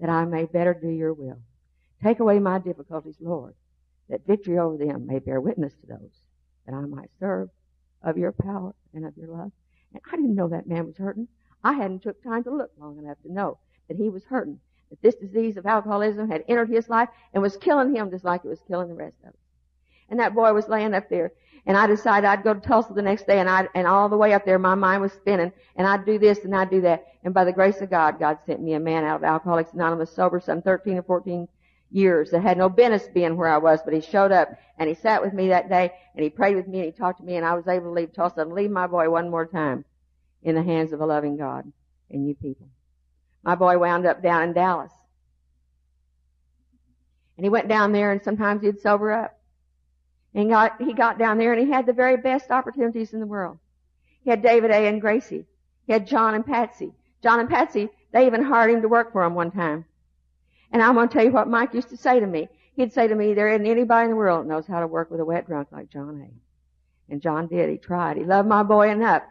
that 0.00 0.10
I 0.10 0.24
may 0.24 0.44
better 0.44 0.74
do 0.74 0.88
your 0.88 1.12
will. 1.12 1.38
Take 2.02 2.20
away 2.20 2.38
my 2.38 2.58
difficulties, 2.58 3.16
Lord, 3.20 3.54
that 4.08 4.26
victory 4.26 4.58
over 4.58 4.76
them 4.76 5.06
may 5.06 5.18
bear 5.18 5.40
witness 5.40 5.72
to 5.80 5.86
those, 5.86 6.20
that 6.66 6.74
I 6.74 6.82
might 6.82 7.10
serve 7.18 7.48
of 8.02 8.18
your 8.18 8.32
power 8.32 8.74
and 8.94 9.04
of 9.06 9.16
your 9.16 9.28
love. 9.28 9.52
And 9.92 10.02
I 10.12 10.16
didn't 10.16 10.34
know 10.34 10.48
that 10.48 10.68
man 10.68 10.86
was 10.86 10.96
hurting. 10.96 11.28
I 11.64 11.72
hadn't 11.72 12.02
took 12.02 12.22
time 12.22 12.44
to 12.44 12.54
look 12.54 12.70
long 12.78 12.98
enough 12.98 13.20
to 13.22 13.32
know 13.32 13.58
that 13.88 13.96
he 13.96 14.08
was 14.08 14.24
hurting, 14.24 14.60
that 14.90 15.02
this 15.02 15.14
disease 15.14 15.56
of 15.56 15.66
alcoholism 15.66 16.30
had 16.30 16.44
entered 16.48 16.68
his 16.68 16.88
life 16.88 17.08
and 17.32 17.42
was 17.42 17.56
killing 17.56 17.94
him 17.94 18.10
just 18.10 18.24
like 18.24 18.44
it 18.44 18.48
was 18.48 18.62
killing 18.68 18.88
the 18.88 18.94
rest 18.94 19.16
of 19.22 19.30
us. 19.30 19.34
And 20.08 20.20
that 20.20 20.34
boy 20.34 20.52
was 20.52 20.68
laying 20.68 20.94
up 20.94 21.08
there 21.08 21.32
and 21.66 21.76
I 21.76 21.86
decided 21.88 22.26
I'd 22.26 22.44
go 22.44 22.54
to 22.54 22.60
Tulsa 22.60 22.92
the 22.92 23.02
next 23.02 23.26
day 23.26 23.40
and 23.40 23.50
I 23.50 23.68
and 23.74 23.86
all 23.86 24.08
the 24.08 24.16
way 24.16 24.32
up 24.32 24.44
there 24.44 24.58
my 24.58 24.76
mind 24.76 25.02
was 25.02 25.12
spinning 25.12 25.52
and 25.74 25.86
I'd 25.86 26.06
do 26.06 26.18
this 26.18 26.38
and 26.44 26.54
I'd 26.54 26.70
do 26.70 26.80
that. 26.82 27.06
And 27.24 27.34
by 27.34 27.44
the 27.44 27.52
grace 27.52 27.80
of 27.80 27.90
God, 27.90 28.20
God 28.20 28.38
sent 28.46 28.62
me 28.62 28.74
a 28.74 28.80
man 28.80 29.04
out 29.04 29.16
of 29.16 29.24
Alcoholics 29.24 29.72
Anonymous 29.72 30.14
sober 30.14 30.40
some 30.40 30.62
13 30.62 30.98
or 30.98 31.02
14 31.02 31.48
years 31.90 32.30
that 32.30 32.42
had 32.42 32.56
no 32.56 32.68
business 32.68 33.08
being 33.12 33.36
where 33.36 33.48
I 33.48 33.58
was, 33.58 33.80
but 33.84 33.94
he 33.94 34.00
showed 34.00 34.30
up 34.30 34.48
and 34.78 34.88
he 34.88 34.94
sat 34.94 35.22
with 35.22 35.32
me 35.32 35.48
that 35.48 35.68
day 35.68 35.92
and 36.14 36.22
he 36.22 36.30
prayed 36.30 36.54
with 36.54 36.68
me 36.68 36.78
and 36.78 36.86
he 36.86 36.92
talked 36.92 37.18
to 37.20 37.26
me 37.26 37.36
and 37.36 37.44
I 37.44 37.54
was 37.54 37.66
able 37.66 37.86
to 37.86 37.92
leave 37.92 38.12
Tulsa 38.12 38.42
and 38.42 38.52
leave 38.52 38.70
my 38.70 38.86
boy 38.86 39.10
one 39.10 39.28
more 39.28 39.46
time 39.46 39.84
in 40.42 40.54
the 40.54 40.62
hands 40.62 40.92
of 40.92 41.00
a 41.00 41.06
loving 41.06 41.36
God 41.36 41.70
and 42.10 42.28
you 42.28 42.34
people. 42.34 42.68
My 43.42 43.56
boy 43.56 43.78
wound 43.78 44.06
up 44.06 44.22
down 44.22 44.44
in 44.44 44.52
Dallas. 44.52 44.92
And 47.36 47.44
he 47.44 47.50
went 47.50 47.68
down 47.68 47.92
there 47.92 48.12
and 48.12 48.22
sometimes 48.22 48.62
he'd 48.62 48.80
sober 48.80 49.12
up. 49.12 49.35
And 50.36 50.50
got, 50.50 50.80
he 50.82 50.92
got 50.92 51.18
down 51.18 51.38
there 51.38 51.54
and 51.54 51.66
he 51.66 51.72
had 51.72 51.86
the 51.86 51.94
very 51.94 52.18
best 52.18 52.50
opportunities 52.50 53.14
in 53.14 53.20
the 53.20 53.26
world. 53.26 53.58
He 54.22 54.28
had 54.28 54.42
David 54.42 54.70
A. 54.70 54.86
and 54.86 55.00
Gracie. 55.00 55.46
He 55.86 55.92
had 55.94 56.06
John 56.06 56.34
and 56.34 56.44
Patsy. 56.44 56.92
John 57.22 57.40
and 57.40 57.48
Patsy, 57.48 57.88
they 58.12 58.26
even 58.26 58.44
hired 58.44 58.70
him 58.70 58.82
to 58.82 58.88
work 58.88 59.12
for 59.12 59.24
him 59.24 59.34
one 59.34 59.50
time. 59.50 59.86
And 60.70 60.82
I'm 60.82 60.94
going 60.94 61.08
to 61.08 61.14
tell 61.14 61.24
you 61.24 61.32
what 61.32 61.48
Mike 61.48 61.72
used 61.72 61.88
to 61.88 61.96
say 61.96 62.20
to 62.20 62.26
me. 62.26 62.50
He'd 62.74 62.92
say 62.92 63.08
to 63.08 63.14
me, 63.14 63.32
there 63.32 63.48
isn't 63.48 63.66
anybody 63.66 64.04
in 64.04 64.10
the 64.10 64.16
world 64.16 64.44
that 64.44 64.48
knows 64.48 64.66
how 64.66 64.80
to 64.80 64.86
work 64.86 65.10
with 65.10 65.20
a 65.20 65.24
wet 65.24 65.46
drunk 65.46 65.68
like 65.72 65.88
John 65.88 66.20
A. 66.20 67.12
And 67.12 67.22
John 67.22 67.46
did. 67.46 67.70
He 67.70 67.78
tried. 67.78 68.18
He 68.18 68.24
loved 68.24 68.46
my 68.46 68.62
boy 68.62 68.90
enough 68.90 69.22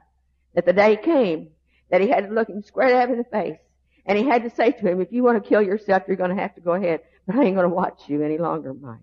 that 0.55 0.65
the 0.65 0.73
day 0.73 0.97
came 0.97 1.49
that 1.91 2.01
he 2.01 2.07
had 2.07 2.27
to 2.27 2.33
look 2.33 2.49
him 2.49 2.63
square 2.63 2.99
up 2.99 3.09
in 3.11 3.19
the 3.19 3.25
face. 3.25 3.59
And 4.07 4.17
he 4.17 4.23
had 4.25 4.41
to 4.43 4.49
say 4.49 4.71
to 4.71 4.87
him, 4.87 5.01
if 5.01 5.11
you 5.11 5.21
want 5.21 5.43
to 5.43 5.47
kill 5.47 5.61
yourself, 5.61 6.03
you're 6.07 6.17
going 6.17 6.35
to 6.35 6.41
have 6.41 6.55
to 6.55 6.61
go 6.61 6.73
ahead. 6.73 7.01
But 7.27 7.35
I 7.35 7.43
ain't 7.43 7.55
going 7.55 7.69
to 7.69 7.75
watch 7.75 8.01
you 8.07 8.23
any 8.23 8.39
longer, 8.39 8.73
Mike. 8.73 8.99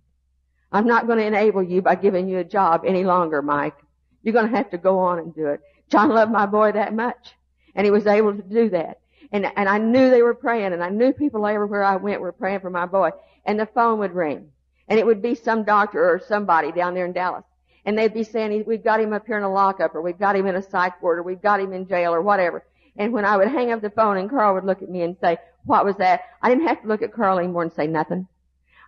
I'm 0.72 0.86
not 0.86 1.06
going 1.06 1.18
to 1.18 1.26
enable 1.26 1.62
you 1.62 1.82
by 1.82 1.94
giving 1.96 2.28
you 2.28 2.38
a 2.38 2.44
job 2.44 2.82
any 2.86 3.04
longer, 3.04 3.42
Mike. 3.42 3.76
You're 4.22 4.32
going 4.32 4.50
to 4.50 4.56
have 4.56 4.70
to 4.70 4.78
go 4.78 4.98
on 4.98 5.18
and 5.18 5.34
do 5.34 5.48
it. 5.48 5.60
John 5.90 6.08
loved 6.08 6.32
my 6.32 6.46
boy 6.46 6.72
that 6.72 6.94
much. 6.94 7.34
And 7.74 7.84
he 7.84 7.90
was 7.90 8.06
able 8.06 8.34
to 8.34 8.42
do 8.42 8.70
that. 8.70 9.00
And, 9.32 9.46
and 9.56 9.68
I 9.68 9.78
knew 9.78 10.10
they 10.10 10.22
were 10.22 10.34
praying 10.34 10.72
and 10.72 10.82
I 10.82 10.88
knew 10.88 11.12
people 11.12 11.46
everywhere 11.46 11.84
I 11.84 11.96
went 11.96 12.20
were 12.20 12.32
praying 12.32 12.60
for 12.60 12.70
my 12.70 12.86
boy. 12.86 13.10
And 13.44 13.58
the 13.60 13.66
phone 13.66 13.98
would 13.98 14.14
ring. 14.14 14.50
And 14.88 14.98
it 14.98 15.06
would 15.06 15.22
be 15.22 15.34
some 15.34 15.64
doctor 15.64 16.02
or 16.02 16.20
somebody 16.26 16.72
down 16.72 16.94
there 16.94 17.06
in 17.06 17.12
Dallas. 17.12 17.44
And 17.84 17.98
they'd 17.98 18.14
be 18.14 18.24
saying, 18.24 18.64
we've 18.66 18.84
got 18.84 19.00
him 19.00 19.12
up 19.12 19.26
here 19.26 19.38
in 19.38 19.42
a 19.42 19.52
lockup 19.52 19.94
or 19.94 20.02
we've 20.02 20.18
got 20.18 20.36
him 20.36 20.46
in 20.46 20.56
a 20.56 20.62
psych 20.62 21.02
ward 21.02 21.18
or 21.18 21.22
we've 21.22 21.42
got 21.42 21.60
him 21.60 21.72
in 21.72 21.86
jail 21.86 22.14
or 22.14 22.22
whatever. 22.22 22.64
And 22.96 23.12
when 23.12 23.24
I 23.24 23.36
would 23.36 23.48
hang 23.48 23.72
up 23.72 23.80
the 23.80 23.90
phone 23.90 24.18
and 24.18 24.30
Carl 24.30 24.54
would 24.54 24.64
look 24.64 24.82
at 24.82 24.90
me 24.90 25.02
and 25.02 25.16
say, 25.20 25.38
what 25.64 25.84
was 25.84 25.96
that? 25.96 26.22
I 26.40 26.48
didn't 26.48 26.68
have 26.68 26.82
to 26.82 26.88
look 26.88 27.02
at 27.02 27.12
Carl 27.12 27.38
anymore 27.38 27.62
and 27.62 27.72
say 27.72 27.86
nothing. 27.86 28.28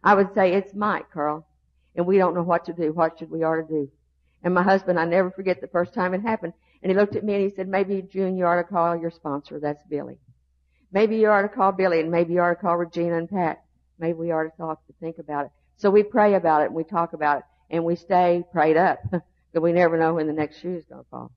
I 0.03 0.14
would 0.14 0.35
say, 0.35 0.53
it's 0.53 0.74
Mike, 0.74 1.11
Carl. 1.12 1.47
And 1.97 2.07
we 2.07 2.19
don't 2.19 2.35
know 2.35 2.43
what 2.43 2.65
to 2.67 2.73
do. 2.73 2.93
What 2.93 3.19
should 3.19 3.31
we 3.31 3.43
ought 3.43 3.57
to 3.57 3.67
do? 3.69 3.91
And 4.43 4.55
my 4.55 4.63
husband, 4.63 4.99
I 4.99 5.05
never 5.05 5.31
forget 5.31 5.61
the 5.61 5.69
first 5.69 5.95
time 5.95 6.13
it 6.13 6.23
happened. 6.23 6.53
And 6.83 6.91
he 6.91 6.97
looked 6.97 7.17
at 7.17 7.25
me 7.25 7.35
and 7.35 7.43
he 7.43 7.55
said, 7.55 7.69
maybe 7.69 8.03
June, 8.03 8.37
you 8.37 8.45
ought 8.45 8.57
to 8.57 8.65
call 8.65 8.97
your 8.97 9.11
sponsor. 9.11 9.59
That's 9.59 9.83
Billy. 9.89 10.19
Maybe 10.93 11.17
you 11.17 11.29
ought 11.29 11.43
to 11.43 11.49
call 11.49 11.73
Billy 11.73 12.01
and 12.01 12.11
maybe 12.11 12.35
you 12.35 12.41
ought 12.41 12.51
to 12.51 12.57
call 12.57 12.77
Regina 12.77 13.17
and 13.17 13.29
Pat. 13.29 13.65
Maybe 13.99 14.19
we 14.19 14.33
ought 14.33 14.45
to 14.45 14.57
talk 14.57 14.87
to 14.87 14.93
think 15.01 15.19
about 15.19 15.47
it. 15.47 15.53
So 15.77 15.91
we 15.91 16.03
pray 16.03 16.35
about 16.35 16.63
it 16.63 16.67
and 16.67 16.75
we 16.75 16.85
talk 16.85 17.15
about 17.15 17.39
it 17.39 17.45
and 17.71 17.85
we 17.85 17.97
stay 17.97 18.45
prayed 18.53 18.77
up. 18.77 18.99
Because 19.55 19.63
we 19.63 19.73
never 19.73 19.97
know 19.97 20.15
when 20.15 20.27
the 20.27 20.33
next 20.33 20.59
shoe 20.61 20.75
is 20.75 20.85
going 20.85 21.05
to 21.05 21.09
fall. 21.09 21.31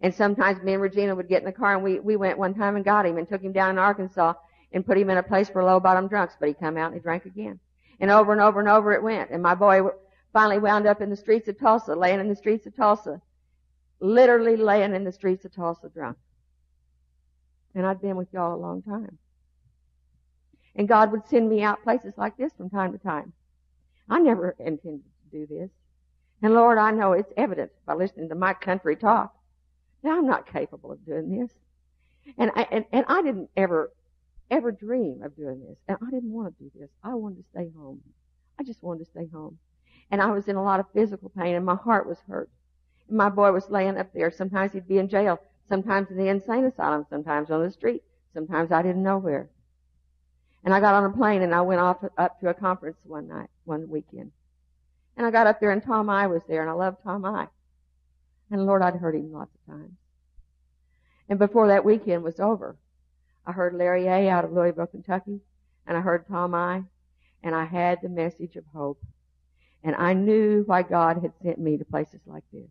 And 0.00 0.14
sometimes 0.14 0.62
me 0.62 0.72
and 0.72 0.82
Regina 0.82 1.14
would 1.14 1.28
get 1.28 1.40
in 1.40 1.44
the 1.44 1.52
car 1.52 1.74
and 1.74 1.84
we, 1.84 2.00
we 2.00 2.16
went 2.16 2.38
one 2.38 2.54
time 2.54 2.74
and 2.76 2.84
got 2.84 3.04
him 3.04 3.18
and 3.18 3.28
took 3.28 3.42
him 3.42 3.52
down 3.52 3.72
in 3.72 3.78
Arkansas 3.78 4.32
and 4.72 4.86
put 4.86 4.96
him 4.96 5.10
in 5.10 5.18
a 5.18 5.22
place 5.22 5.50
for 5.50 5.62
low 5.62 5.78
bottom 5.78 6.08
drunks, 6.08 6.34
but 6.40 6.48
he 6.48 6.54
come 6.54 6.78
out 6.78 6.86
and 6.86 6.94
he 6.94 7.00
drank 7.00 7.26
again. 7.26 7.60
And 8.00 8.10
over 8.10 8.32
and 8.32 8.40
over 8.40 8.60
and 8.60 8.68
over 8.68 8.92
it 8.92 9.02
went. 9.02 9.30
And 9.30 9.42
my 9.42 9.54
boy 9.54 9.82
finally 10.32 10.58
wound 10.58 10.86
up 10.86 11.00
in 11.00 11.10
the 11.10 11.16
streets 11.16 11.48
of 11.48 11.58
Tulsa, 11.58 11.94
laying 11.94 12.20
in 12.20 12.28
the 12.28 12.36
streets 12.36 12.66
of 12.66 12.76
Tulsa. 12.76 13.20
Literally 14.00 14.56
laying 14.56 14.94
in 14.94 15.04
the 15.04 15.12
streets 15.12 15.44
of 15.44 15.54
Tulsa 15.54 15.88
drunk. 15.88 16.16
And 17.74 17.86
I'd 17.86 18.02
been 18.02 18.16
with 18.16 18.32
y'all 18.32 18.54
a 18.54 18.56
long 18.56 18.82
time. 18.82 19.18
And 20.76 20.88
God 20.88 21.12
would 21.12 21.26
send 21.26 21.48
me 21.48 21.62
out 21.62 21.84
places 21.84 22.14
like 22.16 22.36
this 22.36 22.52
from 22.56 22.70
time 22.70 22.92
to 22.92 22.98
time. 22.98 23.32
I 24.08 24.18
never 24.18 24.54
intended 24.58 25.02
to 25.04 25.38
do 25.38 25.46
this. 25.46 25.70
And 26.42 26.52
Lord, 26.52 26.78
I 26.78 26.90
know 26.90 27.12
it's 27.12 27.32
evident 27.36 27.70
by 27.86 27.94
listening 27.94 28.28
to 28.28 28.34
my 28.34 28.54
country 28.54 28.96
talk 28.96 29.34
that 30.02 30.10
I'm 30.10 30.26
not 30.26 30.52
capable 30.52 30.92
of 30.92 31.04
doing 31.06 31.38
this. 31.38 31.50
And 32.36 32.50
I, 32.54 32.66
and, 32.70 32.84
and 32.92 33.04
I 33.08 33.22
didn't 33.22 33.50
ever, 33.56 33.92
ever 34.50 34.72
dream 34.72 35.22
of 35.22 35.36
doing 35.36 35.60
this. 35.60 35.78
And 35.88 35.98
I 36.00 36.10
didn't 36.10 36.32
want 36.32 36.56
to 36.56 36.64
do 36.64 36.70
this. 36.78 36.90
I 37.02 37.14
wanted 37.14 37.38
to 37.38 37.48
stay 37.50 37.70
home. 37.76 38.00
I 38.58 38.62
just 38.62 38.82
wanted 38.82 39.04
to 39.04 39.10
stay 39.10 39.26
home 39.32 39.58
and 40.10 40.22
I 40.22 40.30
was 40.30 40.48
in 40.48 40.56
a 40.56 40.62
lot 40.62 40.80
of 40.80 40.86
physical 40.92 41.30
pain 41.30 41.54
and 41.54 41.64
my 41.64 41.76
heart 41.76 42.06
was 42.06 42.18
hurt. 42.28 42.50
And 43.08 43.18
my 43.18 43.28
boy 43.28 43.52
was 43.52 43.70
laying 43.70 43.98
up 43.98 44.12
there. 44.12 44.30
Sometimes 44.30 44.72
he'd 44.72 44.88
be 44.88 44.98
in 44.98 45.08
jail, 45.08 45.40
sometimes 45.68 46.10
in 46.10 46.16
the 46.16 46.28
insane 46.28 46.64
asylum, 46.64 47.06
sometimes 47.08 47.50
on 47.50 47.62
the 47.62 47.70
street, 47.70 48.02
sometimes 48.32 48.70
I 48.70 48.82
didn't 48.82 49.02
know 49.02 49.18
where. 49.18 49.50
And 50.64 50.72
I 50.72 50.80
got 50.80 50.94
on 50.94 51.04
a 51.04 51.10
plane 51.12 51.42
and 51.42 51.54
I 51.54 51.60
went 51.60 51.80
off 51.80 51.98
up 52.16 52.40
to 52.40 52.48
a 52.48 52.54
conference 52.54 52.96
one 53.04 53.28
night, 53.28 53.50
one 53.64 53.88
weekend. 53.88 54.32
And 55.16 55.26
I 55.26 55.30
got 55.30 55.46
up 55.46 55.60
there 55.60 55.70
and 55.70 55.82
Tom 55.82 56.08
I 56.08 56.26
was 56.26 56.42
there 56.48 56.62
and 56.62 56.70
I 56.70 56.74
loved 56.74 56.98
Tom 57.02 57.24
I. 57.24 57.48
And 58.50 58.66
Lord, 58.66 58.82
I'd 58.82 58.96
heard 58.96 59.14
him 59.14 59.32
lots 59.32 59.50
of 59.54 59.74
times. 59.74 59.92
And 61.28 61.38
before 61.38 61.68
that 61.68 61.84
weekend 61.84 62.22
was 62.22 62.40
over, 62.40 62.76
I 63.46 63.52
heard 63.52 63.74
Larry 63.74 64.06
A. 64.06 64.28
out 64.28 64.44
of 64.44 64.52
Louisville, 64.52 64.86
Kentucky, 64.86 65.40
and 65.86 65.96
I 65.96 66.00
heard 66.00 66.26
Tom 66.26 66.54
I, 66.54 66.82
and 67.42 67.54
I 67.54 67.64
had 67.64 68.00
the 68.00 68.08
message 68.08 68.56
of 68.56 68.64
hope. 68.72 69.02
And 69.82 69.94
I 69.96 70.14
knew 70.14 70.62
why 70.64 70.82
God 70.82 71.20
had 71.20 71.32
sent 71.42 71.58
me 71.58 71.76
to 71.76 71.84
places 71.84 72.20
like 72.26 72.44
this. 72.52 72.70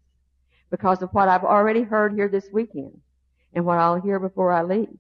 Because 0.72 1.04
of 1.04 1.14
what 1.14 1.30
I've 1.30 1.44
already 1.44 1.84
heard 1.84 2.14
here 2.14 2.28
this 2.28 2.50
weekend 2.52 3.00
and 3.54 3.66
what 3.66 3.78
I'll 3.78 4.02
hear 4.02 4.20
before 4.20 4.52
I 4.52 4.64
leave. 4.64 4.98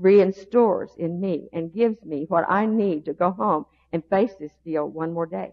Reinstores 0.00 0.90
in 0.96 1.20
me 1.20 1.48
and 1.52 1.74
gives 1.74 2.02
me 2.02 2.24
what 2.28 2.46
I 2.48 2.64
need 2.64 3.04
to 3.04 3.12
go 3.12 3.30
home 3.30 3.66
and 3.92 4.02
face 4.08 4.32
this 4.38 4.52
deal 4.64 4.88
one 4.88 5.12
more 5.12 5.26
day. 5.26 5.52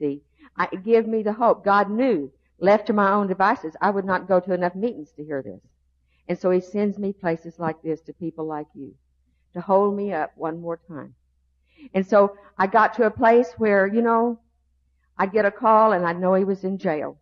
See, 0.00 0.22
I, 0.56 0.68
it 0.72 0.84
gave 0.84 1.06
me 1.06 1.22
the 1.22 1.32
hope. 1.32 1.64
God 1.64 1.90
knew, 1.90 2.32
left 2.58 2.88
to 2.88 2.92
my 2.92 3.12
own 3.12 3.28
devices, 3.28 3.76
I 3.80 3.90
would 3.90 4.04
not 4.04 4.26
go 4.26 4.40
to 4.40 4.52
enough 4.52 4.74
meetings 4.74 5.12
to 5.12 5.24
hear 5.24 5.42
this. 5.42 5.60
And 6.28 6.38
so 6.38 6.50
He 6.50 6.60
sends 6.60 6.98
me 6.98 7.12
places 7.12 7.58
like 7.58 7.82
this 7.82 8.00
to 8.02 8.12
people 8.12 8.46
like 8.46 8.68
you 8.74 8.94
to 9.54 9.60
hold 9.60 9.96
me 9.96 10.12
up 10.12 10.32
one 10.36 10.60
more 10.60 10.78
time. 10.88 11.14
And 11.94 12.06
so 12.06 12.36
I 12.58 12.66
got 12.66 12.94
to 12.94 13.06
a 13.06 13.10
place 13.10 13.52
where, 13.56 13.86
you 13.86 14.02
know, 14.02 14.40
I'd 15.16 15.32
get 15.32 15.44
a 15.44 15.50
call 15.50 15.92
and 15.92 16.06
I'd 16.06 16.20
know 16.20 16.34
he 16.34 16.44
was 16.44 16.64
in 16.64 16.78
jail. 16.78 17.18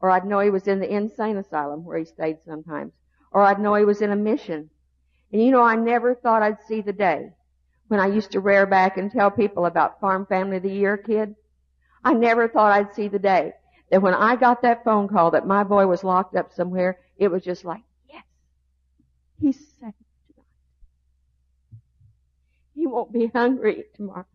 Or 0.00 0.10
I'd 0.10 0.26
know 0.26 0.40
he 0.40 0.50
was 0.50 0.68
in 0.68 0.80
the 0.80 0.92
insane 0.92 1.36
asylum 1.36 1.84
where 1.84 1.98
he 1.98 2.04
stayed 2.04 2.42
sometimes. 2.44 2.92
Or 3.32 3.42
I'd 3.42 3.60
know 3.60 3.74
he 3.74 3.84
was 3.84 4.02
in 4.02 4.12
a 4.12 4.16
mission. 4.16 4.70
And 5.32 5.42
you 5.42 5.50
know, 5.50 5.62
I 5.62 5.74
never 5.76 6.14
thought 6.14 6.42
I'd 6.42 6.62
see 6.68 6.80
the 6.80 6.92
day 6.92 7.32
when 7.88 8.00
I 8.00 8.06
used 8.06 8.32
to 8.32 8.40
rear 8.40 8.66
back 8.66 8.96
and 8.96 9.10
tell 9.10 9.30
people 9.30 9.66
about 9.66 10.00
Farm 10.00 10.26
Family 10.26 10.58
of 10.58 10.62
the 10.62 10.70
Year 10.70 10.96
kid. 10.96 11.34
I 12.04 12.14
never 12.14 12.48
thought 12.48 12.72
I'd 12.72 12.94
see 12.94 13.08
the 13.08 13.18
day 13.18 13.52
that 13.90 14.02
when 14.02 14.14
I 14.14 14.36
got 14.36 14.62
that 14.62 14.84
phone 14.84 15.08
call 15.08 15.32
that 15.32 15.46
my 15.46 15.64
boy 15.64 15.86
was 15.86 16.04
locked 16.04 16.36
up 16.36 16.52
somewhere, 16.52 16.98
it 17.16 17.28
was 17.28 17.42
just 17.42 17.64
like, 17.64 17.82
he's 19.40 19.58
safe 19.58 19.94
tonight. 20.26 20.46
He 22.74 22.86
won't 22.86 23.12
be 23.12 23.26
hungry 23.26 23.84
tomorrow. 23.94 24.26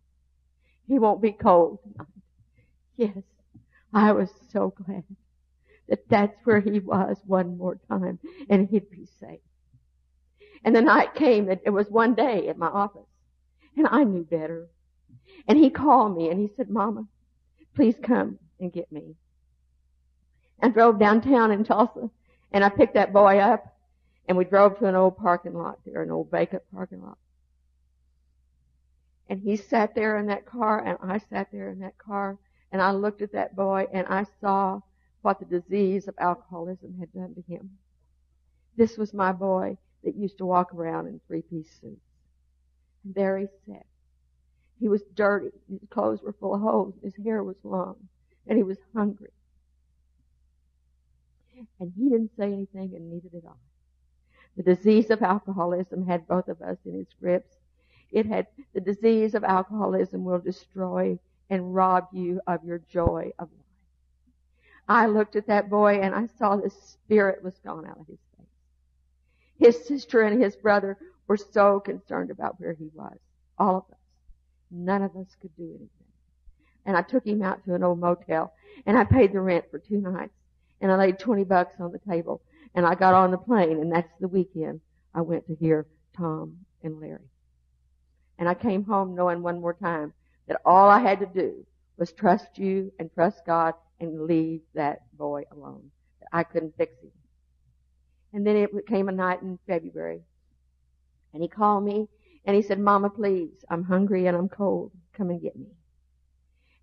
He 0.87 0.99
won't 0.99 1.21
be 1.21 1.31
cold 1.31 1.79
tonight. 1.83 2.07
Yes, 2.97 3.23
I 3.93 4.11
was 4.11 4.29
so 4.51 4.73
glad 4.85 5.03
that 5.87 6.07
that's 6.09 6.37
where 6.45 6.59
he 6.59 6.79
was 6.79 7.17
one 7.25 7.57
more 7.57 7.79
time 7.89 8.19
and 8.49 8.67
he'd 8.69 8.89
be 8.89 9.07
safe. 9.19 9.39
And 10.63 10.75
the 10.75 10.81
night 10.81 11.15
came 11.15 11.47
that 11.47 11.61
it 11.65 11.71
was 11.71 11.87
one 11.89 12.13
day 12.13 12.47
at 12.47 12.57
my 12.57 12.67
office 12.67 13.07
and 13.75 13.87
I 13.87 14.03
knew 14.03 14.23
better. 14.23 14.67
And 15.47 15.57
he 15.57 15.69
called 15.69 16.15
me 16.15 16.29
and 16.29 16.39
he 16.39 16.49
said, 16.55 16.69
Mama, 16.69 17.05
please 17.75 17.95
come 18.01 18.37
and 18.59 18.71
get 18.71 18.91
me. 18.91 19.15
I 20.61 20.69
drove 20.69 20.99
downtown 20.99 21.51
in 21.51 21.63
Tulsa 21.63 22.09
and 22.51 22.63
I 22.63 22.69
picked 22.69 22.93
that 22.93 23.13
boy 23.13 23.39
up 23.39 23.75
and 24.27 24.37
we 24.37 24.45
drove 24.45 24.77
to 24.79 24.85
an 24.85 24.95
old 24.95 25.17
parking 25.17 25.53
lot 25.53 25.79
there, 25.85 26.01
an 26.01 26.11
old 26.11 26.31
vacant 26.31 26.63
parking 26.73 27.01
lot. 27.01 27.17
And 29.29 29.39
he 29.39 29.55
sat 29.55 29.95
there 29.95 30.17
in 30.17 30.27
that 30.27 30.45
car 30.45 30.85
and 30.85 30.97
I 31.01 31.19
sat 31.29 31.47
there 31.51 31.69
in 31.69 31.79
that 31.79 31.97
car 31.97 32.37
and 32.71 32.81
I 32.81 32.91
looked 32.91 33.21
at 33.21 33.33
that 33.33 33.55
boy 33.55 33.87
and 33.93 34.05
I 34.07 34.25
saw 34.41 34.81
what 35.21 35.39
the 35.39 35.45
disease 35.45 36.07
of 36.07 36.15
alcoholism 36.17 36.97
had 36.99 37.13
done 37.13 37.35
to 37.35 37.41
him. 37.41 37.77
This 38.75 38.97
was 38.97 39.13
my 39.13 39.31
boy 39.31 39.77
that 40.03 40.15
used 40.15 40.37
to 40.39 40.45
walk 40.45 40.73
around 40.73 41.07
in 41.07 41.21
three-piece 41.27 41.69
suits. 41.79 42.01
And 43.03 43.13
there 43.15 43.37
he 43.37 43.47
sat. 43.67 43.85
He 44.79 44.89
was 44.89 45.01
dirty. 45.13 45.51
His 45.69 45.79
clothes 45.89 46.21
were 46.23 46.33
full 46.33 46.55
of 46.55 46.61
holes. 46.61 46.95
His 47.03 47.13
hair 47.23 47.43
was 47.43 47.57
long. 47.63 47.95
And 48.47 48.57
he 48.57 48.63
was 48.63 48.77
hungry. 48.95 49.31
And 51.79 51.93
he 51.95 52.09
didn't 52.09 52.31
say 52.37 52.51
anything 52.51 52.93
and 52.95 53.11
neither 53.11 53.29
did 53.29 53.45
I. 53.45 53.70
The 54.57 54.63
disease 54.63 55.09
of 55.09 55.21
alcoholism 55.21 56.05
had 56.05 56.27
both 56.27 56.47
of 56.47 56.61
us 56.61 56.77
in 56.85 56.99
its 56.99 57.13
grips. 57.13 57.55
It 58.11 58.25
had, 58.25 58.47
the 58.73 58.81
disease 58.81 59.33
of 59.33 59.43
alcoholism 59.43 60.25
will 60.25 60.39
destroy 60.39 61.17
and 61.49 61.73
rob 61.73 62.07
you 62.11 62.41
of 62.47 62.63
your 62.63 62.79
joy 62.79 63.31
of 63.39 63.49
life. 63.51 63.61
I 64.87 65.05
looked 65.05 65.35
at 65.35 65.47
that 65.47 65.69
boy 65.69 65.99
and 66.01 66.13
I 66.13 66.25
saw 66.25 66.55
the 66.55 66.69
spirit 66.69 67.43
was 67.43 67.57
gone 67.59 67.85
out 67.85 67.99
of 67.99 68.07
his 68.07 68.19
face. 68.37 68.47
His 69.57 69.85
sister 69.85 70.21
and 70.21 70.41
his 70.41 70.55
brother 70.55 70.97
were 71.27 71.37
so 71.37 71.79
concerned 71.79 72.31
about 72.31 72.59
where 72.59 72.73
he 72.73 72.89
was. 72.93 73.17
All 73.57 73.77
of 73.77 73.83
us. 73.91 73.99
None 74.69 75.01
of 75.01 75.15
us 75.15 75.35
could 75.41 75.55
do 75.55 75.63
anything. 75.63 75.89
And 76.85 76.97
I 76.97 77.03
took 77.03 77.25
him 77.25 77.41
out 77.41 77.63
to 77.65 77.75
an 77.75 77.83
old 77.83 77.99
motel 77.99 78.53
and 78.85 78.97
I 78.97 79.03
paid 79.03 79.31
the 79.31 79.39
rent 79.39 79.65
for 79.71 79.79
two 79.79 80.01
nights 80.01 80.33
and 80.81 80.91
I 80.91 80.97
laid 80.97 81.19
20 81.19 81.43
bucks 81.43 81.75
on 81.79 81.91
the 81.91 81.99
table 81.99 82.41
and 82.75 82.85
I 82.85 82.95
got 82.95 83.13
on 83.13 83.31
the 83.31 83.37
plane 83.37 83.79
and 83.79 83.91
that's 83.91 84.11
the 84.19 84.27
weekend 84.27 84.81
I 85.13 85.21
went 85.21 85.47
to 85.47 85.55
hear 85.55 85.87
Tom 86.17 86.57
and 86.83 86.99
Larry. 86.99 87.29
And 88.39 88.47
I 88.49 88.53
came 88.53 88.83
home 88.83 89.15
knowing 89.15 89.41
one 89.41 89.61
more 89.61 89.73
time 89.73 90.13
that 90.47 90.61
all 90.65 90.89
I 90.89 90.99
had 90.99 91.19
to 91.19 91.25
do 91.25 91.65
was 91.97 92.11
trust 92.11 92.57
you 92.57 92.91
and 92.99 93.13
trust 93.13 93.45
God 93.45 93.73
and 93.99 94.25
leave 94.25 94.61
that 94.73 95.01
boy 95.17 95.43
alone. 95.51 95.91
I 96.31 96.43
couldn't 96.43 96.77
fix 96.77 96.93
him. 97.01 97.11
And 98.33 98.47
then 98.47 98.55
it 98.55 98.69
came 98.87 99.09
a 99.09 99.11
night 99.11 99.41
in 99.41 99.59
February 99.67 100.21
and 101.33 101.43
he 101.43 101.49
called 101.49 101.83
me 101.83 102.07
and 102.45 102.55
he 102.55 102.61
said, 102.61 102.79
Mama, 102.79 103.09
please, 103.09 103.51
I'm 103.69 103.83
hungry 103.83 104.27
and 104.27 104.35
I'm 104.35 104.49
cold. 104.49 104.91
Come 105.13 105.29
and 105.29 105.41
get 105.41 105.55
me. 105.55 105.67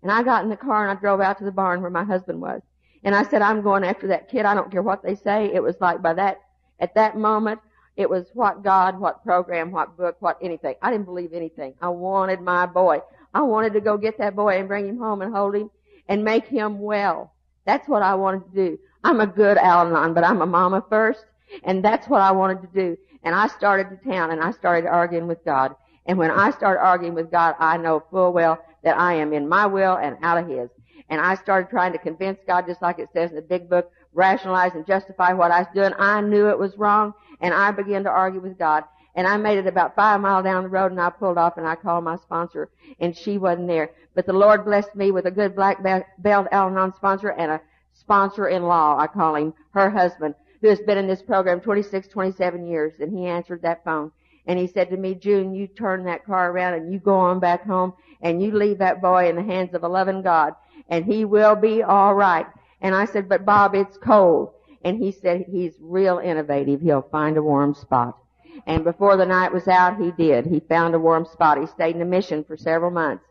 And 0.01 0.11
I 0.11 0.23
got 0.23 0.43
in 0.43 0.49
the 0.49 0.55
car 0.55 0.87
and 0.87 0.97
I 0.97 1.01
drove 1.01 1.19
out 1.19 1.39
to 1.39 1.43
the 1.45 1.51
barn 1.51 1.81
where 1.81 1.91
my 1.91 2.03
husband 2.03 2.39
was. 2.39 2.61
And 3.03 3.15
I 3.15 3.23
said, 3.23 3.41
I'm 3.41 3.61
going 3.61 3.83
after 3.83 4.07
that 4.07 4.29
kid. 4.29 4.45
I 4.45 4.53
don't 4.53 4.71
care 4.71 4.81
what 4.81 5.03
they 5.03 5.15
say. 5.15 5.51
It 5.53 5.63
was 5.63 5.75
like 5.79 6.01
by 6.01 6.13
that, 6.15 6.39
at 6.79 6.95
that 6.95 7.17
moment, 7.17 7.59
it 7.95 8.09
was 8.09 8.27
what 8.33 8.63
God, 8.63 8.99
what 8.99 9.23
program, 9.23 9.71
what 9.71 9.97
book, 9.97 10.17
what 10.19 10.37
anything. 10.41 10.75
I 10.81 10.91
didn't 10.91 11.05
believe 11.05 11.33
anything. 11.33 11.73
I 11.81 11.89
wanted 11.89 12.41
my 12.41 12.65
boy. 12.65 13.01
I 13.33 13.41
wanted 13.41 13.73
to 13.73 13.81
go 13.81 13.97
get 13.97 14.17
that 14.19 14.35
boy 14.35 14.57
and 14.57 14.67
bring 14.67 14.87
him 14.87 14.97
home 14.97 15.21
and 15.21 15.33
hold 15.33 15.55
him 15.55 15.69
and 16.07 16.23
make 16.23 16.47
him 16.47 16.79
well. 16.79 17.33
That's 17.65 17.87
what 17.87 18.01
I 18.01 18.15
wanted 18.15 18.45
to 18.51 18.69
do. 18.69 18.79
I'm 19.03 19.19
a 19.21 19.27
good 19.27 19.57
Al-Anon, 19.57 20.13
but 20.13 20.23
I'm 20.23 20.41
a 20.41 20.45
mama 20.45 20.83
first, 20.89 21.25
and 21.63 21.83
that's 21.83 22.07
what 22.07 22.21
I 22.21 22.31
wanted 22.31 22.61
to 22.61 22.67
do. 22.73 22.97
And 23.23 23.35
I 23.35 23.47
started 23.47 23.89
to 23.89 24.09
town 24.09 24.31
and 24.31 24.41
I 24.41 24.51
started 24.51 24.87
arguing 24.87 25.27
with 25.27 25.43
God. 25.45 25.75
And 26.05 26.17
when 26.17 26.31
I 26.31 26.51
start 26.51 26.79
arguing 26.81 27.13
with 27.13 27.29
God, 27.31 27.55
I 27.59 27.77
know 27.77 28.03
full 28.09 28.33
well 28.33 28.59
that 28.83 28.97
I 28.97 29.13
am 29.15 29.33
in 29.33 29.47
my 29.47 29.65
will 29.65 29.97
and 29.97 30.17
out 30.21 30.37
of 30.37 30.47
His. 30.47 30.69
And 31.09 31.19
I 31.19 31.35
started 31.35 31.69
trying 31.69 31.91
to 31.93 31.97
convince 31.97 32.39
God, 32.45 32.67
just 32.67 32.81
like 32.81 32.99
it 32.99 33.09
says 33.13 33.31
in 33.31 33.35
the 33.35 33.41
big 33.41 33.69
book, 33.69 33.91
rationalize 34.13 34.73
and 34.75 34.85
justify 34.85 35.33
what 35.33 35.51
I 35.51 35.59
was 35.59 35.67
doing. 35.73 35.91
I 35.97 36.21
knew 36.21 36.49
it 36.49 36.59
was 36.59 36.77
wrong, 36.77 37.13
and 37.41 37.53
I 37.53 37.71
began 37.71 38.03
to 38.03 38.09
argue 38.09 38.39
with 38.41 38.57
God. 38.57 38.83
And 39.15 39.27
I 39.27 39.37
made 39.37 39.57
it 39.57 39.67
about 39.67 39.95
five 39.95 40.21
miles 40.21 40.43
down 40.43 40.63
the 40.63 40.69
road, 40.69 40.91
and 40.91 41.01
I 41.01 41.09
pulled 41.09 41.37
off, 41.37 41.57
and 41.57 41.67
I 41.67 41.75
called 41.75 42.03
my 42.03 42.15
sponsor, 42.17 42.69
and 42.99 43.17
she 43.17 43.37
wasn't 43.37 43.67
there. 43.67 43.91
But 44.13 44.27
the 44.27 44.33
Lord 44.33 44.65
blessed 44.65 44.95
me 44.95 45.11
with 45.11 45.25
a 45.25 45.31
good 45.31 45.55
black 45.55 45.83
belt 45.83 46.47
Al-Anon 46.51 46.93
sponsor 46.95 47.29
and 47.29 47.51
a 47.51 47.61
sponsor-in-law, 47.93 48.97
I 48.97 49.07
call 49.07 49.35
him, 49.35 49.53
her 49.71 49.89
husband, 49.89 50.35
who 50.61 50.67
has 50.67 50.79
been 50.81 50.97
in 50.97 51.07
this 51.07 51.21
program 51.21 51.59
26, 51.59 52.07
27 52.07 52.67
years, 52.67 52.93
and 52.99 53.11
he 53.17 53.25
answered 53.25 53.61
that 53.63 53.83
phone. 53.83 54.11
And 54.45 54.57
he 54.57 54.67
said 54.67 54.89
to 54.89 54.97
me, 54.97 55.15
June, 55.15 55.53
you 55.53 55.67
turn 55.67 56.05
that 56.05 56.25
car 56.25 56.51
around 56.51 56.73
and 56.73 56.91
you 56.91 56.99
go 56.99 57.15
on 57.15 57.39
back 57.39 57.65
home 57.65 57.93
and 58.21 58.41
you 58.41 58.51
leave 58.51 58.79
that 58.79 59.01
boy 59.01 59.29
in 59.29 59.35
the 59.35 59.43
hands 59.43 59.75
of 59.75 59.83
a 59.83 59.87
loving 59.87 60.23
God 60.23 60.53
and 60.89 61.05
he 61.05 61.25
will 61.25 61.55
be 61.55 61.83
alright. 61.83 62.47
And 62.81 62.95
I 62.95 63.05
said, 63.05 63.29
but 63.29 63.45
Bob, 63.45 63.75
it's 63.75 63.97
cold. 63.97 64.53
And 64.83 64.97
he 64.97 65.11
said 65.11 65.45
he's 65.49 65.73
real 65.79 66.19
innovative. 66.19 66.81
He'll 66.81 67.07
find 67.11 67.37
a 67.37 67.43
warm 67.43 67.73
spot. 67.73 68.17
And 68.65 68.83
before 68.83 69.17
the 69.17 69.25
night 69.25 69.53
was 69.53 69.67
out, 69.67 70.01
he 70.01 70.11
did. 70.11 70.45
He 70.45 70.59
found 70.59 70.95
a 70.95 70.99
warm 70.99 71.25
spot. 71.25 71.59
He 71.59 71.67
stayed 71.67 71.95
in 71.95 71.99
the 71.99 72.05
mission 72.05 72.43
for 72.43 72.57
several 72.57 72.91
months 72.91 73.23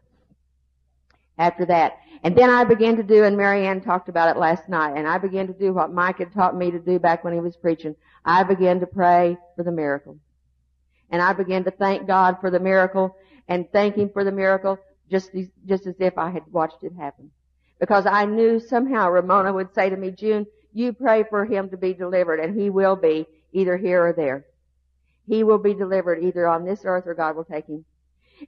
after 1.38 1.64
that. 1.66 1.98
And 2.22 2.36
then 2.36 2.50
I 2.50 2.64
began 2.64 2.96
to 2.96 3.02
do, 3.02 3.24
and 3.24 3.36
Marianne 3.36 3.80
talked 3.80 4.08
about 4.08 4.34
it 4.34 4.40
last 4.40 4.68
night, 4.68 4.94
and 4.96 5.06
I 5.06 5.18
began 5.18 5.46
to 5.46 5.52
do 5.52 5.72
what 5.72 5.92
Mike 5.92 6.18
had 6.18 6.32
taught 6.32 6.56
me 6.56 6.70
to 6.70 6.78
do 6.78 6.98
back 6.98 7.22
when 7.22 7.32
he 7.32 7.40
was 7.40 7.56
preaching. 7.56 7.94
I 8.24 8.42
began 8.42 8.80
to 8.80 8.86
pray 8.86 9.36
for 9.54 9.62
the 9.62 9.70
miracle. 9.70 10.18
And 11.10 11.22
I 11.22 11.32
began 11.32 11.64
to 11.64 11.70
thank 11.70 12.06
God 12.06 12.38
for 12.40 12.50
the 12.50 12.60
miracle 12.60 13.16
and 13.46 13.70
thank 13.72 13.96
Him 13.96 14.10
for 14.12 14.24
the 14.24 14.32
miracle 14.32 14.78
just, 15.10 15.30
just 15.64 15.86
as 15.86 15.94
if 16.00 16.18
I 16.18 16.30
had 16.30 16.42
watched 16.50 16.82
it 16.82 16.92
happen. 16.92 17.30
Because 17.78 18.06
I 18.06 18.24
knew 18.24 18.60
somehow 18.60 19.10
Ramona 19.10 19.52
would 19.52 19.74
say 19.74 19.90
to 19.90 19.96
me, 19.96 20.10
June, 20.10 20.46
you 20.72 20.92
pray 20.92 21.24
for 21.28 21.44
him 21.44 21.70
to 21.70 21.76
be 21.76 21.94
delivered 21.94 22.40
and 22.40 22.58
he 22.58 22.70
will 22.70 22.96
be 22.96 23.26
either 23.52 23.76
here 23.76 24.06
or 24.06 24.12
there. 24.12 24.46
He 25.26 25.44
will 25.44 25.58
be 25.58 25.74
delivered 25.74 26.22
either 26.22 26.48
on 26.48 26.64
this 26.64 26.80
earth 26.84 27.04
or 27.06 27.14
God 27.14 27.36
will 27.36 27.44
take 27.44 27.66
him. 27.66 27.84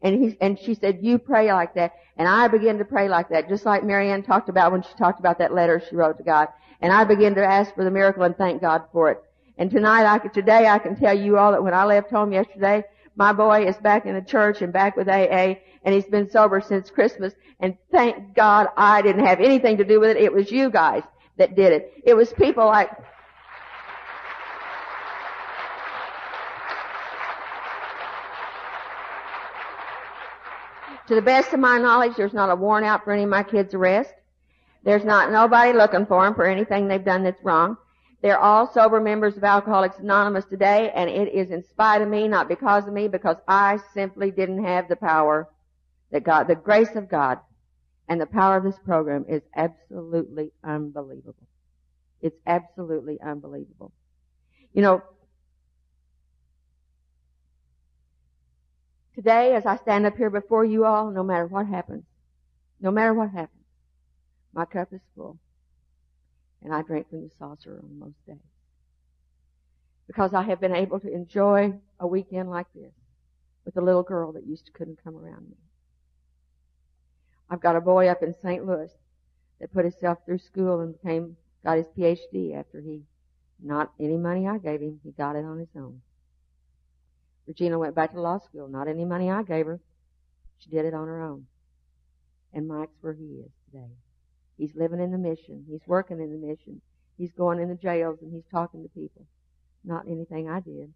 And 0.03 0.23
he, 0.23 0.37
and 0.41 0.59
she 0.59 0.75
said, 0.75 1.01
you 1.03 1.19
pray 1.19 1.53
like 1.53 1.75
that. 1.75 1.93
And 2.17 2.29
I 2.29 2.49
began 2.49 2.79
to 2.79 2.85
pray 2.85 3.09
like 3.09 3.29
that, 3.31 3.49
just 3.49 3.67
like 3.67 3.85
Marianne 3.85 4.23
talked 4.23 4.49
about 4.49 4.73
when 4.73 4.83
she 4.83 4.95
talked 4.97 5.21
about 5.21 5.39
that 5.39 5.55
letter 5.55 5.83
she 5.89 5.97
wrote 5.97 6.19
to 6.19 6.25
God. 6.25 6.49
And 6.81 6.93
I 6.93 7.05
began 7.05 7.35
to 7.35 7.45
ask 7.45 7.75
for 7.75 7.85
the 7.85 7.91
miracle 7.91 8.23
and 8.23 8.37
thank 8.37 8.61
God 8.61 8.85
for 8.93 9.11
it. 9.11 9.23
And 9.59 9.71
tonight, 9.71 10.07
I 10.07 10.19
today 10.29 10.67
I 10.67 10.79
can 10.79 10.97
tell 10.97 11.17
you 11.17 11.37
all 11.37 11.53
that 11.53 11.63
when 11.63 11.75
I 11.75 11.85
left 11.85 12.11
home 12.11 12.33
yesterday, 12.33 12.83
my 13.17 13.33
boy 13.33 13.67
is 13.67 13.77
back 13.77 14.07
in 14.07 14.15
the 14.15 14.23
church 14.23 14.63
and 14.63 14.73
back 14.73 14.97
with 14.97 15.09
AA, 15.09 15.57
and 15.85 15.95
he's 15.95 16.07
been 16.07 16.31
sober 16.31 16.61
since 16.61 16.91
Christmas. 16.91 17.35
And 17.61 17.77
thank 17.91 18.35
God 18.35 18.69
I 18.77 19.03
didn't 19.03 19.27
have 19.27 19.41
anything 19.41 19.77
to 19.79 19.85
do 19.85 20.01
with 20.01 20.17
it. 20.17 20.23
It 20.23 20.33
was 20.33 20.51
you 20.51 20.71
guys 20.71 21.03
that 21.37 21.57
did 21.57 21.73
it. 21.73 21.93
It 22.05 22.15
was 22.15 22.33
people 22.33 22.67
like, 22.67 22.91
to 31.09 31.15
the 31.15 31.23
best 31.23 31.53
of 31.53 31.61
my 31.61 31.79
knowledge, 31.79 32.13
there's 32.17 32.33
not 32.33 32.51
a 32.51 32.55
warrant 32.55 32.87
out 32.87 33.05
for 33.05 33.13
any 33.13 33.25
of 33.25 33.29
my 33.29 33.43
kids' 33.43 33.75
arrest. 33.75 34.15
There's 34.85 35.05
not 35.05 35.31
nobody 35.31 35.73
looking 35.77 36.07
for 36.07 36.25
them 36.25 36.35
for 36.35 36.47
anything 36.47 36.89
they've 36.89 37.05
done 37.05 37.25
that's 37.25 37.43
wrong. 37.45 37.77
They're 38.23 38.39
all 38.39 38.71
sober 38.73 39.01
members 39.01 39.37
of 39.37 39.45
Alcoholics 39.45 39.99
Anonymous 39.99 40.45
today, 40.45 40.93
and 40.95 41.09
it 41.09 41.33
is 41.33 41.51
in 41.51 41.65
spite 41.65 42.03
of 42.03 42.09
me, 42.09 42.29
not 42.29 42.49
because 42.49 42.87
of 42.87 42.93
me, 42.93 43.09
because 43.09 43.37
I 43.49 43.79
simply 43.95 44.31
didn't 44.31 44.65
have 44.65 44.89
the 44.89 44.97
power 44.97 45.49
that 46.11 46.25
God, 46.25 46.47
the 46.47 46.55
grace 46.55 46.95
of 46.97 47.09
God, 47.09 47.39
and 48.09 48.21
the 48.21 48.27
power 48.27 48.59
of 48.59 48.65
this 48.65 48.79
program 48.85 49.25
is 49.29 49.43
absolutely 49.57 50.53
unbelievable. 50.63 51.47
It's 52.21 52.37
absolutely 52.47 53.19
unbelievable. 53.23 53.93
You 54.75 54.83
know, 54.83 55.03
today 59.15 59.55
as 59.55 59.65
I 59.65 59.77
stand 59.77 60.05
up 60.05 60.17
here 60.19 60.29
before 60.29 60.65
you 60.67 60.85
all, 60.85 61.11
no 61.11 61.23
matter 61.23 61.47
what 61.47 61.67
happens, 61.67 62.05
no 62.81 62.91
matter 62.91 63.15
what 63.15 63.31
happens, 63.31 63.65
my 64.53 64.67
cup 64.67 64.93
is 64.93 65.01
full 65.17 65.39
and 66.63 66.75
I 66.75 66.83
drink 66.83 67.09
from 67.09 67.23
the 67.23 67.31
saucer 67.39 67.81
on 67.83 67.99
most 67.99 68.27
days. 68.27 68.37
Because 70.07 70.35
I 70.35 70.43
have 70.43 70.61
been 70.61 70.75
able 70.75 71.01
to 71.01 71.13
enjoy 71.13 71.75
a 71.99 72.07
weekend 72.07 72.51
like 72.51 72.67
this 72.75 72.93
with 73.65 73.77
a 73.77 73.81
little 73.81 74.03
girl 74.03 74.33
that 74.33 74.47
used 74.47 74.67
to 74.67 74.73
couldn't 74.73 75.03
come 75.03 75.17
around 75.17 75.49
me. 75.49 75.57
I've 77.49 77.61
got 77.61 77.77
a 77.77 77.81
boy 77.81 78.09
up 78.09 78.23
in 78.23 78.35
St. 78.43 78.67
Louis 78.67 78.91
that 79.61 79.73
put 79.73 79.85
himself 79.85 80.19
through 80.25 80.39
school 80.39 80.81
and 80.81 81.01
became, 81.01 81.37
got 81.65 81.79
his 81.79 81.87
PhD 81.97 82.57
after 82.57 82.81
he, 82.81 83.03
not 83.63 83.93
any 84.01 84.17
money 84.17 84.47
I 84.47 84.59
gave 84.59 84.81
him, 84.81 85.01
he 85.05 85.11
got 85.13 85.37
it 85.37 85.45
on 85.45 85.59
his 85.59 85.69
own. 85.77 86.01
Regina 87.47 87.79
went 87.79 87.95
back 87.95 88.13
to 88.13 88.21
law 88.21 88.39
school, 88.39 88.69
not 88.69 88.89
any 88.89 89.05
money 89.05 89.31
I 89.31 89.43
gave 89.43 89.67
her. 89.67 89.81
She 90.59 90.71
did 90.71 90.85
it 90.85 90.95
on 90.95 91.09
her 91.09 91.23
own. 91.23 91.47
And 92.53 92.69
Mike's 92.69 92.93
where 93.01 93.13
he 93.13 93.25
is 93.25 93.51
today. 93.67 93.91
He's 94.61 94.77
living 94.77 95.01
in 95.01 95.11
the 95.11 95.17
mission. 95.17 95.65
He's 95.67 95.81
working 95.87 96.21
in 96.21 96.31
the 96.31 96.47
mission. 96.47 96.83
He's 97.17 97.33
going 97.33 97.61
in 97.61 97.71
the 97.71 97.77
jails 97.77 98.19
and 98.21 98.31
he's 98.31 98.45
talking 98.51 98.83
to 98.83 98.91
people. 98.91 99.25
Not 99.85 100.07
anything 100.07 100.51
I 100.51 100.61
did, 100.61 100.93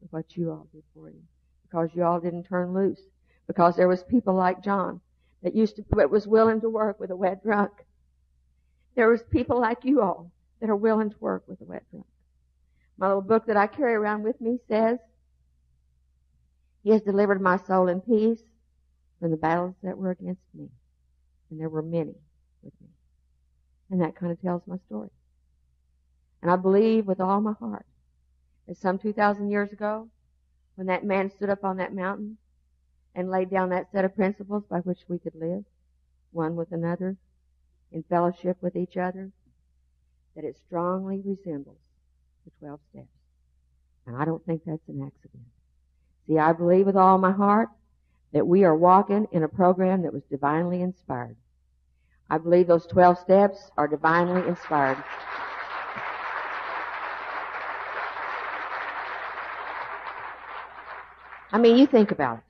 but 0.00 0.12
what 0.12 0.36
you 0.36 0.52
all 0.52 0.68
did 0.72 0.84
for 0.94 1.08
him. 1.08 1.26
Because 1.64 1.90
you 1.92 2.04
all 2.04 2.20
didn't 2.20 2.44
turn 2.44 2.72
loose. 2.72 3.00
Because 3.48 3.74
there 3.74 3.88
was 3.88 4.04
people 4.04 4.34
like 4.34 4.62
John 4.62 5.00
that 5.42 5.56
used 5.56 5.74
to, 5.74 5.84
that 5.96 6.08
was 6.08 6.28
willing 6.28 6.60
to 6.60 6.70
work 6.70 7.00
with 7.00 7.10
a 7.10 7.16
wet 7.16 7.42
drunk. 7.42 7.72
There 8.94 9.08
was 9.08 9.24
people 9.24 9.60
like 9.60 9.84
you 9.84 10.00
all 10.00 10.30
that 10.60 10.70
are 10.70 10.76
willing 10.76 11.10
to 11.10 11.18
work 11.18 11.42
with 11.48 11.60
a 11.62 11.64
wet 11.64 11.82
drunk. 11.90 12.06
My 12.96 13.08
little 13.08 13.22
book 13.22 13.46
that 13.46 13.56
I 13.56 13.66
carry 13.66 13.94
around 13.94 14.22
with 14.22 14.40
me 14.40 14.60
says, 14.68 15.00
He 16.84 16.90
has 16.90 17.02
delivered 17.02 17.42
my 17.42 17.56
soul 17.56 17.88
in 17.88 18.00
peace 18.02 18.40
from 19.18 19.32
the 19.32 19.36
battles 19.36 19.74
that 19.82 19.98
were 19.98 20.12
against 20.12 20.42
me. 20.54 20.68
And 21.50 21.58
there 21.58 21.68
were 21.68 21.82
many 21.82 22.14
with 22.64 22.74
me. 22.80 22.88
And 23.90 24.00
that 24.00 24.16
kind 24.16 24.32
of 24.32 24.40
tells 24.40 24.62
my 24.66 24.78
story. 24.86 25.10
And 26.42 26.50
I 26.50 26.56
believe 26.56 27.06
with 27.06 27.20
all 27.20 27.40
my 27.40 27.52
heart 27.52 27.86
that 28.66 28.76
some 28.76 28.98
2,000 28.98 29.50
years 29.50 29.72
ago, 29.72 30.08
when 30.74 30.86
that 30.88 31.04
man 31.04 31.30
stood 31.30 31.50
up 31.50 31.64
on 31.64 31.76
that 31.76 31.94
mountain 31.94 32.36
and 33.14 33.30
laid 33.30 33.50
down 33.50 33.70
that 33.70 33.92
set 33.92 34.04
of 34.04 34.16
principles 34.16 34.64
by 34.68 34.78
which 34.78 35.00
we 35.08 35.18
could 35.18 35.34
live, 35.34 35.64
one 36.32 36.56
with 36.56 36.72
another, 36.72 37.16
in 37.92 38.02
fellowship 38.02 38.56
with 38.60 38.74
each 38.74 38.96
other, 38.96 39.30
that 40.34 40.44
it 40.44 40.56
strongly 40.66 41.22
resembles 41.24 41.78
the 42.44 42.50
12 42.58 42.80
steps. 42.90 43.06
And 44.06 44.16
I 44.16 44.24
don't 44.24 44.44
think 44.44 44.62
that's 44.66 44.88
an 44.88 45.02
accident. 45.02 45.44
See, 46.26 46.38
I 46.38 46.52
believe 46.52 46.86
with 46.86 46.96
all 46.96 47.18
my 47.18 47.32
heart 47.32 47.68
that 48.32 48.46
we 48.46 48.64
are 48.64 48.76
walking 48.76 49.28
in 49.30 49.44
a 49.44 49.48
program 49.48 50.02
that 50.02 50.12
was 50.12 50.24
divinely 50.24 50.82
inspired. 50.82 51.36
I 52.30 52.38
believe 52.38 52.66
those 52.66 52.86
12 52.86 53.18
steps 53.18 53.70
are 53.76 53.86
divinely 53.86 54.46
inspired. 54.48 55.02
I 61.52 61.58
mean, 61.58 61.76
you 61.76 61.86
think 61.86 62.10
about 62.10 62.38
it. 62.38 62.44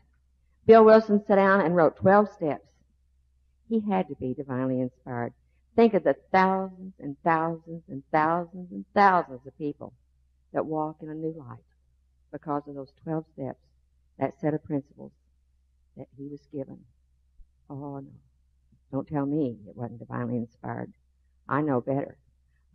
Bill 0.66 0.84
Wilson 0.84 1.22
sat 1.26 1.36
down 1.36 1.60
and 1.60 1.76
wrote 1.76 1.96
12 1.96 2.32
steps. 2.32 2.66
He 3.68 3.80
had 3.80 4.08
to 4.08 4.14
be 4.14 4.32
divinely 4.32 4.80
inspired. 4.80 5.34
Think 5.76 5.94
of 5.94 6.04
the 6.04 6.16
thousands 6.32 6.94
and 7.00 7.16
thousands 7.24 7.82
and 7.88 8.02
thousands 8.12 8.70
and 8.70 8.84
thousands 8.94 9.46
of 9.46 9.58
people 9.58 9.92
that 10.52 10.64
walk 10.64 10.96
in 11.02 11.10
a 11.10 11.14
new 11.14 11.34
light 11.36 11.58
because 12.32 12.62
of 12.66 12.76
those 12.76 12.92
12 13.02 13.24
steps, 13.34 13.58
that 14.18 14.40
set 14.40 14.54
of 14.54 14.64
principles 14.64 15.12
that 15.96 16.06
he 16.16 16.28
was 16.28 16.40
given. 16.52 16.78
Oh 17.68 17.98
no. 17.98 18.10
Don't 18.94 19.08
tell 19.08 19.26
me 19.26 19.58
it 19.66 19.76
wasn't 19.76 19.98
divinely 19.98 20.36
inspired. 20.36 20.92
I 21.48 21.62
know 21.62 21.80
better. 21.80 22.16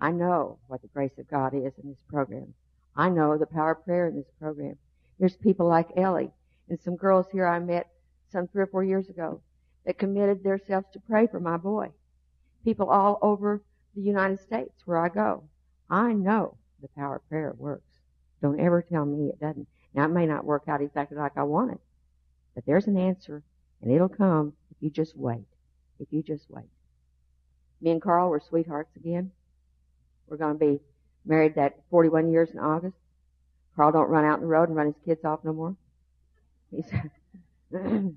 I 0.01 0.11
know 0.11 0.59
what 0.67 0.81
the 0.81 0.89
grace 0.89 1.17
of 1.17 1.29
God 1.29 1.53
is 1.53 1.71
in 1.81 1.87
this 1.87 2.03
program. 2.09 2.53
I 2.93 3.07
know 3.07 3.37
the 3.37 3.45
power 3.45 3.71
of 3.71 3.85
prayer 3.85 4.05
in 4.07 4.17
this 4.17 4.29
program. 4.37 4.75
There's 5.17 5.37
people 5.37 5.69
like 5.69 5.95
Ellie 5.95 6.33
and 6.67 6.77
some 6.77 6.97
girls 6.97 7.27
here 7.31 7.47
I 7.47 7.59
met 7.59 7.87
some 8.33 8.49
three 8.49 8.63
or 8.63 8.67
four 8.67 8.83
years 8.83 9.07
ago 9.07 9.39
that 9.85 9.97
committed 9.97 10.43
themselves 10.43 10.87
to 10.91 10.99
pray 10.99 11.25
for 11.25 11.39
my 11.39 11.55
boy. 11.55 11.91
People 12.65 12.89
all 12.89 13.17
over 13.21 13.63
the 13.95 14.01
United 14.01 14.41
States 14.41 14.81
where 14.83 14.97
I 14.97 15.07
go. 15.07 15.45
I 15.89 16.11
know 16.11 16.57
the 16.81 16.89
power 16.97 17.15
of 17.15 17.29
prayer 17.29 17.55
works. 17.57 18.01
Don't 18.41 18.59
ever 18.59 18.81
tell 18.81 19.05
me 19.05 19.29
it 19.29 19.39
doesn't. 19.39 19.69
Now 19.93 20.03
it 20.03 20.09
may 20.11 20.25
not 20.25 20.43
work 20.43 20.63
out 20.67 20.81
exactly 20.81 21.17
like 21.17 21.37
I 21.37 21.43
want 21.43 21.71
it, 21.71 21.79
but 22.55 22.65
there's 22.65 22.87
an 22.87 22.97
answer 22.97 23.41
and 23.81 23.89
it'll 23.89 24.09
come 24.09 24.51
if 24.69 24.75
you 24.81 24.89
just 24.89 25.15
wait 25.15 25.45
if 25.99 26.07
you 26.11 26.23
just 26.23 26.49
wait. 26.49 26.65
Me 27.81 27.91
and 27.91 28.01
Carl 28.01 28.29
were 28.29 28.41
sweethearts 28.41 28.95
again. 28.95 29.31
We're 30.27 30.37
going 30.37 30.57
to 30.57 30.65
be 30.65 30.79
married 31.25 31.55
that 31.55 31.79
41 31.89 32.31
years 32.31 32.49
in 32.51 32.59
August. 32.59 32.97
Carl 33.75 33.91
don't 33.91 34.09
run 34.09 34.25
out 34.25 34.35
in 34.35 34.41
the 34.41 34.47
road 34.47 34.69
and 34.69 34.77
run 34.77 34.87
his 34.87 35.01
kids 35.05 35.23
off 35.23 35.43
no 35.43 35.53
more. 35.53 35.75
He's 36.71 36.91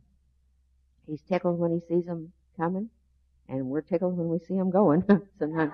he's 1.07 1.21
tickled 1.29 1.59
when 1.59 1.73
he 1.73 1.81
sees 1.89 2.07
them 2.07 2.33
coming, 2.57 2.91
and 3.49 3.67
we're 3.67 3.81
tickled 3.81 4.17
when 4.17 4.29
we 4.29 4.39
see 4.41 4.55
them 4.55 4.71
going. 4.71 5.05
Sometimes. 5.39 5.73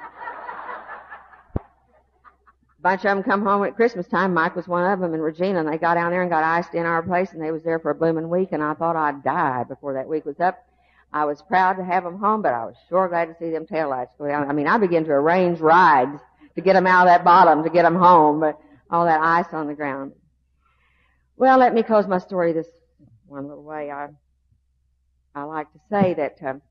A 2.78 2.82
bunch 2.82 3.00
of 3.00 3.16
them 3.16 3.22
come 3.24 3.42
home 3.42 3.64
at 3.64 3.74
Christmas 3.74 4.06
time. 4.06 4.34
Mike 4.34 4.54
was 4.54 4.68
one 4.68 4.88
of 4.88 5.00
them, 5.00 5.12
and 5.14 5.22
Regina, 5.22 5.60
and 5.60 5.68
they 5.68 5.78
got 5.78 5.94
down 5.94 6.12
there 6.12 6.22
and 6.22 6.30
got 6.30 6.44
iced 6.44 6.74
in 6.74 6.86
our 6.86 7.02
place, 7.02 7.32
and 7.32 7.42
they 7.42 7.50
was 7.50 7.64
there 7.64 7.80
for 7.80 7.90
a 7.90 7.94
blooming 7.94 8.28
week, 8.28 8.50
and 8.52 8.62
I 8.62 8.74
thought 8.74 8.94
I'd 8.94 9.24
die 9.24 9.64
before 9.64 9.94
that 9.94 10.06
week 10.06 10.24
was 10.24 10.38
up. 10.38 10.67
I 11.12 11.24
was 11.24 11.42
proud 11.42 11.74
to 11.74 11.84
have 11.84 12.04
them 12.04 12.18
home, 12.18 12.42
but 12.42 12.52
I 12.52 12.64
was 12.66 12.74
sure 12.88 13.08
glad 13.08 13.26
to 13.26 13.36
see 13.38 13.50
them 13.50 13.66
taillights 13.66 14.16
go 14.18 14.28
down. 14.28 14.48
I 14.48 14.52
mean, 14.52 14.66
I 14.66 14.78
began 14.78 15.04
to 15.04 15.12
arrange 15.12 15.58
rides 15.60 16.20
to 16.54 16.60
get 16.60 16.74
them 16.74 16.86
out 16.86 17.06
of 17.06 17.10
that 17.10 17.24
bottom, 17.24 17.62
to 17.64 17.70
get 17.70 17.82
them 17.82 17.96
home, 17.96 18.40
but 18.40 18.58
all 18.90 19.04
that 19.06 19.20
ice 19.20 19.52
on 19.52 19.66
the 19.66 19.74
ground. 19.74 20.12
Well, 21.36 21.58
let 21.58 21.72
me 21.74 21.82
close 21.82 22.06
my 22.06 22.18
story 22.18 22.52
this 22.52 22.66
one 23.26 23.48
little 23.48 23.64
way. 23.64 23.90
I, 23.90 24.08
I 25.34 25.44
like 25.44 25.72
to 25.72 25.78
say 25.90 26.14
that, 26.14 26.36
um, 26.42 26.62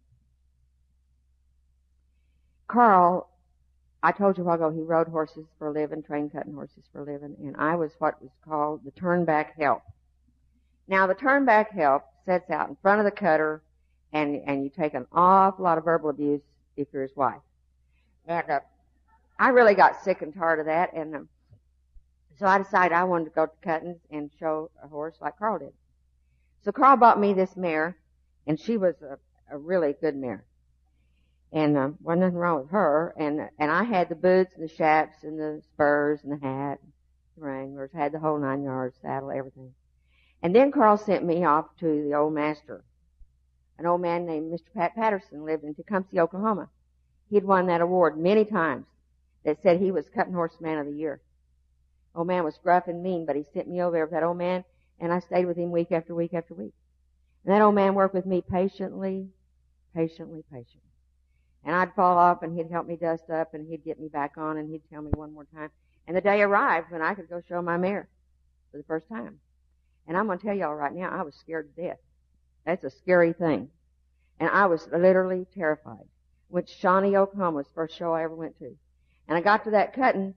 Carl 2.67 3.29
I 4.03 4.11
told 4.11 4.37
you 4.37 4.43
a 4.43 4.45
while 4.45 4.55
ago 4.55 4.69
he 4.69 4.81
rode 4.81 5.07
horses 5.07 5.45
for 5.57 5.67
a 5.67 5.73
living, 5.73 6.03
train 6.03 6.29
cutting 6.29 6.53
horses 6.53 6.83
for 6.91 7.01
a 7.01 7.13
living, 7.13 7.35
and 7.39 7.55
I 7.57 7.75
was 7.75 7.91
what 7.99 8.21
was 8.21 8.31
called 8.47 8.81
the 8.85 8.91
turnback 8.91 9.47
help. 9.59 9.81
Now 10.87 11.07
the 11.07 11.15
turnback 11.15 11.71
help 11.71 12.03
sets 12.25 12.49
out 12.49 12.69
in 12.69 12.77
front 12.81 12.99
of 12.99 13.05
the 13.05 13.11
cutter, 13.11 13.63
and 14.13 14.41
and 14.45 14.63
you 14.63 14.69
take 14.69 14.93
an 14.93 15.05
awful 15.11 15.63
lot 15.63 15.77
of 15.77 15.83
verbal 15.83 16.09
abuse 16.09 16.41
if 16.75 16.87
you're 16.91 17.03
his 17.03 17.15
wife. 17.15 17.41
And 18.27 18.49
uh, 18.49 18.59
I 19.39 19.49
really 19.49 19.75
got 19.75 20.03
sick 20.03 20.21
and 20.21 20.33
tired 20.33 20.59
of 20.59 20.65
that, 20.65 20.93
and 20.93 21.15
um, 21.15 21.29
so 22.39 22.45
I 22.45 22.57
decided 22.57 22.93
I 22.93 23.03
wanted 23.03 23.25
to 23.25 23.31
go 23.31 23.45
to 23.45 23.51
Cuttings 23.63 23.99
and 24.11 24.29
show 24.39 24.69
a 24.83 24.87
horse 24.87 25.15
like 25.21 25.37
Carl 25.37 25.59
did. 25.59 25.73
So 26.63 26.71
Carl 26.71 26.97
bought 26.97 27.19
me 27.19 27.33
this 27.33 27.55
mare, 27.55 27.97
and 28.45 28.59
she 28.59 28.77
was 28.77 28.95
a, 29.01 29.17
a 29.53 29.57
really 29.57 29.93
good 30.01 30.15
mare 30.15 30.43
and 31.51 31.77
um, 31.77 31.97
wasn't 32.01 32.21
nothing 32.21 32.37
wrong 32.37 32.61
with 32.61 32.71
her. 32.71 33.13
And 33.17 33.49
and 33.59 33.71
I 33.71 33.83
had 33.83 34.09
the 34.09 34.15
boots 34.15 34.53
and 34.55 34.63
the 34.63 34.73
shaps 34.73 35.23
and 35.23 35.39
the 35.39 35.61
spurs 35.73 36.19
and 36.23 36.31
the 36.31 36.45
hat, 36.45 36.79
the 37.37 37.45
wranglers, 37.45 37.91
had 37.93 38.11
the 38.11 38.19
whole 38.19 38.37
nine 38.37 38.63
yards, 38.63 38.97
saddle, 39.01 39.31
everything. 39.31 39.73
And 40.43 40.55
then 40.55 40.71
Carl 40.71 40.97
sent 40.97 41.25
me 41.25 41.45
off 41.45 41.65
to 41.79 42.03
the 42.03 42.15
old 42.15 42.33
master. 42.33 42.83
An 43.77 43.85
old 43.85 44.01
man 44.01 44.25
named 44.25 44.51
Mr. 44.51 44.73
Pat 44.73 44.95
Patterson 44.95 45.45
lived 45.45 45.63
in 45.63 45.75
Tecumseh, 45.75 46.19
Oklahoma. 46.19 46.69
He'd 47.29 47.43
won 47.43 47.67
that 47.67 47.81
award 47.81 48.17
many 48.17 48.45
times. 48.45 48.85
That 49.43 49.61
said 49.61 49.79
he 49.79 49.91
was 49.91 50.09
cutting 50.09 50.33
horse 50.33 50.59
man 50.59 50.77
of 50.77 50.87
the 50.87 50.93
year. 50.93 51.21
Old 52.15 52.27
man 52.27 52.43
was 52.43 52.57
gruff 52.57 52.87
and 52.87 53.03
mean, 53.03 53.25
but 53.25 53.35
he 53.35 53.45
sent 53.53 53.69
me 53.69 53.81
over 53.81 53.91
there 53.91 54.05
with 54.05 54.11
that 54.11 54.23
old 54.23 54.37
man, 54.37 54.63
and 54.99 55.13
I 55.13 55.19
stayed 55.19 55.45
with 55.45 55.57
him 55.57 55.71
week 55.71 55.91
after 55.91 56.15
week 56.15 56.33
after 56.33 56.53
week. 56.53 56.73
And 57.45 57.53
that 57.53 57.61
old 57.61 57.75
man 57.75 57.95
worked 57.95 58.15
with 58.15 58.25
me 58.25 58.41
patiently, 58.41 59.29
patiently, 59.93 60.43
patiently. 60.51 60.81
And 61.63 61.75
I'd 61.75 61.93
fall 61.95 62.17
off 62.17 62.43
and 62.43 62.57
he'd 62.57 62.71
help 62.71 62.87
me 62.87 62.95
dust 62.95 63.29
up 63.29 63.53
and 63.53 63.67
he'd 63.67 63.83
get 63.85 63.99
me 63.99 64.07
back 64.07 64.33
on 64.37 64.57
and 64.57 64.69
he'd 64.69 64.81
tell 64.89 65.01
me 65.01 65.11
one 65.15 65.33
more 65.33 65.45
time. 65.53 65.69
And 66.07 66.15
the 66.15 66.21
day 66.21 66.41
arrived 66.41 66.91
when 66.91 67.01
I 67.01 67.13
could 67.13 67.29
go 67.29 67.41
show 67.47 67.61
my 67.61 67.77
mare 67.77 68.09
for 68.71 68.77
the 68.77 68.83
first 68.83 69.07
time. 69.09 69.39
And 70.07 70.17
I'm 70.17 70.25
going 70.25 70.39
to 70.39 70.45
tell 70.45 70.55
y'all 70.55 70.73
right 70.73 70.93
now, 70.93 71.09
I 71.09 71.21
was 71.21 71.35
scared 71.35 71.73
to 71.75 71.81
death. 71.81 71.97
That's 72.67 72.83
a 72.83 72.89
scary 72.89 73.31
thing. 73.31 73.69
And 74.41 74.49
I 74.49 74.65
was 74.65 74.89
literally 74.91 75.47
terrified. 75.55 76.03
Went 76.49 76.67
to 76.67 76.73
Shawnee, 76.73 77.15
Oklahoma, 77.15 77.57
was 77.57 77.67
the 77.67 77.73
first 77.73 77.97
show 77.97 78.13
I 78.13 78.25
ever 78.25 78.35
went 78.35 78.59
to. 78.59 78.75
And 79.25 79.37
I 79.37 79.41
got 79.41 79.63
to 79.63 79.71
that 79.71 79.93
cutting 79.93 80.35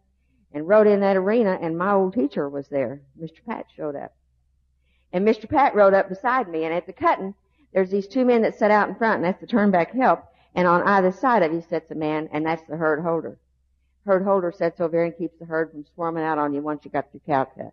and 0.53 0.69
rode 0.69 0.87
in 0.87 1.01
that 1.01 1.17
arena 1.17 1.59
and 1.61 1.77
my 1.77 1.93
old 1.93 2.15
teacher 2.15 2.49
was 2.49 2.69
there. 2.69 3.03
Mr. 3.21 3.45
Pat 3.45 3.67
showed 3.77 3.97
up. 3.97 4.15
And 5.13 5.27
Mr. 5.27 5.51
Pat 5.51 5.75
rode 5.75 5.93
up 5.93 6.09
beside 6.09 6.49
me 6.49 6.63
and 6.63 6.73
at 6.73 6.87
the 6.87 6.93
cutting, 6.93 7.35
there's 7.75 7.91
these 7.91 8.07
two 8.07 8.25
men 8.25 8.43
that 8.43 8.57
sat 8.57 8.71
out 8.71 8.89
in 8.89 8.95
front 8.95 9.17
and 9.17 9.25
that's 9.25 9.41
the 9.41 9.47
turnback 9.49 9.91
help. 9.91 10.23
And 10.55 10.69
on 10.69 10.83
either 10.85 11.11
side 11.11 11.43
of 11.43 11.53
you 11.53 11.63
sits 11.69 11.91
a 11.91 11.97
man, 11.97 12.29
and 12.33 12.47
that's 12.47 12.67
the 12.69 12.77
herd 12.77 13.03
holder. 13.03 13.39
Herd 14.05 14.25
holder 14.25 14.53
sits 14.53 14.81
over 14.81 14.91
there 14.91 15.05
and 15.05 15.17
keeps 15.17 15.39
the 15.39 15.45
herd 15.45 15.71
from 15.73 15.85
swarming 15.95 16.25
out 16.25 16.39
on 16.39 16.55
you 16.55 16.61
once 16.61 16.85
you 16.85 16.91
got 16.93 17.09
your 17.13 17.23
cow 17.27 17.45
cut. 17.45 17.73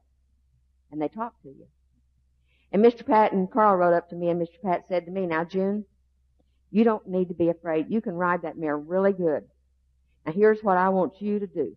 And 0.91 1.01
they 1.01 1.07
talk 1.07 1.41
to 1.43 1.49
you. 1.49 1.67
And 2.71 2.83
Mr. 2.83 3.05
Pat 3.05 3.31
and 3.31 3.49
Carl 3.49 3.75
rode 3.77 3.95
up 3.95 4.09
to 4.09 4.15
me, 4.15 4.29
and 4.29 4.41
Mr. 4.41 4.61
Pat 4.61 4.87
said 4.87 5.05
to 5.05 5.11
me, 5.11 5.25
Now, 5.25 5.43
June, 5.43 5.85
you 6.69 6.83
don't 6.83 7.07
need 7.07 7.29
to 7.29 7.33
be 7.33 7.49
afraid. 7.49 7.87
You 7.89 8.01
can 8.01 8.13
ride 8.13 8.41
that 8.41 8.57
mare 8.57 8.77
really 8.77 9.13
good. 9.13 9.45
Now, 10.25 10.33
here's 10.33 10.63
what 10.63 10.77
I 10.77 10.89
want 10.89 11.21
you 11.21 11.39
to 11.39 11.47
do. 11.47 11.75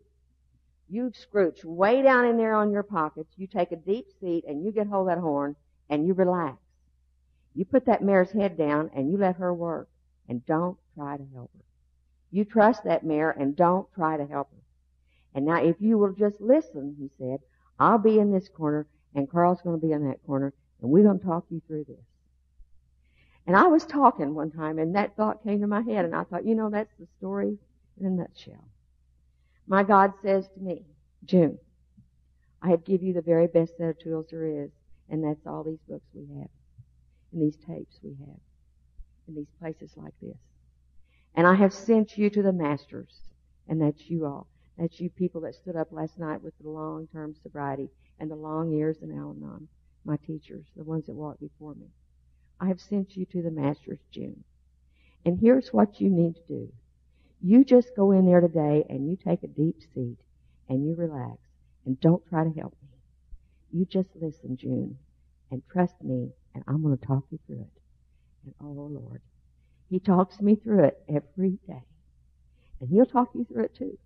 You 0.89 1.13
scrooch 1.15 1.65
way 1.65 2.03
down 2.03 2.27
in 2.27 2.37
there 2.37 2.55
on 2.55 2.73
your 2.73 2.83
pockets. 2.83 3.33
You 3.37 3.47
take 3.47 3.71
a 3.71 3.77
deep 3.77 4.07
seat, 4.21 4.45
and 4.49 4.65
you 4.65 4.73
get 4.73 4.89
hold 4.89 5.09
of 5.09 5.15
that 5.15 5.21
horn, 5.21 5.55
and 5.89 6.07
you 6.07 6.15
relax. 6.15 6.59
You 7.55 7.65
put 7.65 7.87
that 7.87 8.03
mare's 8.03 8.33
head 8.33 8.59
down, 8.59 8.91
and 8.95 9.11
you 9.11 9.17
let 9.19 9.37
her 9.37 9.55
work 9.55 9.89
and 10.31 10.47
don't 10.47 10.79
try 10.95 11.17
to 11.17 11.27
help 11.35 11.51
her. 11.53 11.65
You 12.31 12.45
trust 12.45 12.85
that 12.85 13.05
mare 13.05 13.31
and 13.33 13.57
don't 13.57 13.93
try 13.93 14.17
to 14.17 14.25
help 14.25 14.51
her. 14.53 14.63
And 15.35 15.45
now 15.45 15.63
if 15.63 15.77
you 15.81 15.99
will 15.99 16.13
just 16.13 16.41
listen, 16.41 16.95
he 16.99 17.11
said, 17.19 17.41
I'll 17.79 17.99
be 17.99 18.21
in 18.21 18.33
this 18.33 18.49
corner 18.49 18.87
and 19.15 19.29
Carl's 19.29 19.61
going 19.63 19.79
to 19.79 19.85
be 19.85 19.93
in 19.93 20.09
that 20.09 20.25
corner 20.25 20.55
and 20.81 20.91
we're 20.91 21.05
going 21.05 21.19
to 21.19 21.25
talk 21.25 21.45
you 21.51 21.61
through 21.67 21.85
this. 21.85 22.05
And 23.47 23.57
I 23.57 23.67
was 23.67 23.85
talking 23.85 24.35
one 24.35 24.51
time 24.51 24.79
and 24.79 24.95
that 24.95 25.17
thought 25.17 25.43
came 25.43 25.61
to 25.61 25.67
my 25.67 25.83
head 25.83 26.05
and 26.05 26.15
I 26.15 26.25
thought, 26.25 26.47
you 26.47 26.55
know, 26.55 26.71
that's 26.71 26.93
the 26.99 27.07
story 27.19 27.59
in 27.99 28.07
a 28.07 28.11
nutshell. 28.11 28.65
My 29.67 29.83
God 29.83 30.13
says 30.23 30.47
to 30.55 30.61
me, 30.61 30.85
June, 31.25 31.59
I 32.63 32.71
have 32.71 32.85
give 32.85 33.03
you 33.03 33.13
the 33.13 33.23
very 33.23 33.47
best 33.47 33.77
set 33.77 33.89
of 33.89 33.99
tools 33.99 34.27
there 34.31 34.65
is 34.65 34.71
and 35.09 35.25
that's 35.25 35.47
all 35.47 35.65
these 35.65 35.81
books 35.89 36.07
we 36.15 36.27
have 36.39 36.49
and 37.33 37.43
these 37.43 37.57
tapes 37.67 37.99
we 38.03 38.17
have 38.21 38.41
in 39.29 39.35
these 39.35 39.51
places 39.59 39.93
like 39.97 40.15
this. 40.21 40.37
And 41.35 41.47
I 41.47 41.55
have 41.55 41.73
sent 41.73 42.19
you 42.19 42.29
to 42.31 42.43
the 42.43 42.53
masters, 42.53 43.21
and 43.69 43.81
that's 43.81 44.11
you 44.11 44.27
all. 44.27 44.49
That's 44.77 44.99
you 45.01 45.11
people 45.11 45.43
that 45.43 45.55
stood 45.55 45.77
up 45.77 45.93
last 45.93 46.19
night 46.19 46.43
with 46.43 46.55
the 46.61 46.69
long-term 46.69 47.37
sobriety 47.43 47.89
and 48.19 48.31
the 48.31 48.37
long 48.37 48.73
years 48.73 48.97
in 49.03 49.17
Al-Anon, 49.17 49.69
my 50.05 50.17
teachers, 50.27 50.65
the 50.77 50.85
ones 50.85 51.07
that 51.07 51.15
walked 51.15 51.41
before 51.41 51.75
me. 51.75 51.87
I 52.61 52.69
have 52.69 52.81
sent 52.81 53.17
you 53.17 53.25
to 53.27 53.43
the 53.43 53.51
masters, 53.51 54.01
June. 54.11 54.45
And 55.25 55.39
here's 55.39 55.73
what 55.73 56.01
you 56.01 56.11
need 56.11 56.35
to 56.37 56.43
do. 56.49 56.73
You 57.43 57.65
just 57.65 57.97
go 57.97 58.13
in 58.13 58.27
there 58.27 58.41
today 58.41 58.85
and 58.89 59.09
you 59.09 59.17
take 59.17 59.43
a 59.43 59.49
deep 59.49 59.77
seat 59.95 60.19
and 60.69 60.87
you 60.87 60.95
relax 60.95 61.39
and 61.87 61.99
don't 62.01 62.27
try 62.29 62.45
to 62.45 62.59
help 62.59 62.77
me. 62.83 62.89
You 63.73 63.87
just 63.87 64.09
listen, 64.15 64.57
June, 64.57 64.99
and 65.51 65.63
trust 65.71 65.95
me, 66.03 66.31
and 66.55 66.65
I'm 66.67 66.83
going 66.83 66.97
to 66.97 67.07
talk 67.07 67.25
you 67.31 67.39
through 67.47 67.61
it. 67.61 67.81
And 68.45 68.55
oh 68.61 68.89
Lord, 68.91 69.23
He 69.89 70.01
talks 70.01 70.41
me 70.41 70.55
through 70.57 70.85
it 70.85 71.03
every 71.09 71.59
day. 71.67 71.85
And 72.81 72.91
He'll 72.91 73.07
talk 73.07 73.31
you 73.35 73.45
through 73.45 73.65
it 73.65 73.77
too. 73.77 73.99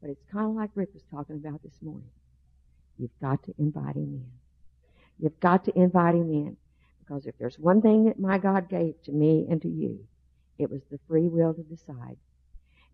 But 0.00 0.10
it's 0.10 0.24
kind 0.32 0.46
of 0.46 0.54
like 0.54 0.70
Rick 0.74 0.90
was 0.94 1.04
talking 1.10 1.36
about 1.36 1.62
this 1.62 1.80
morning. 1.82 2.10
You've 2.98 3.18
got 3.20 3.42
to 3.44 3.54
invite 3.58 3.96
Him 3.96 4.14
in. 4.14 4.43
You've 5.18 5.40
got 5.40 5.64
to 5.64 5.78
invite 5.78 6.14
Him 6.14 6.30
in. 6.30 6.56
Because 7.00 7.26
if 7.26 7.36
there's 7.38 7.58
one 7.58 7.82
thing 7.82 8.06
that 8.06 8.18
my 8.18 8.38
God 8.38 8.68
gave 8.68 9.00
to 9.02 9.12
me 9.12 9.46
and 9.50 9.60
to 9.62 9.68
you, 9.68 10.06
it 10.58 10.70
was 10.70 10.80
the 10.90 10.98
free 11.06 11.28
will 11.28 11.52
to 11.54 11.62
decide. 11.62 12.16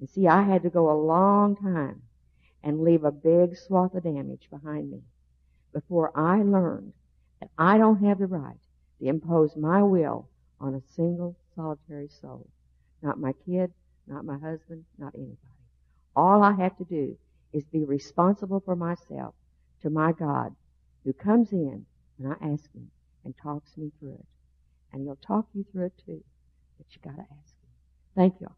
And 0.01 0.09
see, 0.09 0.27
I 0.27 0.43
had 0.43 0.63
to 0.63 0.71
go 0.71 0.91
a 0.91 0.99
long 1.01 1.57
time 1.57 2.03
and 2.63 2.83
leave 2.83 3.05
a 3.05 3.13
big 3.13 3.57
swath 3.57 3.95
of 3.95 4.03
damage 4.03 4.49
behind 4.51 4.91
me 4.91 5.03
before 5.73 6.11
I 6.15 6.43
learned 6.43 6.93
that 7.41 7.51
I 7.57 7.79
don't 7.79 8.05
have 8.05 8.19
the 8.19 8.27
right 8.27 8.59
to 8.99 9.07
impose 9.07 9.57
my 9.57 9.83
will 9.83 10.29
on 10.61 10.75
a 10.75 10.95
single 10.95 11.37
solitary 11.55 12.09
soul. 12.09 12.49
Not 13.03 13.21
my 13.21 13.33
kid, 13.47 13.73
not 14.07 14.25
my 14.25 14.39
husband, 14.39 14.85
not 14.99 15.15
anybody. 15.15 15.37
All 16.17 16.43
I 16.43 16.53
have 16.53 16.77
to 16.79 16.85
do 16.85 17.17
is 17.53 17.65
be 17.65 17.85
responsible 17.85 18.61
for 18.61 18.77
myself 18.77 19.35
to 19.83 19.91
my 19.91 20.13
God 20.13 20.55
who 21.05 21.13
comes 21.13 21.53
in 21.53 21.87
and 22.21 22.33
I 22.35 22.53
ask 22.53 22.73
him 22.75 22.91
and 23.25 23.35
talks 23.43 23.77
me 23.77 23.93
through 24.01 24.15
it. 24.15 24.27
And 24.93 25.03
he'll 25.03 25.17
talk 25.17 25.47
you 25.55 25.65
through 25.73 25.87
it 25.87 25.95
too. 26.07 26.23
But 26.79 26.87
you 26.93 27.01
gotta 27.03 27.23
ask 27.23 27.55
him. 27.63 27.71
Thank 28.17 28.41
you. 28.41 28.49